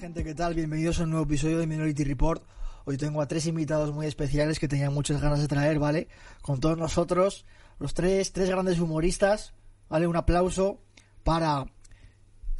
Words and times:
gente? 0.00 0.24
¿Qué 0.24 0.34
tal? 0.34 0.54
Bienvenidos 0.54 0.98
a 1.00 1.02
un 1.04 1.10
nuevo 1.10 1.24
episodio 1.26 1.58
de 1.58 1.66
Minority 1.66 2.04
Report. 2.04 2.42
Hoy 2.86 2.96
tengo 2.96 3.20
a 3.20 3.28
tres 3.28 3.44
invitados 3.46 3.92
muy 3.92 4.06
especiales 4.06 4.58
que 4.58 4.66
tenía 4.66 4.88
muchas 4.90 5.20
ganas 5.20 5.40
de 5.40 5.48
traer, 5.48 5.78
¿vale? 5.78 6.08
Con 6.40 6.58
todos 6.58 6.78
nosotros, 6.78 7.44
los 7.78 7.92
tres, 7.92 8.32
tres 8.32 8.48
grandes 8.48 8.78
humoristas, 8.80 9.52
¿vale? 9.88 10.06
Un 10.06 10.16
aplauso 10.16 10.80
para 11.22 11.66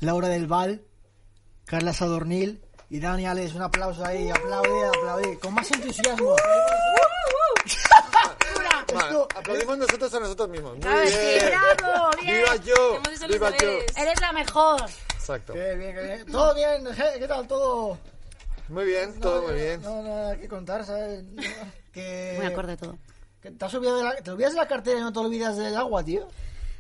Laura 0.01 0.29
del 0.29 0.47
Val, 0.47 0.83
Carla 1.65 1.95
Sadornil 1.95 2.63
y 2.91 3.01
Dani 3.01 3.27
Alex. 3.27 3.55
Un 3.55 3.63
aplauso 3.63 4.05
ahí, 4.05 4.29
aplaude, 4.31 4.87
aplaude, 4.89 5.39
con 5.39 5.55
más 5.55 5.71
entusiasmo. 5.71 6.37
Esto- 8.91 9.29
aplaudimos 9.37 9.79
nosotros 9.79 10.13
a 10.15 10.21
nosotros 10.21 10.49
mismos. 10.51 10.73
Muy 10.73 10.83
bien. 10.83 11.53
bravo, 11.79 12.11
bien. 12.21 12.37
¡Viva 12.37 12.57
yo! 12.57 13.01
¡Viva 13.29 13.51
yo! 13.57 13.69
Eres 13.97 14.21
la 14.21 14.33
mejor. 14.33 14.83
Exacto. 15.31 15.53
Qué 15.53 15.75
bien, 15.77 15.95
qué 15.95 16.03
bien. 16.03 16.27
¿Todo 16.27 16.55
bien? 16.55 16.85
¿Qué 17.19 17.29
tal? 17.29 17.47
¿Todo? 17.47 17.99
Muy 18.69 18.85
bien, 18.85 19.19
todo 19.21 19.43
muy 19.43 19.55
bien. 19.55 19.83
No, 19.83 20.03
nada 20.03 20.37
que 20.37 20.49
contar, 20.49 20.85
¿sabes? 20.85 21.25
Que... 21.93 22.35
Muy 22.37 22.47
acorde 22.47 22.77
todo. 22.77 22.97
que 23.41 23.51
¿Te 23.51 23.65
has 23.65 23.75
olvidado 23.75 23.99
de 23.99 24.05
la... 24.05 24.17
¿Te 24.17 24.31
olvidas 24.31 24.53
de 24.53 24.59
la 24.61 24.69
cartera 24.69 24.99
y 24.99 25.03
no 25.03 25.13
te 25.13 25.19
olvidas 25.19 25.57
del 25.57 25.77
agua, 25.77 26.05
tío? 26.05 26.29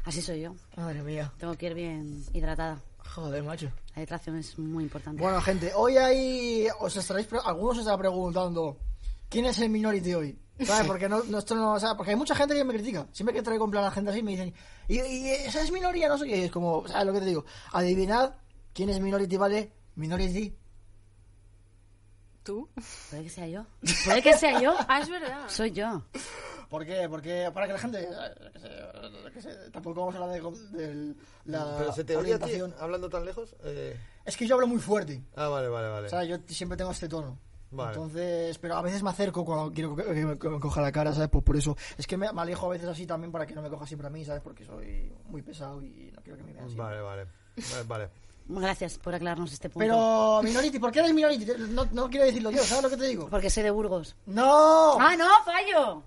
Así 0.04 0.22
soy 0.22 0.42
yo. 0.42 0.54
Madre 0.76 1.02
mía. 1.02 1.32
Tengo 1.38 1.54
que 1.54 1.66
ir 1.66 1.74
bien 1.74 2.24
hidratada. 2.32 2.80
Joder, 3.14 3.42
macho. 3.42 3.72
La 3.96 4.02
hidratación 4.02 4.38
es 4.38 4.56
muy 4.58 4.84
importante. 4.84 5.20
Bueno, 5.20 5.40
gente, 5.40 5.72
hoy 5.74 5.96
hay... 5.96 6.68
Os 6.78 6.96
estaréis... 6.96 7.28
Algunos 7.44 7.72
os 7.72 7.78
estarán 7.80 8.00
preguntando 8.00 8.76
¿Quién 9.28 9.46
es 9.46 9.58
el 9.60 9.70
Minority 9.70 10.14
hoy? 10.14 10.38
¿Sabes? 10.64 10.86
Porque 10.86 11.08
no, 11.08 11.22
no, 11.24 11.38
esto 11.38 11.54
no, 11.54 11.72
o 11.74 11.80
sea, 11.80 11.96
porque 11.96 12.10
hay 12.10 12.16
mucha 12.16 12.34
gente 12.34 12.54
que 12.54 12.64
me 12.64 12.74
critica. 12.74 13.06
Siempre 13.12 13.34
que 13.34 13.42
traigo 13.42 13.64
en 13.64 13.70
plan 13.70 13.84
a 13.84 13.86
la 13.88 13.92
gente 13.92 14.10
así 14.10 14.22
me 14.22 14.32
dicen, 14.32 14.54
¿y, 14.88 15.00
y 15.00 15.30
esa 15.30 15.62
es 15.62 15.70
minoría? 15.72 16.08
No 16.08 16.18
sé 16.18 16.26
qué. 16.26 16.44
Es 16.46 16.50
como, 16.52 16.86
¿sabes 16.88 17.06
lo 17.06 17.12
que 17.12 17.20
te 17.20 17.26
digo? 17.26 17.44
Adivinad 17.72 18.34
quién 18.74 18.90
es 18.90 19.00
Minority, 19.00 19.36
¿vale? 19.36 19.72
Minority. 19.96 20.56
¿Tú? 22.42 22.68
Puede 23.10 23.22
que 23.24 23.28
sea 23.30 23.46
yo. 23.46 23.66
Puede 24.04 24.22
que 24.22 24.34
sea 24.36 24.60
yo. 24.60 24.74
Ah, 24.88 25.00
es 25.00 25.08
verdad. 25.10 25.44
Soy 25.48 25.72
yo. 25.72 26.02
¿Por 26.70 26.86
qué? 26.86 27.06
Porque 27.08 27.50
para 27.52 27.66
que 27.66 27.72
la 27.74 27.78
gente... 27.78 28.08
que 28.52 28.60
se- 28.60 29.32
que 29.34 29.42
se- 29.42 29.70
tampoco 29.70 30.00
vamos 30.00 30.14
a 30.14 30.18
hablar 30.24 30.40
de, 30.40 30.86
de 30.86 31.14
la 31.44 31.76
Pero 31.78 31.92
se 31.92 32.04
te 32.04 32.16
oye 32.16 32.34
a 32.34 32.38
ti 32.38 32.44
orientación. 32.44 32.74
hablando 32.80 33.10
tan 33.10 33.24
lejos. 33.24 33.54
Eh, 33.64 33.98
Es 34.24 34.36
que 34.36 34.46
yo 34.46 34.54
hablo 34.54 34.66
muy 34.68 34.78
fuerte. 34.78 35.22
Ah, 35.36 35.48
vale, 35.48 35.68
vale, 35.68 35.88
vale. 35.88 36.06
O 36.06 36.10
sea, 36.10 36.24
yo 36.24 36.36
siempre 36.48 36.78
tengo 36.78 36.90
este 36.92 37.08
tono. 37.08 37.38
Vale. 37.72 37.92
Entonces, 37.92 38.58
pero 38.58 38.76
a 38.76 38.82
veces 38.82 39.02
me 39.02 39.10
acerco 39.10 39.44
cuando 39.44 39.72
quiero 39.72 39.94
que, 39.94 40.02
me, 40.02 40.38
que 40.38 40.48
me 40.48 40.58
coja 40.60 40.80
la 40.80 40.90
cara, 40.90 41.12
¿sabes? 41.12 41.28
Pues 41.30 41.44
por 41.44 41.56
eso. 41.56 41.76
Es 41.96 42.06
que 42.06 42.16
me, 42.16 42.32
me 42.32 42.40
alejo 42.40 42.66
a 42.66 42.70
veces 42.70 42.88
así 42.88 43.06
también 43.06 43.30
para 43.30 43.46
que 43.46 43.54
no 43.54 43.62
me 43.62 43.70
coja 43.70 43.86
siempre 43.86 44.08
a 44.08 44.10
mí, 44.10 44.24
¿sabes? 44.24 44.42
Porque 44.42 44.64
soy 44.64 45.12
muy 45.28 45.42
pesado 45.42 45.80
y 45.82 46.10
no 46.14 46.20
quiero 46.22 46.36
que 46.38 46.44
me 46.44 46.52
vean 46.52 46.66
así. 46.66 46.74
Vale, 46.74 47.00
vale. 47.00 47.26
Vale, 47.56 47.82
vale. 47.86 48.10
Gracias 48.48 48.98
por 48.98 49.14
aclararnos 49.14 49.52
este 49.52 49.68
punto. 49.68 49.78
Pero, 49.78 50.40
Minority, 50.42 50.78
¿por 50.80 50.90
qué 50.90 50.98
eres 50.98 51.14
Minority? 51.14 51.46
No, 51.68 51.86
no 51.92 52.10
quiero 52.10 52.26
decirlo 52.26 52.50
yo, 52.50 52.64
¿sabes 52.64 52.82
lo 52.82 52.90
que 52.90 52.96
te 52.96 53.06
digo? 53.06 53.28
Porque 53.30 53.48
soy 53.48 53.62
de 53.62 53.70
Burgos. 53.70 54.16
¡No! 54.26 54.98
¡Ah, 54.98 55.14
no! 55.16 55.28
¡Fallo! 55.44 56.02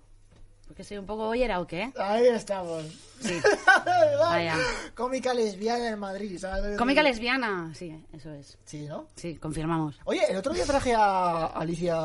Porque 0.73 0.85
soy 0.85 0.97
un 0.97 1.05
poco 1.05 1.27
boyera 1.27 1.61
o 1.61 1.67
qué? 1.67 1.93
Ahí 1.99 2.25
estamos. 2.29 2.83
Sí. 3.19 3.35
Vaya. 4.19 4.57
Cómica 4.95 5.31
lesbiana 5.31 5.89
en 5.89 5.99
Madrid, 5.99 6.35
¿sabes? 6.39 6.79
Cómica 6.79 7.03
lesbiana. 7.03 7.71
Sí, 7.75 8.03
eso 8.11 8.31
es. 8.33 8.57
Sí, 8.65 8.87
¿no? 8.87 9.05
Sí, 9.15 9.35
confirmamos. 9.35 9.99
Oye, 10.05 10.21
el 10.27 10.35
otro 10.35 10.51
día 10.51 10.65
traje 10.65 10.95
a 10.95 11.45
Alicia 11.45 11.95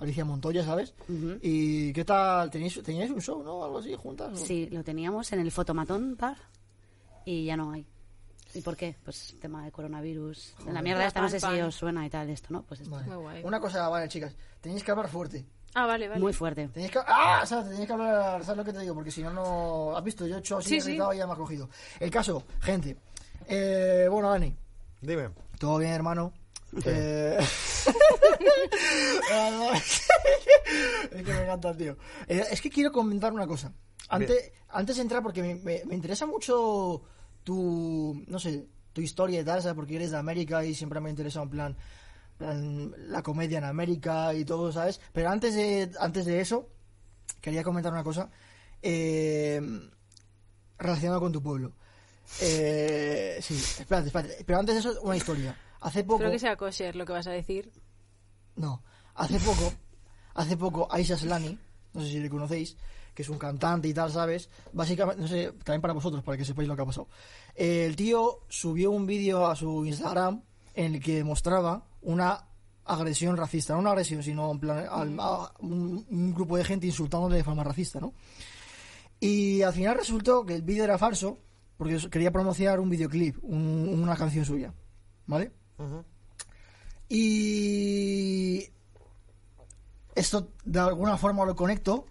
Alicia 0.00 0.22
Montoya, 0.26 0.62
¿sabes? 0.66 0.92
Ujú. 1.08 1.38
¿Y 1.40 1.94
qué 1.94 2.04
tal? 2.04 2.50
¿Teníais, 2.50 2.78
teníais 2.82 3.10
un 3.10 3.22
show, 3.22 3.42
no? 3.42 3.64
Algo 3.64 3.78
así, 3.78 3.94
juntas. 3.94 4.34
o? 4.34 4.36
Sí, 4.36 4.68
lo 4.70 4.84
teníamos 4.84 5.32
en 5.32 5.40
el 5.40 5.50
Fotomatón 5.50 6.14
Bar 6.14 6.36
y 7.24 7.46
ya 7.46 7.56
no 7.56 7.72
hay. 7.72 7.86
¿Y 8.52 8.60
por 8.60 8.76
qué? 8.76 8.96
Pues 9.02 9.34
tema 9.40 9.64
de 9.64 9.72
coronavirus. 9.72 10.56
En 10.66 10.74
la 10.74 10.82
mierda 10.82 11.06
esta 11.06 11.22
no 11.22 11.30
sé 11.30 11.40
pan, 11.40 11.54
si 11.54 11.62
os 11.62 11.74
suena 11.74 12.04
y 12.04 12.10
tal 12.10 12.28
esto, 12.28 12.48
¿no? 12.50 12.64
Pues 12.64 12.80
esto. 12.80 12.94
Vale. 12.94 13.06
Muy 13.06 13.16
guay. 13.16 13.42
Una 13.44 13.58
cosa, 13.58 13.88
vale, 13.88 14.08
chicas. 14.08 14.36
Tenéis 14.60 14.84
que 14.84 14.90
hablar 14.90 15.08
fuerte. 15.08 15.46
Ah, 15.78 15.86
vale, 15.86 16.08
vale. 16.08 16.20
Muy 16.20 16.32
fuerte. 16.32 16.66
Tenéis 16.68 16.90
que... 16.90 16.98
¡Ah! 17.06 17.44
¿Sabes? 17.46 17.70
Tenéis 17.70 17.86
que 17.86 17.92
hablar... 17.92 18.42
¿Sabes 18.44 18.56
lo 18.58 18.64
que 18.64 18.72
te 18.72 18.80
digo? 18.80 18.94
Porque 18.94 19.10
si 19.12 19.22
no, 19.22 19.32
no... 19.32 19.96
¿Has 19.96 20.02
visto? 20.02 20.26
Yo 20.26 20.36
he 20.36 20.40
hecho 20.40 20.58
así, 20.58 20.80
Sí, 20.80 20.92
y 20.94 20.96
ya 20.96 21.26
me 21.26 21.32
ha 21.32 21.36
cogido. 21.36 21.68
El 22.00 22.10
caso, 22.10 22.42
gente. 22.60 22.96
Eh, 23.46 24.08
bueno, 24.10 24.30
Dani. 24.30 24.56
Dime. 25.00 25.30
¿Todo 25.58 25.78
bien, 25.78 25.92
hermano? 25.92 26.32
Eh... 26.84 27.38
es 31.12 31.22
que 31.24 31.32
me 31.32 31.42
encanta, 31.42 31.76
tío. 31.76 31.96
Eh, 32.26 32.44
es 32.50 32.60
que 32.60 32.70
quiero 32.70 32.90
comentar 32.92 33.32
una 33.32 33.46
cosa. 33.46 33.72
Antes, 34.08 34.52
antes 34.70 34.96
de 34.96 35.02
entrar, 35.02 35.22
porque 35.22 35.42
me, 35.42 35.54
me- 35.56 35.82
me 35.84 35.94
interesa 35.94 36.26
mucho 36.26 37.02
tu, 37.44 38.22
no 38.26 38.38
sé, 38.38 38.66
tu 38.92 39.00
historia 39.00 39.40
y 39.40 39.44
tal, 39.44 39.62
¿sabes? 39.62 39.76
Porque 39.76 39.96
eres 39.96 40.10
de 40.10 40.16
América 40.16 40.64
y 40.64 40.74
siempre 40.74 41.00
me 41.00 41.10
interesa 41.10 41.42
en 41.42 41.50
plan, 41.50 41.74
plan 41.74 41.86
la 42.38 43.22
comedia 43.22 43.58
en 43.58 43.64
América 43.64 44.32
y 44.34 44.44
todo, 44.44 44.72
¿sabes? 44.72 45.00
Pero 45.12 45.30
antes 45.30 45.54
de, 45.54 45.90
antes 46.00 46.24
de 46.26 46.40
eso, 46.40 46.68
quería 47.40 47.64
comentar 47.64 47.92
una 47.92 48.04
cosa 48.04 48.30
eh, 48.82 49.60
relacionada 50.78 51.20
con 51.20 51.32
tu 51.32 51.42
pueblo. 51.42 51.72
Eh, 52.40 53.38
sí, 53.40 53.54
espérate, 53.54 54.08
espérate. 54.08 54.44
Pero 54.44 54.58
antes 54.58 54.74
de 54.74 54.80
eso, 54.80 55.00
una 55.02 55.16
historia. 55.16 55.56
Hace 55.80 56.04
poco... 56.04 56.16
Espero 56.16 56.32
que 56.32 56.38
sea 56.38 56.56
kosher 56.56 56.96
lo 56.96 57.06
que 57.06 57.12
vas 57.12 57.26
a 57.26 57.32
decir. 57.32 57.70
No, 58.56 58.82
hace 59.14 59.38
poco, 59.38 59.72
hace 60.34 60.56
poco 60.56 60.88
Aisha 60.90 61.16
Slani, 61.16 61.58
no 61.94 62.00
sé 62.00 62.08
si 62.08 62.18
le 62.18 62.28
conocéis, 62.28 62.76
que 63.14 63.22
es 63.22 63.28
un 63.28 63.38
cantante 63.38 63.88
y 63.88 63.94
tal, 63.94 64.10
¿sabes? 64.10 64.50
Básicamente, 64.72 65.22
no 65.22 65.28
sé, 65.28 65.52
también 65.64 65.80
para 65.80 65.94
vosotros, 65.94 66.24
para 66.24 66.36
que 66.36 66.44
sepáis 66.44 66.68
lo 66.68 66.74
que 66.74 66.82
ha 66.82 66.86
pasado. 66.86 67.08
El 67.54 67.94
tío 67.94 68.40
subió 68.48 68.90
un 68.90 69.06
vídeo 69.06 69.46
a 69.46 69.54
su 69.54 69.84
Instagram 69.86 70.42
en 70.74 70.96
el 70.96 71.02
que 71.02 71.22
mostraba 71.22 71.87
una 72.02 72.44
agresión 72.84 73.36
racista, 73.36 73.74
no 73.74 73.80
una 73.80 73.90
agresión, 73.90 74.22
sino 74.22 74.50
en 74.50 74.58
plan, 74.60 74.86
al- 74.90 75.18
a 75.20 75.52
un, 75.60 76.06
un 76.10 76.34
grupo 76.34 76.56
de 76.56 76.64
gente 76.64 76.86
insultándole 76.86 77.36
de 77.36 77.44
forma 77.44 77.62
racista, 77.64 78.00
¿no? 78.00 78.14
Y 79.20 79.62
al 79.62 79.72
final 79.72 79.96
resultó 79.96 80.46
que 80.46 80.54
el 80.54 80.62
vídeo 80.62 80.84
era 80.84 80.96
falso, 80.98 81.38
porque 81.76 81.98
quería 82.10 82.30
promocionar 82.30 82.80
un 82.80 82.88
videoclip, 82.90 83.36
un- 83.42 83.90
una 84.02 84.16
canción 84.16 84.44
suya, 84.44 84.72
¿vale? 85.26 85.52
Y 87.08 88.68
esto 90.14 90.48
de 90.64 90.78
alguna 90.80 91.16
forma 91.16 91.44
lo 91.44 91.56
conecto 91.56 92.06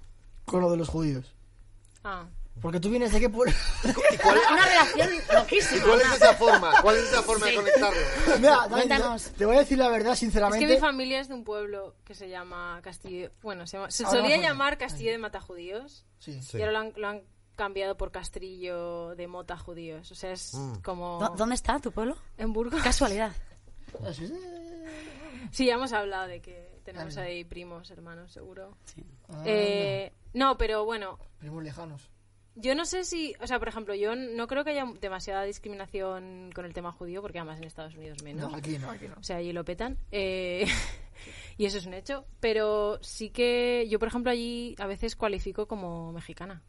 con 0.46 0.62
lo 0.62 0.72
de 0.72 0.78
los 0.78 0.90
judíos. 0.90 1.34
Ah. 2.04 2.26
Porque 2.62 2.80
tú 2.80 2.90
vienes 2.90 3.12
de 3.12 3.20
qué 3.20 3.30
pueblo. 3.30 3.54
Una 3.84 4.66
relación 4.66 5.10
loquísima. 5.34 5.84
¿Cuál 5.86 6.02
es 6.02 6.12
esa 6.14 6.34
forma? 6.34 6.72
¿Cuál 6.82 6.96
es 6.98 7.04
esa 7.04 7.22
forma 7.24 7.46
de 7.46 7.56
conectarlo? 7.56 8.00
Mira, 8.40 8.60
Cuéntanos. 8.70 9.24
te 9.38 9.46
voy 9.46 9.56
a 9.56 9.60
decir 9.60 9.78
la 9.78 9.90
verdad, 9.90 10.14
Es 10.14 10.20
sinceramente. 10.20 10.66
que 10.66 10.74
mi 10.74 10.80
familia 10.80 11.20
es 11.20 11.28
de 11.28 11.36
un 11.36 11.44
pueblo 11.44 11.96
que 12.04 12.16
se 12.16 12.30
llama 12.30 12.80
Castillo. 12.84 13.30
Bueno, 13.44 13.68
se, 13.68 13.78
llama- 13.78 13.92
se 13.92 14.06
Ahora 14.06 14.22
solía 14.22 14.38
llamar 14.38 14.78
Castillo 14.78 15.12
de 15.12 15.18
Matajudíos. 15.20 16.06
Sí. 16.20 16.42
Sí. 16.42 16.58
Y 16.58 16.62
ahora 16.62 16.72
lo 16.74 16.80
han, 16.80 16.94
lo 16.96 17.08
han 17.08 17.22
cambiado 17.56 17.96
por 17.98 18.12
Castrillo 18.12 19.16
de 19.16 19.28
Mota 19.28 19.58
Judíos. 19.58 20.12
O 20.12 20.16
sea, 20.16 20.32
es 20.32 20.54
Mm. 20.56 20.76
como. 20.82 21.20
¿Dó- 21.20 21.36
¿Dónde 21.38 21.56
está 21.56 21.80
tu 21.80 21.92
pueblo? 21.92 22.18
En 22.38 22.54
Burgos. 22.54 22.82
Casualidad. 22.82 23.32
Sí, 25.52 25.66
ya 25.66 25.76
hemos 25.76 25.94
hablado 25.94 26.28
de 26.28 26.42
que 26.42 26.80
tenemos 26.84 27.18
ahí 27.18 27.44
primos, 27.44 27.90
hermanos, 27.92 28.32
seguro. 28.32 28.78
Sí. 28.86 29.04
Ah, 29.30 29.44
Eh, 29.46 30.14
no, 30.34 30.58
pero 30.58 30.86
bueno, 30.86 31.18
Primos 31.40 31.64
lejanos. 31.64 32.10
Yo 32.60 32.74
no 32.74 32.86
sé 32.86 33.04
si, 33.06 33.36
o 33.40 33.46
sea, 33.46 33.60
por 33.60 33.68
ejemplo, 33.68 33.94
yo 33.94 34.16
no 34.16 34.48
creo 34.48 34.64
que 34.64 34.72
haya 34.72 34.86
demasiada 35.00 35.44
discriminación 35.44 36.50
con 36.56 36.66
el 36.66 36.74
tema 36.74 36.92
judío, 36.92 37.22
porque 37.22 37.38
además 37.38 37.60
en 37.60 37.66
Estados 37.66 37.96
Unidos 37.96 38.24
menos. 38.24 38.50
No, 38.52 38.58
aquí 38.58 38.78
no, 38.80 38.90
aquí 38.90 39.08
no. 39.08 39.14
O 39.20 39.24
sea, 39.24 39.38
allí 39.38 39.54
lo 39.54 39.64
petan. 39.64 39.98
eh, 40.12 40.66
y 41.58 41.66
eso 41.66 41.78
es 41.78 41.86
un 41.86 41.94
hecho. 41.94 42.26
Pero 42.40 42.98
sí 43.04 43.30
que 43.30 43.86
yo, 43.90 44.00
por 44.00 44.08
ejemplo, 44.08 44.32
allí 44.32 44.76
a 44.80 44.88
veces 44.88 45.16
cualifico 45.16 45.68
como 45.68 46.12
mexicana. 46.14 46.64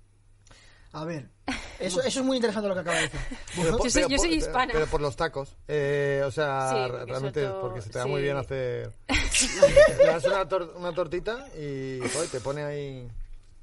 A 0.92 1.04
ver, 1.04 1.28
eso, 1.78 2.00
eso 2.02 2.20
es 2.20 2.24
muy 2.26 2.36
interesante 2.38 2.66
lo 2.68 2.74
que 2.74 2.80
acaba 2.80 2.96
de 2.96 3.02
decir. 3.04 3.20
Pero 3.56 3.70
por- 3.78 3.84
Yo 3.86 3.90
soy- 3.90 4.02
pero 4.02 4.08
yo 4.10 4.16
por- 4.16 4.26
soy 4.26 4.34
hispana. 4.36 4.72
Pero 4.74 4.86
por 4.86 5.00
los 5.00 5.16
tacos. 5.16 5.56
Eh, 5.68 6.22
o 6.24 6.30
sea, 6.30 6.70
Sí, 6.70 6.76
re- 6.76 6.88
porque 6.98 7.04
realmente 7.12 7.48
porque 7.60 7.80
se 7.82 7.90
te 7.90 7.98
da 7.98 8.04
sí. 8.04 8.10
muy 8.10 8.22
bien 8.22 8.36
hacer... 8.36 8.92
Le 9.98 10.04
das 10.06 10.24
una, 10.24 10.48
tor- 10.48 10.72
una 10.76 10.92
tortita 10.92 11.46
y 11.56 12.00
joder, 12.12 12.28
te 12.30 12.40
pone 12.40 12.62
ahí... 12.64 13.08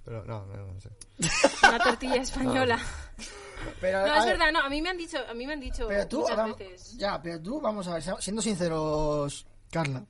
Pero 0.06 0.24
no, 0.26 0.46
no, 0.46 0.74
no 0.74 0.80
sé. 0.80 0.90
Una 1.68 1.80
tortilla 1.80 2.16
española. 2.18 2.80
Pero, 3.82 4.06
No, 4.06 4.16
es 4.16 4.26
ver, 4.26 4.38
verdad, 4.38 4.52
no, 4.52 4.60
a 4.60 4.70
mí 4.70 4.82
me 4.82 4.90
han 4.90 4.98
dicho, 4.98 5.18
a 5.28 5.34
mí 5.34 5.48
me 5.48 5.54
han 5.54 5.60
dicho 5.60 5.88
Pero 5.88 6.08
tú, 6.08 6.20
muchas 6.20 6.38
ahora- 6.38 6.54
veces. 6.54 6.98
ya, 6.98 7.20
pero 7.22 7.42
tú, 7.42 7.60
vamos 7.60 7.88
a 7.88 7.94
ver, 7.96 8.04
siendo 8.20 8.42
sinceros, 8.42 9.48
Carla. 9.72 10.06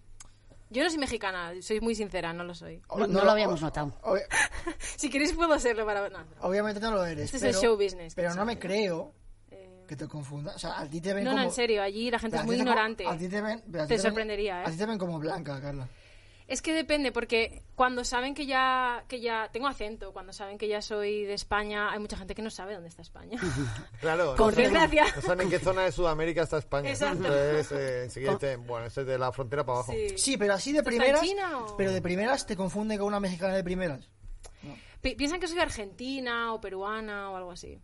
Yo 0.71 0.83
no 0.83 0.89
soy 0.89 0.97
mexicana, 0.99 1.53
soy 1.61 1.79
muy 1.79 1.95
sincera, 1.95 2.33
no 2.33 2.43
lo 2.43 2.53
soy. 2.53 2.81
No, 2.97 3.07
no 3.07 3.23
lo 3.23 3.31
habíamos 3.31 3.61
notado. 3.61 3.93
Obvi- 4.01 4.25
Si 4.97 5.09
queréis 5.09 5.31
puedo 5.33 5.57
serlo 5.59 5.85
para... 5.85 6.09
no. 6.09 6.25
obviamente 6.41 6.81
no 6.81 6.91
lo 6.91 7.05
eres. 7.05 7.33
Este 7.33 7.37
es 7.37 7.55
el 7.55 7.61
show 7.61 7.77
business. 7.77 8.13
Pero 8.15 8.33
no 8.35 8.43
me 8.45 8.59
creo 8.59 9.13
Eh, 9.51 9.85
que 9.87 9.95
te 9.95 10.07
confundas. 10.07 10.55
O 10.55 10.59
sea, 10.59 10.79
a 10.79 10.89
ti 10.89 10.99
te 10.99 11.13
ven 11.13 11.23
No, 11.23 11.29
como... 11.31 11.43
no, 11.43 11.47
en 11.47 11.53
serio, 11.53 11.81
allí 11.81 12.09
la 12.11 12.19
gente 12.19 12.33
pero 12.35 12.41
es 12.41 12.47
muy 12.47 12.55
ignorante. 12.57 13.07
A 13.07 13.15
ti 13.17 13.29
te 13.29 13.39
ven... 13.41 13.61
Te 13.71 13.85
ven- 13.85 13.99
sorprendería, 14.01 14.61
¿eh? 14.63 14.65
A 14.67 14.71
ti 14.71 14.75
te 14.77 14.85
ven 14.85 14.97
como 14.97 15.17
blanca, 15.19 15.61
Carla. 15.61 15.87
Es 16.47 16.61
que 16.61 16.73
depende, 16.73 17.11
porque 17.11 17.63
cuando 17.73 18.03
saben 18.05 18.35
que 18.35 18.45
ya, 18.45 19.03
que 19.07 19.19
ya 19.19 19.49
tengo 19.51 19.67
acento, 19.67 20.13
cuando 20.13 20.31
saben 20.31 20.59
que 20.59 20.67
ya 20.67 20.79
soy 20.79 21.23
de 21.25 21.33
España, 21.33 21.91
hay 21.91 21.97
mucha 21.97 22.17
gente 22.17 22.35
que 22.35 22.43
no 22.43 22.51
sabe 22.51 22.73
dónde 22.75 22.89
está 22.89 23.01
España. 23.01 23.39
Claro. 23.99 24.35
Por 24.35 24.53
no 24.53 24.61
saben- 24.61 24.71
desgracia. 24.71 25.05
No 25.15 25.21
saben 25.23 25.41
en 25.41 25.49
qué 25.49 25.59
zona 25.59 25.81
de 25.85 25.91
Sudamérica 25.91 26.43
está 26.43 26.59
España. 26.59 26.89
Exacto. 26.91 27.25
Entonces, 27.25 27.71
eh, 27.71 28.03
enseguida 28.03 28.37
bueno, 28.67 28.85
ese 28.85 29.01
es 29.01 29.07
de 29.07 29.17
la 29.17 29.31
frontera 29.31 29.65
para 29.65 29.79
abajo. 29.79 29.93
Sí. 29.93 30.17
Sí, 30.17 30.37
pero 30.37 30.53
así 30.53 30.71
de 30.71 30.79
¿Está 30.79 30.91
en 30.91 30.97
primeras... 30.97 31.21
China 31.21 31.59
o- 31.65 31.77
Pero 31.77 31.91
de 31.91 32.01
primeras 32.03 32.45
te 32.45 32.55
confunden 32.55 32.99
con 32.99 33.07
una 33.07 33.19
mexicana 33.19 33.55
de 33.55 33.63
primeras. 33.63 34.07
Pi- 35.01 35.15
Piensan 35.15 35.39
que 35.39 35.47
soy 35.47 35.57
argentina 35.59 36.53
o 36.53 36.61
peruana 36.61 37.31
o 37.31 37.35
algo 37.37 37.51
así. 37.51 37.79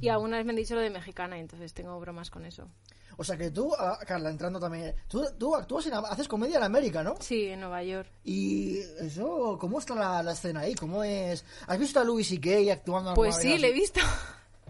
Y 0.00 0.10
alguna 0.10 0.36
vez 0.36 0.46
me 0.46 0.52
han 0.52 0.56
dicho 0.56 0.76
lo 0.76 0.80
de 0.80 0.90
mexicana 0.90 1.36
y 1.38 1.40
entonces 1.40 1.74
tengo 1.74 1.98
bromas 1.98 2.30
con 2.30 2.44
eso. 2.46 2.68
O 3.20 3.24
sea 3.24 3.36
que 3.36 3.50
tú, 3.50 3.74
ah, 3.76 3.98
Carla, 4.06 4.30
entrando 4.30 4.60
también... 4.60 4.94
Tú, 5.08 5.26
tú 5.36 5.56
actúas 5.56 5.84
en... 5.86 5.94
Haces 5.94 6.28
comedia 6.28 6.58
en 6.58 6.62
América, 6.62 7.02
¿no? 7.02 7.16
Sí, 7.18 7.48
en 7.48 7.58
Nueva 7.58 7.82
York. 7.82 8.08
Y 8.22 8.78
eso, 9.00 9.58
¿cómo 9.60 9.80
está 9.80 9.96
la, 9.96 10.22
la 10.22 10.32
escena 10.32 10.60
ahí? 10.60 10.76
¿Cómo 10.76 11.02
es? 11.02 11.44
¿Has 11.66 11.80
visto 11.80 11.98
a 11.98 12.04
Louis 12.04 12.28
C.K. 12.28 12.72
actuando 12.72 13.14
Pues 13.14 13.34
sí, 13.36 13.48
vez 13.48 13.60
le 13.60 13.68
he 13.70 13.72
visto. 13.72 14.00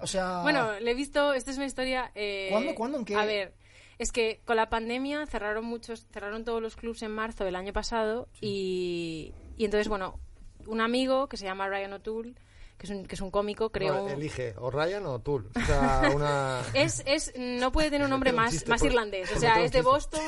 O 0.01 0.07
sea... 0.07 0.41
Bueno, 0.43 0.81
le 0.81 0.91
he 0.91 0.95
visto, 0.95 1.35
esta 1.35 1.51
es 1.51 1.59
una 1.59 1.67
historia... 1.67 2.11
eh, 2.15 2.49
¿Cuándo? 2.51 2.75
¿Cuándo? 2.75 2.99
¿En 2.99 3.05
qué? 3.05 3.17
A 3.17 3.27
ver, 3.27 3.53
es 3.99 4.13
que 4.13 4.41
con 4.47 4.57
la 4.57 4.71
pandemia 4.71 5.27
cerraron 5.27 5.67
muchos, 5.67 6.07
cerraron 6.11 6.47
todos 6.47 6.63
los 6.63 6.75
clubs 6.75 7.03
en 7.03 7.11
marzo 7.11 7.45
del 7.45 7.55
año 7.55 7.75
pasado 7.75 8.29
y, 8.41 9.35
y 9.59 9.67
entonces, 9.67 9.89
bueno, 9.89 10.19
un 10.67 10.81
amigo 10.81 11.29
que 11.29 11.37
se 11.37 11.45
llama 11.45 11.69
Ryan 11.69 11.93
O'Toole, 11.93 12.35
que 12.79 12.87
es 12.87 12.91
un, 12.91 13.05
que 13.05 13.15
es 13.17 13.21
un 13.21 13.31
cómico, 13.31 13.71
creó... 13.71 13.95
No, 13.95 14.09
elige, 14.09 14.55
o 14.57 14.71
Ryan 14.71 15.05
o 15.07 15.19
Tool. 15.21 15.51
O 15.55 15.61
sea, 15.61 16.11
una... 16.15 16.63
Es, 16.75 17.03
es, 17.07 17.33
no 17.37 17.73
puede 17.73 17.91
tener 17.91 18.05
un 18.05 18.11
nombre 18.11 18.33
más, 18.35 18.53
chiste 18.53 18.71
más 18.71 18.81
por- 18.81 18.91
irlandés. 18.91 19.31
O 19.33 19.39
sea, 19.39 19.61
es 19.63 19.73
de. 19.73 19.83
Boston. 19.83 20.21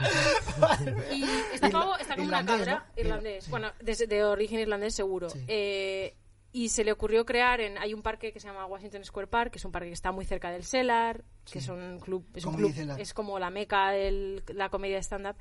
y 1.12 1.24
este 1.54 1.70
pavo 1.70 1.96
está 1.96 2.14
como 2.16 2.28
una 2.28 2.44
cabra. 2.44 2.86
¿no? 2.96 3.02
Irlandés. 3.02 3.48
Bueno, 3.48 3.72
de, 3.80 4.06
de 4.06 4.24
origen 4.24 4.60
irlandés 4.60 4.94
seguro. 4.94 5.28
Eh, 5.48 6.14
y 6.52 6.68
se 6.68 6.84
le 6.84 6.92
ocurrió 6.92 7.24
crear 7.24 7.60
en 7.60 7.78
hay 7.78 7.94
un 7.94 8.02
parque 8.02 8.32
que 8.32 8.40
se 8.40 8.48
llama 8.48 8.66
Washington 8.66 9.04
Square 9.04 9.28
Park 9.28 9.52
que 9.52 9.58
es 9.58 9.64
un 9.64 9.70
parque 9.72 9.88
que 9.88 9.94
está 9.94 10.10
muy 10.10 10.24
cerca 10.24 10.50
del 10.50 10.64
Cellar 10.64 11.24
que 11.50 11.60
es 11.60 11.68
un 11.68 12.00
club 12.00 12.26
es 12.34 12.44
un 12.44 12.54
club 12.56 12.74
es 12.98 13.14
como 13.14 13.38
la 13.38 13.50
meca 13.50 13.90
de 13.92 14.42
la 14.48 14.68
comedia 14.68 14.96
de 14.96 15.02
stand 15.02 15.28
up 15.28 15.36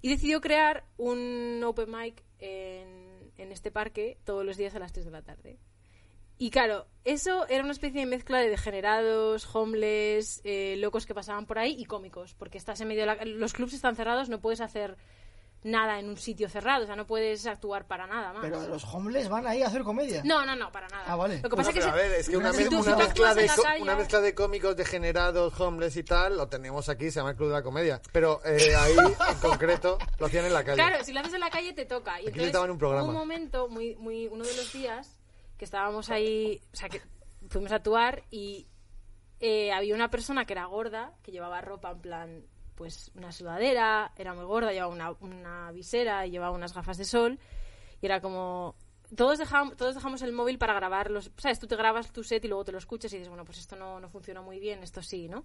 y 0.00 0.08
decidió 0.08 0.40
crear 0.40 0.86
un 0.96 1.62
open 1.62 1.90
mic 1.90 2.24
en, 2.38 3.05
en 3.38 3.52
este 3.52 3.70
parque 3.70 4.18
todos 4.24 4.44
los 4.44 4.56
días 4.56 4.74
a 4.74 4.78
las 4.78 4.92
3 4.92 5.06
de 5.06 5.10
la 5.12 5.22
tarde. 5.22 5.58
Y 6.38 6.50
claro, 6.50 6.86
eso 7.04 7.46
era 7.48 7.62
una 7.62 7.72
especie 7.72 8.00
de 8.00 8.06
mezcla 8.06 8.38
de 8.38 8.50
degenerados, 8.50 9.48
homeless, 9.54 10.42
eh, 10.44 10.76
locos 10.78 11.06
que 11.06 11.14
pasaban 11.14 11.46
por 11.46 11.58
ahí 11.58 11.74
y 11.78 11.86
cómicos, 11.86 12.34
porque 12.34 12.58
estás 12.58 12.80
en 12.80 12.88
medio 12.88 13.02
de 13.02 13.06
la... 13.06 13.24
Los 13.24 13.54
clubs 13.54 13.72
están 13.72 13.96
cerrados, 13.96 14.28
no 14.28 14.40
puedes 14.40 14.60
hacer 14.60 14.98
nada 15.66 15.98
en 15.98 16.08
un 16.08 16.16
sitio 16.16 16.48
cerrado, 16.48 16.84
o 16.84 16.86
sea, 16.86 16.96
no 16.96 17.06
puedes 17.06 17.46
actuar 17.46 17.86
para 17.86 18.06
nada 18.06 18.32
más. 18.32 18.40
Pero 18.42 18.66
los 18.68 18.84
homeless 18.84 19.28
van 19.28 19.46
ahí 19.46 19.62
a 19.62 19.66
hacer 19.66 19.82
comedia. 19.82 20.22
No, 20.24 20.46
no, 20.46 20.56
no, 20.56 20.70
para 20.72 20.88
nada. 20.88 21.04
Ah, 21.06 21.16
vale. 21.16 21.40
Lo 21.42 21.50
que 21.50 21.56
pasa 21.56 21.70
No, 21.70 21.70
es 21.70 21.74
que 21.74 21.80
pero 21.80 21.92
a 21.92 21.96
se- 22.02 22.08
ver, 22.08 22.20
es 22.20 22.28
que 22.28 22.36
una, 22.36 22.52
Si 22.52 22.58
mez- 22.62 22.68
tú- 22.70 22.82
si 22.82 22.88
una 22.88 22.92
tú 22.92 22.98
mezcla 23.02 23.30
en 23.32 23.36
de 23.36 23.46
calle- 23.48 23.82
una 23.82 23.96
mezcla 23.96 24.20
de 24.20 24.34
cómicos 24.34 24.76
degenerados, 24.76 25.60
homeless 25.60 25.96
y 25.96 26.02
tal, 26.04 26.36
lo 26.36 26.48
tenemos 26.48 26.88
aquí, 26.88 27.10
se 27.10 27.20
llama 27.20 27.30
el 27.30 27.36
Club 27.36 27.48
de 27.48 27.54
la 27.54 27.62
Comedia. 27.62 28.00
Pero 28.12 28.40
eh, 28.44 28.74
ahí, 28.76 28.96
en 28.96 29.38
concreto, 29.42 29.98
lo 30.18 30.26
hacían 30.26 30.44
en 30.46 30.52
la 30.54 30.64
calle. 30.64 30.76
Claro, 30.82 31.04
si 31.04 31.12
lo 31.12 31.20
haces 31.20 31.34
en 31.34 31.40
la 31.40 31.50
calle 31.50 31.72
te 31.72 31.84
toca. 31.84 32.12
Y 32.12 32.14
Aquí 32.14 32.18
entonces, 32.20 32.36
necesitaban 32.38 32.70
un 32.70 32.78
programa. 32.78 33.02
hubo 33.04 33.10
un 33.12 33.16
momento, 33.18 33.68
muy, 33.68 33.96
muy, 33.96 34.28
uno 34.28 34.44
de 34.44 34.54
los 34.56 34.72
días, 34.72 35.18
que 35.58 35.64
estábamos 35.64 36.10
ahí, 36.10 36.60
o 36.72 36.76
sea, 36.76 36.88
que 36.88 37.02
fuimos 37.48 37.72
a 37.72 37.76
actuar 37.76 38.22
y 38.30 38.66
eh, 39.40 39.72
había 39.72 39.94
una 39.94 40.10
persona 40.10 40.44
que 40.46 40.52
era 40.54 40.64
gorda, 40.66 41.12
que 41.22 41.32
llevaba 41.32 41.60
ropa 41.60 41.90
en 41.90 42.00
plan, 42.00 42.46
pues 42.76 43.10
una 43.16 43.32
sudadera, 43.32 44.12
era 44.16 44.34
muy 44.34 44.44
gorda, 44.44 44.72
llevaba 44.72 44.92
una, 44.92 45.10
una 45.20 45.72
visera 45.72 46.26
y 46.26 46.30
llevaba 46.30 46.54
unas 46.54 46.72
gafas 46.74 46.98
de 46.98 47.04
sol. 47.04 47.38
Y 48.00 48.06
era 48.06 48.20
como. 48.20 48.76
Todos 49.16 49.38
dejamos, 49.38 49.76
todos 49.76 49.94
dejamos 49.94 50.20
el 50.22 50.32
móvil 50.32 50.58
para 50.58 50.74
grabar 50.74 51.10
los. 51.10 51.30
¿Sabes? 51.36 51.58
Tú 51.60 51.66
te 51.66 51.76
grabas 51.76 52.12
tu 52.12 52.22
set 52.24 52.44
y 52.44 52.48
luego 52.48 52.64
te 52.64 52.72
lo 52.72 52.78
escuchas 52.78 53.12
y 53.12 53.16
dices, 53.16 53.28
bueno, 53.28 53.44
pues 53.44 53.58
esto 53.58 53.76
no, 53.76 54.00
no 54.00 54.08
funciona 54.08 54.42
muy 54.42 54.58
bien, 54.60 54.82
esto 54.82 55.00
sí, 55.02 55.28
¿no? 55.28 55.44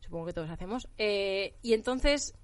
Supongo 0.00 0.26
que 0.26 0.32
todos 0.32 0.48
hacemos. 0.50 0.88
Eh, 0.96 1.54
y 1.62 1.74
entonces 1.74 2.34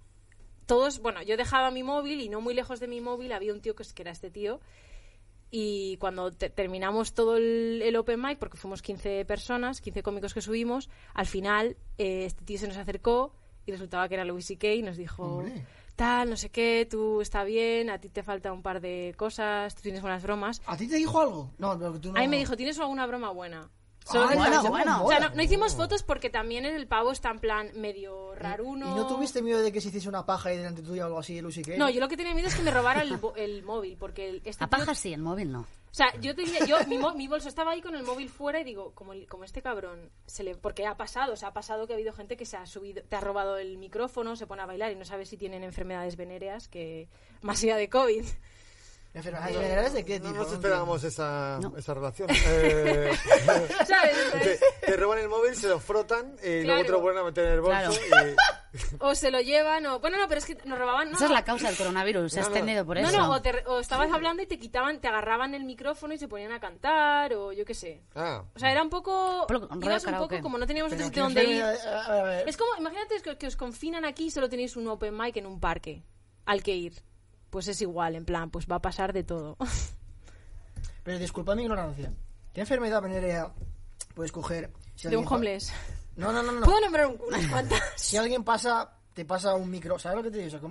todos, 0.67 0.99
bueno, 1.01 1.23
yo 1.23 1.37
dejaba 1.37 1.71
mi 1.71 1.85
móvil 1.85 2.21
y 2.21 2.29
no 2.29 2.41
muy 2.41 2.53
lejos 2.53 2.81
de 2.81 2.89
mi 2.89 3.01
móvil 3.01 3.33
había 3.33 3.53
un 3.53 3.61
tío 3.61 3.75
que, 3.77 3.85
que 3.95 4.03
era 4.03 4.11
este 4.11 4.31
tío. 4.33 4.61
Y 5.51 5.97
cuando 5.99 6.33
te- 6.33 6.51
terminamos 6.51 7.15
todo 7.15 7.37
el, 7.37 7.81
el 7.83 7.95
open 7.97 8.21
mic, 8.21 8.39
porque 8.39 8.57
fuimos 8.59 8.83
15 8.83 9.25
personas, 9.25 9.81
15 9.81 10.03
cómicos 10.03 10.35
que 10.35 10.41
subimos, 10.41 10.91
al 11.15 11.27
final 11.27 11.77
eh, 11.99 12.25
este 12.25 12.45
tío 12.45 12.59
se 12.59 12.67
nos 12.67 12.77
acercó 12.77 13.33
y 13.67 13.73
resultaba 13.73 14.09
que 14.09 14.15
era 14.15 14.25
Louis 14.25 14.47
C.K. 14.47 14.75
y 14.75 14.83
nos 14.83 14.97
dijo, 14.97 15.39
Hombre. 15.39 15.65
tal, 15.97 16.31
no 16.31 16.37
sé 16.37 16.51
qué, 16.51 16.87
tú 16.89 17.21
está 17.21 17.45
bien, 17.45 17.91
a 17.91 17.99
ti 17.99 18.09
te 18.09 18.23
falta 18.23 18.53
un 18.53 18.63
par 18.63 18.81
de 18.81 19.15
cosas, 19.17 19.75
tú 19.75 19.83
tienes 19.83 20.01
buenas 20.01 20.23
bromas. 20.23 20.63
¿A 20.67 20.77
ti 20.77 20.89
te 20.89 20.97
dijo 20.97 21.21
algo? 21.21 21.51
No, 21.59 21.77
pero 21.79 21.93
que 21.95 21.99
tú 21.99 22.13
no... 22.13 22.19
A 22.19 22.23
mí 22.23 22.29
me 22.29 22.39
dijo, 22.39 22.57
¿tienes 22.57 22.79
alguna 22.79 23.07
broma 23.07 23.31
buena? 23.31 23.69
Solo 24.07 24.27
bueno, 24.27 24.41
bueno. 24.61 24.71
bueno. 24.71 25.05
o 25.05 25.09
sea, 25.09 25.19
no, 25.19 25.31
no 25.35 25.43
hicimos 25.43 25.75
fotos 25.75 26.03
porque 26.05 26.31
también 26.31 26.65
el 26.65 26.87
pavo 26.87 27.11
está 27.11 27.31
en 27.31 27.41
plan 27.41 27.71
medio 27.75 28.35
¿Y 28.35 28.39
raruno. 28.39 28.95
no 28.95 29.07
tuviste 29.09 29.43
miedo 29.43 29.61
de 29.63 29.73
que 29.73 29.81
se 29.81 29.89
hiciese 29.89 30.09
una 30.09 30.25
paja 30.25 30.51
ahí 30.51 30.57
delante 30.59 30.83
tuya 30.83 31.03
o 31.03 31.07
algo 31.07 31.19
así, 31.19 31.41
Lucy 31.41 31.63
Kay? 31.63 31.77
No, 31.77 31.91
yo 31.91 31.99
lo 32.01 32.09
que 32.09 32.17
tenía 32.17 32.33
miedo 32.35 32.47
es 32.49 32.55
que 32.55 32.63
me 32.63 32.71
robara 32.71 33.03
el, 33.03 33.19
el 33.37 33.63
móvil, 33.65 33.97
porque 33.99 34.29
el- 34.29 34.43
este 34.45 34.63
A 34.65 34.69
tío- 34.69 34.79
paja 34.79 34.95
sí, 34.95 35.13
el 35.13 35.23
móvil 35.23 35.51
no. 35.51 35.61
O 35.61 35.95
sea, 35.97 36.15
yo 36.21 36.35
tenía, 36.37 36.65
yo, 36.67 36.77
mi, 36.89 36.99
mo- 36.99 37.15
mi 37.15 37.27
bolso 37.27 37.49
estaba 37.49 37.73
ahí 37.73 37.81
con 37.81 37.95
el 37.97 38.03
móvil 38.05 38.29
fuera 38.29 38.61
y 38.61 38.65
digo, 38.65 38.93
como, 38.95 39.13
el- 39.15 39.27
como 39.27 39.45
este 39.45 39.63
cabrón, 39.63 40.11
se 40.27 40.45
le, 40.45 40.55
porque 40.55 40.87
ha 40.87 40.97
pasado, 40.97 41.33
o 41.33 41.37
sea, 41.37 41.49
ha 41.49 41.53
pasado 41.55 41.87
que 41.87 41.95
ha 41.95 41.97
habido 41.97 42.13
gente 42.13 42.37
que 42.37 42.45
se 42.45 42.57
ha 42.59 42.67
subido, 42.67 43.03
te 43.03 43.17
ha 43.17 43.21
robado 43.21 43.57
el 43.57 43.79
micrófono, 43.79 44.37
se 44.37 44.47
pone 44.47 44.61
a 44.63 44.67
bailar 44.67 44.93
y 44.93 44.97
no 44.97 45.05
sabes 45.07 45.31
si 45.31 45.37
tienen 45.39 45.65
enfermedades 45.65 46.17
venéreas, 46.17 46.69
que 46.69 47.09
más 47.41 47.63
allá 47.63 47.77
de 47.77 47.89
COVID. 47.89 48.25
¿Enfermedades 49.17 49.57
venéreas 49.59 49.93
de 49.95 50.05
qué 50.05 50.21
No 50.21 50.29
tipo? 50.29 50.43
nos 50.43 50.53
esperábamos 50.53 51.03
esa, 51.05 51.59
No. 51.63 51.75
esa 51.77 51.95
relación. 51.95 52.29
Eh, 52.31 53.13
te, 54.43 54.87
te 54.87 54.97
roban 54.97 55.19
el 55.19 55.29
móvil, 55.29 55.57
se 55.57 55.69
lo 55.69 55.81
frotan 55.81 56.37
y 56.45 56.63
luego 56.65 56.83
te 56.83 56.89
lo 56.93 57.01
Claro. 57.01 57.01
vuelven 57.01 57.23
a 57.23 57.25
meter 57.25 57.47
en 57.47 57.53
el 57.53 57.61
bolso. 57.63 58.01
o 59.01 59.15
se 59.15 59.31
lo 59.31 59.41
llevan, 59.41 59.87
o... 59.87 60.01
Bueno, 60.01 60.19
no, 60.19 60.29
pero 60.29 60.39
es 60.39 60.45
que 60.47 60.57
nos 60.67 60.79
robaban... 60.79 61.11
No, 61.11 61.17
Esa 61.17 61.25
es 61.27 61.31
la 61.31 61.45
causa 61.45 61.69
del 61.69 61.77
coronavirus, 61.79 62.31
se 62.31 62.41
ha 62.41 62.43
No, 62.43 62.49
no. 62.51 62.55
extendido 62.57 62.85
por 62.85 63.01
no, 63.01 63.09
eso. 63.09 63.17
no, 63.19 63.31
o, 63.33 63.41
te- 63.43 63.65
o 63.67 63.81
estabas 63.81 64.13
hablando 64.13 64.43
y 64.43 64.47
te 64.47 64.59
quitaban, 64.59 65.01
te 65.01 65.09
agarraban 65.09 65.55
el 65.55 65.65
micrófono 65.65 66.13
y 66.13 66.19
se 66.19 66.29
ponían 66.29 66.53
a 66.53 66.61
cantar, 66.61 67.33
o 67.35 67.53
yo 67.53 67.65
qué 67.65 67.73
sé. 67.75 67.91
Y, 67.91 68.03
ah, 68.17 68.45
O 68.55 68.59
sea, 68.59 68.71
era 68.71 68.83
un 68.83 68.91
poco... 68.91 69.47
Pero 69.49 69.67
ibas 69.81 70.05
un 70.05 70.19
poco 70.19 70.41
como 70.43 70.59
no 70.59 70.67
teníamos 70.67 70.93
otro 70.93 71.05
¿qué 71.05 71.09
sitio 71.09 71.23
donde 71.23 71.45
ir. 71.45 71.63
a 71.63 71.71
ver, 71.71 71.89
a 71.89 72.23
ver. 72.23 72.49
Es 72.49 72.57
como, 72.59 72.71
imagínate 72.79 73.23
que, 73.23 73.39
que 73.39 73.47
os 73.47 73.57
confinan 73.57 74.05
aquí 74.05 74.27
y 74.27 74.31
solo 74.31 74.49
tenéis 74.51 74.77
un 74.77 74.87
open 74.89 75.17
mic 75.17 75.37
en 75.39 75.47
un 75.47 75.59
parque 75.59 76.03
al 76.45 76.63
que 76.63 76.75
ir. 76.75 77.03
Pues 77.57 77.69
es 77.69 77.81
igual, 77.81 78.17
en 78.17 78.27
plan, 78.27 78.51
pues 78.51 78.67
va 78.71 78.77
a 78.77 78.83
pasar 78.83 79.15
de 79.15 79.25
todo. 79.25 79.57
Pero 81.03 81.19
disculpa 81.19 81.55
mi 81.55 81.63
ignorancia. 81.63 82.13
¿Qué 82.53 82.61
enfermedad 82.61 83.01
venérea 83.01 83.51
puedes 84.15 84.31
coger? 84.31 84.71
si 84.95 85.09
De 85.09 85.17
un 85.17 85.27
homeless. 85.27 85.73
No, 86.17 86.33
no, 86.35 86.43
no, 86.43 86.53
no. 86.53 86.67
Puedo 86.67 86.83
nombrar 86.83 87.07
un- 87.07 87.19
unas 87.27 87.47
cuantas. 87.47 87.81
Si 87.97 88.19
alguien 88.19 88.45
pasa, 88.45 88.91
te 89.15 89.25
pasa 89.25 89.55
un 89.55 89.71
micro, 89.71 89.99
¿sabes 89.99 90.19
lo 90.19 90.23
que 90.25 90.31
te 90.33 90.37
digo? 90.45 90.49
O 90.55 90.61
sea, 90.61 90.69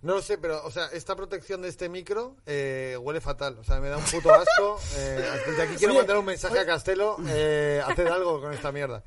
no 0.00 0.14
lo 0.14 0.22
sé, 0.22 0.38
pero, 0.38 0.64
o 0.64 0.70
sea, 0.70 0.86
esta 0.94 1.14
protección 1.14 1.60
de 1.60 1.68
este 1.68 1.90
micro 1.90 2.36
eh, 2.46 2.96
huele 2.98 3.20
fatal. 3.20 3.58
O 3.58 3.64
sea, 3.64 3.78
me 3.78 3.90
da 3.90 3.98
un 3.98 4.04
puto 4.04 4.32
asco. 4.32 4.80
Eh, 4.96 5.30
desde 5.46 5.62
aquí 5.62 5.74
quiero 5.76 5.92
Oye, 5.92 6.00
mandar 6.00 6.16
un 6.16 6.24
mensaje 6.24 6.58
a 6.58 6.64
Castelo. 6.64 7.18
Eh, 7.28 7.82
haced 7.86 8.06
algo 8.06 8.40
con 8.40 8.54
esta 8.54 8.72
mierda. 8.72 9.02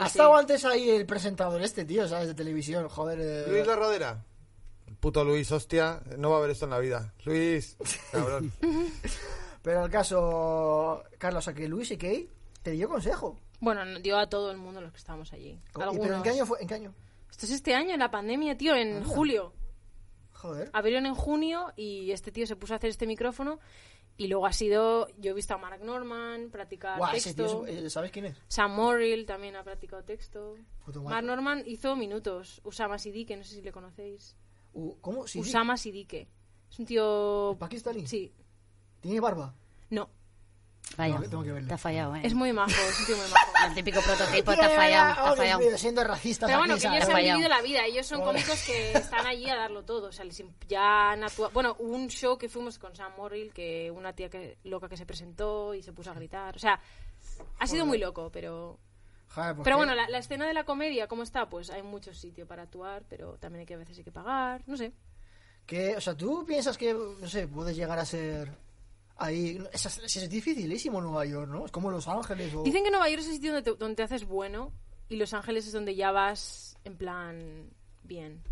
Ha 0.00 0.06
estado 0.06 0.36
antes 0.36 0.64
ahí 0.64 0.90
el 0.90 1.06
presentador 1.06 1.60
este, 1.60 1.84
tío, 1.84 2.06
¿sabes? 2.06 2.28
De 2.28 2.34
televisión, 2.34 2.88
joder. 2.88 3.18
eh. 3.20 3.44
Luis 3.48 3.66
La 3.66 3.74
Rodera. 3.74 4.24
Puto 5.00 5.24
Luis, 5.24 5.50
hostia. 5.52 6.00
No 6.16 6.30
va 6.30 6.38
a 6.38 6.40
ver 6.40 6.50
esto 6.50 6.64
en 6.64 6.70
la 6.72 6.78
vida. 6.78 7.14
Luis, 7.24 7.76
cabrón. 8.12 8.52
Pero 9.62 9.84
el 9.84 9.90
caso, 9.90 11.02
Carlos, 11.18 11.48
que 11.54 11.68
Luis 11.68 11.90
y 11.90 11.96
Kay 11.96 12.28
te 12.62 12.72
dio 12.72 12.88
consejo. 12.88 13.38
Bueno, 13.60 13.84
no- 13.84 14.00
dio 14.00 14.16
a 14.18 14.28
todo 14.28 14.50
el 14.50 14.56
mundo 14.56 14.80
los 14.80 14.92
que 14.92 14.98
estábamos 14.98 15.32
allí. 15.32 15.50
¿Y 15.50 15.60
¿Pero 15.74 16.16
en 16.16 16.22
qué 16.22 16.30
año 16.30 16.46
fue? 16.46 16.60
¿En 16.60 16.68
qué 16.68 16.74
año? 16.74 16.94
Esto 17.30 17.46
es 17.46 17.52
este 17.52 17.74
año, 17.74 17.92
en 17.94 18.00
la 18.00 18.10
pandemia, 18.10 18.56
tío, 18.56 18.74
en 18.74 18.96
Anda. 18.98 19.08
julio. 19.08 19.52
Joder. 20.32 20.70
Abrieron 20.72 21.06
en 21.06 21.14
junio 21.14 21.72
y 21.76 22.10
este 22.12 22.30
tío 22.30 22.46
se 22.46 22.56
puso 22.56 22.72
a 22.74 22.76
hacer 22.76 22.90
este 22.90 23.06
micrófono. 23.06 23.58
Y 24.16 24.26
luego 24.26 24.46
ha 24.46 24.52
sido. 24.52 25.06
Yo 25.18 25.30
he 25.30 25.34
visto 25.34 25.54
a 25.54 25.58
Mark 25.58 25.80
Norman 25.84 26.50
practicar 26.50 27.00
ese 27.14 27.34
texto. 27.34 27.62
tío, 27.62 27.66
es- 27.66 27.84
eh, 27.84 27.90
¿sabes 27.90 28.10
quién 28.10 28.24
es? 28.26 28.36
Sam 28.48 28.72
Morrill 28.74 29.26
también 29.26 29.54
ha 29.54 29.62
practicado 29.62 30.02
texto. 30.02 30.56
Puto 30.84 31.02
Mark 31.02 31.14
Mark. 31.14 31.24
Norman 31.26 31.62
hizo 31.66 31.94
minutos. 31.94 32.60
Usama 32.64 32.98
Siddique, 32.98 33.36
no 33.36 33.44
sé 33.44 33.54
si 33.56 33.62
le 33.62 33.70
conocéis. 33.70 34.36
U- 34.74 34.96
¿Cómo? 35.00 35.26
Sí. 35.26 35.40
Usama 35.40 35.76
Siddique. 35.76 36.28
Es 36.70 36.78
un 36.78 36.86
tío... 36.86 37.56
¿Pakistaní? 37.58 38.06
Sí. 38.06 38.32
¿Tiene 39.00 39.20
barba? 39.20 39.54
No. 39.90 40.08
Vaya, 40.96 41.12
Tengo 41.14 41.22
que- 41.22 41.28
tengo 41.28 41.42
que 41.44 41.52
verlo. 41.52 41.68
te 41.68 41.74
ha 41.74 41.78
fallado, 41.78 42.16
¿eh? 42.16 42.20
Es 42.24 42.34
muy 42.34 42.52
majo, 42.52 42.70
es 42.70 43.00
un 43.00 43.06
tío 43.06 43.16
muy 43.16 43.26
majo. 43.30 43.66
El 43.68 43.74
típico 43.74 44.00
prototipo 44.00 44.54
te 44.54 44.62
ha 44.64 44.70
fallado, 44.70 45.14
te 45.14 45.20
ha 45.20 45.22
Oh, 45.22 45.26
Dios 45.26 45.36
fallado. 45.36 45.58
mío, 45.60 45.78
siendo 45.78 46.04
racistas 46.04 46.46
Pero 46.48 46.60
aquí, 46.60 46.68
bueno, 46.70 46.80
que 46.80 46.86
ellos 46.88 47.06
han 47.08 47.12
fallado. 47.12 47.38
vivido 47.38 47.48
la 47.48 47.62
vida. 47.62 47.84
Ellos 47.84 48.06
son 48.06 48.22
cómicos 48.22 48.62
que 48.66 48.92
están 48.94 49.26
allí 49.26 49.48
a 49.50 49.56
darlo 49.56 49.84
todo. 49.84 50.08
O 50.08 50.12
sea, 50.12 50.24
les 50.24 50.42
ya 50.68 51.10
han 51.12 51.24
actuado... 51.24 51.50
Bueno, 51.52 51.76
un 51.80 52.08
show 52.08 52.38
que 52.38 52.48
fuimos 52.48 52.78
con 52.78 52.94
Sam 52.96 53.12
Morrill, 53.16 53.52
que 53.52 53.90
una 53.90 54.12
tía 54.14 54.28
que, 54.30 54.58
loca 54.64 54.88
que 54.88 54.96
se 54.96 55.04
presentó 55.06 55.74
y 55.74 55.82
se 55.82 55.92
puso 55.92 56.10
a 56.10 56.14
gritar. 56.14 56.56
O 56.56 56.58
sea, 56.58 56.80
ha 57.58 57.66
sido 57.66 57.84
muy 57.84 57.98
loco, 57.98 58.30
pero... 58.32 58.78
Joder, 59.30 59.54
pues 59.56 59.64
Pero 59.64 59.76
bueno, 59.76 59.94
la, 59.94 60.08
la 60.08 60.18
escena 60.18 60.46
de 60.46 60.54
la 60.54 60.64
comedia, 60.64 61.06
¿cómo 61.06 61.22
está? 61.22 61.48
Pues 61.48 61.70
hay 61.70 61.82
mucho 61.82 62.14
sitio 62.14 62.46
para 62.46 62.62
actuar, 62.62 63.02
pero 63.08 63.36
también 63.38 63.60
hay 63.60 63.66
que 63.66 63.74
a 63.74 63.78
veces 63.78 63.98
hay 63.98 64.04
que 64.04 64.12
pagar, 64.12 64.62
no 64.66 64.76
sé. 64.76 64.92
que, 65.66 65.96
o 65.96 66.00
sea, 66.00 66.14
¿tú 66.16 66.44
piensas 66.46 66.78
que, 66.78 66.94
no 66.94 67.28
sé, 67.28 67.46
puedes 67.46 67.76
llegar 67.76 67.98
a 67.98 68.04
ser 68.06 68.50
ahí? 69.16 69.58
Es, 69.72 69.84
es, 69.84 70.16
es 70.16 70.30
dificilísimo 70.30 71.00
Nueva 71.00 71.26
York, 71.26 71.50
¿no? 71.50 71.66
Es 71.66 71.70
como 71.70 71.90
Los 71.90 72.08
Ángeles 72.08 72.54
o... 72.54 72.62
Dicen 72.62 72.82
que 72.84 72.90
Nueva 72.90 73.08
York 73.10 73.20
es 73.20 73.28
el 73.28 73.34
sitio 73.34 73.52
donde 73.52 73.70
te, 73.70 73.76
donde 73.76 73.96
te 73.96 74.02
haces 74.02 74.24
bueno 74.24 74.72
y 75.10 75.16
Los 75.16 75.34
Ángeles 75.34 75.66
es 75.66 75.72
donde 75.74 75.94
ya 75.94 76.10
vas 76.10 76.78
en 76.84 76.96
plan 76.96 77.70
bien. 78.04 78.42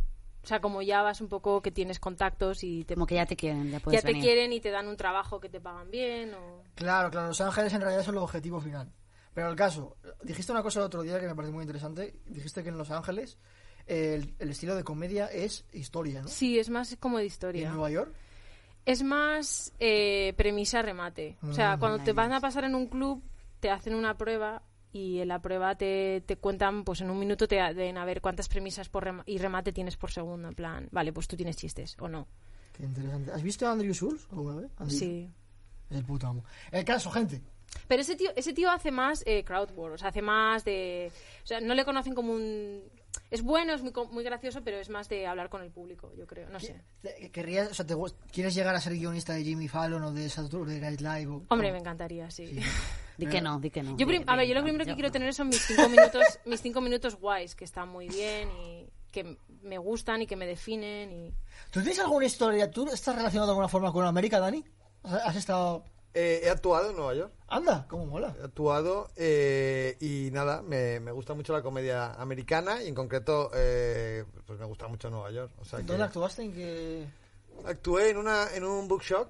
O 0.42 0.47
sea, 0.47 0.61
como 0.61 0.80
ya 0.83 1.02
vas 1.02 1.21
un 1.23 1.28
poco 1.28 1.61
que 1.62 1.73
tienes 1.73 1.99
contactos 1.99 2.62
y 2.62 2.85
te, 2.85 2.95
Como 2.95 3.06
que 3.06 3.16
ya 3.16 3.26
te 3.26 3.35
quieren, 3.35 3.71
ya 3.71 3.78
ya 3.78 3.80
puedes 3.80 4.02
te 4.02 4.09
venir. 4.09 4.23
quieren 4.23 4.52
y 4.52 4.61
te 4.61 4.71
dan 4.71 4.87
un 4.87 4.97
trabajo 4.97 5.40
que 5.40 5.49
te 5.49 5.61
pagan 5.61 5.90
bien 5.90 6.35
o... 6.35 6.62
Claro, 6.76 7.11
claro, 7.11 7.28
Los 7.28 7.40
Ángeles 7.40 7.73
en 7.73 7.80
realidad 7.80 8.04
son 8.04 8.14
el 8.16 8.21
objetivo 8.23 8.61
final. 8.61 8.92
Pero 9.37 9.50
el 9.50 9.55
caso, 9.57 9.99
dijiste 10.23 10.50
una 10.50 10.62
cosa 10.62 10.81
el 10.81 10.87
otro 10.87 11.02
día 11.02 11.21
que 11.21 11.26
me 11.26 11.35
parece 11.35 11.52
muy 11.52 11.61
interesante. 11.62 12.21
Dijiste 12.25 12.62
que 12.62 12.71
en 12.71 12.78
Los 12.78 12.90
Ángeles 12.90 13.37
el, 13.87 14.35
el 14.38 14.49
estilo 14.49 14.75
de 14.75 14.83
comedia 14.83 15.26
es 15.26 15.66
historia, 15.75 16.23
¿no? 16.23 16.28
Sí, 16.28 16.59
es 16.59 16.71
más 16.71 16.97
como 16.99 17.19
de 17.19 17.25
¿Y 17.25 17.26
historia. 17.26 17.66
en 17.69 17.75
Nueva 17.75 17.90
York? 17.90 18.14
Es 18.87 19.02
más 19.02 19.75
eh, 19.78 20.33
premisa 20.38 20.81
remate. 20.81 21.37
O 21.43 21.52
sea, 21.52 21.76
Mm, 21.76 21.81
cuando 21.81 22.02
te 22.02 22.14
van 22.14 22.33
a 22.33 22.40
pasar 22.40 22.64
en 22.64 22.75
un 22.75 22.87
club, 22.87 23.23
te 23.61 23.69
hacen 23.69 23.95
una 23.95 24.16
prueba 24.16 24.62
y 24.90 25.19
en 25.19 25.28
la 25.28 25.43
prueba 25.43 25.75
te, 25.76 26.23
te 26.25 26.37
cuentan, 26.38 26.83
pues 26.85 27.02
en 27.02 27.11
un 27.11 27.19
minuto 27.19 27.47
te 27.47 27.57
den 27.75 27.99
a 27.99 28.07
ver 28.07 28.23
cuántas 28.23 28.49
premisas 28.49 28.88
por 28.88 29.05
rema- 29.05 29.23
y 29.26 29.37
remate 29.37 29.71
tienes 29.71 29.99
por 29.99 30.11
segundo. 30.12 30.49
En 30.49 30.55
plan, 30.55 30.88
vale, 30.93 31.12
pues 31.12 31.28
tú 31.28 31.37
tienes 31.37 31.57
chistes 31.59 31.95
o 32.00 32.09
no. 32.09 32.26
Qué 32.73 32.85
interesante. 32.85 33.33
¿Has 33.33 33.43
visto 33.43 33.66
a 33.66 33.73
Andrew 33.73 33.93
Schultz 33.93 34.26
alguna 34.33 34.57
vez? 34.62 34.71
Andrew 34.78 34.99
Sí. 34.99 35.31
El 35.90 36.05
puto 36.07 36.26
amo. 36.26 36.43
El 36.73 36.87
caso, 36.87 37.11
gente. 37.11 37.43
Pero 37.89 38.03
ese 38.03 38.17
tío, 38.17 38.31
ese 38.37 38.53
tío 38.53 38.71
hace 38.71 38.91
más 38.91 39.23
eh, 39.27 39.45
crowd 39.45 39.71
work, 39.73 39.95
o 39.95 39.99
sea, 39.99 40.09
hace 40.09 40.23
más 40.23 40.65
de... 40.65 41.11
O 41.43 41.47
sea, 41.47 41.61
no 41.61 41.75
le 41.75 41.85
conocen 41.85 42.15
como 42.15 42.33
un... 42.33 42.83
Es 43.31 43.43
bueno, 43.43 43.73
es 43.75 43.83
muy, 43.83 43.93
muy 44.11 44.25
gracioso, 44.25 44.63
pero 44.63 44.79
es 44.79 44.91
más 44.91 45.09
de 45.09 45.27
hablar 45.27 45.49
con 45.49 45.63
el 45.63 45.71
público, 45.71 46.13
yo 46.17 46.27
creo, 46.27 46.49
no 46.51 46.61
sé. 46.61 46.81
Querrías, 47.33 47.71
o 47.71 47.75
sea, 47.75 47.87
te 47.87 47.95
¿Quieres 48.31 48.55
llegar 48.55 48.75
a 48.75 48.81
ser 48.81 48.93
guionista 48.95 49.33
de 49.33 49.43
Jimmy 49.43 49.69
Fallon 49.69 50.03
o 50.03 50.13
de 50.13 50.29
Saturday 50.29 50.81
Night 50.81 51.01
Live? 51.01 51.27
o- 51.27 51.43
Hombre, 51.49 51.73
me 51.73 51.79
encantaría, 51.79 52.31
sí. 52.31 52.61
Di 53.17 53.27
que 53.27 53.41
no, 53.41 53.59
di 53.59 53.71
que 53.71 53.83
no. 53.83 53.97
Yo, 53.97 54.07
a 54.27 54.37
ver, 54.37 54.47
yo 54.47 54.55
lo 54.55 54.63
primero 54.63 54.85
que 54.85 54.91
yo 54.91 54.95
quiero 54.97 55.09
no. 55.09 55.13
tener 55.13 55.35
son 55.35 55.49
mis 55.49 55.65
cinco 55.67 55.89
minutos, 55.89 56.23
mis 56.45 56.61
cinco 56.61 56.81
minutos 56.81 57.17
guays, 57.17 57.55
que 57.55 57.65
están 57.65 57.89
muy 57.89 58.09
bien 58.09 58.51
y 58.51 58.87
que 59.11 59.39
me 59.63 59.79
gustan 59.79 60.23
y 60.23 60.27
que 60.27 60.37
me 60.37 60.47
definen 60.47 61.11
y... 61.11 61.31
¿Tú 61.71 61.81
tienes 61.81 61.99
alguna 62.01 62.27
historia? 62.27 62.71
¿Tú 62.71 62.87
estás 62.93 63.17
relacionado 63.17 63.47
de 63.47 63.53
alguna 63.53 63.69
forma 63.69 63.91
con 63.93 64.05
América, 64.05 64.39
Dani? 64.39 64.63
¿Has 65.03 65.15
has 65.29 65.37
estado...? 65.37 65.85
Eh, 66.19 66.41
he 66.45 66.49
actuado 66.51 66.89
en 66.91 66.97
Nueva 66.97 67.15
York. 67.15 67.33
Anda, 67.49 67.85
cómo 67.91 68.07
mola. 68.07 68.35
He 68.41 68.45
actuado 68.45 69.11
eh, 69.17 69.97
y 70.01 70.31
nada, 70.33 70.63
me, 70.63 70.99
me 70.99 71.13
gusta 71.13 71.35
mucho 71.35 71.53
la 71.53 71.61
comedia 71.63 72.15
americana 72.15 72.83
y 72.83 72.89
en 72.89 72.95
concreto 72.95 73.51
eh, 73.55 74.25
pues 74.47 74.59
me 74.59 74.65
gusta 74.65 74.89
mucho 74.89 75.11
Nueva 75.11 75.31
York. 75.31 75.53
O 75.61 75.65
sea 75.67 75.79
que 75.81 75.85
¿Dónde 75.85 76.05
actuaste? 76.05 76.43
¿En 76.43 76.53
qué...? 76.55 77.07
actué 77.67 78.11
en 78.11 78.17
una 78.19 78.49
en 78.55 78.65
un 78.65 78.87
bookshop 78.89 79.29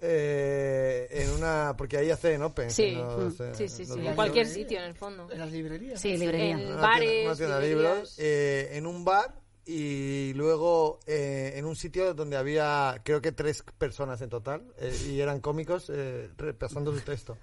eh, 0.00 1.06
en 1.10 1.30
una 1.30 1.74
porque 1.76 1.96
ahí 1.96 2.10
hacen 2.10 2.42
open. 2.42 2.70
Sí, 2.70 2.92
no 2.96 3.16
mm, 3.18 3.30
sé, 3.36 3.54
sí, 3.54 3.68
sí, 3.68 3.84
sí, 3.86 4.06
en 4.06 4.14
cualquier 4.14 4.46
sitio, 4.46 4.78
en 4.78 4.84
el 4.84 4.94
fondo. 4.94 5.28
¿En 5.30 5.38
las 5.38 5.50
librerías? 5.52 6.00
Sí, 6.00 6.16
librería. 6.16 6.58
En 6.58 6.72
Una 6.72 6.80
bares, 6.82 7.08
tienda- 7.10 7.26
una 7.30 7.36
tienda 7.36 7.58
de 7.60 7.68
librerías. 7.68 7.94
libros, 7.94 8.18
eh, 8.18 8.70
en 8.72 8.86
un 8.86 9.04
bar 9.04 9.34
y 9.66 10.32
luego 10.34 10.98
eh, 11.06 11.52
en 11.56 11.64
un 11.66 11.76
sitio 11.76 12.14
donde 12.14 12.36
había 12.36 13.00
creo 13.04 13.20
que 13.20 13.32
tres 13.32 13.62
personas 13.78 14.20
en 14.22 14.28
total 14.28 14.62
eh, 14.78 14.96
y 15.08 15.20
eran 15.20 15.40
cómicos 15.40 15.90
eh, 15.94 16.30
repasando 16.36 16.92
su 16.92 17.00
texto. 17.00 17.36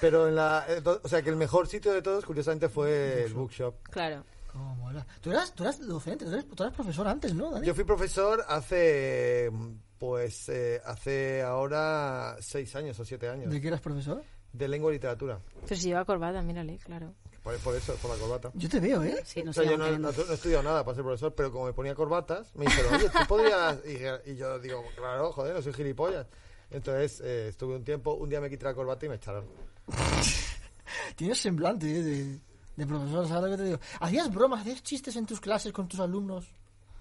Pero 0.00 0.28
en 0.28 0.34
la, 0.34 0.66
eh, 0.68 0.82
o 0.84 1.08
sea 1.08 1.22
que 1.22 1.30
el 1.30 1.36
mejor 1.36 1.66
sitio 1.66 1.92
de 1.92 2.02
todos 2.02 2.24
curiosamente 2.24 2.68
fue 2.68 3.24
el 3.24 3.34
bookshop. 3.34 3.74
Claro. 3.84 4.24
Cómo 4.52 4.74
mola. 4.74 5.06
Tú 5.20 5.30
eras, 5.30 5.54
tú 5.54 5.62
eras 5.62 5.86
docente, 5.86 6.24
tú 6.24 6.32
eras, 6.32 6.44
tú 6.44 6.62
eras 6.62 6.74
profesor 6.74 7.06
antes, 7.06 7.32
¿no, 7.34 7.50
Dani? 7.52 7.66
Yo 7.66 7.74
fui 7.74 7.84
profesor 7.84 8.44
hace 8.48 9.50
pues 9.96 10.48
eh, 10.48 10.80
hace 10.84 11.42
ahora 11.42 12.36
seis 12.40 12.74
años 12.74 12.98
o 12.98 13.04
siete 13.04 13.28
años 13.28 13.52
¿De 13.52 13.60
qué 13.60 13.68
eras 13.68 13.80
profesor? 13.80 14.22
de 14.52 14.66
lengua 14.66 14.90
y 14.90 14.94
literatura. 14.94 15.38
Pero 15.66 15.80
si 15.80 15.88
lleva 15.88 16.04
corbata, 16.04 16.42
mírale, 16.42 16.78
claro. 16.78 17.14
Por, 17.42 17.56
por 17.58 17.74
eso, 17.74 17.94
por 17.96 18.10
la 18.10 18.16
corbata. 18.18 18.50
Yo 18.54 18.68
te 18.68 18.80
veo, 18.80 19.02
¿eh? 19.02 19.22
Sí, 19.24 19.42
no 19.42 19.50
O 19.50 19.54
sea, 19.54 19.64
yo 19.64 19.78
no, 19.78 19.90
no- 19.92 19.98
no 19.98 20.10
he 20.10 20.34
estudiado 20.34 20.62
nada 20.62 20.84
para 20.84 20.94
ser 20.94 21.04
profesor, 21.04 21.34
pero 21.34 21.50
como 21.50 21.66
me 21.66 21.72
ponía 21.72 21.94
corbatas, 21.94 22.54
me 22.54 22.66
dijeron, 22.66 22.94
oye, 22.94 23.08
tú 23.08 23.18
podrías... 23.26 23.78
Y, 23.86 24.30
y 24.32 24.36
yo 24.36 24.58
digo, 24.58 24.84
claro, 24.94 25.32
joder, 25.32 25.54
no 25.54 25.62
soy 25.62 25.72
gilipollas. 25.72 26.26
Entonces 26.70 27.20
eh, 27.24 27.48
estuve 27.48 27.76
un 27.76 27.82
tiempo, 27.84 28.12
un 28.14 28.28
día 28.28 28.40
me 28.40 28.50
quité 28.50 28.64
la 28.66 28.74
corbata 28.74 29.06
y 29.06 29.08
me 29.08 29.14
echaron. 29.16 29.46
Tienes 31.16 31.38
semblante 31.38 31.86
¿eh? 31.90 32.02
de, 32.02 32.38
de 32.76 32.86
profesor, 32.86 33.26
¿sabes 33.26 33.44
lo 33.44 33.50
que 33.50 33.56
te 33.56 33.64
digo? 33.68 33.80
¿Hacías 34.00 34.32
bromas, 34.32 34.60
hacías 34.60 34.82
chistes 34.82 35.16
en 35.16 35.26
tus 35.26 35.40
clases 35.40 35.72
con 35.72 35.88
tus 35.88 36.00
alumnos? 36.00 36.46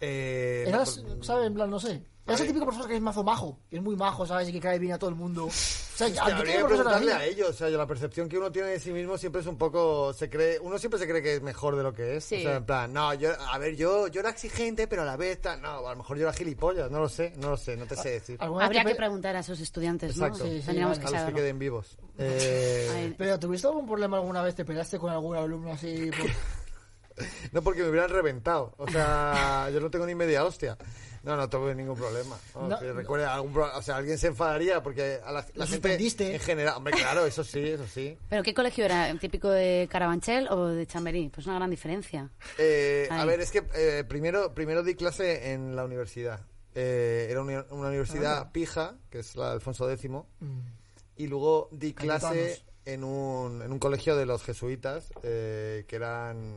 Eh, 0.02 0.66
Eras, 0.68 1.04
no, 1.04 1.24
¿sabes? 1.24 1.48
En 1.48 1.54
plan, 1.54 1.70
no 1.70 1.80
sé. 1.80 2.04
Eras 2.28 2.42
el 2.42 2.48
típico 2.48 2.66
profesor 2.66 2.88
que 2.88 2.96
es 2.96 3.02
mazo 3.02 3.24
majo, 3.24 3.60
que 3.70 3.78
es 3.78 3.82
muy 3.82 3.96
majo, 3.96 4.24
¿sabes? 4.26 4.48
Y 4.50 4.52
que 4.52 4.60
cae 4.60 4.78
bien 4.78 4.94
a 4.94 5.00
todo 5.00 5.10
el 5.10 5.16
mundo. 5.16 5.50
O 6.00 6.02
sea, 6.02 6.08
Hostia, 6.08 6.30
yo 6.30 6.36
habría 6.38 6.58
que 6.60 6.64
preguntarle 6.64 7.12
a 7.12 7.26
ellos, 7.26 7.50
o 7.50 7.54
sea, 7.54 7.68
la 7.68 7.86
percepción 7.86 8.30
que 8.30 8.38
uno 8.38 8.50
tiene 8.50 8.70
de 8.70 8.80
sí 8.80 8.90
mismo 8.94 9.18
siempre 9.18 9.42
es 9.42 9.48
un 9.48 9.58
poco, 9.58 10.14
se 10.14 10.30
cree, 10.30 10.58
uno 10.58 10.78
siempre 10.78 10.98
se 10.98 11.06
cree 11.06 11.22
que 11.22 11.34
es 11.36 11.42
mejor 11.42 11.76
de 11.76 11.84
lo 11.84 11.92
que 11.92 12.16
es, 12.16 12.24
Sí. 12.24 12.36
o 12.38 12.40
sea, 12.40 12.56
en 12.56 12.66
plan, 12.66 12.94
no, 12.94 13.14
yo, 13.16 13.32
a 13.38 13.58
ver, 13.58 13.76
yo, 13.76 14.08
yo 14.08 14.22
era 14.22 14.30
exigente, 14.30 14.88
pero 14.88 15.02
a 15.02 15.06
la 15.06 15.18
vez, 15.18 15.42
tal, 15.42 15.62
no, 15.62 15.86
a 15.86 15.92
lo 15.92 15.98
mejor 15.98 16.16
yo 16.18 16.24
era 16.24 16.32
gilipollas, 16.32 16.90
no 16.90 17.00
lo 17.02 17.10
sé, 17.10 17.34
no 17.36 17.50
lo 17.50 17.58
sé, 17.58 17.76
no 17.76 17.86
te 17.86 17.98
sé 17.98 18.12
decir, 18.12 18.38
¿Alguna 18.40 18.70
vez 18.70 18.78
Habría 18.78 18.94
que 18.94 18.96
preguntar 18.98 19.36
a 19.36 19.40
esos 19.40 19.60
estudiantes, 19.60 20.16
¿no? 20.16 20.28
Exacto. 20.28 20.46
Sí, 20.50 20.60
sí, 20.62 20.66
Tendríamos 20.68 21.00
vale. 21.00 21.10
que 21.12 21.18
a 21.18 21.20
los 21.26 21.30
que 21.32 21.36
queden 21.36 21.60
vivos. 21.60 21.98
Eh, 22.18 23.14
Pero 23.18 23.38
¿tuviste 23.40 23.68
algún 23.68 23.86
problema 23.86 24.16
alguna 24.18 24.42
vez? 24.42 24.56
¿Te 24.56 24.64
peleaste 24.64 25.00
con 25.00 25.10
algún 25.12 25.36
alumno 25.36 25.74
así? 25.74 26.12
por- 26.18 26.30
no 27.52 27.62
porque 27.62 27.82
me 27.84 27.90
hubieran 27.90 28.10
reventado, 28.10 28.74
o 28.78 28.88
sea, 28.90 29.70
yo 29.74 29.80
no 29.80 29.90
tengo 29.90 30.06
ni 30.06 30.16
media 30.16 30.44
hostia. 30.46 30.78
No, 31.22 31.36
no 31.36 31.50
tuve 31.50 31.76
ningún 31.76 31.98
problema. 31.98 32.38
Vamos, 32.56 32.70
No, 32.70 32.82
no. 32.82 32.94
recuerde 32.94 33.26
algún 33.26 33.52
pro- 33.52 33.76
o 33.78 33.82
sea, 33.82 33.98
alguien 33.98 34.18
se 34.18 34.28
enfadaría 34.28 34.82
porque 34.82 35.20
a 35.22 35.34
la, 35.34 35.46
la 35.56 35.68
gente 35.68 35.94
en 36.34 36.40
general, 36.40 36.76
hombre, 36.78 36.94
claro, 36.94 37.26
eso 37.26 37.44
sí, 37.44 37.60
eso 37.60 37.86
sí. 37.88 38.18
¿Pero 38.30 38.42
qué 38.42 38.54
colegio 38.54 38.86
era? 38.86 39.10
¿El 39.10 39.20
típico 39.20 39.50
de 39.50 39.90
Carabanchel 39.92 40.48
o 40.50 40.68
de 40.68 40.88
Chamberí? 40.88 41.28
Pues 41.28 41.46
una 41.46 41.56
gran 41.58 41.70
diferencia. 41.70 42.30
Eh, 42.58 43.06
a 43.12 43.26
ver, 43.26 43.42
es 43.42 43.52
que 43.52 43.64
eh, 43.76 44.06
primero, 44.08 44.54
primero 44.54 44.82
di 44.82 44.96
clase 44.96 45.52
en 45.52 45.76
la 45.76 45.84
universidad. 45.84 46.40
Eh, 46.74 47.28
era 47.30 47.42
una, 47.42 47.66
una 47.72 47.90
universidad 47.90 48.38
Ah. 48.38 48.52
pija, 48.54 48.96
que 49.10 49.20
es 49.20 49.36
la 49.36 49.48
de 49.48 49.52
Alfonso 49.56 49.92
X, 49.92 50.10
Mm. 50.10 50.60
y 51.18 51.28
luego 51.28 51.68
di 51.74 51.94
clase 51.94 52.64
en 52.86 53.04
un, 53.04 53.62
en 53.62 53.74
un 53.74 53.80
colegio 53.80 54.16
de 54.16 54.26
los 54.26 54.42
jesuitas, 54.42 55.12
eh, 55.24 55.84
que 55.86 55.98
eran 55.98 56.54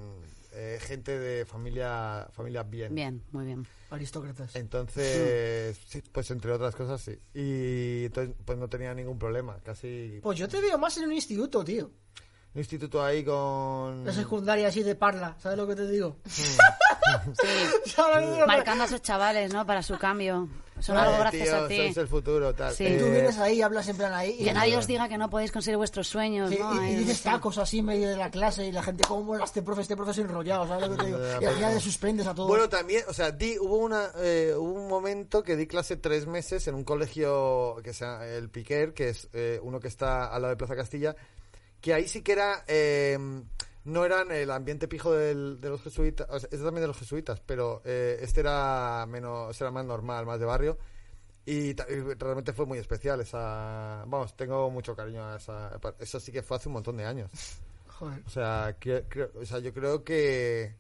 eh, 0.52 0.78
gente 0.80 1.18
de 1.18 1.44
familia 1.44 2.28
familias 2.32 2.68
bien. 2.68 2.94
Bien, 2.94 3.23
muy 3.32 3.47
bien. 3.47 3.66
Aristócratas. 3.90 4.54
Entonces, 4.56 5.78
sí, 5.87 6.02
pues 6.12 6.30
entre 6.30 6.52
otras 6.52 6.75
cosas 6.75 7.00
sí. 7.00 7.18
Y 7.35 8.06
entonces, 8.06 8.35
pues 8.44 8.59
no 8.59 8.68
tenía 8.68 8.94
ningún 8.94 9.18
problema. 9.18 9.59
Casi 9.62 10.21
Pues 10.23 10.38
yo 10.38 10.49
te 10.49 10.61
veo 10.61 10.78
más 10.78 10.97
en 10.99 11.04
un 11.04 11.12
instituto, 11.12 11.64
tío. 11.64 11.90
Un 12.54 12.59
instituto 12.61 13.02
ahí 13.02 13.25
con... 13.25 14.04
La 14.04 14.12
secundaria 14.12 14.68
así 14.68 14.82
de 14.82 14.94
parla, 14.94 15.35
¿sabes 15.42 15.56
lo 15.59 15.66
que 15.66 15.75
te 15.76 15.87
digo? 15.88 16.16
Sí, 16.26 16.42
marcando 18.47 18.85
a 18.85 18.87
esos 18.87 19.02
chavales, 19.02 19.52
¿no? 19.52 19.66
Para 19.66 19.82
su 19.82 19.97
cambio. 19.99 20.49
Son 20.80 20.97
Eh, 20.97 21.00
algo 21.00 21.18
gracias 21.18 21.49
tío, 21.49 21.56
a 21.64 21.68
ti. 21.68 21.76
sois 21.76 21.97
el 21.99 22.09
futuro, 22.09 22.54
tal. 22.54 22.75
Sí. 22.75 22.85
Y 22.85 22.99
tú 22.99 23.04
Eh, 23.04 23.11
vienes 23.11 23.38
ahí 23.38 23.59
y 23.59 23.62
hablas 23.62 23.87
en 23.88 23.97
plan 23.97 24.12
ahí. 24.12 24.37
Que 24.38 24.52
nadie 24.52 24.76
os 24.76 24.87
diga 24.87 25.09
que 25.09 25.16
no 25.16 25.30
podéis 25.30 25.52
conseguir 25.52 25.76
vuestros 25.76 26.09
sueños, 26.09 26.50
Sí, 26.50 26.59
¿no? 26.59 26.85
y, 26.85 26.90
y 26.90 26.94
dices 26.97 27.23
tacos 27.23 27.59
así 27.59 27.78
en 27.78 27.85
medio 27.87 28.09
de 28.09 28.16
la 28.16 28.30
clase 28.30 28.66
y 28.66 28.73
la 28.73 28.82
gente, 28.82 29.04
¿cómo 29.06 29.23
mola 29.23 29.44
este 29.44 29.62
profe? 29.62 29.82
Este 29.82 29.97
profe 29.97 30.11
es 30.11 30.18
enrollado, 30.18 30.66
¿sabes 30.66 30.88
lo 30.88 30.97
que 30.97 31.02
te 31.02 31.06
digo? 31.06 31.18
Y 31.40 31.44
al 31.44 31.54
final 31.54 31.75
le 31.75 31.80
suspendes 31.80 32.26
a 32.26 32.35
todos. 32.35 32.49
Bueno, 32.49 32.68
también, 32.68 33.04
o 33.09 33.12
sea, 33.12 33.30
di, 33.30 33.56
hubo, 33.59 33.76
una, 33.76 34.11
eh, 34.18 34.54
hubo 34.56 34.73
un 34.73 34.88
momento 34.88 35.42
que 35.44 35.54
di 35.56 35.66
clase 35.68 35.97
tres 35.97 36.26
meses 36.26 36.66
en 36.66 36.75
un 36.75 36.85
colegio 36.85 37.76
que 37.85 37.92
se 37.92 38.04
llama 38.04 38.26
el 38.26 38.49
Piquer, 38.50 38.92
que 38.92 39.11
es 39.11 39.28
eh, 39.32 39.61
uno 39.62 39.78
que 39.78 39.88
está 39.88 40.26
al 40.26 40.42
lado 40.42 40.50
de 40.50 40.56
Plaza 40.56 40.75
Castilla, 40.75 41.14
que 41.83 41.93
ahí 41.93 42.09
sí 42.09 42.23
que 42.23 42.33
era, 42.33 42.65
eh, 42.67 43.19
no 43.85 44.05
eran 44.07 44.31
el 44.31 44.51
ambiente 44.51 44.89
pijo 44.89 45.12
del- 45.12 45.61
de 45.61 45.69
los 45.69 45.83
jesuitas, 45.83 46.27
o 46.31 46.39
sea, 46.41 46.49
este 46.51 46.65
también 46.65 46.83
de 46.83 46.87
los 46.87 46.99
jesuitas, 46.99 47.41
pero 47.45 47.83
eh, 47.85 48.19
este 48.23 48.41
era 48.41 49.05
menos, 49.07 49.51
este 49.51 49.65
era 49.65 49.71
más 49.71 49.85
normal, 49.85 50.25
más 50.25 50.41
de 50.41 50.47
barrio. 50.47 50.79
Y, 51.45 51.75
realmente 51.75 52.53
fue 52.53 52.67
muy 52.67 52.79
especial 52.79 53.21
esa... 53.21 54.05
Vamos, 54.07 54.37
tengo 54.37 54.71
mucho 54.71 54.95
cariño 54.95 55.25
a 55.27 55.37
esa... 55.39 55.73
Eso 55.99 56.21
sí 56.21 56.31
que 56.31 56.41
fue 56.41 56.57
hace 56.57 56.69
un 56.69 56.75
montón 56.75 56.97
de 56.97 57.05
años. 57.05 57.29
Joder. 57.89 58.23
O 58.25 58.31
sea, 58.31 58.77
que- 58.79 59.05
creo- 59.09 59.33
o 59.35 59.45
sea, 59.45 59.59
yo 59.59 59.73
creo 59.75 60.05
que... 60.05 60.77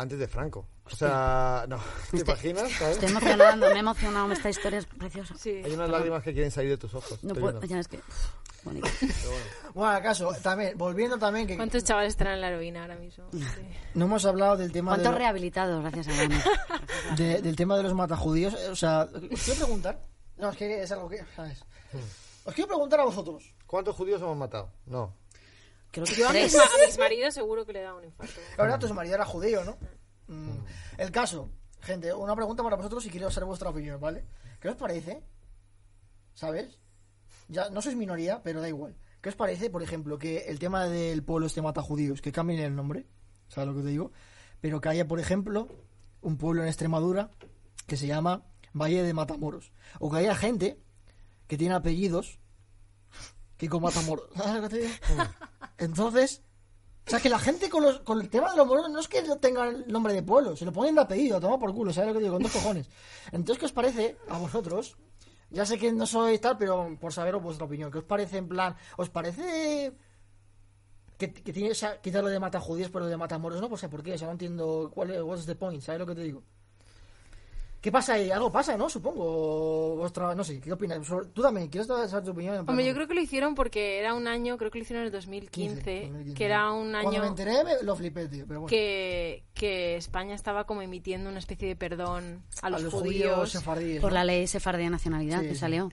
antes 0.00 0.18
de 0.18 0.26
Franco. 0.28 0.66
O 0.84 0.90
sea, 0.90 1.64
no, 1.68 1.78
¿te 2.10 2.18
imaginas? 2.18 2.70
¿sabes? 2.72 2.94
Estoy 2.96 3.10
emocionando, 3.10 3.66
me 3.68 3.74
he 3.76 3.78
emocionado, 3.78 4.32
esta 4.32 4.48
historia 4.50 4.78
es 4.80 4.86
preciosa. 4.86 5.34
Sí. 5.38 5.50
Hay 5.64 5.72
unas 5.72 5.88
lágrimas 5.90 6.22
que 6.22 6.32
quieren 6.32 6.50
salir 6.50 6.70
de 6.70 6.78
tus 6.78 6.94
ojos. 6.94 7.22
No 7.22 7.34
puedo, 7.34 7.60
viendo. 7.60 7.66
ya 7.66 7.78
es 7.80 7.88
que... 7.88 7.98
uf, 7.98 8.64
bonito. 8.64 8.88
Bueno, 9.74 9.92
acaso, 9.92 10.32
también, 10.42 10.76
volviendo 10.76 11.16
también, 11.16 11.46
que 11.46 11.56
¿Cuántos 11.56 11.84
chavales 11.84 12.10
estarán 12.10 12.34
en 12.34 12.40
la 12.40 12.48
heroína 12.48 12.82
ahora 12.82 12.96
mismo? 12.96 13.24
Sí. 13.32 13.44
no 13.94 14.04
hemos 14.06 14.24
hablado 14.24 14.56
del 14.56 14.72
tema 14.72 14.96
de, 14.96 15.02
¿Cuántos 15.02 15.18
rehabilitados, 15.18 15.80
gracias 15.82 16.08
a 16.08 16.12
Dani? 16.22 16.36
de- 17.16 17.40
del 17.42 17.54
tema 17.56 17.76
de 17.76 17.82
los 17.84 17.94
matajudíos. 17.94 18.54
eh, 18.54 18.68
O 18.70 18.76
sea, 18.76 19.02
os 19.12 19.42
quiero 19.44 19.60
preguntar. 19.64 20.00
No, 20.38 20.50
es 20.50 20.56
que 20.56 20.82
es 20.82 20.90
algo 20.90 21.08
que, 21.08 21.22
¿sabes? 21.36 21.62
Os 22.44 22.54
quiero 22.54 22.68
preguntar 22.68 22.98
a 23.00 23.04
vosotros. 23.04 23.54
¿Cuántos 23.66 23.94
judíos 23.94 24.20
hemos 24.22 24.36
matado? 24.36 24.72
No. 24.86 25.14
Creo 25.90 26.06
que 26.06 26.14
Yo 26.14 26.28
a 26.28 26.32
mis, 26.32 26.54
a 26.54 26.64
mis 26.86 26.98
maridos 26.98 27.34
seguro 27.34 27.66
que 27.66 27.72
le 27.72 27.82
da 27.82 27.94
un 27.94 28.04
infarto. 28.04 28.40
La 28.56 28.64
verdad, 28.64 28.78
tu 28.78 28.94
marido 28.94 29.16
era 29.16 29.24
judío, 29.24 29.64
¿no? 29.64 29.76
Mm. 30.28 30.58
El 30.98 31.10
caso, 31.10 31.50
gente, 31.80 32.12
una 32.14 32.36
pregunta 32.36 32.62
para 32.62 32.76
vosotros 32.76 33.04
y 33.06 33.10
quiero 33.10 33.30
saber 33.30 33.46
vuestra 33.46 33.70
opinión, 33.70 34.00
¿vale? 34.00 34.24
¿Qué 34.60 34.68
os 34.68 34.76
parece? 34.76 35.22
¿Sabes? 36.34 36.78
Ya 37.48 37.70
no 37.70 37.82
sois 37.82 37.96
minoría, 37.96 38.40
pero 38.42 38.60
da 38.60 38.68
igual. 38.68 38.96
¿Qué 39.20 39.28
os 39.28 39.34
parece, 39.34 39.68
por 39.68 39.82
ejemplo, 39.82 40.18
que 40.18 40.44
el 40.48 40.58
tema 40.58 40.86
del 40.86 41.22
pueblo 41.22 41.46
este 41.46 41.60
mata 41.60 41.82
judíos, 41.82 42.22
que 42.22 42.32
cambien 42.32 42.60
el 42.60 42.76
nombre? 42.76 43.06
¿Sabes 43.48 43.68
lo 43.68 43.74
que 43.74 43.82
te 43.82 43.88
digo? 43.88 44.12
Pero 44.60 44.80
que 44.80 44.88
haya, 44.88 45.08
por 45.08 45.18
ejemplo, 45.18 45.68
un 46.20 46.38
pueblo 46.38 46.62
en 46.62 46.68
Extremadura 46.68 47.30
que 47.86 47.96
se 47.96 48.06
llama 48.06 48.44
Valle 48.72 49.02
de 49.02 49.12
Matamoros. 49.12 49.72
O 49.98 50.10
que 50.10 50.18
haya 50.18 50.34
gente 50.34 50.78
que 51.48 51.58
tiene 51.58 51.74
apellidos 51.74 52.38
que 53.60 53.68
con 53.68 53.82
Matamoros. 53.82 54.26
¿Sabes 54.34 54.54
lo 54.54 54.62
que 54.62 54.68
te 54.68 54.78
digo? 54.78 54.94
Entonces, 55.76 56.42
o 57.06 57.10
sea, 57.10 57.20
que 57.20 57.28
la 57.28 57.38
gente 57.38 57.68
con, 57.68 57.82
los, 57.82 58.00
con 58.00 58.20
el 58.20 58.30
tema 58.30 58.50
de 58.50 58.56
los 58.56 58.66
moros 58.66 58.88
no 58.88 59.00
es 59.00 59.06
que 59.06 59.22
no 59.22 59.36
tengan 59.36 59.84
nombre 59.86 60.14
de 60.14 60.22
pueblo, 60.22 60.56
se 60.56 60.64
lo 60.64 60.72
ponen 60.72 60.94
de 60.94 61.02
apellido, 61.02 61.36
a 61.36 61.40
tomar 61.40 61.58
por 61.58 61.74
culo, 61.74 61.92
¿sabes 61.92 62.08
lo 62.08 62.14
que 62.14 62.20
digo? 62.20 62.34
Con 62.34 62.42
dos 62.42 62.52
cojones. 62.52 62.88
Entonces, 63.32 63.58
¿qué 63.58 63.66
os 63.66 63.72
parece 63.72 64.16
a 64.30 64.38
vosotros? 64.38 64.96
Ya 65.50 65.66
sé 65.66 65.78
que 65.78 65.92
no 65.92 66.06
sois 66.06 66.40
tal, 66.40 66.56
pero 66.56 66.96
por 66.98 67.12
saberos 67.12 67.42
vuestra 67.42 67.66
opinión. 67.66 67.90
¿Qué 67.90 67.98
os 67.98 68.04
parece 68.04 68.38
en 68.38 68.48
plan? 68.48 68.76
¿Os 68.96 69.10
parece 69.10 69.92
que, 71.18 71.32
que 71.34 71.52
tiene 71.52 71.70
que 71.70 72.00
quitarlo 72.02 72.30
de 72.30 72.40
mata 72.40 72.60
judíos 72.60 72.88
pero 72.90 73.06
de 73.06 73.16
mata 73.16 73.36
moros 73.36 73.60
no? 73.60 73.68
Pues, 73.68 73.84
¿por 73.86 74.02
qué? 74.02 74.14
O 74.14 74.18
sea, 74.18 74.28
no 74.28 74.32
entiendo 74.32 74.90
cuál 74.94 75.10
es 75.10 75.20
what's 75.20 75.44
the 75.44 75.56
point, 75.56 75.82
¿sabes 75.82 75.98
lo 75.98 76.06
que 76.06 76.14
te 76.14 76.22
digo? 76.22 76.42
¿Qué 77.80 77.90
pasa 77.90 78.14
ahí? 78.14 78.30
Algo 78.30 78.52
pasa, 78.52 78.76
¿no? 78.76 78.90
Supongo. 78.90 79.96
Vuestra, 79.96 80.34
no 80.34 80.44
sé, 80.44 80.60
¿qué 80.60 80.70
opinas? 80.72 81.00
Tú 81.32 81.40
también, 81.40 81.68
¿quieres 81.68 81.86
saber 81.86 82.22
tu 82.24 82.32
opinión? 82.32 82.58
Hombre, 82.68 82.84
yo 82.84 82.92
creo 82.94 83.08
que 83.08 83.14
lo 83.14 83.22
hicieron 83.22 83.54
porque 83.54 83.98
era 83.98 84.12
un 84.14 84.26
año, 84.28 84.58
creo 84.58 84.70
que 84.70 84.78
lo 84.78 84.82
hicieron 84.82 85.02
en 85.02 85.06
el 85.06 85.12
2015, 85.12 85.74
2015. 86.02 86.34
que 86.34 86.44
era 86.44 86.70
un 86.72 86.90
Cuando 86.92 87.10
me 87.12 87.16
año 87.18 87.26
enteré, 87.26 87.64
me- 87.64 87.82
lo 87.82 87.96
flipé, 87.96 88.28
tío. 88.28 88.44
Pero 88.46 88.60
bueno. 88.60 88.68
que, 88.70 89.44
que 89.54 89.96
España 89.96 90.34
estaba 90.34 90.64
como 90.64 90.82
emitiendo 90.82 91.30
una 91.30 91.38
especie 91.38 91.68
de 91.68 91.76
perdón 91.76 92.42
a 92.60 92.68
los, 92.68 92.84
judíos 92.92 93.56
Por 93.64 93.78
¿no? 94.02 94.10
la 94.10 94.24
ley 94.24 94.46
sefardía 94.46 94.84
de 94.84 94.90
nacionalidad 94.90 95.40
Sí, 95.40 95.46
que 95.48 95.54
sí. 95.54 95.60
salió. 95.60 95.90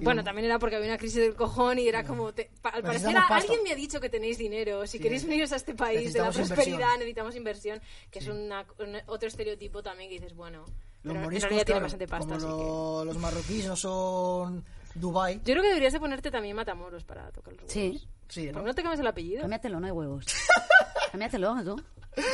Bueno, 0.00 0.22
también 0.22 0.44
era 0.46 0.58
porque 0.60 0.76
había 0.76 0.88
una 0.88 0.98
crisis 0.98 1.20
del 1.20 1.34
cojón 1.34 1.78
y 1.80 1.88
era 1.88 2.04
como... 2.04 2.32
te- 2.32 2.50
pa- 2.62 2.68
al 2.70 2.82
parecer 2.84 3.12
pasta. 3.14 3.34
alguien 3.36 3.60
me 3.64 3.72
ha 3.72 3.74
dicho 3.74 4.00
que 4.00 4.08
tenéis 4.08 4.38
dinero. 4.38 4.86
Si 4.86 5.00
queréis 5.00 5.24
veniros 5.24 5.50
a 5.52 5.56
este 5.56 5.74
país 5.74 6.12
de 6.12 6.20
la 6.20 6.30
prosperidad, 6.30 6.66
inversión. 6.66 6.98
necesitamos 7.00 7.34
inversión. 7.36 7.80
Que 8.10 8.20
es 8.20 8.28
una, 8.28 8.64
un- 8.78 8.96
otro 9.06 9.26
estereotipo 9.28 9.82
también 9.84 10.08
que 10.08 10.16
dices, 10.16 10.34
bueno... 10.34 10.64
Los 11.02 11.12
pero 11.12 11.14
en 11.14 11.22
moriscos, 11.24 11.48
tiene 11.48 11.64
claro, 11.64 11.80
bastante 11.82 12.08
pasta, 12.08 12.24
como 12.26 12.34
así 12.36 12.46
que... 12.46 12.52
lo- 12.52 13.04
los 13.04 13.18
marroquíes 13.18 13.66
no 13.66 13.76
son 13.76 14.64
Dubai. 14.94 15.36
Yo 15.36 15.42
creo 15.54 15.62
que 15.62 15.68
deberías 15.68 15.92
de 15.92 16.00
ponerte 16.00 16.30
también 16.30 16.56
Matamoros 16.56 17.04
para 17.04 17.30
tocar 17.30 17.52
los 17.52 17.62
huevos. 17.62 17.72
Sí. 17.72 18.08
Sí, 18.28 18.46
¿Por 18.48 18.56
¿no? 18.56 18.60
qué 18.62 18.66
no 18.68 18.74
te 18.74 18.82
cambias 18.82 19.00
el 19.00 19.06
apellido? 19.06 19.40
Cámbiatelo, 19.42 19.80
no 19.80 19.86
hay 19.86 19.92
huevos. 19.92 20.26
Cámbiatelo, 21.12 21.54
tú. 21.64 21.82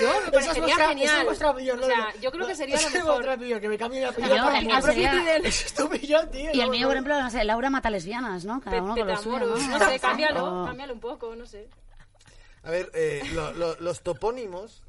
Yo 0.00 0.08
me 0.24 0.32
parecería 0.32 0.62
vuestra, 0.62 0.88
genial. 0.88 1.26
es 1.30 1.42
opinión, 1.42 1.78
o 1.78 1.80
¿no? 1.82 1.86
sea, 1.86 2.14
yo 2.20 2.32
creo 2.32 2.46
que 2.46 2.54
sería 2.54 2.80
lo 2.80 2.90
mejor. 2.90 3.28
opinión, 3.28 3.60
que 3.60 3.68
me 3.68 3.78
cambie 3.78 4.00
el 4.02 4.08
apellido. 4.08 4.34
Yo, 4.36 4.50
el 4.50 4.66
mío 4.66 4.82
sería- 4.82 5.36
es 5.36 5.74
tu 5.74 5.84
opinión, 5.84 6.30
tío. 6.30 6.50
Y 6.54 6.60
el 6.60 6.70
mío, 6.70 6.86
por 6.88 6.96
ejemplo, 6.96 7.20
no 7.20 7.30
sé, 7.30 7.44
Laura 7.44 7.68
mata 7.70 7.90
lesbianas, 7.90 8.44
¿no? 8.46 8.60
Cada 8.62 8.82
uno 8.82 8.96
con 8.96 9.06
lo 9.06 9.16
suyo, 9.18 9.38
¿no? 9.40 9.56
no 9.78 9.78
sé, 9.90 9.98
cámbialo, 10.00 10.64
cámbialo 10.66 10.94
un 10.94 11.00
poco, 11.00 11.36
no 11.36 11.44
sé. 11.46 11.68
A 12.64 12.70
ver, 12.70 12.90
eh, 12.94 13.22
lo- 13.34 13.52
lo- 13.52 13.76
los 13.78 14.00
topónimos, 14.00 14.82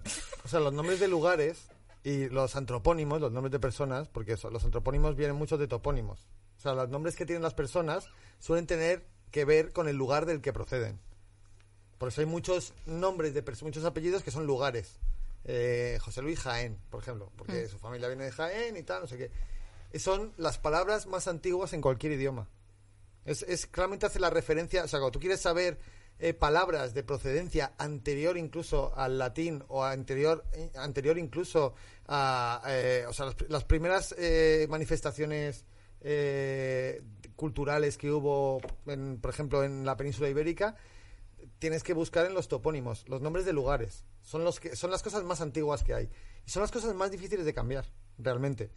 o 0.45 0.47
sea, 0.47 0.61
los 0.61 0.71
nombres 0.71 0.99
de 1.01 1.09
lugares 1.09 1.67
y 2.05 2.29
los 2.29 2.55
antropónimos, 2.55 3.19
los 3.19 3.31
nombres 3.31 3.51
de 3.51 3.59
personas, 3.59 4.07
porque 4.07 4.33
eso, 4.33 4.51
los 4.51 4.63
antropónimos 4.63 5.15
vienen 5.15 5.35
muchos 5.35 5.57
de 5.59 5.67
topónimos. 5.67 6.27
O 6.55 6.61
sea, 6.61 6.75
los 6.75 6.87
nombres 6.87 7.15
que 7.15 7.25
tienen 7.25 7.41
las 7.41 7.55
personas 7.55 8.09
suelen 8.37 8.67
tener 8.67 9.07
que 9.31 9.43
ver 9.43 9.73
con 9.73 9.87
el 9.87 9.95
lugar 9.95 10.27
del 10.27 10.39
que 10.39 10.53
proceden. 10.53 10.99
Por 11.97 12.09
eso 12.09 12.21
hay 12.21 12.27
muchos 12.27 12.75
nombres 12.85 13.33
de 13.33 13.43
muchos 13.63 13.83
apellidos 13.85 14.21
que 14.21 14.29
son 14.29 14.45
lugares. 14.45 14.99
Eh, 15.45 15.97
José 15.99 16.21
Luis 16.21 16.39
Jaén, 16.41 16.77
por 16.91 17.01
ejemplo, 17.01 17.31
porque 17.35 17.67
su 17.67 17.79
familia 17.79 18.07
viene 18.07 18.25
de 18.25 18.31
Jaén 18.31 18.77
y 18.77 18.83
tal, 18.83 19.01
no 19.01 19.07
sé 19.07 19.17
qué. 19.17 19.97
Son 19.97 20.31
las 20.37 20.59
palabras 20.59 21.07
más 21.07 21.27
antiguas 21.27 21.73
en 21.73 21.81
cualquier 21.81 22.13
idioma. 22.13 22.47
Es, 23.25 23.41
es 23.41 23.65
claramente 23.65 24.05
hace 24.05 24.19
la 24.19 24.29
referencia, 24.29 24.83
o 24.83 24.87
sea, 24.87 24.99
cuando 24.99 25.13
tú 25.13 25.19
quieres 25.19 25.41
saber 25.41 25.79
eh, 26.19 26.33
palabras 26.33 26.93
de 26.93 27.03
procedencia 27.03 27.73
anterior 27.77 28.37
incluso 28.37 28.95
al 28.95 29.17
latín 29.17 29.63
o 29.67 29.83
anterior, 29.83 30.45
eh, 30.53 30.71
anterior 30.75 31.17
incluso 31.17 31.73
a, 32.07 32.61
eh, 32.67 33.05
o 33.07 33.13
sea, 33.13 33.25
las, 33.25 33.35
pri- 33.35 33.47
las 33.49 33.63
primeras 33.65 34.15
eh, 34.17 34.67
manifestaciones 34.69 35.65
eh, 36.01 37.01
culturales 37.35 37.97
que 37.97 38.11
hubo, 38.11 38.61
en, 38.85 39.19
por 39.19 39.31
ejemplo, 39.31 39.63
en 39.63 39.85
la 39.85 39.97
península 39.97 40.29
ibérica, 40.29 40.75
tienes 41.59 41.83
que 41.83 41.93
buscar 41.93 42.25
en 42.25 42.33
los 42.33 42.47
topónimos, 42.47 43.07
los 43.09 43.21
nombres 43.21 43.45
de 43.45 43.53
lugares. 43.53 44.05
Son, 44.21 44.43
los 44.43 44.59
que, 44.59 44.75
son 44.75 44.89
las 44.91 45.03
cosas 45.03 45.23
más 45.23 45.41
antiguas 45.41 45.83
que 45.83 45.93
hay. 45.93 46.09
Y 46.45 46.49
son 46.49 46.61
las 46.61 46.71
cosas 46.71 46.95
más 46.95 47.11
difíciles 47.11 47.45
de 47.45 47.53
cambiar, 47.53 47.85
realmente. 48.17 48.71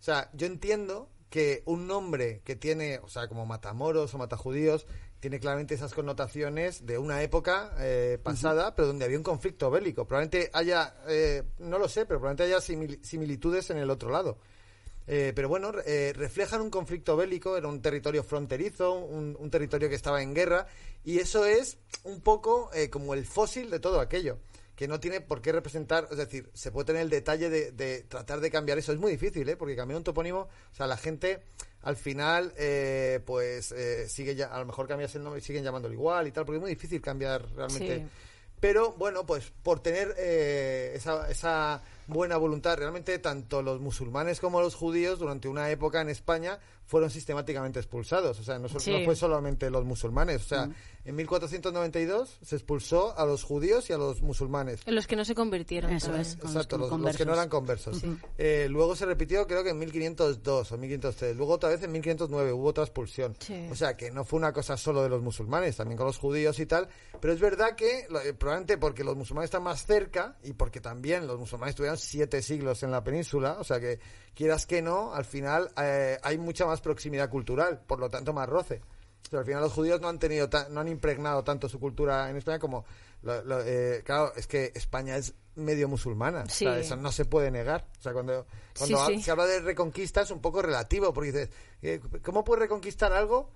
O 0.00 0.02
sea, 0.02 0.30
yo 0.32 0.46
entiendo 0.46 1.10
que 1.30 1.62
un 1.66 1.86
nombre 1.86 2.42
que 2.44 2.56
tiene, 2.56 2.98
o 2.98 3.08
sea, 3.08 3.28
como 3.28 3.46
Matamoros 3.46 4.12
o 4.14 4.18
Matajudíos, 4.18 4.86
tiene 5.22 5.38
claramente 5.38 5.74
esas 5.76 5.94
connotaciones 5.94 6.84
de 6.84 6.98
una 6.98 7.22
época 7.22 7.70
eh, 7.78 8.18
pasada, 8.20 8.74
pero 8.74 8.88
donde 8.88 9.04
había 9.04 9.16
un 9.16 9.22
conflicto 9.22 9.70
bélico. 9.70 10.04
Probablemente 10.04 10.50
haya, 10.52 10.96
eh, 11.06 11.44
no 11.60 11.78
lo 11.78 11.88
sé, 11.88 12.06
pero 12.06 12.18
probablemente 12.18 12.42
haya 12.42 12.58
simil- 12.58 13.00
similitudes 13.04 13.70
en 13.70 13.76
el 13.76 13.88
otro 13.88 14.10
lado. 14.10 14.38
Eh, 15.06 15.32
pero 15.32 15.48
bueno, 15.48 15.70
re- 15.70 16.12
reflejan 16.12 16.60
un 16.60 16.70
conflicto 16.70 17.16
bélico, 17.16 17.56
era 17.56 17.68
un 17.68 17.80
territorio 17.80 18.24
fronterizo, 18.24 18.94
un, 18.94 19.36
un 19.38 19.48
territorio 19.48 19.88
que 19.88 19.94
estaba 19.94 20.22
en 20.22 20.34
guerra, 20.34 20.66
y 21.04 21.20
eso 21.20 21.46
es 21.46 21.78
un 22.02 22.20
poco 22.20 22.68
como 22.90 23.14
el 23.14 23.24
fósil 23.24 23.70
de 23.70 23.78
todo 23.78 24.00
aquello, 24.00 24.40
que 24.74 24.88
no 24.88 24.98
tiene 24.98 25.20
por 25.20 25.40
qué 25.40 25.52
representar, 25.52 26.08
es 26.10 26.16
decir, 26.16 26.50
se 26.52 26.72
puede 26.72 26.86
tener 26.86 27.02
el 27.02 27.10
detalle 27.10 27.48
de, 27.48 27.70
de 27.70 28.02
tratar 28.02 28.40
de 28.40 28.50
cambiar 28.50 28.78
eso, 28.78 28.90
es 28.90 28.98
muy 28.98 29.12
difícil, 29.12 29.48
¿eh? 29.48 29.56
porque 29.56 29.76
cambiar 29.76 29.98
un 29.98 30.04
topónimo, 30.04 30.40
o 30.72 30.74
sea, 30.74 30.88
la 30.88 30.96
gente 30.96 31.44
al 31.82 31.96
final, 31.96 32.52
eh, 32.56 33.20
pues 33.26 33.72
eh, 33.72 34.08
sigue 34.08 34.34
ya, 34.34 34.46
a 34.46 34.58
lo 34.60 34.66
mejor 34.66 34.86
cambias 34.86 35.14
el 35.16 35.22
nombre 35.24 35.40
y 35.40 35.44
siguen 35.44 35.64
llamándolo 35.64 35.94
igual 35.94 36.28
y 36.28 36.32
tal, 36.32 36.44
porque 36.44 36.56
es 36.58 36.62
muy 36.62 36.70
difícil 36.70 37.00
cambiar 37.00 37.44
realmente. 37.54 37.98
Sí. 37.98 38.06
Pero 38.60 38.92
bueno, 38.92 39.26
pues 39.26 39.52
por 39.64 39.80
tener 39.80 40.14
eh, 40.16 40.92
esa, 40.94 41.28
esa 41.28 41.82
buena 42.06 42.36
voluntad, 42.36 42.78
realmente 42.78 43.18
tanto 43.18 43.60
los 43.60 43.80
musulmanes 43.80 44.38
como 44.38 44.60
los 44.60 44.76
judíos 44.76 45.18
durante 45.18 45.48
una 45.48 45.68
época 45.70 46.00
en 46.00 46.08
España 46.08 46.60
fueron 46.86 47.10
sistemáticamente 47.10 47.78
expulsados. 47.78 48.38
O 48.40 48.44
sea, 48.44 48.58
no, 48.58 48.68
so- 48.68 48.78
Sí. 48.80 48.90
no 48.92 49.04
fue 49.04 49.16
solamente 49.16 49.70
los 49.70 49.84
musulmanes. 49.84 50.42
O 50.42 50.48
sea, 50.48 50.68
en 51.04 51.16
1492 51.16 52.38
se 52.42 52.56
expulsó 52.56 53.18
a 53.18 53.24
los 53.24 53.42
judíos 53.44 53.88
y 53.90 53.92
a 53.92 53.98
los 53.98 54.20
musulmanes. 54.22 54.80
En 54.86 54.94
los 54.94 55.06
que 55.06 55.16
no 55.16 55.24
se 55.24 55.34
convirtieron. 55.34 55.90
Eso 55.92 56.14
es. 56.14 56.36
con 56.36 56.50
Exacto, 56.50 56.78
los 56.78 56.90
los, 56.90 57.00
los 57.00 57.16
que 57.16 57.24
no 57.24 57.32
eran 57.32 57.48
conversos. 57.48 58.02
Eh, 58.38 58.66
luego 58.70 58.94
se 58.94 59.06
repitió, 59.06 59.46
creo 59.46 59.64
que 59.64 59.70
en 59.70 59.78
1502 59.78 60.72
o 60.72 60.78
1503. 60.78 61.36
Luego 61.36 61.54
otra 61.54 61.70
vez 61.70 61.82
en 61.82 61.92
1509 61.92 62.52
hubo 62.52 62.68
otra 62.68 62.84
expulsión. 62.84 63.34
Sí. 63.38 63.68
O 63.70 63.74
sea, 63.74 63.96
que 63.96 64.10
no 64.10 64.24
fue 64.24 64.38
una 64.38 64.52
cosa 64.52 64.76
solo 64.76 65.02
de 65.02 65.08
los 65.08 65.22
musulmanes, 65.22 65.76
también 65.76 65.96
con 65.96 66.06
los 66.06 66.18
judíos 66.18 66.58
y 66.60 66.66
tal. 66.66 66.88
Pero 67.20 67.32
es 67.32 67.40
verdad 67.40 67.74
que, 67.76 68.06
lo- 68.10 68.20
eh, 68.20 68.34
probablemente 68.34 68.76
porque 68.78 69.02
los 69.04 69.16
musulmanes 69.16 69.46
están 69.48 69.62
más 69.62 69.86
cerca 69.86 70.36
y 70.42 70.52
porque 70.52 70.80
también 70.80 71.26
los 71.26 71.38
musulmanes 71.38 71.74
tuvieron 71.74 71.96
siete 71.98 72.42
siglos 72.42 72.82
en 72.82 72.90
la 72.90 73.02
península, 73.02 73.56
o 73.58 73.64
sea 73.64 73.80
que 73.80 73.98
quieras 74.34 74.66
que 74.66 74.82
no, 74.82 75.12
al 75.14 75.24
final 75.24 75.70
eh, 75.76 76.18
hay 76.22 76.38
mucha 76.38 76.66
más 76.66 76.80
proximidad 76.80 77.28
cultural, 77.30 77.80
por 77.86 77.98
lo 77.98 78.08
tanto 78.10 78.32
más 78.32 78.48
roce. 78.48 78.80
Pero 79.30 79.40
al 79.40 79.46
final 79.46 79.62
los 79.62 79.72
judíos 79.72 80.00
no 80.00 80.08
han 80.08 80.18
tenido, 80.18 80.48
no 80.70 80.80
han 80.80 80.88
impregnado 80.88 81.42
tanto 81.44 81.68
su 81.68 81.78
cultura 81.80 82.28
en 82.28 82.36
España 82.36 82.58
como, 82.58 82.84
lo- 83.22 83.42
lo- 83.44 83.60
eh, 83.62 84.02
claro, 84.04 84.32
es 84.36 84.46
que 84.46 84.72
España 84.74 85.16
es 85.16 85.32
medio 85.54 85.88
musulmana, 85.88 86.44
Sí. 86.48 86.66
o 86.66 86.70
sea, 86.70 86.78
eso 86.80 86.96
no 86.96 87.12
se 87.12 87.24
puede 87.24 87.50
negar. 87.50 87.86
O 87.98 88.02
sea, 88.02 88.12
cuando, 88.12 88.46
cuando 88.76 88.96
Sí, 88.96 89.02
ha- 89.02 89.06
sí. 89.06 89.22
se 89.22 89.30
habla 89.30 89.46
de 89.46 89.60
reconquista 89.60 90.22
es 90.22 90.30
un 90.30 90.40
poco 90.40 90.60
relativo, 90.60 91.12
porque 91.14 91.32
dices, 91.32 91.50
eh, 91.82 92.00
¿cómo 92.22 92.44
puedes 92.44 92.60
reconquistar 92.62 93.12
algo? 93.12 93.50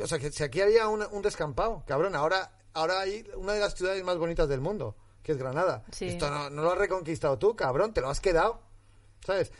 O 0.00 0.06
sea, 0.06 0.18
que 0.18 0.32
si 0.32 0.42
aquí 0.42 0.60
había 0.60 0.88
un, 0.88 1.04
un 1.10 1.22
descampado, 1.22 1.84
cabrón, 1.86 2.16
ahora, 2.16 2.50
ahora 2.72 3.00
hay 3.00 3.24
una 3.36 3.52
de 3.52 3.60
las 3.60 3.74
ciudades 3.74 4.02
más 4.02 4.16
bonitas 4.18 4.48
del 4.48 4.60
mundo, 4.60 4.96
que 5.22 5.32
es 5.32 5.38
Granada. 5.38 5.84
Sí. 5.92 6.08
Esto 6.08 6.30
no, 6.30 6.48
no 6.50 6.62
lo 6.62 6.72
has 6.72 6.78
reconquistado 6.78 7.38
tú, 7.38 7.54
cabrón, 7.54 7.92
te 7.92 8.00
lo 8.00 8.08
has 8.08 8.20
quedado, 8.20 8.60
¿sabes? 9.24 9.52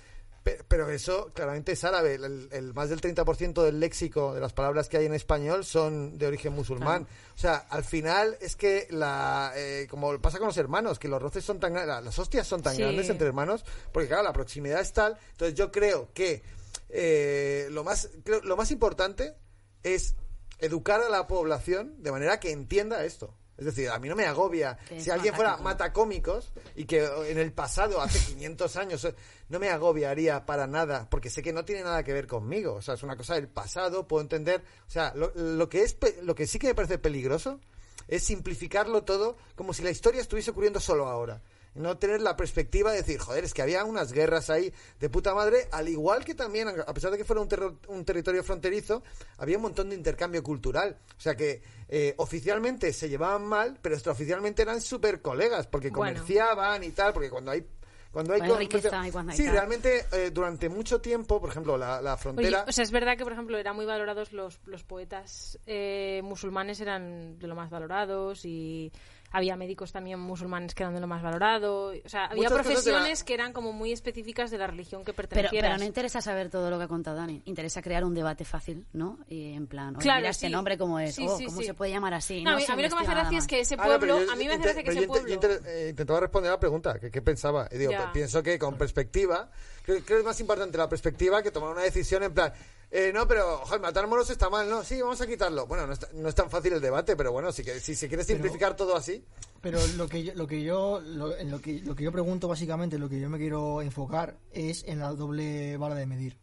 Pe- 0.42 0.64
Pero 0.66 0.90
eso 0.90 1.30
claramente 1.34 1.72
es 1.72 1.84
árabe. 1.84 2.14
El, 2.14 2.48
el 2.50 2.74
más 2.74 2.88
del 2.88 3.00
30% 3.00 3.62
del 3.62 3.78
léxico 3.78 4.34
de 4.34 4.40
las 4.40 4.52
palabras 4.52 4.88
que 4.88 4.96
hay 4.96 5.06
en 5.06 5.14
español 5.14 5.64
son 5.64 6.18
de 6.18 6.26
origen 6.26 6.52
musulmán. 6.52 7.06
O 7.34 7.38
sea, 7.38 7.56
al 7.70 7.84
final 7.84 8.36
es 8.40 8.56
que, 8.56 8.88
la 8.90 9.52
eh, 9.54 9.86
como 9.88 10.18
pasa 10.20 10.38
con 10.38 10.48
los 10.48 10.56
hermanos, 10.56 10.98
que 10.98 11.08
los 11.08 11.22
roces 11.22 11.44
son 11.44 11.60
tan 11.60 11.72
grandes, 11.74 12.04
las 12.04 12.18
hostias 12.18 12.46
son 12.46 12.60
tan 12.62 12.74
Sí. 12.74 12.82
grandes 12.82 13.08
entre 13.08 13.28
hermanos, 13.28 13.64
porque 13.92 14.08
claro, 14.08 14.24
la 14.24 14.32
proximidad 14.32 14.80
es 14.80 14.92
tal. 14.92 15.16
Entonces 15.30 15.54
yo 15.56 15.70
creo 15.70 16.08
que 16.12 16.42
eh, 16.88 17.68
lo, 17.70 17.84
más, 17.84 18.10
creo- 18.24 18.42
lo 18.42 18.56
más 18.56 18.70
importante 18.70 19.34
es 19.82 20.14
educar 20.58 21.00
a 21.02 21.08
la 21.08 21.26
población 21.26 22.02
de 22.02 22.10
manera 22.12 22.40
que 22.40 22.50
entienda 22.52 23.04
esto. 23.04 23.34
Es 23.62 23.76
decir, 23.76 23.90
a 23.90 23.98
mí 23.98 24.08
no 24.08 24.16
me 24.16 24.26
agobia. 24.26 24.78
Si 24.98 25.10
alguien 25.10 25.34
fuera 25.34 25.56
matacómico. 25.58 26.34
matacómicos 26.34 26.52
y 26.76 26.84
que 26.84 27.04
en 27.28 27.38
el 27.38 27.52
pasado, 27.52 28.00
hace 28.00 28.18
500 28.32 28.76
años, 28.76 29.08
no 29.48 29.58
me 29.58 29.68
agobiaría 29.68 30.44
para 30.44 30.66
nada, 30.66 31.08
porque 31.08 31.30
sé 31.30 31.42
que 31.42 31.52
no 31.52 31.64
tiene 31.64 31.82
nada 31.82 32.02
que 32.02 32.12
ver 32.12 32.26
conmigo. 32.26 32.74
O 32.74 32.82
sea, 32.82 32.94
es 32.94 33.02
una 33.02 33.16
cosa 33.16 33.34
del 33.34 33.48
pasado, 33.48 34.06
puedo 34.08 34.22
entender. 34.22 34.62
O 34.86 34.90
sea, 34.90 35.12
lo, 35.14 35.32
lo 35.34 35.68
que, 35.68 35.82
es, 35.82 35.96
lo 36.22 36.34
que 36.34 36.46
sí 36.46 36.58
que 36.58 36.66
me 36.68 36.74
parece 36.74 36.98
peligroso 36.98 37.60
es 38.08 38.24
simplificarlo 38.24 39.04
todo 39.04 39.36
como 39.54 39.72
si 39.72 39.82
la 39.82 39.90
historia 39.90 40.20
estuviese 40.20 40.50
ocurriendo 40.50 40.80
solo 40.80 41.06
ahora. 41.06 41.40
No 41.74 41.96
tener 41.96 42.20
la 42.20 42.36
perspectiva 42.36 42.90
de 42.90 42.98
decir, 42.98 43.18
joder, 43.18 43.44
es 43.44 43.54
que 43.54 43.62
había 43.62 43.84
unas 43.84 44.12
guerras 44.12 44.50
ahí 44.50 44.72
de 45.00 45.08
puta 45.08 45.34
madre, 45.34 45.68
al 45.72 45.88
igual 45.88 46.24
que 46.24 46.34
también, 46.34 46.68
a 46.68 46.92
pesar 46.94 47.10
de 47.10 47.16
que 47.18 47.24
fuera 47.24 47.40
un, 47.40 47.48
terro- 47.48 47.78
un 47.88 48.04
territorio 48.04 48.44
fronterizo, 48.44 49.02
había 49.38 49.56
un 49.56 49.62
montón 49.62 49.88
de 49.88 49.96
intercambio 49.96 50.42
cultural. 50.42 50.98
O 51.16 51.20
sea 51.20 51.34
que 51.34 51.62
eh, 51.88 52.14
oficialmente 52.18 52.92
se 52.92 53.08
llevaban 53.08 53.44
mal, 53.46 53.78
pero 53.80 53.94
extraoficialmente 53.94 54.60
eran 54.62 54.80
súper 54.82 55.22
colegas, 55.22 55.66
porque 55.66 55.88
Bueno. 55.90 56.14
comerciaban 56.20 56.84
y 56.84 56.90
tal, 56.90 57.12
porque 57.14 57.30
cuando 57.30 57.50
hay... 57.52 57.66
Cuando 58.12 58.34
hay 58.34 58.40
Cuando 58.40 58.56
hay 58.58 58.66
comercio- 58.68 58.90
riqueza 58.90 59.08
y 59.08 59.10
cuando 59.10 59.32
hay 59.32 59.38
Sí, 59.38 59.44
tal. 59.46 59.52
realmente 59.54 60.04
eh, 60.12 60.30
durante 60.30 60.68
mucho 60.68 61.00
tiempo, 61.00 61.40
por 61.40 61.48
ejemplo, 61.48 61.78
la, 61.78 62.02
la 62.02 62.12
Oye, 62.12 62.22
frontera... 62.22 62.66
o 62.68 62.72
sea, 62.72 62.84
es 62.84 62.90
verdad 62.90 63.16
que, 63.16 63.24
por 63.24 63.32
ejemplo, 63.32 63.56
eran 63.56 63.74
muy 63.74 63.86
valorados 63.86 64.34
los, 64.34 64.60
los 64.66 64.84
poetas 64.84 65.58
eh, 65.64 66.20
musulmanes, 66.22 66.78
eran 66.82 67.38
de 67.38 67.46
lo 67.46 67.54
más 67.54 67.70
valorados 67.70 68.44
y 68.44 68.92
había 69.32 69.56
médicos 69.56 69.92
también 69.92 70.20
musulmanes 70.20 70.74
que 70.74 70.82
eran 70.82 70.94
de 70.94 71.00
lo 71.00 71.06
más 71.06 71.22
valorado. 71.22 71.92
O 72.04 72.08
sea, 72.08 72.26
había 72.26 72.48
Muchas 72.48 72.50
de 72.52 72.56
la- 72.56 72.62
profesiones 72.62 73.24
que 73.24 73.34
eran 73.34 73.52
como 73.52 73.72
muy 73.72 73.92
específicas 73.92 74.50
de 74.50 74.58
la 74.58 74.66
religión 74.66 75.02
que 75.04 75.12
Pero, 75.12 75.28
pertenecieras. 75.28 75.70
pero 75.70 75.78
no 75.78 75.84
interesa 75.84 76.20
saber 76.20 76.50
todo 76.50 76.70
lo 76.70 76.78
que 76.78 76.84
ha 76.84 76.88
contado 76.88 77.16
Dani. 77.16 77.42
Interesa 77.46 77.82
crear 77.82 78.04
un 78.04 78.14
debate 78.14 78.44
fácil, 78.44 78.86
¿no? 78.92 79.18
Y 79.28 79.54
en 79.54 79.66
plan, 79.66 79.96
oye, 79.96 80.02
Claro, 80.02 80.20
mira 80.20 80.30
este 80.30 80.46
sí. 80.46 80.52
nombre 80.52 80.78
cómo 80.78 80.98
es, 80.98 81.14
Sí, 81.14 81.26
oh, 81.28 81.36
sí, 81.36 81.46
¿cómo 81.46 81.58
sí. 81.60 81.64
se 81.66 81.74
puede 81.74 81.90
llamar 81.90 82.14
así? 82.14 82.42
No, 82.42 82.50
a 82.52 82.56
mí, 82.56 82.64
a 82.68 82.76
mí 82.76 82.82
lo 82.82 82.88
que 82.88 82.94
me 82.94 83.00
hace 83.02 83.10
gracia 83.10 83.38
es 83.38 83.46
que 83.46 83.60
ese 83.60 83.74
Ah, 83.74 83.78
no, 83.78 83.84
pueblo, 83.84 84.00
pero 84.00 84.24
yo 84.26 84.32
a 84.32 84.36
mí 84.36 84.44
me 84.46 84.52
hace 84.54 84.62
gracia 84.62 84.82
que 84.82 84.88
pero 84.90 84.98
ese 85.00 85.08
pueblo... 85.08 85.28
yo 85.28 85.70
eh, 85.70 85.86
intentaba 85.90 86.20
responder 86.20 86.50
a 86.50 86.54
la 86.54 86.60
pregunta, 86.60 86.98
que 86.98 87.10
qué 87.10 87.22
pensaba. 87.22 87.68
Y 87.72 87.78
digo, 87.78 87.92
pues, 87.96 88.08
pienso 88.12 88.42
que 88.42 88.58
con 88.58 88.76
perspectiva, 88.76 89.50
creo, 89.84 89.96
creo 90.04 90.06
que 90.06 90.18
es 90.18 90.24
más 90.24 90.40
importante 90.40 90.76
la 90.78 90.88
perspectiva 90.88 91.42
que 91.42 91.50
tomar 91.50 91.70
una 91.70 91.82
decisión 91.82 92.22
en 92.22 92.34
plan, 92.34 92.52
eh, 92.92 93.10
no, 93.12 93.26
pero, 93.26 93.58
joder, 93.64 93.80
matar 93.80 94.06
moros 94.06 94.28
está 94.30 94.50
mal, 94.50 94.68
¿no? 94.68 94.84
Sí, 94.84 95.00
vamos 95.00 95.20
a 95.20 95.26
quitarlo. 95.26 95.66
Bueno, 95.66 95.86
no, 95.86 95.92
está- 95.94 96.08
no 96.12 96.28
es 96.28 96.34
tan 96.34 96.50
fácil 96.50 96.74
el 96.74 96.80
debate, 96.80 97.16
pero 97.16 97.32
bueno, 97.32 97.50
si, 97.50 97.64
que- 97.64 97.80
si 97.80 97.94
se 97.94 98.06
quiere 98.08 98.22
simplificar 98.22 98.76
todo 98.76 98.94
así, 98.96 99.24
Pero 99.62 99.78
lo 99.96 100.08
que 100.08 100.22
yo, 100.24 100.34
lo 100.34 100.46
que 100.46 100.62
yo, 100.62 101.00
lo, 101.00 101.36
en 101.36 101.50
lo 101.50 101.60
que, 101.60 101.80
lo 101.80 101.94
que 101.94 102.04
yo 102.04 102.12
pregunto 102.12 102.48
básicamente, 102.48 102.98
lo 102.98 103.08
que 103.08 103.18
yo 103.20 103.30
me 103.30 103.38
quiero 103.38 103.80
enfocar 103.80 104.36
es 104.52 104.84
en 104.84 104.98
la 104.98 105.12
doble 105.12 105.76
vara 105.78 105.94
de 105.94 106.04
medir 106.06 106.36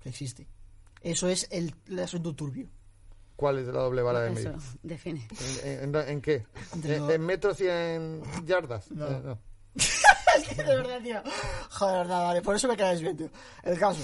que 0.00 0.08
existe. 0.08 0.46
Eso 1.02 1.28
es 1.28 1.48
el, 1.50 1.74
el 1.88 1.98
asunto 2.00 2.34
turbio. 2.34 2.68
¿cuál 3.36 3.58
es 3.58 3.66
la 3.66 3.80
doble 3.80 4.00
vara 4.02 4.20
de 4.20 4.32
Eso, 4.32 4.50
medir? 4.50 4.62
define. 4.84 5.28
¿En, 5.64 5.92
en- 5.94 6.08
en 6.08 6.20
qué? 6.22 6.46
¿En, 6.84 7.20
metros 7.26 7.60
y 7.60 7.66
en 7.68 8.22
yardas? 8.46 8.88
No. 8.92 9.08
Eh, 9.08 9.20
no. 9.24 9.38
de 10.56 10.64
verdad, 10.76 11.00
tío. 11.02 11.20
Joder, 11.70 11.92
de 11.94 11.98
verdad, 12.04 12.22
vale. 12.22 12.42
Por 12.42 12.54
eso 12.54 12.68
me 12.68 12.76
caes 12.76 13.00
bien, 13.00 13.16
tío. 13.16 13.28
El 13.64 13.76
caso. 13.78 14.00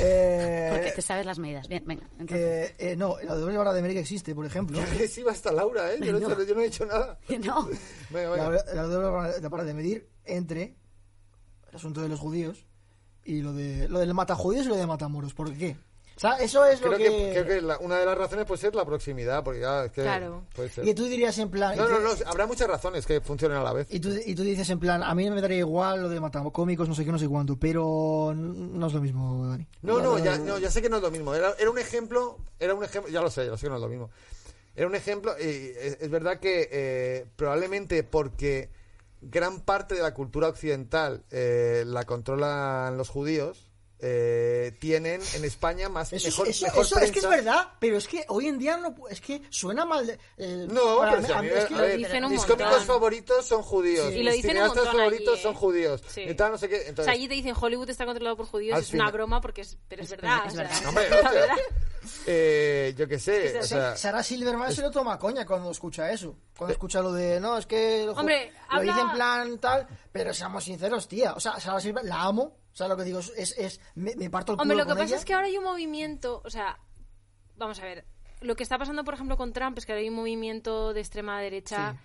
Eh, 0.00 0.68
Porque 0.72 0.92
te 0.92 1.02
sabes 1.02 1.24
las 1.26 1.38
medidas. 1.38 1.66
Bien, 1.68 1.82
venga. 1.86 2.06
Entonces, 2.18 2.72
que, 2.72 2.92
eh, 2.92 2.96
no, 2.96 3.16
la 3.22 3.34
doble 3.34 3.56
vara 3.56 3.72
de 3.72 3.82
medir 3.82 3.94
que 3.96 4.00
existe, 4.02 4.34
por 4.34 4.44
ejemplo. 4.46 4.78
Que 4.96 5.08
sí 5.08 5.22
va 5.22 5.32
hasta 5.32 5.50
Laura, 5.52 5.92
¿eh? 5.92 5.98
Yo 6.02 6.12
no, 6.12 6.18
No. 6.28 6.42
yo 6.44 6.54
no 6.54 6.60
he 6.60 6.64
dicho 6.64 6.84
nada. 6.86 7.18
no. 7.44 7.68
Venga, 8.10 8.36
la, 8.36 8.48
venga. 8.50 8.64
la 8.74 8.82
doble 8.82 9.48
vara 9.48 9.64
de- 9.64 9.74
medir 9.74 10.08
entre 10.24 10.76
el 11.70 11.76
asunto 11.76 12.00
de 12.02 12.08
los 12.08 12.20
judíos 12.20 12.66
y 13.24 13.40
lo 13.42 13.52
de 13.52 13.88
lo 13.88 13.98
del 13.98 14.14
matajudíos 14.14 14.66
y 14.66 14.68
lo 14.68 14.76
de 14.76 14.86
matamoros. 14.86 15.34
¿Por 15.34 15.52
qué? 15.56 15.76
O 16.18 16.20
sea, 16.20 16.32
eso 16.38 16.64
es 16.66 16.80
lo 16.80 16.88
Creo 16.88 16.98
que... 16.98 17.04
que, 17.04 17.30
creo 17.32 17.46
que 17.46 17.60
la- 17.62 17.78
una 17.78 17.96
de 17.96 18.04
las 18.04 18.18
razones 18.18 18.44
puede 18.44 18.60
ser 18.60 18.74
la 18.74 18.84
proximidad, 18.84 19.44
porque 19.44 19.60
ya 19.60 19.84
es 19.84 19.92
que 19.92 20.02
Claro. 20.02 20.42
puede 20.52 20.68
ser. 20.68 20.84
Y 20.84 20.92
tú 20.92 21.04
dirías 21.04 21.38
en 21.38 21.48
plan... 21.48 21.76
No, 21.76 21.88
no, 21.88 22.00
no, 22.00 22.10
habrá 22.26 22.44
muchas 22.48 22.66
razones 22.66 23.06
que 23.06 23.20
funcionen 23.20 23.56
a 23.58 23.62
la 23.62 23.72
vez. 23.72 23.86
Y 23.88 24.00
tú, 24.00 24.10
y 24.26 24.34
tú 24.34 24.42
dices 24.42 24.68
en 24.70 24.80
plan, 24.80 25.04
a 25.04 25.14
mí 25.14 25.30
me 25.30 25.40
daría 25.40 25.58
igual 25.58 26.02
lo 26.02 26.08
de 26.08 26.18
matacómicos, 26.20 26.88
no 26.88 26.94
sé 26.96 27.04
qué, 27.04 27.12
no 27.12 27.20
sé 27.20 27.28
cuánto, 27.28 27.56
pero 27.56 28.34
no 28.34 28.86
es 28.88 28.92
lo 28.92 29.00
mismo, 29.00 29.46
Dani. 29.46 29.64
No, 29.82 30.00
no, 30.00 30.18
ya, 30.18 30.36
no, 30.38 30.58
ya 30.58 30.72
sé 30.72 30.82
que 30.82 30.88
no 30.88 30.96
es 30.96 31.02
lo 31.02 31.12
mismo. 31.12 31.32
Era, 31.36 31.54
era 31.56 31.70
un 31.70 31.78
ejemplo, 31.78 32.38
era 32.58 32.74
un 32.74 32.82
ejemplo, 32.82 33.12
ya 33.12 33.20
lo 33.22 33.30
sé, 33.30 33.44
ya 33.44 33.50
lo 33.52 33.56
sé 33.56 33.66
que 33.66 33.70
no 33.70 33.76
es 33.76 33.82
lo 33.82 33.88
mismo. 33.88 34.10
Era 34.74 34.88
un 34.88 34.96
ejemplo, 34.96 35.32
y 35.38 35.44
es, 35.44 35.98
es 36.00 36.10
verdad 36.10 36.40
que 36.40 36.68
eh, 36.72 37.26
probablemente 37.36 38.02
porque 38.02 38.70
gran 39.20 39.60
parte 39.60 39.94
de 39.94 40.02
la 40.02 40.14
cultura 40.14 40.48
occidental 40.48 41.22
eh, 41.30 41.84
la 41.86 42.04
controlan 42.04 42.96
los 42.96 43.08
judíos, 43.08 43.67
eh, 44.00 44.76
tienen 44.78 45.20
en 45.34 45.44
España 45.44 45.88
más 45.88 46.12
Eso, 46.12 46.28
mejor, 46.28 46.48
eso- 46.48 46.66
mejor 46.66 46.84
eso 46.84 46.98
es 47.00 47.10
que 47.10 47.18
es 47.18 47.28
verdad, 47.28 47.68
pero 47.80 47.96
es 47.96 48.06
que 48.06 48.24
hoy 48.28 48.46
en 48.46 48.58
día 48.58 48.76
no, 48.76 48.94
es 49.10 49.20
que 49.20 49.42
suena 49.50 49.84
mal. 49.84 50.06
de- 50.06 50.18
eh, 50.36 50.66
No, 50.70 51.00
pero 51.00 51.20
mí- 51.20 51.32
a 51.32 51.42
mí, 51.42 51.48
es 51.48 51.64
que 51.66 51.74
a 51.74 51.76
lo 51.78 51.82
ver, 51.82 51.96
dicen 51.96 52.24
un 52.24 52.30
mis 52.30 52.40
montón. 52.40 52.58
cómicos 52.58 52.84
favoritos 52.84 53.46
son 53.46 53.62
judíos. 53.62 54.08
Sí. 54.12 54.20
Y 54.20 54.22
lo 54.22 54.30
mis 54.30 54.42
cineastas 54.42 54.84
favoritos 54.84 55.34
allí, 55.34 55.42
son 55.42 55.52
¿eh? 55.52 55.56
judíos. 55.56 56.02
Sí. 56.08 56.20
Y 56.22 56.34
tal, 56.34 56.52
no 56.52 56.58
sé 56.58 56.68
qué. 56.68 56.76
O 56.76 56.78
sea, 56.80 56.88
Entonces, 56.90 57.12
allí 57.14 57.28
te 57.28 57.34
dicen 57.34 57.54
Hollywood 57.60 57.90
está 57.90 58.04
controlado 58.06 58.36
por 58.36 58.46
judíos, 58.46 58.78
es 58.78 58.92
una 58.92 59.10
broma 59.10 59.40
porque 59.40 59.62
es, 59.62 59.76
pero 59.88 60.02
es, 60.02 60.12
Es- 60.12 60.20
verdad. 60.20 60.42
es 60.46 60.52
o 60.52 60.56
sea, 60.56 61.56
eh, 62.26 62.94
yo 62.96 63.08
qué 63.08 63.18
sé, 63.18 63.58
o 63.58 63.62
Sa- 63.62 63.68
sea, 63.68 63.96
Sarah 63.96 64.22
Silverman 64.22 64.72
se 64.72 64.82
lo 64.82 64.90
toma 64.90 65.18
coña 65.18 65.44
cuando 65.46 65.70
escucha 65.70 66.10
eso. 66.10 66.36
Cuando 66.56 66.72
escucha 66.72 67.00
lo 67.00 67.12
de, 67.12 67.40
no, 67.40 67.56
es 67.58 67.66
que 67.66 68.04
lo, 68.06 68.12
Hombre, 68.12 68.52
lo 68.70 68.76
habla- 68.76 68.92
dice 68.92 69.00
en 69.04 69.10
plan 69.12 69.58
tal, 69.58 69.86
pero 70.12 70.32
seamos 70.32 70.64
sinceros, 70.64 71.08
tía. 71.08 71.34
O 71.34 71.40
sea, 71.40 71.58
Sarah 71.60 71.80
Silverman 71.80 72.08
la 72.08 72.22
amo. 72.22 72.56
O 72.78 72.82
sea, 72.84 72.88
lo 72.88 72.96
que 72.96 73.02
digo 73.02 73.18
es, 73.18 73.56
es 73.58 73.80
me, 73.96 74.14
me 74.14 74.30
parto 74.30 74.52
el 74.52 74.58
culo 74.58 74.62
Hombre, 74.62 74.76
lo 74.76 74.84
que 74.84 74.90
pasa 74.94 75.04
ella. 75.06 75.16
es 75.16 75.24
que 75.24 75.34
ahora 75.34 75.46
hay 75.48 75.58
un 75.58 75.64
movimiento, 75.64 76.40
o 76.44 76.50
sea, 76.50 76.78
vamos 77.56 77.80
a 77.80 77.84
ver, 77.84 78.04
lo 78.40 78.54
que 78.54 78.62
está 78.62 78.78
pasando, 78.78 79.02
por 79.02 79.14
ejemplo, 79.14 79.36
con 79.36 79.52
Trump 79.52 79.76
es 79.78 79.84
que 79.84 79.90
ahora 79.92 80.02
hay 80.02 80.08
un 80.10 80.14
movimiento 80.14 80.92
de 80.94 81.00
extrema 81.00 81.40
derecha 81.40 81.96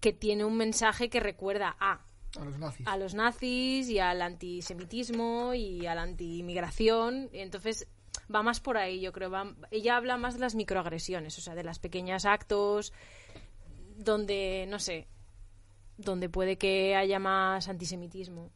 que 0.00 0.12
tiene 0.12 0.44
un 0.44 0.56
mensaje 0.56 1.08
que 1.10 1.18
recuerda 1.18 1.76
a 1.80 2.04
A 2.38 2.44
los 2.44 2.56
nazis. 2.58 2.86
a 2.86 2.96
los 2.96 3.14
nazis 3.14 3.88
y 3.88 3.98
al 3.98 4.22
antisemitismo 4.22 5.54
y 5.54 5.86
a 5.86 5.94
la 5.96 6.02
antiinmigración. 6.02 7.28
Entonces 7.32 7.88
va 8.32 8.44
más 8.44 8.60
por 8.60 8.76
ahí, 8.76 9.00
yo 9.00 9.10
creo. 9.12 9.28
va- 9.30 9.56
ella 9.72 9.96
habla 9.96 10.16
más 10.18 10.34
de 10.34 10.40
las 10.40 10.54
microagresiones, 10.54 11.36
o 11.36 11.40
sea, 11.40 11.56
de 11.56 11.64
las 11.64 11.80
pequeñas 11.80 12.26
actos 12.26 12.92
donde, 13.96 14.66
no 14.68 14.78
sé, 14.78 15.08
donde 15.96 16.28
puede 16.28 16.58
que 16.58 16.94
haya 16.94 17.18
más 17.18 17.68
antisemitismo. 17.68 18.52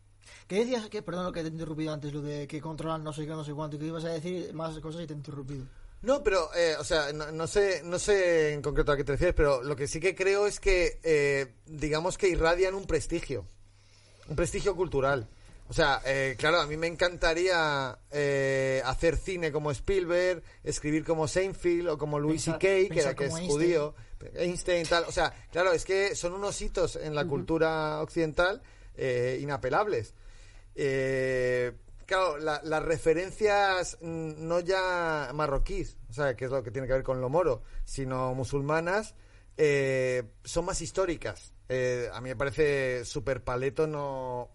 ¿Qué 0.50 0.64
decías? 0.64 0.88
Que, 0.88 1.00
perdón 1.00 1.26
lo 1.26 1.32
que 1.32 1.42
te 1.42 1.46
he 1.46 1.50
interrumpido 1.52 1.92
antes, 1.92 2.12
lo 2.12 2.22
de 2.22 2.48
que 2.48 2.60
controlan 2.60 3.04
no 3.04 3.12
sé 3.12 3.22
qué, 3.22 3.28
no 3.28 3.44
sé 3.44 3.52
cuánto. 3.52 3.78
Que 3.78 3.86
ibas 3.86 4.04
a 4.04 4.08
decir 4.08 4.52
más 4.52 4.76
cosas 4.80 5.02
y 5.02 5.06
te 5.06 5.12
he 5.12 5.16
interrumpido. 5.16 5.64
No, 6.02 6.24
pero, 6.24 6.52
eh, 6.56 6.74
o 6.76 6.82
sea, 6.82 7.12
no, 7.12 7.30
no 7.30 7.46
sé, 7.46 7.82
no 7.84 8.00
sé 8.00 8.52
en 8.52 8.60
concreto 8.60 8.90
a 8.90 8.96
qué 8.96 9.04
te 9.04 9.12
refieres, 9.12 9.36
pero 9.36 9.62
lo 9.62 9.76
que 9.76 9.86
sí 9.86 10.00
que 10.00 10.16
creo 10.16 10.48
es 10.48 10.58
que, 10.58 10.98
eh, 11.04 11.54
digamos 11.66 12.18
que 12.18 12.28
irradian 12.28 12.74
un 12.74 12.84
prestigio, 12.84 13.46
un 14.26 14.34
prestigio 14.34 14.74
cultural. 14.74 15.28
O 15.68 15.72
sea, 15.72 16.02
eh, 16.04 16.34
claro, 16.36 16.60
a 16.60 16.66
mí 16.66 16.76
me 16.76 16.88
encantaría 16.88 17.96
eh, 18.10 18.82
hacer 18.84 19.18
cine 19.18 19.52
como 19.52 19.70
Spielberg, 19.70 20.42
escribir 20.64 21.04
como 21.04 21.28
Seinfeld 21.28 21.90
o 21.90 21.96
como 21.96 22.18
Louis 22.18 22.42
C.K., 22.42 22.58
que, 22.58 22.88
era, 22.90 23.14
que 23.14 23.26
es 23.26 23.34
Einstein. 23.34 23.48
judío, 23.48 23.94
Einstein, 24.34 24.84
tal. 24.88 25.04
O 25.04 25.12
sea, 25.12 25.32
claro, 25.52 25.70
es 25.70 25.84
que 25.84 26.16
son 26.16 26.32
unos 26.32 26.60
hitos 26.60 26.96
en 26.96 27.14
la 27.14 27.24
cultura 27.24 28.02
occidental 28.02 28.60
eh, 28.96 29.38
inapelables. 29.40 30.12
Eh, 30.82 31.72
claro, 32.06 32.38
la- 32.38 32.62
las 32.64 32.82
referencias 32.82 33.98
mm, 34.00 34.32
no 34.48 34.60
ya 34.60 35.30
marroquíes, 35.34 35.98
o 36.08 36.12
sea, 36.14 36.34
que 36.34 36.46
es 36.46 36.50
lo 36.50 36.62
que 36.62 36.70
tiene 36.70 36.86
que 36.86 36.94
ver 36.94 37.02
con 37.02 37.20
lo 37.20 37.28
moro, 37.28 37.62
sino 37.84 38.34
musulmanas, 38.34 39.14
eh, 39.58 40.22
son 40.42 40.64
más 40.64 40.80
históricas. 40.80 41.52
Eh, 41.68 42.08
a 42.12 42.20
mí 42.22 42.30
me 42.30 42.36
parece 42.36 43.04
súper 43.04 43.44
paleto 43.44 43.86
no, 43.86 44.48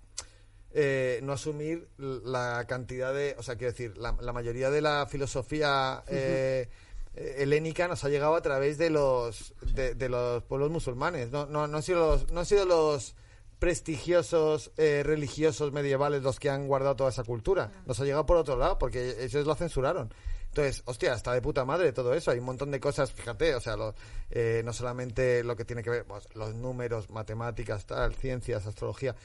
eh, 0.74 1.20
no 1.22 1.34
asumir 1.34 1.88
la 1.98 2.66
cantidad 2.68 3.14
de, 3.14 3.36
o 3.38 3.44
sea, 3.44 3.56
quiero 3.56 3.72
decir, 3.74 3.96
la, 3.96 4.18
la 4.20 4.34
mayoría 4.34 4.72
de 4.72 4.82
la 4.82 5.06
filosofía 5.06 6.04
eh, 6.08 6.68
helénica 7.14 7.88
nos 7.88 8.04
ha 8.04 8.10
llegado 8.10 8.34
a 8.36 8.42
través 8.42 8.80
de 8.80 8.90
los 8.90 9.54
de, 9.76 9.94
de 9.94 10.10
los 10.10 10.42
pueblos 10.44 10.72
musulmanes. 10.72 11.30
No, 11.30 11.46
no, 11.46 11.68
no 11.68 11.78
han 11.78 11.84
sido 11.84 12.00
los, 12.08 12.32
no 12.32 12.40
han 12.40 12.46
sido 12.48 12.66
los 12.66 13.16
prestigiosos 13.60 14.72
eh, 14.78 15.04
religiosos 15.04 15.72
medievales 15.72 16.22
los 16.24 16.40
que 16.40 16.50
han 16.50 16.68
guardado 16.68 16.96
toda 16.96 17.10
esa 17.10 17.24
cultura. 17.24 17.72
Nos 17.86 18.00
ha 18.00 18.04
llegado 18.04 18.26
por 18.26 18.38
otro 18.38 18.58
lado, 18.58 18.78
porque 18.78 19.16
ellos 19.24 19.46
la 19.48 19.56
censuraron. 19.56 20.14
Entonces, 20.48 20.84
hostia, 20.86 21.14
está 21.14 21.34
de 21.34 21.42
puta 21.42 21.66
madre 21.66 21.92
todo 21.92 22.14
eso. 22.14 22.32
Hay 22.32 22.40
un 22.40 22.46
montón 22.46 22.72
de 22.72 22.80
cosas, 22.80 23.12
fíjate, 23.12 23.54
o 23.56 23.60
sea, 23.60 23.76
lo- 23.76 23.94
eh, 24.32 24.62
no 24.64 24.72
solamente 24.72 25.44
lo 25.44 25.56
que 25.56 25.66
tiene 25.66 25.84
que 25.84 25.90
ver, 25.90 26.06
pues, 26.06 26.28
los 26.34 26.56
números, 26.56 27.10
matemáticas, 27.10 27.86
tal, 27.86 28.16
ciencias, 28.16 28.66
astrología. 28.66 29.16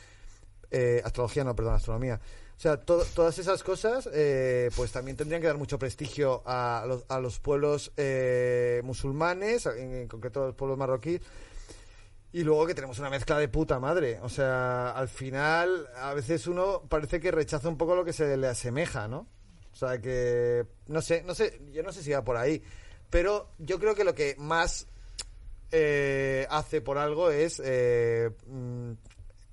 eh, 0.73 1.03
astrología, 1.05 1.43
no, 1.43 1.57
perdón, 1.57 1.75
astronomía. 1.75 2.21
O 2.57 2.61
sea, 2.61 2.77
to- 2.77 3.05
todas 3.15 3.37
esas 3.41 3.63
cosas, 3.65 4.09
eh, 4.13 4.71
pues 4.77 4.93
también 4.93 5.17
tendrían 5.17 5.41
que 5.41 5.49
dar 5.49 5.59
mucho 5.59 5.79
prestigio 5.81 6.43
a 6.47 6.85
los, 6.87 7.05
a 7.09 7.19
los 7.19 7.41
pueblos 7.41 7.91
eh, 7.97 8.81
musulmanes, 8.85 9.67
en, 9.67 9.95
en 9.95 10.07
concreto 10.09 10.45
a 10.45 10.47
los 10.47 10.55
pueblos 10.55 10.79
marroquíes. 10.79 11.23
Y 12.33 12.45
luego 12.45 12.67
que 12.67 12.75
tenemos 12.75 12.99
una 12.99 13.11
mezcla 13.11 13.39
de 13.39 13.49
puta 13.49 13.81
madre. 13.81 14.21
O 14.23 14.29
sea, 14.29 14.91
al 14.91 15.09
final, 15.09 15.89
a 15.97 16.15
veces 16.15 16.47
uno 16.47 16.83
parece 16.89 17.19
que 17.19 17.31
rechaza 17.31 17.69
un 17.69 17.77
poco 17.77 17.97
lo 17.97 18.05
que 18.05 18.13
se 18.13 18.37
le 18.37 18.47
asemeja, 18.47 19.09
¿no? 19.09 19.27
O 19.73 19.77
sea, 19.77 20.01
que. 20.01 20.65
No 20.87 21.03
sé, 21.03 21.23
no 21.23 21.35
sé, 21.35 21.61
yo 21.73 21.83
no 21.83 21.93
sé 21.93 22.03
si 22.03 22.13
va 22.13 22.23
por 22.23 22.37
ahí. 22.37 22.63
Pero 23.09 23.51
yo 23.59 23.81
creo 23.81 23.95
que 23.95 24.05
lo 24.05 24.15
que 24.15 24.37
más 24.39 24.87
eh, 25.73 26.47
hace 26.51 26.81
por 26.81 26.99
algo 26.99 27.31
es 27.31 27.61
eh, 27.65 28.31
mm, 28.47 28.93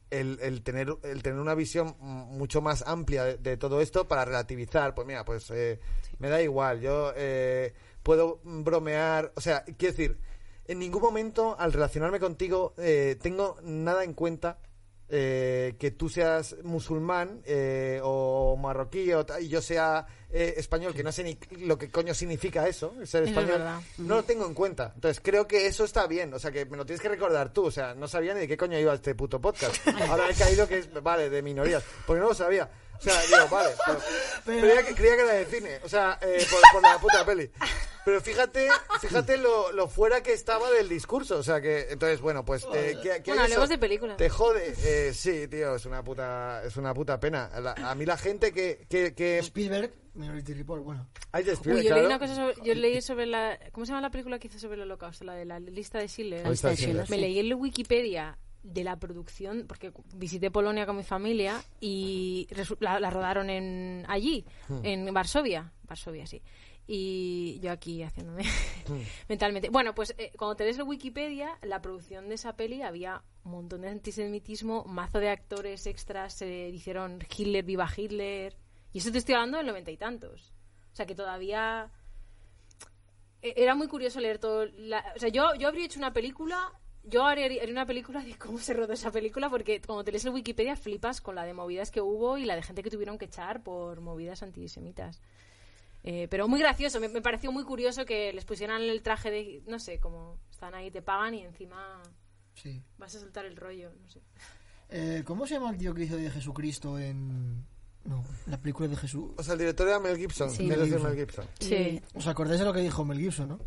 el, 0.10 0.40
el 0.42 0.63
tener 0.63 0.96
el 1.04 1.22
tener 1.22 1.40
una 1.40 1.56
visión 1.56 1.96
mucho 2.00 2.62
más 2.62 2.84
amplia 2.88 3.24
de, 3.26 3.38
de 3.38 3.58
todo 3.58 3.82
esto 3.82 4.08
para 4.08 4.26
relativizar 4.26 4.96
pues 4.96 5.06
mira 5.06 5.26
pues 5.26 5.52
eh, 5.52 5.80
me 6.20 6.30
da 6.30 6.42
igual 6.42 6.80
yo 6.82 7.12
eh, 7.16 7.74
puedo 8.04 8.40
bromear 8.44 9.34
o 9.36 9.42
sea 9.42 9.63
quiero 9.63 9.96
decir 9.96 10.18
en 10.68 10.80
ningún 10.80 11.02
momento 11.02 11.56
al 11.58 11.74
relacionarme 11.74 12.20
contigo 12.20 12.74
eh, 12.78 13.18
tengo 13.22 13.58
nada 13.64 14.04
en 14.04 14.14
cuenta 14.14 14.60
eh, 15.10 15.78
que 15.80 15.92
tú 15.92 16.10
seas 16.10 16.58
musulmán 16.64 17.42
eh, 17.46 18.02
o 18.04 18.58
marroquí 18.58 19.14
o 19.14 19.26
y 19.40 19.48
yo 19.48 19.62
sea 19.62 20.06
eh, 20.30 20.56
español, 20.58 20.94
que 20.94 21.02
no 21.02 21.14
sé 21.14 21.24
ni 21.24 21.40
lo 21.66 21.78
que 21.78 21.90
coño 21.90 22.14
significa 22.14 22.68
eso, 22.68 22.94
ser 23.06 23.24
es 23.24 23.30
español, 23.30 23.62
no 24.00 24.16
lo 24.16 24.24
tengo 24.24 24.46
en 24.46 24.54
cuenta. 24.54 24.92
Entonces 24.94 25.22
creo 25.24 25.48
que 25.48 25.66
eso 25.66 25.86
está 25.86 26.08
bien, 26.08 26.34
o 26.34 26.40
sea 26.40 26.52
que 26.52 26.66
me 26.66 26.76
lo 26.76 26.86
tienes 26.86 27.02
que 27.02 27.08
recordar 27.08 27.54
tú, 27.54 27.68
o 27.68 27.72
sea, 27.72 27.96
no 27.96 28.10
sabía 28.10 28.34
ni 28.34 28.42
de 28.42 28.48
qué 28.50 28.58
coño 28.58 28.78
iba 28.78 28.94
este 28.94 29.16
puto 29.16 29.40
podcast. 29.40 29.78
Ahora 30.10 30.30
he 30.30 30.34
caído 30.34 30.68
que 30.68 30.80
es, 30.80 30.90
vale, 31.02 31.30
de 31.30 31.42
minorías, 31.42 31.86
porque 32.06 32.20
no 32.20 32.28
lo 32.28 32.36
sabía. 32.36 32.70
O 32.98 33.02
sea, 33.02 33.22
digo, 33.22 33.48
vale, 33.50 33.70
pero, 34.46 34.60
creía, 34.62 34.86
que, 34.86 34.96
creía 34.96 35.16
que 35.16 35.22
era 35.22 35.34
de 35.34 35.46
cine, 35.46 35.80
o 35.84 35.90
sea, 35.90 36.18
eh, 36.22 36.46
por, 36.50 36.62
por 36.74 36.82
la 36.82 36.98
puta 37.00 37.26
peli. 37.26 37.50
Pero 38.06 38.22
fíjate, 38.22 38.70
fíjate 39.02 39.38
lo, 39.38 39.72
lo 39.74 39.88
fuera 39.90 40.24
que 40.24 40.32
estaba 40.34 40.72
del 40.72 40.88
discurso, 40.88 41.38
o 41.38 41.44
sea 41.44 41.60
que, 41.62 41.88
entonces, 41.90 42.22
bueno, 42.22 42.46
pues, 42.46 42.66
eh, 42.74 42.98
¿qué, 43.04 43.22
qué 43.22 43.32
Bueno, 43.32 43.32
hay 43.32 43.34
eso? 43.34 43.42
hablemos 43.44 43.70
de 43.70 43.78
películas. 43.78 44.18
Te 44.18 44.30
jode, 44.30 44.74
eh, 44.84 45.14
sí, 45.14 45.48
tío, 45.48 45.76
es 45.76 45.86
una 45.86 46.04
puta, 46.04 46.62
es 46.64 46.78
una 46.78 46.94
puta 46.94 47.20
pena. 47.20 47.50
La- 47.60 47.74
a 47.74 47.96
mí 47.96 48.06
la 48.06 48.18
gente 48.18 48.54
que, 48.54 48.86
que, 48.90 49.14
que 49.14 49.40
Spielberg, 49.40 49.94
Minority 50.14 50.54
Report, 50.54 50.84
bueno. 50.84 51.08
hay 51.34 51.44
de 51.44 51.52
Uy, 51.52 51.56
Spielberg, 51.58 51.84
yo 51.86 51.90
leí 51.96 52.00
claro. 52.06 52.08
una 52.16 52.20
cosa 52.20 52.36
sobre, 52.36 52.56
yo 52.64 52.74
leí 52.76 53.02
sobre 53.02 53.26
la 53.26 53.60
¿cómo 53.72 53.86
se 53.86 53.92
llama 53.92 54.02
la 54.02 54.10
película 54.10 54.40
que 54.40 54.48
hizo 54.48 54.58
sobre 54.58 54.76
el 54.76 54.82
holocausto? 54.84 55.26
La 55.26 55.34
de 55.36 55.46
la 55.46 55.60
lista 55.60 56.00
de 56.00 56.08
Schindler. 56.08 56.44
La 56.44 56.50
lista 56.52 56.70
de 56.70 56.76
Schindler. 56.78 57.10
Me 57.10 57.18
leí 57.18 57.38
en 57.40 57.50
la 57.50 57.56
Wikipedia 57.56 58.38
de 58.74 58.84
la 58.84 58.98
producción 59.00 59.66
porque 59.68 59.92
visité 60.16 60.52
Polonia 60.52 60.86
con 60.86 60.98
mi 60.98 61.04
familia 61.04 61.62
y 61.80 62.48
la, 62.80 63.00
la 63.00 63.10
rodaron 63.10 63.50
en 63.50 64.06
allí, 64.08 64.46
en 64.84 65.14
Varsovia, 65.14 65.72
Varsovia 65.84 66.26
sí. 66.28 66.42
Y 66.90 67.60
yo 67.62 67.72
aquí 67.74 68.02
haciéndome 68.02 68.44
mentalmente. 69.28 69.70
Bueno, 69.70 69.94
pues 69.94 70.16
eh, 70.18 70.32
cuando 70.38 70.56
te 70.56 70.64
ves 70.64 70.78
el 70.78 70.84
Wikipedia, 70.84 71.58
la 71.64 71.82
producción 71.82 72.30
de 72.30 72.36
esa 72.36 72.56
peli 72.56 72.82
había 72.82 73.24
un 73.44 73.52
montón 73.52 73.82
de 73.82 73.90
antisemitismo, 73.90 74.86
mazo 74.86 75.20
de 75.20 75.30
actores 75.30 75.86
extras, 75.86 76.34
se 76.34 76.70
hicieron 76.70 77.20
Hitler, 77.36 77.66
viva 77.66 77.90
Hitler. 77.94 78.56
Y 78.94 79.00
eso 79.00 79.12
te 79.12 79.18
estoy 79.18 79.36
hablando 79.36 79.58
del 79.58 79.68
noventa 79.68 79.92
y 79.92 79.98
tantos. 79.98 80.54
O 80.94 80.96
sea 80.96 81.06
que 81.06 81.14
todavía 81.14 81.92
e- 83.42 83.54
era 83.58 83.76
muy 83.76 83.88
curioso 83.88 84.20
leer 84.22 84.40
todo. 84.40 84.66
la- 84.66 85.14
o 85.16 85.20
sea, 85.20 85.30
yo, 85.30 85.56
yo 85.60 85.68
habría 85.68 85.86
hecho 85.86 86.00
una 86.00 86.14
película. 86.14 86.72
Yo 87.10 87.26
haría, 87.26 87.46
haría 87.46 87.63
una 87.72 87.86
película 87.86 88.22
de 88.24 88.36
cómo 88.38 88.58
se 88.60 88.74
rodó 88.74 88.93
esa 88.93 89.12
película, 89.12 89.50
porque 89.50 89.82
cuando 89.82 90.04
te 90.04 90.12
lees 90.12 90.26
el 90.26 90.32
Wikipedia 90.34 90.76
flipas 90.76 91.22
con 91.22 91.36
la 91.36 91.46
de 91.46 91.54
movidas 91.54 91.89
que 91.91 92.02
hubo 92.02 92.38
y 92.38 92.46
la 92.46 92.56
de 92.56 92.63
gente 92.63 92.84
que 92.84 92.89
tuvieron 92.89 93.17
que 93.17 93.26
echar 93.26 93.63
por 93.63 94.02
movidas 94.02 94.43
antisemitas. 94.43 95.22
Eh, 96.04 96.28
pero 96.30 96.48
muy 96.48 96.60
gracioso, 96.60 97.00
me, 97.00 97.10
me 97.10 97.22
pareció 97.22 97.52
muy 97.52 97.63
curioso 97.63 98.06
que 98.06 98.32
les 98.34 98.46
pusieran 98.46 98.82
el 98.82 99.02
traje 99.02 99.32
de. 99.32 99.63
No 99.67 99.80
sé, 99.80 100.00
como 100.00 100.38
están 100.52 100.74
ahí, 100.76 100.91
te 100.91 101.02
pagan 101.02 101.34
y 101.34 101.41
encima 101.43 102.02
Sí. 102.56 102.82
vas 102.98 103.13
a 103.15 103.20
soltar 103.20 103.46
el 103.46 103.56
rollo. 103.56 103.91
No 104.02 104.10
sé. 104.10 104.22
Eh, 104.89 105.24
¿Cómo 105.26 105.46
se 105.46 105.56
llama 105.56 105.70
el 105.72 105.78
tío 105.78 105.93
que 105.93 106.04
hizo 106.04 106.15
de 106.17 106.30
Jesucristo 106.30 106.98
en. 107.00 107.65
No, 108.06 108.24
la 108.46 108.58
película 108.58 108.88
de 108.88 108.96
Jesús. 108.96 109.32
O 109.38 109.43
sea, 109.43 109.54
el 109.54 109.60
director 109.60 109.86
era 109.88 110.00
Mel 110.00 110.15
Gibson. 110.17 110.50
Sí. 110.50 110.63
Mel. 110.63 110.86
Gibson. 110.86 111.04
Mel 111.04 111.15
Gibson. 111.17 111.46
Sí. 111.60 112.02
¿Os 112.13 112.26
acordáis 112.28 112.60
de 112.60 112.65
lo 112.65 112.72
que 112.74 112.80
dijo 112.80 113.04
Mel 113.04 113.20
Gibson, 113.20 113.50
no? 113.50 113.60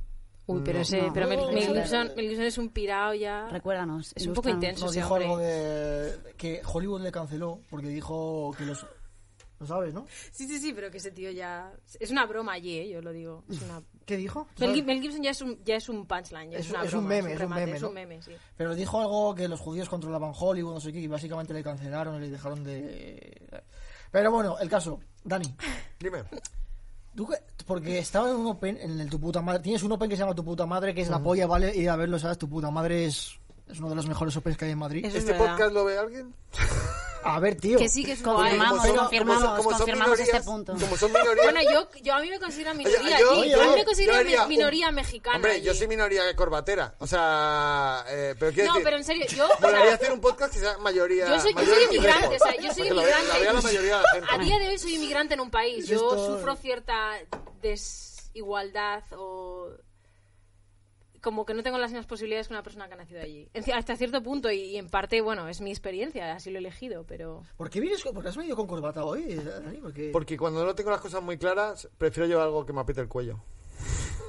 Uy, 0.47 0.63
pero, 0.65 0.81
ese, 0.81 1.03
No. 1.03 1.13
pero 1.13 1.29
Mel, 1.29 1.39
Gibson. 1.41 2.11
Mel 2.17 2.29
Gibson 2.29 2.45
es 2.47 2.59
un 2.59 2.69
pirao 2.71 3.15
ya. 3.15 3.49
Recuérdanos. 3.49 4.13
Es 4.17 4.27
un 4.27 4.35
poco 4.35 4.49
intenso. 4.49 4.87
Nos 4.87 4.91
ese 4.93 5.01
dijo 5.01 5.15
algo 5.15 5.39
de. 5.39 6.35
que 6.37 6.61
Hollywood 6.65 7.03
le 7.03 7.13
canceló 7.13 7.61
porque 7.71 7.89
dijo 7.89 8.53
que 8.59 8.65
los. 8.65 8.85
¿Lo 9.61 9.67
sabes, 9.67 9.93
no? 9.93 10.07
Sí, 10.33 10.49
sí, 10.49 10.59
sí, 10.59 10.73
pero 10.73 10.91
que 10.91 10.97
ese 10.97 11.11
tío 11.11 11.31
ya. 11.31 11.71
Es 12.01 12.11
una 12.11 12.25
broma 12.25 12.55
allí, 12.55 12.79
¿eh? 12.79 12.89
yo 12.89 13.03
lo 13.03 13.13
digo. 13.13 13.45
Es 13.51 13.61
una... 13.61 13.83
¿Qué 14.07 14.17
dijo? 14.17 14.49
Mel, 14.59 14.73
Gib- 14.75 14.85
Mel 14.87 15.03
Gibson 15.03 15.23
ya 15.23 15.31
es 15.33 15.43
un, 15.43 15.63
ya 15.63 15.77
es 15.77 15.89
un 15.91 16.07
punchline, 16.07 16.51
ya 16.51 16.59
es, 16.59 16.65
Es- 16.67 16.73
una 16.73 16.83
es 16.85 16.95
un 16.95 17.01
broma, 17.01 17.09
meme, 17.11 17.29
es 17.29 17.35
un 17.35 17.41
remate, 17.41 17.61
meme, 17.67 17.77
es 17.77 17.83
¿no? 17.83 17.89
un 17.89 17.95
meme, 17.95 18.23
sí. 18.23 18.33
Pero 18.57 18.75
dijo 18.75 18.99
algo 19.03 19.35
que 19.35 19.49
los 19.49 19.61
judíos 19.61 19.91
controlaban 19.91 20.33
Hollywood, 20.35 20.73
no 20.73 20.81
sé 20.81 20.95
qué, 20.95 21.01
y 21.01 21.07
básicamente 21.09 21.53
le 21.53 21.63
cancelaron 21.63 22.17
y 22.17 22.21
le 22.21 22.31
dejaron 22.31 22.65
de. 22.65 23.63
Pero 24.11 24.33
bueno, 24.33 24.59
el 24.59 24.69
caso. 24.71 24.99
Dani, 25.23 25.55
Dime. 26.01 26.25
Tú 27.15 27.29
porque 27.67 27.99
estaba 27.99 28.31
en 28.31 28.37
un 28.37 28.47
Open, 28.47 28.79
en 28.81 29.01
el 29.01 29.09
Tu 29.11 29.21
Puta 29.21 29.41
Madre. 29.43 29.63
Tienes 29.63 29.83
un 29.83 29.93
Open 29.93 30.09
que 30.09 30.17
se 30.17 30.23
llama 30.23 30.35
Tu 30.35 30.45
Puta 30.45 30.67
Madre, 30.67 30.95
que 30.95 31.03
es 31.03 31.09
la 31.09 31.23
polla, 31.23 31.47
¿vale? 31.47 31.75
Ir 31.77 31.89
a 31.91 31.97
verlo, 31.97 32.19
¿sabes? 32.19 32.39
Tu 32.39 32.49
Puta 32.49 32.71
Madre 32.71 33.07
es, 33.07 33.39
es 33.69 33.79
uno 33.79 33.91
de 33.91 33.95
los 33.95 34.09
mejores 34.09 34.37
Opens 34.37 34.57
que 34.57 34.65
hay 34.65 34.71
en 34.73 34.79
Madrid. 34.79 35.05
Eso 35.05 35.19
¿Este 35.19 35.33
verdad. 35.33 35.51
podcast 35.51 35.73
lo 35.73 35.85
ve 35.85 35.99
alguien? 35.99 36.35
A 37.23 37.39
ver, 37.39 37.55
tío. 37.57 37.79
Que 37.79 37.89
sí, 37.89 38.03
que 38.05 38.13
es. 38.13 38.23
Confirmamos, 38.23 38.79
Como 38.81 38.87
son- 38.87 38.97
confirmamos, 38.97 39.43
como 39.43 39.55
son- 39.55 39.57
como 39.57 39.71
son 39.71 39.79
confirmamos 39.79 40.19
este 40.21 40.41
punto. 40.41 40.73
Como 40.73 40.97
son 40.97 41.13
minorías. 41.13 41.45
Bueno, 41.53 41.61
yo, 41.73 41.89
yo 42.03 42.15
a 42.15 42.21
mí 42.21 42.31
me 42.31 42.39
considero 42.41 42.75
minoría 42.75 42.99
Oye, 43.01 43.15
allí. 43.15 43.25
yo- 43.25 43.45
Yo, 43.57 43.61
a 43.63 43.67
mí 43.67 43.73
me 43.77 43.85
considero 43.85 44.13
yo 44.15 44.19
haría 44.21 44.43
mi- 44.47 44.57
minoría 44.57 44.89
un- 44.89 44.95
mexicana. 44.95 45.37
Hombre, 45.37 45.61
yo 45.63 45.75
soy 45.75 45.87
minoría 45.87 46.35
corbatera. 46.35 46.95
O 46.99 47.07
sea, 47.07 48.05
eh, 48.09 48.35
pero 48.39 48.53
quiero 48.53 48.69
No, 48.69 48.75
decir, 48.75 48.85
pero 48.85 48.97
en 48.97 49.05
serio, 49.05 49.27
yo. 49.29 49.49
sea, 49.61 49.95
hacer 49.95 50.13
un 50.13 50.21
podcast 50.21 50.53
que 50.55 50.61
sea 50.61 50.79
mayoría. 50.79 51.29
Yo 51.29 51.41
soy, 51.41 51.51
yo 51.53 51.55
mayoría 51.61 51.75
soy 51.89 51.97
inmigrante, 51.97 52.37
o 52.37 52.39
sea, 52.39 52.57
yo 52.57 52.73
soy 52.75 52.83
la 52.89 52.95
inmigrante. 52.95 53.29
La 53.29 53.39
vea 53.39 53.53
la 53.53 53.61
mayoría 53.61 53.97
de 53.97 54.03
la 54.03 54.11
gente. 54.13 54.29
A 54.31 54.39
día 54.39 54.59
de 54.59 54.69
hoy 54.69 54.79
soy 54.79 54.95
inmigrante 54.95 55.35
en 55.35 55.41
un 55.41 55.51
país. 55.51 55.87
Yo 55.87 55.99
sufro 56.27 56.57
cierta 56.57 57.13
desigualdad 57.61 59.03
o 59.17 59.69
como 61.21 61.45
que 61.47 61.55
no 61.55 61.63
tengo 61.63 61.79
las 61.79 61.91
mismas 61.91 62.07
posibilidades 62.07 62.49
que 62.49 62.55
una 62.55 62.63
persona 62.63 62.89
que 62.89 62.95
ha 62.95 62.97
nacido 62.97 63.21
allí. 63.23 63.49
En 63.55 63.73
Hasta 63.73 63.97
cierto 63.97 64.23
punto, 64.23 64.51
y, 64.51 64.61
y 64.63 64.77
en 64.77 64.89
parte, 64.89 65.21
bueno, 65.21 65.49
es 65.49 65.61
mi 65.61 65.71
experiencia, 65.71 66.33
así 66.35 66.51
lo 66.51 66.57
he 66.57 66.61
elegido, 66.61 67.05
pero... 67.07 67.43
¿Por 67.57 67.69
qué 67.71 67.81
vienes 67.81 68.03
con, 68.03 68.15
porque 68.15 68.29
has 68.31 68.37
venido 68.37 68.57
con 68.57 68.67
corbata 68.67 69.05
hoy, 69.05 69.35
Dani? 69.35 69.79
Porque... 69.79 70.11
Porque 70.13 70.37
cuando 70.37 70.65
no 70.65 70.75
tengo 70.75 70.91
las 70.91 71.01
cosas 71.01 71.23
muy 71.23 71.37
claras, 71.39 71.89
prefiero 71.99 72.27
llevar 72.29 72.47
algo 72.47 72.65
que 72.67 72.73
me 72.73 72.81
apriete 72.81 73.01
el 73.03 73.09
cuello. 73.09 73.39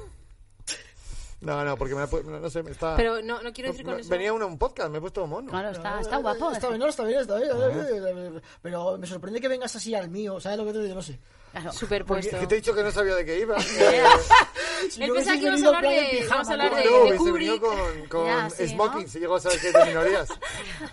No, 1.40 1.64
no, 1.64 1.76
porque 1.76 1.96
me, 1.96 2.02
ha 2.02 2.06
pu- 2.08 2.22
no 2.22 2.48
sé, 2.48 2.62
me 2.62 2.70
está... 2.70 2.94
Pero 2.94 3.20
no, 3.20 3.42
no 3.42 3.52
quiero 3.52 3.72
decir 3.72 3.84
con 3.84 3.98
eso... 3.98 4.08
Venía 4.08 4.32
uno 4.32 4.44
a 4.44 4.46
un 4.46 4.58
podcast, 4.58 4.90
me 4.92 4.98
he 4.98 5.00
puesto 5.00 5.26
mono. 5.26 5.50
Claro, 5.50 5.70
está, 5.70 6.00
está 6.00 6.18
guapo. 6.18 6.52
Está 6.52 6.68
bien, 6.68 6.78
no, 6.78 6.86
está 6.86 7.02
bien, 7.02 7.18
está 7.20 7.36
bien. 7.36 8.40
Pero 8.62 8.96
me 8.96 9.08
sorprende 9.08 9.40
que 9.40 9.48
vengas 9.48 9.74
así 9.74 9.92
al 9.92 10.08
mío, 10.08 10.38
¿sabes 10.38 10.56
lo 10.58 10.64
que 10.64 10.72
te 10.72 10.78
digo? 10.84 10.94
No 10.94 11.02
sé. 11.02 11.18
Claro. 11.52 11.72
Superpuesto. 11.72 12.38
Que 12.40 12.46
te 12.46 12.54
he 12.54 12.58
dicho 12.58 12.74
que 12.74 12.82
no 12.82 12.90
sabía 12.90 13.14
de 13.14 13.24
qué 13.26 13.38
iba. 13.40 13.56
Él 14.98 15.12
pensaba 15.12 15.36
que 15.38 15.42
íbamos 15.44 15.62
a 15.62 15.66
hablar 15.68 15.82
de- 15.82 16.18
en 16.18 16.24
íbamos 16.24 16.48
a 16.48 16.52
hablar 16.52 16.70
No, 16.72 16.76
de- 16.78 16.84
no, 16.84 17.04
de 17.04 17.16
Kubrick. 17.16 17.60
con, 17.60 18.06
con 18.08 18.26
Ya, 18.26 18.50
sí, 18.50 18.68
Smoking, 18.68 19.02
¿no? 19.02 19.08
si 19.08 19.18
llego 19.20 19.34
a 19.36 19.40
saber 19.40 19.60
que 19.60 19.68
es 19.68 19.72
de 19.74 19.84
minorías. 19.84 20.28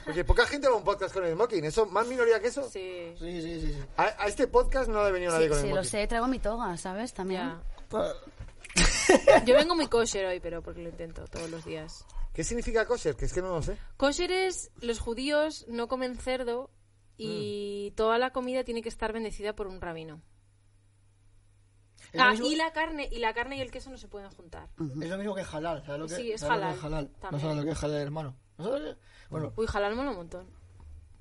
Porque 0.06 0.24
poca 0.26 0.45
gente 0.45 0.67
va 0.67 0.74
a 0.76 0.78
un 0.78 0.84
podcast 0.84 1.13
con 1.13 1.26
Smoking. 1.32 1.63
¿Eso 1.65 1.86
más 1.86 2.06
minoría 2.08 2.39
que 2.41 2.48
eso? 2.50 2.63
Sí, 2.69 3.13
Sí, 3.17 3.41
sí, 3.41 3.62
sí. 3.62 3.67
sí. 3.74 3.84
A, 3.98 4.04
a 4.04 4.28
este 4.28 4.48
podcast 4.48 4.89
no 4.89 5.02
le 5.02 5.08
ha 5.10 5.12
venido 5.12 5.32
nadie 5.32 5.45
Sí, 5.45 5.50
con 5.50 5.58
sí, 5.58 5.62
Smoking. 5.63 5.76
lo 5.78 5.84
sé, 5.86 6.08
traigo 6.08 6.28
mi 6.28 6.39
toga, 6.39 6.76
¿sabes? 6.78 7.13
También. 7.13 7.54
Yo 9.45 9.56
vengo 9.56 9.76
muy 9.76 9.88
kosher 9.88 10.26
hoy, 10.26 10.39
pero 10.39 10.62
porque 10.62 10.82
lo 10.82 10.89
intento 10.89 11.26
todos 11.28 11.50
los 11.50 11.65
días. 11.65 12.06
¿Qué 12.34 12.43
significa 12.43 12.86
kosher? 12.86 13.15
Que 13.15 13.26
es 13.26 13.34
que 13.34 13.41
no 13.41 13.50
lo 13.50 13.62
sé. 13.62 13.78
Kosher 13.98 14.32
es 14.32 14.72
los 14.82 15.00
judíos 15.00 15.65
no 15.67 15.88
comen 15.88 16.15
cerdo 16.17 16.69
y 17.17 17.91
toda 17.98 18.17
la 18.17 18.32
comida 18.32 18.63
tiene 18.63 18.82
que 18.82 18.89
estar 18.89 19.12
bendecida 19.12 19.54
por 19.54 19.67
un 19.67 19.82
rabino. 19.82 20.22
Es 22.12 22.19
Ah, 22.22 22.32
mismo- 22.32 22.48
y 22.48 22.56
la 22.56 22.72
carne 22.74 23.08
y 23.12 23.19
la 23.19 23.34
carne 23.34 23.58
y 23.58 23.62
el 23.62 23.69
queso 23.72 23.89
no 23.89 23.98
se 23.98 24.08
pueden 24.08 24.30
juntar. 24.32 24.67
Es 24.80 25.10
lo 25.10 25.17
mismo 25.17 25.36
que 25.36 25.41
halal, 25.41 25.84
¿sabes 25.86 26.00
lo 26.02 26.08
que 26.08 26.15
Sí, 26.15 26.32
es 26.32 26.41
sabes 26.41 26.56
lo 26.58 26.80
que 26.80 26.86
halal, 26.88 27.10
halal? 27.22 27.32
No 27.32 27.39
sabes 27.39 27.58
lo 27.58 27.63
que 27.63 27.69
es 27.72 27.84
halal, 27.84 28.02
hermano. 28.02 28.36
¿No 28.58 28.63
sabes? 28.65 28.98
Bueno, 29.30 29.54
Uy, 29.56 29.67
halal 29.74 29.95
mola 29.95 30.10
un 30.12 30.15
montón. 30.17 30.48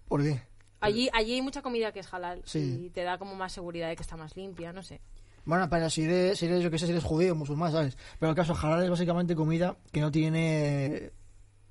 ¿por 0.08 0.22
qué? 0.22 0.40
Allí, 0.80 1.10
allí 1.12 1.34
hay 1.34 1.42
mucha 1.42 1.60
comida 1.60 1.92
que 1.92 2.00
es 2.00 2.14
halal 2.14 2.40
Sí. 2.46 2.84
y 2.86 2.90
te 2.90 3.02
da 3.02 3.18
como 3.18 3.34
más 3.34 3.52
seguridad 3.52 3.88
de 3.88 3.96
que 3.96 4.02
está 4.02 4.16
más 4.16 4.36
limpia, 4.36 4.72
no 4.72 4.82
sé. 4.82 5.00
Bueno, 5.44 5.68
para 5.68 5.90
si 5.90 6.04
eres, 6.04 6.38
si 6.38 6.46
eres, 6.46 6.62
yo 6.62 6.70
que 6.70 6.78
sé, 6.78 6.86
si 6.86 6.92
eres 6.92 7.04
judío 7.04 7.32
o 7.32 7.34
musulmán, 7.36 7.72
¿sabes? 7.72 7.96
Pero 8.18 8.30
el 8.30 8.36
caso 8.36 8.54
halal 8.54 8.84
es 8.84 8.90
básicamente 8.90 9.34
comida 9.34 9.76
que 9.92 10.00
no 10.00 10.10
tiene 10.10 11.10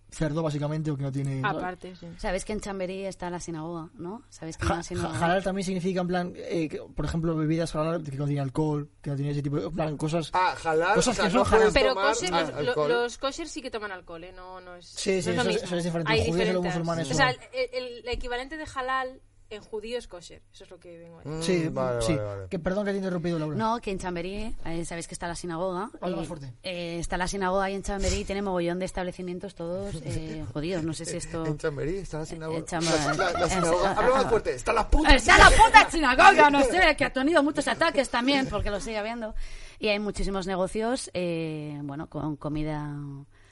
cerdo, 0.09 0.41
básicamente, 0.41 0.89
o 0.91 0.97
que 0.97 1.03
no 1.03 1.11
tiene... 1.11 1.41
¿sabes? 1.41 1.57
Aparte, 1.57 1.95
sí. 1.95 2.07
Sabéis 2.17 2.45
que 2.45 2.53
en 2.53 2.59
Chamberí 2.61 3.05
está 3.05 3.29
la 3.29 3.39
sinagoga, 3.39 3.89
¿no? 3.95 4.23
Sabéis 4.29 4.57
que 4.57 4.65
Ja- 4.65 4.81
sinagoga... 4.81 5.17
ja- 5.17 5.25
halal 5.25 5.43
también 5.43 5.65
significa, 5.65 6.01
en 6.01 6.07
plan, 6.07 6.33
eh, 6.35 6.69
que, 6.69 6.79
por 6.95 7.05
ejemplo, 7.05 7.35
bebidas 7.35 7.75
halal 7.75 8.03
que 8.03 8.11
no 8.17 8.25
tienen 8.25 8.43
alcohol, 8.43 8.89
que 9.01 9.09
no 9.09 9.15
tienen 9.15 9.33
ese 9.33 9.41
tipo 9.43 9.57
de... 9.57 9.65
En 9.67 9.73
plan, 9.73 9.97
cosas... 9.97 10.29
Ah, 10.33 10.55
halal. 10.63 10.95
Cosas 10.95 11.13
o 11.13 11.15
sea, 11.15 11.25
que 11.25 11.31
son 11.31 11.41
no 11.43 11.45
halal. 11.57 11.71
Pero 11.73 11.89
tomar 11.89 12.13
kosher, 12.13 12.33
ah, 12.33 12.61
los, 12.61 12.75
lo- 12.75 12.87
los 12.87 13.17
kosher 13.17 13.47
sí 13.47 13.61
que 13.61 13.69
toman 13.71 13.91
alcohol, 13.91 14.23
¿eh? 14.23 14.31
No, 14.31 14.61
no 14.61 14.75
es. 14.75 14.85
Sí, 14.87 15.21
sí, 15.21 15.31
no 15.33 15.41
es 15.43 15.47
eso 15.57 15.65
eso 15.65 15.75
es 15.77 15.83
diferente. 15.83 16.11
Hay 16.11 16.19
Los 16.19 16.27
judíos 16.29 16.49
y 16.49 16.53
los 16.53 16.63
musulmanes 16.63 17.11
O 17.11 17.13
sea, 17.13 17.29
el, 17.31 17.39
el- 17.73 17.97
el 18.03 18.07
equivalente 18.09 18.57
de 18.57 18.65
halal 18.73 19.21
en 19.49 19.61
judío 19.63 19.97
es 19.97 20.07
kosher. 20.07 20.41
Eso 20.53 20.63
es 20.65 20.69
lo 20.69 20.79
que 20.79 20.97
vengo 20.97 21.19
a 21.19 21.23
decir. 21.23 21.31
Mm, 21.33 21.43
Sí, 21.43 21.69
vale, 21.69 22.01
sí. 22.01 22.13
vale, 22.15 22.23
vale. 22.27 22.47
Que, 22.49 22.59
perdón 22.59 22.85
que 22.85 22.91
te 22.91 22.95
he 22.97 22.99
interrumpido, 22.99 23.39
Laura. 23.39 23.55
No, 23.57 23.79
que 23.79 23.91
en 23.91 23.99
Chamberí, 23.99 24.55
eh, 24.65 24.85
sabéis 24.85 25.07
que 25.07 25.13
está 25.13 25.27
la 25.27 25.35
sinagoga. 25.35 25.89
Habla 26.01 26.15
y, 26.15 26.19
más 26.19 26.27
fuerte. 26.27 26.53
eh, 26.63 26.97
está 26.99 27.17
la 27.17 27.27
sinagoga 27.27 27.65
ahí 27.65 27.75
en 27.75 27.83
Chamberí 27.83 28.17
y 28.17 28.25
tiene 28.25 28.41
mogollón 28.41 28.79
de 28.79 28.85
establecimientos 28.85 29.55
todos 29.55 29.95
eh, 30.03 30.43
judíos. 30.53 30.83
No 30.83 30.93
sé 30.93 31.05
si 31.05 31.17
esto... 31.17 31.45
En 31.45 31.57
Chamberí 31.57 31.97
está 31.97 32.19
la 32.19 32.25
sinagoga. 32.25 32.59
Eh, 32.59 32.65
Chamberí. 32.65 32.93
La, 33.17 33.31
la- 33.31 33.39
la 33.39 33.49
sinagoga. 33.49 33.91
Habla 33.93 34.15
más 34.15 34.25
fuerte. 34.29 34.53
Está 34.55 34.73
la 34.73 34.89
puta. 34.89 35.15
Está 35.15 35.37
la 35.37 35.49
puta 35.49 35.89
sinagoga, 35.91 36.49
no 36.49 36.63
sé, 36.63 36.95
que 36.97 37.05
ha 37.05 37.13
tenido 37.13 37.41
muchos 37.43 37.67
ataques 37.67 38.09
también, 38.09 38.47
porque 38.49 38.69
lo 38.69 38.79
sigue 38.79 38.97
habiendo. 38.97 39.33
Y 39.79 39.87
hay 39.89 39.99
muchísimos 39.99 40.47
negocios, 40.47 41.09
eh, 41.13 41.79
bueno, 41.83 42.09
con 42.09 42.35
comida 42.35 42.95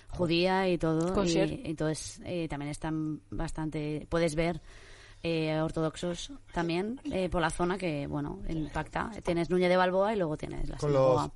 judía 0.09 0.67
y 0.69 0.77
todo. 0.77 1.13
Kosher. 1.13 1.51
Y, 1.51 1.61
entonces 1.65 2.21
eh, 2.25 2.47
también 2.49 2.71
están 2.71 3.21
bastante, 3.29 4.07
puedes 4.09 4.35
ver 4.35 4.61
eh, 5.27 5.59
ortodoxos 5.59 6.31
también 6.53 7.01
eh, 7.11 7.29
por 7.29 7.41
la 7.41 7.49
zona 7.49 7.77
que, 7.79 8.05
bueno, 8.05 8.41
impacta. 8.47 9.09
Tienes 9.23 9.49
Núñez 9.49 9.69
de 9.69 9.77
Balboa 9.77 10.13
y 10.13 10.17
luego 10.17 10.37
tienes 10.37 10.69
la 10.69 10.77
Con 10.77 10.93
los- 10.93 11.29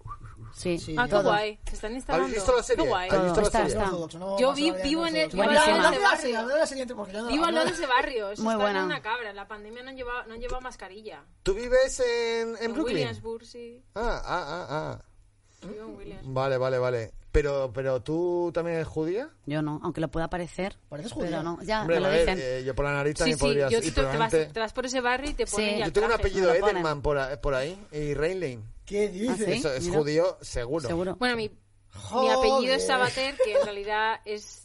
Sí, 0.53 0.77
Sí. 0.79 0.95
Ah, 0.97 1.07
qué 1.07 1.15
guay. 1.21 1.59
Se 1.67 1.75
están 1.75 1.93
instalando. 1.93 2.25
¿Habéis 2.25 2.37
visto 2.41 2.55
la 2.55 2.63
serie? 2.63 2.83
Qué 2.83 2.89
guay. 2.89 3.09
¿Habéis 3.09 3.23
visto 3.25 3.41
la 3.41 3.47
Está, 3.47 3.67
serie? 3.69 3.83
está. 3.83 4.17
No 4.19 4.39
Yo 4.39 4.53
vi- 4.53 4.71
vivo 4.83 5.05
en 5.07 5.15
el- 5.15 5.29
vivo 5.29 5.43
al 5.43 5.53
lado 5.53 5.65
de 5.67 5.71
la 5.73 5.81
barrio. 6.01 7.27
Vivo 7.29 7.45
al 7.45 7.53
lado 7.55 7.65
de- 7.67 7.71
ese 7.73 7.85
barrio. 7.87 8.27
Muy 8.37 8.55
buena. 8.55 8.79
en 8.79 8.85
una 8.85 9.01
cabra. 9.01 9.29
En 9.31 9.35
la 9.35 9.47
pandemia 9.47 9.83
no 9.83 9.89
han 9.89 9.95
llevado, 9.97 10.23
no 10.27 10.33
han 10.33 10.39
llevado 10.39 10.61
mascarilla. 10.61 11.23
¿Tú 11.43 11.53
vives 11.53 11.99
en, 11.99 12.55
en 12.61 12.73
Brooklyn? 12.73 12.97
Williamsburg, 12.97 13.45
sí. 13.45 13.83
Ah, 13.95 14.21
ah, 14.25 14.45
ah, 14.47 14.67
ah. 14.69 15.67
Vivo 15.67 15.85
en 15.85 15.95
Williamsburg. 15.97 16.33
Vale, 16.33 16.57
vale, 16.57 16.77
vale. 16.79 17.13
Pero, 17.31 17.71
pero 17.73 18.01
tú 18.01 18.49
también 18.53 18.77
eres 18.77 18.87
judía? 18.87 19.29
Yo 19.45 19.61
no, 19.61 19.79
aunque 19.83 20.01
lo 20.01 20.07
pueda 20.09 20.29
parecer. 20.29 20.77
Pareces 20.89 21.13
Pero 21.13 21.25
judía. 21.27 21.43
no, 21.43 21.61
ya 21.61 21.81
Hombre, 21.81 21.97
me 21.97 22.01
lo 22.01 22.07
a 22.07 22.09
ver, 22.09 22.19
dicen. 22.21 22.39
eh, 22.41 22.63
yo 22.65 22.73
por 22.75 22.85
la 22.85 22.93
nariz 22.93 23.15
también 23.15 23.37
sí. 23.37 23.45
y 23.45 23.49
tú 23.49 23.49
te, 23.49 23.67
vas, 23.69 23.91
probablemente- 23.91 24.45
te 24.53 24.59
vas 24.59 24.73
por 24.73 24.85
ese 24.87 24.99
barrio 25.01 25.29
y 25.29 25.33
te 25.35 25.45
ponen 25.45 25.69
Sí. 25.73 25.77
ya 25.79 25.85
Yo 25.85 25.93
tengo 25.93 26.07
un 26.07 26.13
apellido. 26.13 26.53
Edelman 26.53 27.01
por, 27.03 27.17
a- 27.19 27.39
por 27.39 27.53
ahí. 27.53 27.79
Y 27.91 28.13
Reinlein. 28.15 28.63
¿Qué 28.85 29.09
dices? 29.09 29.39
¿Ah, 29.41 29.45
sí? 29.45 29.51
Eso 29.51 29.73
es 29.73 29.85
mira. 29.85 29.99
judío, 29.99 30.37
seguro. 30.41 30.87
Seguro. 30.87 31.15
Bueno, 31.17 31.35
mi, 31.35 31.49
mi 31.49 32.29
apellido 32.29 32.73
es 32.73 32.87
Sabater, 32.87 33.35
que 33.43 33.53
en 33.57 33.63
realidad 33.63 34.19
es 34.25 34.61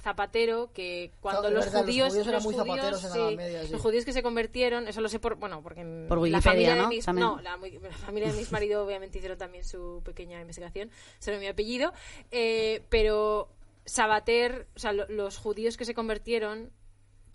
zapatero, 0.00 0.70
que 0.72 1.12
cuando 1.20 1.42
Claro, 1.42 1.56
los 1.56 1.66
judíos, 1.66 2.08
judíos 2.08 2.26
eran 2.26 2.34
los 2.34 2.44
muy 2.44 2.54
judíos, 2.54 3.04
en 3.04 3.10
la 3.10 3.28
sí, 3.30 3.36
Media, 3.36 3.64
sí. 3.64 3.72
los 3.72 3.80
judíos 3.82 4.04
que 4.04 4.12
se 4.12 4.22
convirtieron, 4.22 4.88
eso 4.88 5.00
lo 5.00 5.08
sé 5.08 5.18
por, 5.18 5.36
bueno, 5.36 5.62
porque 5.62 5.84
la 5.84 6.38
Wikipedia, 6.38 6.40
familia 6.40 6.74
de 6.74 6.80
¿no? 6.82 6.88
mis, 6.88 7.04
También. 7.04 7.26
no, 7.28 7.40
la 7.40 7.58
familia 8.06 8.30
de 8.30 8.36
mis 8.36 8.50
marido 8.52 8.84
obviamente 8.84 9.18
hicieron 9.18 9.38
también 9.38 9.64
su 9.64 10.02
pequeña 10.04 10.40
investigación 10.40 10.90
sobre 11.18 11.38
mi 11.38 11.46
apellido, 11.46 11.92
eh, 12.30 12.82
pero 12.88 13.48
Sabater, 13.84 14.68
o 14.76 14.78
sea, 14.78 14.92
lo- 14.92 15.08
los 15.08 15.36
judíos 15.38 15.76
que 15.76 15.84
se 15.84 15.94
convirtieron, 15.94 16.70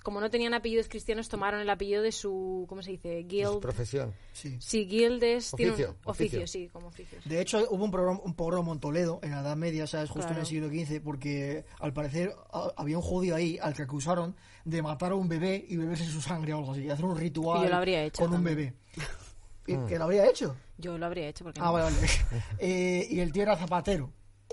como 0.05 0.21
no 0.21 0.29
tenían 0.29 0.53
apellidos 0.53 0.87
cristianos, 0.87 1.27
tomaron 1.29 1.59
el 1.61 1.69
apellido 1.69 2.03
de 2.03 2.11
su, 2.11 2.65
¿cómo 2.69 2.83
se 2.83 2.91
dice? 2.91 3.23
Guild. 3.27 3.59
profesión. 3.59 4.13
Sí. 4.33 4.55
Sí, 4.59 4.85
guild 4.85 5.23
es... 5.23 5.51
tiene 5.57 5.71
un- 5.71 5.75
Oficio, 5.75 5.95
oficio, 6.05 6.39
oficio. 6.41 6.47
sí, 6.47 6.69
como 6.71 6.87
oficio. 6.89 7.17
De 7.25 7.41
hecho, 7.41 7.65
hubo 7.71 7.83
un 7.83 7.89
programa, 7.89 8.19
un 8.23 8.35
pogromo 8.35 8.71
en 8.71 8.79
Toledo, 8.79 9.19
en 9.23 9.31
la 9.31 9.41
Edad 9.41 9.55
Media, 9.55 9.87
¿sabes? 9.87 10.11
Justo 10.11 10.31
en 10.31 10.37
el 10.37 10.45
siglo 10.45 10.67
XV, 10.69 11.01
porque 11.01 11.65
al 11.79 11.91
parecer 11.91 12.35
a- 12.53 12.71
había 12.77 12.97
un 12.97 13.03
judío 13.03 13.35
ahí 13.35 13.57
al 13.59 13.73
que 13.73 13.81
acusaron 13.81 14.35
de 14.63 14.83
matar 14.83 15.11
a 15.11 15.15
un 15.15 15.27
bebé 15.27 15.65
y 15.67 15.75
beberse 15.75 16.05
su 16.05 16.21
sangre 16.21 16.53
o 16.53 16.59
algo 16.59 16.73
así, 16.73 16.83
y 16.83 16.89
hacer 16.91 17.03
un 17.05 17.17
ritual 17.17 17.61
Y 17.61 17.63
yo 17.63 17.69
lo 17.71 17.75
habría 17.77 18.03
hecho 18.05 18.23
con 18.23 18.33
un 18.35 18.43
bebé. 18.43 18.73
¿Y 19.67 19.73
Mm. 19.73 19.87
¿Que 19.87 19.97
lo 19.97 20.03
habría 20.03 20.29
hecho? 20.29 20.55
Yo 20.77 20.95
lo 20.99 21.07
habría 21.07 21.27
hecho 21.27 21.43
porque 21.43 21.59
Ah, 21.59 21.65
no. 21.65 21.73
vale, 21.73 21.85
vale. 21.95 22.07
Eh, 22.59 23.07
y 23.09 23.19
el 23.19 23.31
tío 23.31 23.41
era 23.41 23.57
zapatero. 23.57 24.11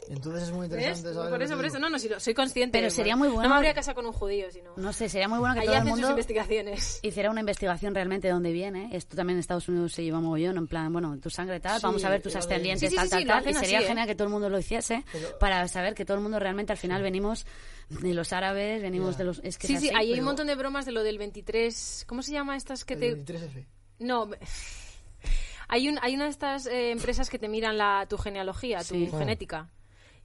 Entonces 0.08 0.44
es 0.44 0.50
muy 0.52 0.66
¿Ves? 0.66 0.72
interesante 0.78 1.14
saber. 1.14 1.30
Por 1.30 1.42
eso, 1.42 1.56
por 1.56 1.64
eso, 1.64 1.78
no, 1.78 1.88
no, 1.88 1.98
sí, 1.98 2.08
lo- 2.08 2.18
soy 2.18 2.34
consciente. 2.34 2.76
Pero 2.76 2.90
sería 2.90 3.14
muy 3.14 3.28
bueno- 3.28 3.44
No 3.44 3.48
me 3.50 3.54
habría 3.56 3.72
casado 3.72 3.94
con 3.94 4.06
un 4.06 4.12
judío, 4.12 4.50
sino. 4.50 4.72
No 4.76 4.92
sé, 4.92 5.08
sería 5.08 5.28
muy 5.28 5.38
bueno 5.38 5.54
que 5.54 5.60
Allí 5.60 5.66
todo 5.68 5.76
el 5.76 5.80
hacen 5.82 5.90
sus 5.92 5.98
mundo 6.00 6.10
investigaciones. 6.10 6.98
hiciera 7.02 7.30
una 7.30 7.40
investigación 7.40 7.94
realmente 7.94 8.26
de 8.26 8.32
dónde 8.34 8.52
viene. 8.52 8.88
Esto 8.92 9.16
también 9.16 9.36
en 9.36 9.40
Estados 9.40 9.68
Unidos 9.68 9.92
se 9.92 10.02
lleva 10.02 10.20
mogollón, 10.20 10.56
en 10.58 10.66
plan, 10.66 10.92
bueno, 10.92 11.16
tu 11.20 11.30
sangre 11.30 11.60
tal, 11.60 11.78
Sí, 11.78 11.86
vamos 11.86 12.04
a 12.04 12.10
ver 12.10 12.20
tus 12.20 12.34
ascendientes 12.34 12.80
Sí, 12.80 12.88
sí, 12.90 12.96
tal, 12.96 13.04
sí, 13.20 13.24
tal, 13.26 13.42
tal. 13.44 13.50
Y 13.52 13.54
sería 13.54 13.78
así, 13.78 13.84
¿eh? 13.84 13.88
genial 13.88 14.06
que 14.08 14.14
todo 14.14 14.24
el 14.26 14.32
mundo 14.32 14.48
lo 14.48 14.58
hiciese 14.58 15.04
Pero- 15.12 15.38
para 15.38 15.68
saber 15.68 15.94
que 15.94 16.04
todo 16.04 16.16
el 16.16 16.22
mundo 16.22 16.38
realmente 16.40 16.72
al 16.72 16.78
final 16.78 17.00
venimos 17.02 17.46
de 17.88 18.12
los 18.14 18.32
árabes, 18.32 18.82
venimos 18.82 19.16
de 19.18 19.24
los... 19.24 19.38
Es 19.44 19.56
que 19.56 19.66
Sí, 19.68 19.74
es 19.74 19.80
sí, 19.82 19.90
hay 19.94 20.18
un 20.18 20.24
montón 20.24 20.46
de 20.48 20.54
bromas 20.56 20.84
de 20.84 20.92
lo 20.92 21.02
del 21.04 21.18
23. 21.18 22.04
¿Cómo 22.08 22.22
se 22.22 22.32
llama 22.32 22.56
estas 22.56 22.84
que 22.84 22.94
El 22.94 23.00
te.? 23.24 23.34
23F. 23.34 23.66
No. 24.00 24.26
me- 24.26 24.38
Hay, 25.68 25.88
un, 25.88 25.98
hay 26.02 26.14
una 26.16 26.24
de 26.24 26.30
estas 26.30 26.66
eh, 26.66 26.90
empresas 26.90 27.30
que 27.30 27.38
te 27.38 27.48
miran 27.48 27.78
la, 27.78 28.04
tu 28.08 28.18
genealogía, 28.18 28.78
tu 28.80 28.94
Sí. 28.94 29.10
genética. 29.10 29.70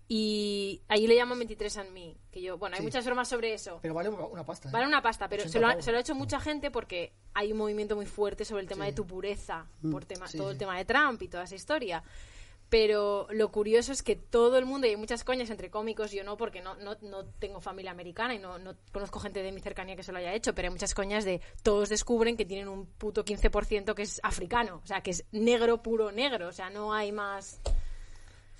Y 0.10 0.82
ahí 0.88 1.06
le 1.06 1.16
llaman 1.16 1.38
23 1.40 1.78
and 1.78 1.92
me. 1.92 2.16
Que 2.32 2.42
yo, 2.42 2.58
bueno, 2.58 2.76
hay 2.76 2.80
Sí. 2.80 2.86
muchas 2.86 3.06
bromas 3.06 3.28
sobre 3.28 3.54
eso. 3.54 3.80
Pero 3.82 3.94
vale 3.94 4.10
una 4.10 4.46
pasta. 4.46 4.70
¿eh? 4.70 4.72
Vale 4.72 4.88
una 4.88 5.02
pasta, 5.02 5.28
pero 5.28 5.44
80 5.44 5.52
se 5.52 5.60
lo, 5.60 5.68
ha, 5.68 5.82
se 5.82 5.92
lo 5.92 5.98
ha 5.98 6.02
hecho 6.02 6.16
mucha 6.16 6.40
gente 6.40 6.72
porque 6.72 7.12
hay 7.34 7.52
un 7.52 7.58
movimiento 7.58 7.96
muy 7.96 8.06
fuerte 8.06 8.46
sobre 8.46 8.62
el 8.62 8.68
tema 8.70 8.86
Sí. 8.86 8.92
de 8.92 8.96
tu 8.96 9.06
pureza, 9.06 9.66
por 9.92 10.06
tema, 10.06 10.28
Sí, 10.28 10.38
todo 10.38 10.52
el 10.52 10.58
tema 10.58 10.78
de 10.78 10.86
Trump 10.86 11.22
y 11.22 11.28
toda 11.28 11.44
esa 11.44 11.56
historia. 11.56 12.04
Pero 12.70 13.28
lo 13.32 13.50
curioso 13.50 13.94
es 13.94 14.04
que 14.04 14.18
todo 14.18 14.58
el 14.58 14.66
mundo, 14.66 14.88
y 14.88 14.90
hay 14.90 14.96
muchas 14.98 15.24
coñas 15.24 15.50
entre 15.50 15.70
cómicos, 15.70 16.12
yo 16.12 16.26
no, 16.26 16.36
porque 16.36 16.62
no, 16.62 16.76
no, 16.76 16.98
no 17.02 17.26
tengo 17.26 17.62
familia 17.62 17.92
americana 17.92 18.36
y 18.36 18.40
no, 18.40 18.60
no 18.60 18.76
conozco 18.92 19.22
gente 19.22 19.42
de 19.42 19.54
mi 19.54 19.62
cercanía 19.62 19.96
que 19.96 20.04
se 20.04 20.12
lo 20.12 20.18
haya 20.18 20.34
hecho, 20.34 20.54
pero 20.54 20.68
hay 20.68 20.72
muchas 20.74 20.94
coñas 20.94 21.24
de 21.24 21.40
todos 21.64 21.88
descubren 21.88 22.36
que 22.36 22.44
tienen 22.46 22.68
un 22.68 22.86
puto 22.86 23.24
15% 23.24 23.94
que 23.94 24.02
es 24.02 24.20
africano, 24.22 24.82
o 24.84 24.88
sea, 24.88 25.00
que 25.02 25.12
es 25.12 25.24
negro, 25.32 25.82
puro 25.82 26.12
negro, 26.12 26.50
o 26.50 26.52
sea, 26.54 26.70
no 26.70 26.94
hay 26.94 27.14
más... 27.14 27.62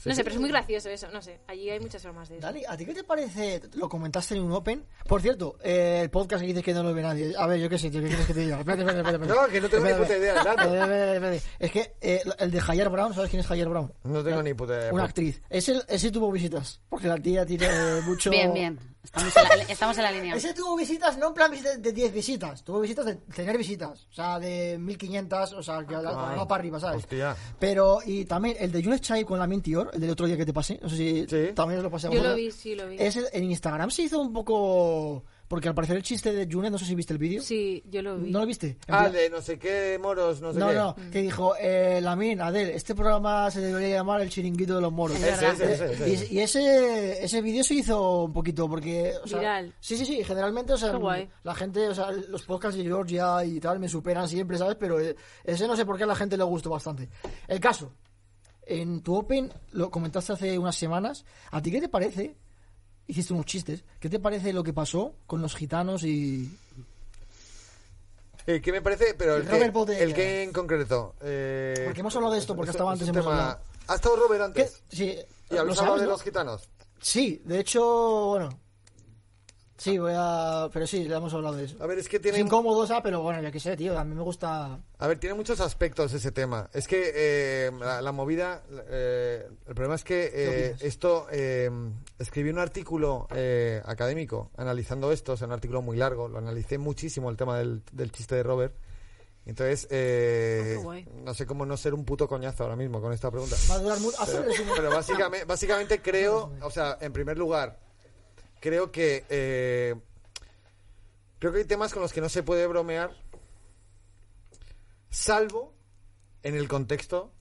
no 0.06 0.16
sé, 0.16 0.24
pero 0.24 0.36
es 0.36 0.42
muy 0.42 0.50
gracioso 0.50 0.90
eso, 0.90 1.10
no 1.12 1.22
sé, 1.22 1.40
allí 1.48 1.70
hay 1.70 1.80
muchas 1.80 2.04
bromas 2.04 2.30
de 2.30 2.38
eso. 2.38 2.48
Dani, 2.48 2.64
¿a 2.68 2.78
ti 2.78 2.86
qué 2.86 2.94
te 2.94 3.04
parece? 3.04 3.62
Lo 3.74 3.90
comentaste 3.90 4.36
en 4.36 4.44
un 4.44 4.52
Open. 4.52 4.86
Por 5.08 5.22
cierto, 5.22 5.58
eh, 5.64 6.02
el 6.04 6.10
podcast 6.10 6.42
que 6.42 6.48
dices 6.48 6.64
que 6.64 6.74
no 6.74 6.84
lo 6.84 6.94
ve 6.94 7.02
nadie. 7.02 7.34
A 7.38 7.48
ver, 7.48 7.60
yo 7.60 7.70
qué 7.70 7.78
sé, 7.78 7.90
tío, 7.90 8.02
¿qué 8.02 8.08
quieres 8.08 8.26
que 8.26 8.34
te 8.34 8.42
diga? 8.42 8.60
Espérate, 8.60 8.84
espérate, 8.84 9.00
espérate. 9.00 9.24
espérate. 9.24 9.48
No, 9.48 9.52
que 9.52 9.62
no 9.62 9.70
tengo 9.70 9.86
ni 9.86 9.94
puta 9.94 10.18
idea, 10.18 10.36
espérate, 10.36 10.64
dale. 10.64 10.82
espérate, 10.82 11.16
espérate. 11.16 11.42
Es 11.60 11.72
que 11.72 11.96
eh, 12.02 12.22
el 12.40 12.52
de 12.52 12.62
Jayer 12.62 12.90
Brown, 12.90 13.14
¿sabes 13.14 13.30
quién 13.30 13.40
es 13.40 13.48
Jayer 13.48 13.70
Brown? 13.70 13.94
No 14.04 14.24
tengo 14.24 14.44
ni 14.44 14.54
puta 14.54 14.74
idea. 14.78 14.94
Una 14.94 15.04
actriz. 15.04 15.42
Ese, 15.50 15.82
ese 15.88 16.12
tuvo 16.12 16.32
visitas. 16.32 16.82
Porque 16.90 17.08
la 17.08 17.18
tía 17.18 17.46
tiene 17.46 17.66
eh, 17.66 18.02
mucho. 18.06 18.30
Bien, 18.30 18.54
bien. 18.54 18.80
Estamos 19.16 19.36
en 19.38 19.44
la, 19.60 19.64
estamos 19.66 19.98
en 19.98 20.04
la 20.04 20.12
línea. 20.12 20.36
Ese 20.36 20.54
tuvo 20.54 20.76
visitas, 20.76 21.18
no 21.18 21.30
en 21.30 21.34
plan 21.34 21.50
visitas 21.50 21.82
de 21.82 21.92
10 21.94 22.14
visitas, 22.14 22.64
tuvo 22.64 22.82
visitas 22.82 23.06
de 23.06 23.16
tener 23.16 23.58
visitas, 23.58 24.08
o 24.12 24.14
sea, 24.14 24.38
de 24.40 24.78
1500, 24.80 25.54
o 25.54 25.64
sea, 25.64 25.86
que 25.86 25.96
Ah, 25.96 26.02
va 26.38 26.48
para 26.48 26.60
arriba, 26.60 26.80
¿sabes? 26.80 26.98
Hostia. 27.04 27.36
Pero, 27.60 28.00
y 28.06 28.26
también 28.26 28.58
el 28.60 28.72
de 28.72 28.84
Jules 28.84 29.02
Chai 29.02 29.24
con 29.24 29.40
la 29.40 29.48
Mintior, 29.48 29.90
el 29.94 30.02
del 30.02 30.10
otro 30.12 30.26
día 30.28 30.36
que 30.38 30.46
te 30.46 30.54
pasé, 30.54 30.80
no 30.82 30.90
sé 30.90 30.96
si 30.98 31.26
Sí. 31.28 31.54
también 31.56 31.80
os 31.80 31.84
lo 31.84 31.92
pasé 31.92 32.08
a 32.08 32.12
Yo 32.12 32.22
lo 32.22 32.36
vi, 32.36 32.52
sí, 32.52 32.76
lo 32.76 32.88
vi. 32.88 32.98
Ese, 33.00 33.24
en 33.32 33.44
Instagram 33.46 33.90
se 33.92 34.04
hizo 34.04 34.20
un 34.20 34.32
poco. 34.34 35.24
Porque 35.48 35.70
al 35.70 35.76
parecer 35.76 35.96
el 35.96 36.04
chiste 36.04 36.34
de 36.34 36.46
Junet, 36.52 36.72
no 36.72 36.78
sé 36.78 36.84
si 36.84 36.94
viste 36.94 37.14
el 37.14 37.20
vídeo. 37.20 37.42
Sí, 37.42 37.82
yo 37.90 38.02
lo 38.02 38.18
vi. 38.18 38.32
¿No 38.32 38.40
lo 38.40 38.46
viste? 38.46 38.78
Ah, 38.90 39.04
plan- 39.04 39.14
de 39.14 39.30
no 39.30 39.42
sé 39.42 39.58
qué 39.58 39.98
moros, 40.02 40.42
no 40.42 40.52
sé 40.52 40.60
no, 40.60 40.68
qué. 40.70 40.76
no, 40.76 40.96
que 41.10 41.22
dijo, 41.22 41.54
eh, 41.58 42.02
Lamin, 42.02 42.42
Adel, 42.42 42.70
este 42.72 42.94
programa 42.94 43.50
se 43.50 43.62
debería 43.62 43.96
llamar 43.96 44.20
El 44.20 44.30
chiringuito 44.30 44.76
de 44.76 44.82
los 44.82 44.92
moros. 44.92 45.16
Es 45.18 45.42
Ese, 45.42 45.48
ese, 45.48 45.74
ese, 45.74 45.94
ese. 46.14 46.34
Y, 46.34 46.38
y 46.38 46.40
ese, 46.42 47.24
ese 47.24 47.42
vídeo 47.42 47.64
se 47.64 47.76
hizo 47.76 48.26
un 48.26 48.34
poquito 48.34 48.68
porque... 48.68 49.14
O 49.24 49.28
sea, 49.28 49.40
Viral. 49.40 49.74
Sí, 49.80 49.96
sí, 49.98 50.06
sí, 50.06 50.22
generalmente, 50.24 50.74
o 50.74 50.78
sea, 50.78 50.92
guay. 50.96 51.30
la 51.44 51.56
gente, 51.56 51.88
o 51.88 51.96
sea, 51.96 52.12
los 52.12 52.44
podcasts 52.44 52.78
de 52.78 52.84
Georgia 52.84 53.44
y 53.46 53.60
tal 53.62 53.80
me 53.80 53.88
superan 53.88 54.28
siempre, 54.28 54.58
¿sabes? 54.58 54.76
Pero 54.78 55.00
eh, 55.00 55.16
ese 55.46 55.66
no 55.66 55.78
sé 55.78 55.86
por 55.86 55.96
qué 55.98 56.04
a 56.04 56.08
la 56.08 56.16
gente 56.16 56.36
le 56.36 56.44
gustó 56.44 56.72
bastante. 56.72 57.08
El 57.48 57.62
caso, 57.62 57.94
en 58.66 59.02
tu 59.02 59.16
Open, 59.16 59.50
lo 59.72 59.90
comentaste 59.90 60.34
hace 60.34 60.60
unas 60.60 60.76
semanas, 60.76 61.24
¿a 61.52 61.62
ti 61.62 61.72
qué 61.72 61.80
te 61.80 61.88
parece? 61.88 62.36
Hiciste 63.08 63.34
unos 63.34 63.46
chistes, 63.46 63.84
¿qué 64.00 64.10
te 64.10 64.20
parece 64.20 64.52
lo 64.54 64.64
que 64.64 64.74
pasó 64.74 65.14
con 65.26 65.42
los 65.42 65.56
gitanos 65.56 66.04
y... 66.04 66.52
Eh, 68.46 68.62
¿Qué 68.62 68.72
me 68.72 68.82
parece? 68.82 69.14
Pero 69.18 69.38
el, 69.38 69.48
que, 69.48 70.04
el 70.04 70.14
que 70.14 70.44
en 70.44 70.54
concreto. 70.54 71.16
Eh, 71.22 71.82
Porque 71.86 72.00
hemos 72.02 72.16
hablado 72.16 72.34
de 72.34 72.40
esto, 72.40 72.56
porque 72.56 72.70
es- 72.70 72.76
estaba 72.76 72.94
es 72.94 73.02
antes 73.02 73.08
hemos 73.14 73.22
tema-. 73.22 73.60
¿Ha 73.88 73.96
estado 73.96 74.16
Robert 74.18 74.54
¿Qué? 74.54 74.62
antes? 74.64 74.84
Sí, 74.90 75.18
¿Y 75.50 75.58
hablado 75.58 75.98
de 76.00 76.06
los 76.06 76.22
gitanos? 76.22 76.70
Sí, 77.02 77.42
de 77.46 77.60
hecho, 77.60 78.28
bueno. 78.28 78.50
Sí, 79.78 79.98
voy 80.00 80.14
a. 80.16 80.70
Pero 80.74 80.88
sí, 80.88 81.04
le 81.08 81.16
hemos 81.16 81.34
hablado 81.34 81.56
de 81.56 81.66
eso. 81.66 81.76
A 81.82 81.86
ver, 81.86 82.00
es 82.00 82.10
que 82.10 82.20
tiene. 82.20 82.40
Es 82.40 82.44
incómodo, 82.46 82.88
¿sabes? 82.88 83.04
Pero 83.04 83.22
bueno, 83.22 83.42
ya 83.42 83.52
que 83.52 83.60
sé, 83.60 83.78
tío. 83.78 83.98
A 83.98 84.04
mí 84.04 84.16
me 84.16 84.24
gusta. 84.24 84.80
A 84.98 85.08
ver, 85.08 85.20
tiene 85.20 85.36
muchos 85.36 85.60
aspectos 85.60 86.12
ese 86.14 86.32
tema. 86.32 86.70
Es 86.74 86.88
que 86.88 87.12
eh, 87.14 87.72
la, 87.80 88.02
la 88.02 88.12
movida, 88.12 88.64
eh, 88.90 89.46
el 89.68 89.76
problema 89.76 89.96
es 89.96 90.04
que 90.04 90.32
eh, 90.34 90.76
esto, 90.80 91.28
eh, 91.32 91.70
escribí 92.18 92.50
un 92.50 92.58
artículo 92.60 93.28
eh, 93.36 93.82
académico 93.86 94.50
analizando 94.58 95.12
esto, 95.12 95.34
es 95.34 95.42
un 95.44 95.52
artículo 95.52 95.82
muy 95.84 95.96
largo, 95.98 96.28
lo 96.28 96.40
analicé 96.40 96.78
muchísimo 96.80 97.30
el 97.30 97.38
tema 97.38 97.60
del, 97.60 97.84
del 97.92 98.12
chiste 98.12 98.36
de 98.36 98.44
Robert. 98.44 98.74
Entonces, 99.46 99.88
eh, 99.92 100.76
Ah, 100.86 100.94
qué 100.96 101.06
no 101.24 101.34
sé 101.34 101.46
cómo 101.46 101.66
no 101.66 101.78
ser 101.78 101.94
un 101.94 102.04
puto 102.04 102.28
coñazo 102.28 102.64
ahora 102.64 102.76
mismo 102.76 103.00
con 103.00 103.14
esta 103.14 103.32
pregunta. 103.32 103.56
Va 103.70 103.76
a 103.76 103.80
durar 103.80 104.00
mucho. 104.02 104.18
Pero, 104.26 104.44
pero 104.76 104.90
básicamente, 104.90 105.46
básicamente 105.46 106.02
creo, 106.02 106.52
o 106.62 106.70
sea, 106.70 106.98
en 107.00 107.14
primer 107.14 107.38
lugar, 107.38 107.80
creo 108.60 108.92
que 108.92 109.26
eh, 109.30 109.96
creo 111.40 111.52
que 111.52 111.60
hay 111.60 111.66
temas 111.66 111.94
con 111.94 112.02
los 112.02 112.14
que 112.14 112.22
no 112.22 112.30
se 112.30 112.44
puede 112.44 112.68
bromear, 112.68 113.12
salvo 115.10 115.74
en 116.44 116.56
el 116.56 116.68
contexto 116.68 117.32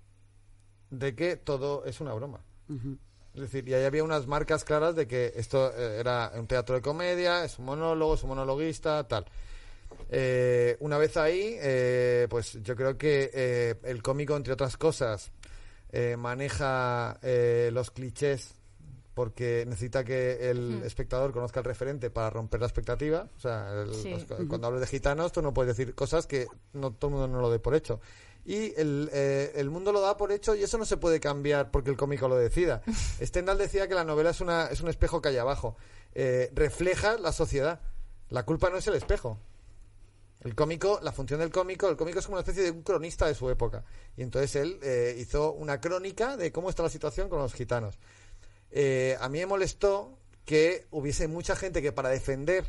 de 0.91 1.15
que 1.15 1.37
todo 1.37 1.85
es 1.85 2.01
una 2.01 2.15
broma. 2.15 2.41
Es 3.35 3.43
decir, 3.43 3.69
y 3.69 3.75
ahí 3.75 3.85
había 3.85 4.03
unas 4.03 4.27
marcas 4.27 4.65
claras 4.65 4.97
de 4.97 5.07
que 5.07 5.33
esto 5.37 5.71
eh, 5.77 6.01
era 6.01 6.33
un 6.35 6.47
teatro 6.47 6.75
de 6.75 6.81
comedia, 6.81 7.45
es 7.45 7.59
un 7.59 7.67
monólogo, 7.67 8.15
es 8.15 8.23
un 8.23 8.31
monologuista, 8.31 9.07
tal. 9.07 9.27
Eh, 10.11 10.77
una 10.81 10.97
vez 10.97 11.17
ahí, 11.17 11.57
eh, 11.61 12.27
pues 12.31 12.59
yo 12.63 12.75
creo 12.75 12.97
que 12.97 13.31
eh, 13.33 13.75
el 13.83 14.03
cómico, 14.03 14.37
entre 14.37 14.55
otras 14.55 14.77
cosas, 14.79 15.33
eh, 15.91 16.17
maneja 16.17 17.19
eh, 17.23 17.71
los 17.73 17.91
clichés 17.91 18.55
porque 19.17 19.65
necesita 19.67 20.05
que 20.05 20.51
el 20.51 20.83
espectador 20.85 21.33
conozca 21.33 21.61
el 21.61 21.65
referente 21.65 22.11
para 22.11 22.29
romper 22.29 22.61
la 22.61 22.67
expectativa. 22.67 23.27
O 23.35 23.41
sea, 23.41 23.73
el- 23.73 23.95
Sí. 23.95 24.11
los- 24.11 24.25
cuando 24.47 24.67
hablo 24.67 24.79
de 24.79 24.87
gitanos, 24.87 25.33
tú 25.33 25.41
no 25.41 25.55
puedes 25.55 25.75
decir 25.75 25.95
cosas 25.95 26.27
que 26.27 26.47
no 26.75 26.93
todo 26.93 27.09
el 27.09 27.17
mundo 27.17 27.29
no 27.29 27.41
lo 27.41 27.51
dé 27.51 27.59
por 27.59 27.75
hecho. 27.75 27.99
Y 28.45 28.79
el, 28.79 29.09
eh, 29.15 29.53
el 29.57 29.71
mundo 29.71 29.91
lo 29.91 30.03
da 30.03 30.19
por 30.19 30.33
hecho 30.33 30.55
y 30.55 30.63
eso 30.63 30.77
no 30.77 30.85
se 30.85 30.99
puede 30.99 31.19
cambiar 31.19 31.71
porque 31.71 31.89
el 31.89 31.97
cómico 31.97 32.29
lo 32.29 32.37
decida. 32.37 32.83
Stendhal 33.23 33.57
decía 33.57 33.89
que 33.89 33.95
la 33.95 34.05
novela 34.05 34.29
es, 34.31 34.43
una, 34.43 34.67
es 34.67 34.83
un 34.83 34.89
espejo 34.91 35.23
que 35.23 35.31
hay 35.31 35.39
abajo. 35.39 35.79
Eh, 36.15 36.51
refleja 36.55 37.17
la 37.17 37.33
sociedad. 37.33 37.81
La 38.29 38.45
culpa 38.45 38.69
no 38.69 38.77
es 38.77 38.87
el 38.87 38.97
espejo. 38.97 39.39
El 40.41 40.55
cómico, 40.55 41.01
la 41.03 41.11
función 41.13 41.41
del 41.41 41.51
cómico, 41.51 41.89
el 41.89 41.97
cómico 41.97 42.19
es 42.19 42.27
como 42.27 42.35
una 42.37 42.41
especie 42.43 42.65
de 42.65 42.71
un 42.71 42.83
cronista 42.83 43.27
de 43.27 43.35
su 43.35 43.49
época. 43.49 43.83
Y 44.15 44.23
entonces 44.23 44.55
él 44.57 44.79
eh, 44.83 45.17
hizo 45.19 45.53
una 45.55 45.81
crónica 45.81 46.37
de 46.37 46.53
cómo 46.53 46.69
está 46.69 46.83
la 46.83 46.91
situación 46.91 47.31
con 47.31 47.39
los 47.39 47.55
gitanos. 47.55 47.99
Eh, 48.71 49.17
a 49.21 49.29
mí 49.29 49.39
me 49.39 49.47
molestó 49.47 50.19
que 50.45 50.87
hubiese 50.91 51.29
mucha 51.29 51.57
gente 51.57 51.83
que 51.83 51.93
para 51.93 52.09
defender 52.09 52.65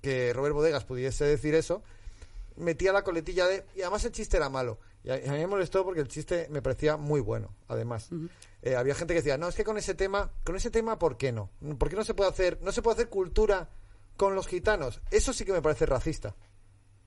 que 0.00 0.32
Robert 0.32 0.54
Bodegas 0.54 0.84
pudiese 0.84 1.24
decir 1.24 1.54
eso, 1.54 1.82
metía 2.56 2.92
la 2.92 3.02
coletilla 3.02 3.46
de... 3.46 3.64
Y 3.76 3.82
además 3.82 4.04
el 4.04 4.12
chiste 4.12 4.36
era 4.36 4.48
malo. 4.48 4.78
Y 5.02 5.10
a, 5.10 5.16
mí 5.16 5.38
me 5.38 5.46
molestó 5.46 5.84
porque 5.84 6.00
el 6.00 6.08
chiste 6.08 6.46
me 6.50 6.62
parecía 6.62 6.96
muy 6.96 7.20
bueno, 7.20 7.54
además. 7.68 8.10
Eh, 8.62 8.76
había 8.76 8.94
gente 8.94 9.14
que 9.14 9.20
decía, 9.20 9.38
no, 9.38 9.48
es 9.48 9.54
que 9.54 9.64
con 9.64 9.78
ese 9.78 9.94
tema, 9.94 10.30
con 10.44 10.56
ese 10.56 10.70
tema, 10.70 10.98
¿por 10.98 11.16
qué 11.16 11.32
no? 11.32 11.50
¿Por 11.78 11.88
qué 11.88 11.96
no 11.96 12.04
se 12.04 12.14
puede 12.14 12.30
hacer, 12.30 12.58
no 12.62 12.72
se 12.72 12.82
puede 12.82 12.96
hacer 12.96 13.08
cultura 13.08 13.70
con 14.16 14.34
los 14.34 14.46
gitanos? 14.46 15.00
Eso 15.10 15.32
sí 15.32 15.44
que 15.44 15.52
me 15.52 15.62
parece 15.62 15.86
racista. 15.86 16.34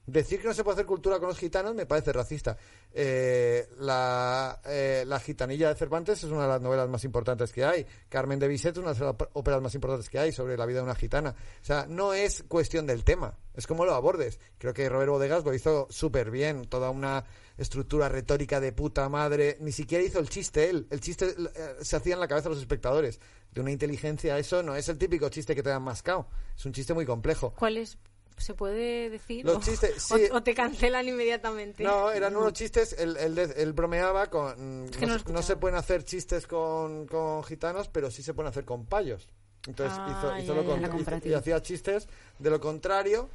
Decir 0.05 0.41
que 0.41 0.47
no 0.47 0.53
se 0.53 0.65
puede 0.65 0.75
hacer 0.75 0.85
cultura 0.85 1.17
con 1.17 1.29
los 1.29 1.37
gitanos 1.37 1.73
me 1.73 1.85
parece 1.85 2.11
racista. 2.11 2.57
Eh, 2.91 3.69
la, 3.79 4.59
eh, 4.65 5.05
la 5.07 5.17
gitanilla 5.19 5.69
de 5.69 5.75
Cervantes 5.75 6.23
es 6.23 6.29
una 6.29 6.41
de 6.41 6.49
las 6.49 6.61
novelas 6.61 6.89
más 6.89 7.05
importantes 7.05 7.53
que 7.53 7.63
hay. 7.63 7.85
Carmen 8.09 8.37
de 8.37 8.49
Bizet 8.49 8.73
es 8.73 8.79
una 8.79 8.93
de 8.93 8.99
las 8.99 9.15
óperas 9.31 9.61
más 9.61 9.73
importantes 9.75 10.09
que 10.09 10.19
hay 10.19 10.33
sobre 10.33 10.57
la 10.57 10.65
vida 10.65 10.79
de 10.79 10.83
una 10.83 10.95
gitana. 10.95 11.29
O 11.29 11.65
sea, 11.65 11.85
no 11.87 12.13
es 12.13 12.43
cuestión 12.49 12.85
del 12.85 13.05
tema, 13.05 13.37
es 13.53 13.65
como 13.65 13.85
lo 13.85 13.93
abordes. 13.93 14.41
Creo 14.57 14.73
que 14.73 14.89
Robert 14.89 15.09
Bodegas 15.09 15.45
lo 15.45 15.53
hizo 15.53 15.87
súper 15.89 16.31
bien, 16.31 16.65
toda 16.65 16.89
una 16.89 17.23
estructura 17.57 18.09
retórica 18.09 18.59
de 18.59 18.73
puta 18.73 19.07
madre. 19.07 19.55
Ni 19.61 19.71
siquiera 19.71 20.03
hizo 20.03 20.19
el 20.19 20.27
chiste 20.27 20.69
él, 20.69 20.85
el 20.89 20.99
chiste 20.99 21.27
eh, 21.27 21.75
se 21.81 21.95
hacía 21.95 22.15
en 22.15 22.19
la 22.19 22.27
cabeza 22.27 22.49
de 22.49 22.55
los 22.55 22.61
espectadores. 22.61 23.21
De 23.51 23.61
una 23.61 23.71
inteligencia, 23.71 24.37
eso 24.37 24.63
no 24.63 24.75
es 24.75 24.89
el 24.89 24.97
típico 24.97 25.29
chiste 25.29 25.55
que 25.55 25.63
te 25.63 25.69
dan 25.69 25.83
mascado, 25.83 26.27
es 26.57 26.65
un 26.65 26.73
chiste 26.73 26.93
muy 26.93 27.05
complejo. 27.05 27.53
¿Cuál 27.57 27.77
es? 27.77 27.97
¿Se 28.37 28.53
puede 28.53 29.09
decir? 29.09 29.45
Los 29.45 29.57
O- 29.57 29.61
chistes, 29.61 30.11
o, 30.11 30.17
sí. 30.17 30.23
o 30.31 30.41
te 30.43 30.53
cancelan 30.53 31.07
inmediatamente. 31.07 31.83
No, 31.83 32.11
eran 32.11 32.35
unos 32.35 32.53
chistes, 32.53 32.93
él, 32.97 33.15
él 33.17 33.37
él 33.37 33.73
bromeaba 33.73 34.27
con... 34.29 34.89
que 34.89 35.05
no, 35.05 35.17
se- 35.19 35.31
no 35.31 35.41
pueden 35.57 35.77
hacer 35.77 36.03
chistes 36.03 36.47
con, 36.47 37.05
con 37.07 37.43
gitanos, 37.43 37.87
pero 37.89 38.09
sí 38.11 38.23
se 38.23 38.33
pueden 38.33 38.49
hacer 38.49 38.65
con 38.65 38.85
payos. 38.85 39.27
Entonces 39.65 39.97
Ah, 39.97 40.07
hizo, 40.09 40.37
hizo 40.43 40.53
ya, 40.55 40.61
lo 40.61 40.61
ya, 40.63 40.67
con- 40.69 40.81
la 40.81 40.87
hizo- 40.87 40.95
comparativa. 40.97 41.35
y 41.35 41.39
hacía 41.39 41.61
chistes 41.61 42.07
de 42.39 42.49
lo 42.49 42.59
contrario 42.59 43.29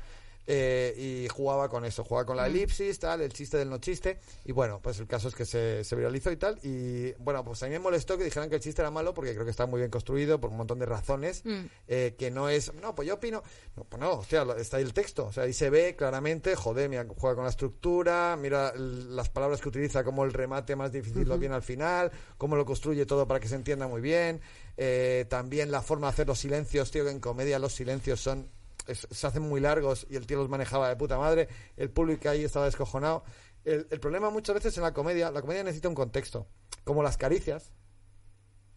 eh, 0.50 0.94
y 0.96 1.28
jugaba 1.28 1.68
con 1.68 1.84
eso, 1.84 2.02
jugaba 2.04 2.24
con 2.24 2.38
la 2.38 2.46
elipsis, 2.46 2.98
tal, 2.98 3.20
el 3.20 3.34
chiste 3.34 3.58
del 3.58 3.68
no 3.68 3.76
chiste. 3.78 4.18
Y 4.46 4.52
bueno, 4.52 4.80
pues 4.82 4.98
el 4.98 5.06
caso 5.06 5.28
es 5.28 5.34
que 5.34 5.44
se, 5.44 5.84
se 5.84 5.94
viralizó 5.94 6.32
y 6.32 6.38
tal. 6.38 6.58
Y 6.62 7.12
bueno, 7.18 7.44
pues 7.44 7.62
a 7.62 7.66
mí 7.66 7.72
me 7.72 7.78
molestó 7.78 8.16
que 8.16 8.24
dijeran 8.24 8.48
que 8.48 8.56
el 8.56 8.62
chiste 8.62 8.80
era 8.80 8.90
malo 8.90 9.12
porque 9.12 9.34
creo 9.34 9.44
que 9.44 9.50
está 9.50 9.66
muy 9.66 9.78
bien 9.78 9.90
construido 9.90 10.40
por 10.40 10.50
un 10.50 10.56
montón 10.56 10.78
de 10.78 10.86
razones. 10.86 11.44
Mm. 11.44 11.66
eh, 11.86 12.14
que 12.18 12.30
no 12.30 12.48
es, 12.48 12.72
no, 12.74 12.94
pues 12.94 13.06
yo 13.06 13.14
opino. 13.16 13.42
No, 13.76 13.84
pues 13.84 14.00
no, 14.00 14.12
hostia, 14.12 14.46
está 14.56 14.78
ahí 14.78 14.84
el 14.84 14.94
texto. 14.94 15.26
O 15.26 15.32
sea, 15.32 15.44
ahí 15.44 15.52
se 15.52 15.68
ve 15.68 15.94
claramente, 15.96 16.56
joder, 16.56 16.88
mira, 16.88 17.06
juega 17.14 17.36
con 17.36 17.44
la 17.44 17.50
estructura, 17.50 18.34
mira 18.40 18.72
las 18.74 19.28
palabras 19.28 19.60
que 19.60 19.68
utiliza, 19.68 20.02
como 20.02 20.24
el 20.24 20.32
remate 20.32 20.76
más 20.76 20.92
difícil 20.92 21.28
lo 21.28 21.38
viene 21.38 21.56
al 21.56 21.62
final, 21.62 22.10
cómo 22.38 22.56
lo 22.56 22.64
construye 22.64 23.04
todo 23.04 23.28
para 23.28 23.38
que 23.38 23.48
se 23.48 23.54
entienda 23.54 23.86
muy 23.86 24.00
bien. 24.00 24.40
Eh, 24.78 25.26
también 25.28 25.70
la 25.70 25.82
forma 25.82 26.06
de 26.06 26.12
hacer 26.12 26.26
los 26.26 26.38
silencios, 26.38 26.90
tío, 26.90 27.04
que 27.04 27.10
en 27.10 27.20
comedia 27.20 27.58
los 27.58 27.74
silencios 27.74 28.20
son 28.20 28.48
se 28.94 29.26
hacen 29.26 29.42
muy 29.42 29.60
largos 29.60 30.06
y 30.08 30.16
el 30.16 30.26
tío 30.26 30.38
los 30.38 30.48
manejaba 30.48 30.88
de 30.88 30.96
puta 30.96 31.18
madre. 31.18 31.48
El 31.76 31.90
público 31.90 32.28
ahí 32.28 32.44
estaba 32.44 32.66
descojonado. 32.66 33.24
El, 33.64 33.86
el 33.90 34.00
problema 34.00 34.30
muchas 34.30 34.54
veces 34.54 34.76
en 34.76 34.82
la 34.82 34.92
comedia, 34.92 35.30
la 35.30 35.40
comedia 35.40 35.62
necesita 35.62 35.88
un 35.88 35.94
contexto, 35.94 36.46
como 36.84 37.02
las 37.02 37.16
caricias. 37.16 37.72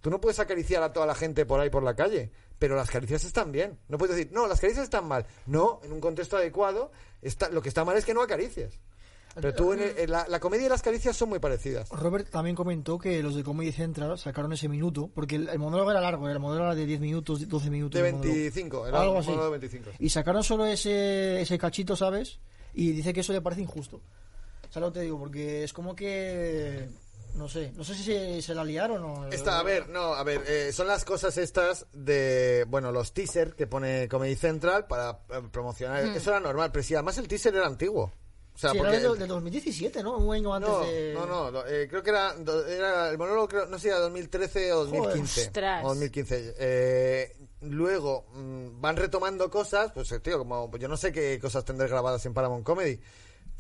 Tú 0.02 0.10
no 0.10 0.20
puedes 0.20 0.40
acariciar 0.40 0.82
a 0.82 0.92
toda 0.94 1.06
la 1.06 1.14
gente 1.14 1.46
por 1.46 1.60
ahí 1.60 1.70
por 1.70 1.84
la 1.84 1.96
calle, 1.96 2.32
pero 2.58 2.76
las 2.76 2.90
caricias 2.90 3.24
están 3.24 3.52
bien. 3.52 3.80
No 3.88 3.98
puedes 3.98 4.16
decir, 4.16 4.32
no, 4.34 4.48
las 4.48 4.60
caricias 4.60 4.84
están 4.84 5.08
mal. 5.08 5.28
No, 5.46 5.80
en 5.84 5.94
un 5.94 6.02
contexto 6.02 6.38
adecuado, 6.38 6.92
está, 7.22 7.50
lo 7.50 7.62
que 7.62 7.70
está 7.70 7.86
mal 7.86 7.96
es 7.98 8.06
que 8.06 8.14
no 8.16 8.22
acaricies. 8.22 8.80
Pero 9.36 9.54
tú, 9.54 9.72
en 9.74 9.82
el- 9.82 9.98
en 9.98 10.12
la, 10.12 10.28
la 10.28 10.40
comedia 10.40 10.66
y 10.66 10.70
las 10.70 10.82
caricias 10.82 11.16
son 11.16 11.30
muy 11.30 11.40
parecidas. 11.40 11.88
Robert 11.90 12.30
también 12.30 12.56
comentó 12.56 13.00
que 13.00 13.24
los 13.24 13.36
de 13.36 13.44
Comedy 13.44 13.72
Central 13.72 14.18
sacaron 14.20 14.52
ese 14.54 14.68
minuto, 14.68 15.10
porque 15.14 15.36
el, 15.38 15.48
el 15.50 15.58
monólogo 15.60 15.90
era 15.92 16.02
largo, 16.02 16.28
el 16.30 16.40
monólogo 16.40 16.66
era 16.66 16.76
de 16.76 16.86
10 16.86 17.00
minutos, 17.00 17.48
12 17.48 17.70
minutos. 17.70 18.02
De 18.02 18.08
el 18.08 18.14
monólogo. 18.16 18.34
25, 18.36 18.88
era 18.88 19.02
Algo 19.02 19.18
así. 19.20 19.30
monólogo 19.30 19.54
de 19.54 19.60
25. 19.60 19.92
Y 20.00 20.10
sacaron 20.10 20.44
solo 20.44 20.66
ese, 20.66 21.40
ese 21.42 21.58
cachito, 21.58 21.96
¿sabes? 21.96 22.40
Y 22.74 22.92
dice 22.92 23.14
que 23.14 23.22
eso 23.22 23.32
le 23.34 23.42
parece 23.42 23.62
injusto. 23.62 24.02
¿Sabes 24.70 24.88
lo 24.88 24.94
que 24.94 25.00
te 25.00 25.06
digo? 25.06 25.18
Porque 25.20 25.64
es 25.64 25.72
como 25.74 25.96
que... 25.96 26.90
No 27.36 27.48
sé, 27.48 27.72
no 27.78 27.86
sé 27.86 27.96
si 27.96 28.04
se, 28.04 28.42
se 28.42 28.54
la 28.54 28.66
liaron 28.66 29.02
o... 29.06 29.28
Está, 29.30 29.58
a 29.60 29.64
ver, 29.64 29.88
no, 29.88 30.14
a 30.16 30.24
ver, 30.26 30.44
eh, 30.50 30.74
son 30.74 30.88
las 30.88 31.06
cosas 31.06 31.38
estas 31.38 31.86
de, 31.94 32.66
bueno, 32.68 32.92
los 32.92 33.14
teasers 33.14 33.54
que 33.56 33.68
pone 33.68 34.10
Comedy 34.10 34.36
Central 34.36 34.86
para 34.88 35.20
eh, 35.30 35.42
promocionar. 35.50 36.04
Eso 36.04 36.32
era 36.32 36.42
normal, 36.42 36.72
pero 36.74 36.84
si 36.84 36.94
además 36.94 37.18
el 37.20 37.30
teaser 37.30 37.56
era 37.56 37.68
antiguo. 37.68 38.12
O 38.54 38.58
sea, 38.58 38.72
Sí, 38.72 38.78
porque... 38.78 38.96
era 38.96 39.10
del, 39.10 39.20
del 39.20 39.28
2017, 39.28 40.04
¿no? 40.04 40.18
Un 40.18 40.36
año 40.36 40.54
antes 40.54 40.70
No, 40.70 40.80
de... 40.86 41.14
no, 41.14 41.52
no, 41.52 41.66
eh, 41.66 41.88
creo 41.90 42.04
que 42.04 42.10
era, 42.10 42.36
era 42.68 43.10
el 43.10 43.18
monólogo, 43.18 43.48
creo, 43.48 43.66
no 43.66 43.78
sé 43.78 43.84
si 43.84 43.88
era 43.88 44.00
2013 44.00 44.74
o 44.74 44.86
2015. 44.86 45.42
ostras. 45.42 45.86
O 45.86 45.88
2015. 45.90 46.56
Eh, 46.60 47.36
luego 47.62 48.26
mm, 48.34 48.82
van 48.82 48.98
retomando 48.98 49.50
cosas, 49.50 49.92
pues 49.94 50.12
eh, 50.12 50.20
tío, 50.20 50.38
como 50.38 50.70
pues 50.70 50.82
yo 50.82 50.88
no 50.88 50.98
sé 50.98 51.12
qué 51.12 51.40
cosas 51.40 51.64
tendré 51.66 51.88
grabadas 51.88 52.26
en 52.26 52.34
Paramount 52.34 52.66
Comedy, 52.66 53.00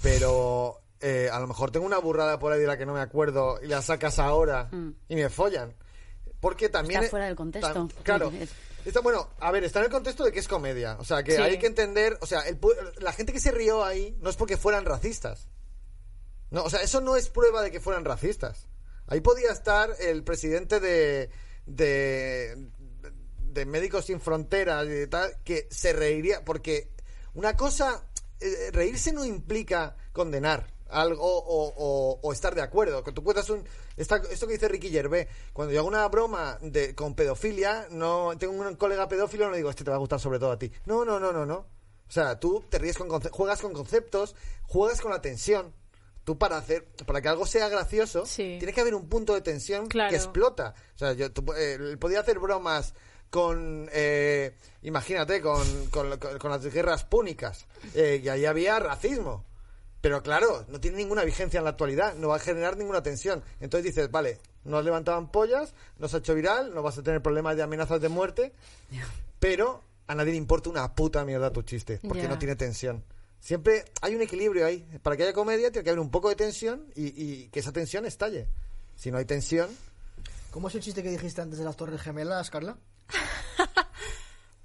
pero 0.01 0.81
eh, 0.99 1.29
a 1.31 1.39
lo 1.39 1.47
mejor 1.47 1.71
tengo 1.71 1.85
una 1.85 1.97
burrada 1.97 2.37
por 2.37 2.51
ahí 2.51 2.59
de 2.59 2.67
la 2.67 2.77
que 2.77 2.85
no 2.85 2.93
me 2.93 3.01
acuerdo 3.01 3.59
y 3.63 3.67
la 3.67 3.81
sacas 3.81 4.19
ahora 4.19 4.69
y 5.07 5.15
me 5.15 5.29
follan. 5.29 5.73
Porque 6.39 6.69
también... 6.69 7.01
Está 7.01 7.11
fuera 7.11 7.27
del 7.27 7.35
contexto. 7.35 7.87
claro. 8.03 8.31
Es- 8.81 8.87
Está, 8.87 8.99
bueno, 9.01 9.29
a 9.39 9.51
ver, 9.51 9.63
está 9.63 9.79
en 9.79 9.85
el 9.85 9.91
contexto 9.91 10.23
de 10.23 10.31
que 10.31 10.39
es 10.39 10.47
comedia. 10.47 10.97
O 10.99 11.03
sea, 11.05 11.23
que 11.23 11.35
Sí. 11.35 11.41
hay 11.41 11.57
que 11.59 11.67
entender... 11.67 12.17
O 12.21 12.25
sea, 12.25 12.41
el 12.41 12.59
la 12.99 13.13
gente 13.13 13.31
que 13.33 13.39
se 13.39 13.51
rió 13.51 13.83
ahí 13.83 14.17
no 14.21 14.29
es 14.29 14.35
porque 14.35 14.57
fueran 14.57 14.85
racistas. 14.85 15.47
No, 16.49 16.63
o 16.63 16.69
sea, 16.69 16.81
eso 16.81 16.99
no 17.01 17.15
es 17.15 17.29
prueba 17.29 17.61
de 17.61 17.71
que 17.71 17.79
fueran 17.79 18.03
racistas. 18.05 18.67
Ahí 19.07 19.21
podía 19.21 19.51
estar 19.51 19.89
el 19.99 20.23
presidente 20.23 20.79
de, 20.79 21.29
de, 21.65 22.67
de 23.39 23.65
Médicos 23.65 24.05
Sin 24.05 24.19
Fronteras 24.21 24.85
y 24.85 24.89
de 24.89 25.07
tal, 25.07 25.35
que 25.43 25.67
se 25.71 25.93
reiría, 25.93 26.43
porque 26.45 26.89
una 27.33 27.55
cosa, 27.55 28.03
eh, 28.39 28.69
reírse 28.73 29.13
no 29.13 29.23
implica 29.25 29.95
condenar 30.11 30.67
algo 30.91 31.23
o, 31.25 31.73
o- 31.75 32.19
o 32.21 32.33
estar 32.33 32.53
de 32.55 32.61
acuerdo. 32.61 33.03
Que 33.03 33.11
tú 33.11 33.23
puedas 33.23 33.49
un, 33.49 33.63
esta- 33.97 34.21
esto 34.29 34.47
que 34.47 34.53
dice 34.53 34.67
Ricky 34.67 34.89
Gervais, 34.89 35.27
cuando 35.53 35.73
yo 35.73 35.79
hago 35.79 35.87
una 35.87 36.07
broma 36.07 36.57
de, 36.61 36.93
con 36.95 37.15
pedofilia, 37.15 37.87
no 37.91 38.31
tengo 38.37 38.53
un 38.53 38.75
colega 38.75 39.07
pedófilo, 39.07 39.49
no 39.49 39.55
digo, 39.55 39.69
este 39.69 39.83
te 39.83 39.89
va 39.91 39.95
a 39.97 39.99
gustar 39.99 40.19
sobre 40.19 40.39
todo 40.39 40.51
a 40.51 40.59
ti. 40.59 40.71
No, 40.85 41.03
no, 41.05 41.19
no, 41.19 41.31
no, 41.31 41.45
no. 41.45 41.55
O 42.07 42.11
sea, 42.13 42.39
tú 42.39 42.63
te 42.69 42.77
ríes 42.77 42.97
con 42.97 43.09
juegas 43.09 43.61
con 43.61 43.73
conceptos, 43.73 44.35
juegas 44.67 44.99
con 45.01 45.11
la 45.11 45.21
tensión. 45.21 45.73
Tú 46.23 46.37
para 46.37 46.57
hacer, 46.57 46.85
para 47.07 47.19
que 47.21 47.29
algo 47.29 47.45
sea 47.47 47.67
gracioso, 47.69 48.25
Sí. 48.27 48.57
tiene 48.59 48.73
que 48.73 48.81
haber 48.81 48.93
un 48.93 49.07
punto 49.09 49.33
de 49.33 49.41
tensión 49.41 49.87
Claro. 49.87 50.09
que 50.11 50.17
explota. 50.17 50.75
O 50.95 50.97
sea, 50.99 51.13
yo 51.13 51.31
tú, 51.31 51.43
eh, 51.57 51.97
podía 51.99 52.19
hacer 52.19 52.37
bromas 52.37 52.93
con, 53.31 53.89
eh, 53.93 54.55
imagínate, 54.83 55.41
con, 55.41 55.65
con, 55.87 56.19
con- 56.19 56.37
con 56.37 56.51
las 56.51 56.65
guerras 56.65 57.05
púnicas. 57.05 57.65
eh, 57.95 58.21
y 58.23 58.27
ahí 58.29 58.45
había 58.45 58.77
racismo. 58.77 59.45
Pero 60.01 60.23
claro, 60.23 60.65
no 60.67 60.79
tiene 60.81 60.97
ninguna 60.97 61.23
vigencia 61.23 61.59
en 61.59 61.63
la 61.63 61.71
actualidad, 61.71 62.15
no 62.15 62.29
va 62.29 62.37
a 62.37 62.39
generar 62.39 62.75
ninguna 62.77 63.03
tensión. 63.03 63.43
Entonces 63.59 63.85
dices, 63.85 64.11
vale, 64.11 64.39
no 64.63 64.77
has 64.77 64.85
levantado 64.85 65.17
ampollas, 65.17 65.73
no 65.99 66.07
se 66.07 66.17
ha 66.17 66.19
hecho 66.19 66.35
viral, 66.35 66.73
no 66.73 66.81
vas 66.81 66.97
a 66.97 67.03
tener 67.03 67.21
problemas 67.21 67.55
de 67.55 67.63
amenazas 67.63 68.01
de 68.01 68.09
muerte, 68.09 68.51
pero 69.39 69.83
a 70.07 70.15
nadie 70.15 70.31
le 70.31 70.37
importa 70.37 70.69
una 70.69 70.93
puta 70.95 71.23
mierda 71.23 71.53
tu 71.53 71.61
chiste, 71.61 71.99
porque 72.07 72.27
no 72.27 72.39
tiene 72.39 72.55
tensión. 72.55 73.03
Siempre 73.39 73.85
hay 74.01 74.15
un 74.15 74.21
equilibrio 74.21 74.65
ahí. 74.65 74.85
Para 75.01 75.17
que 75.17 75.23
haya 75.23 75.33
comedia 75.33 75.71
tiene 75.71 75.83
que 75.83 75.89
haber 75.89 75.99
un 75.99 76.11
poco 76.11 76.29
de 76.29 76.35
tensión 76.35 76.85
y, 76.95 77.07
y 77.07 77.47
que 77.47 77.59
esa 77.59 77.71
tensión 77.71 78.05
estalle. 78.05 78.47
Si 78.95 79.09
no 79.09 79.17
hay 79.17 79.25
tensión, 79.25 79.67
¿Cómo 80.51 80.67
es 80.67 80.75
el 80.75 80.81
chiste 80.81 81.01
que 81.01 81.09
dijiste 81.09 81.41
antes 81.41 81.59
de 81.59 81.65
las 81.65 81.77
Torres 81.77 82.01
Gemelas, 82.01 82.49
Carla? 82.49 82.77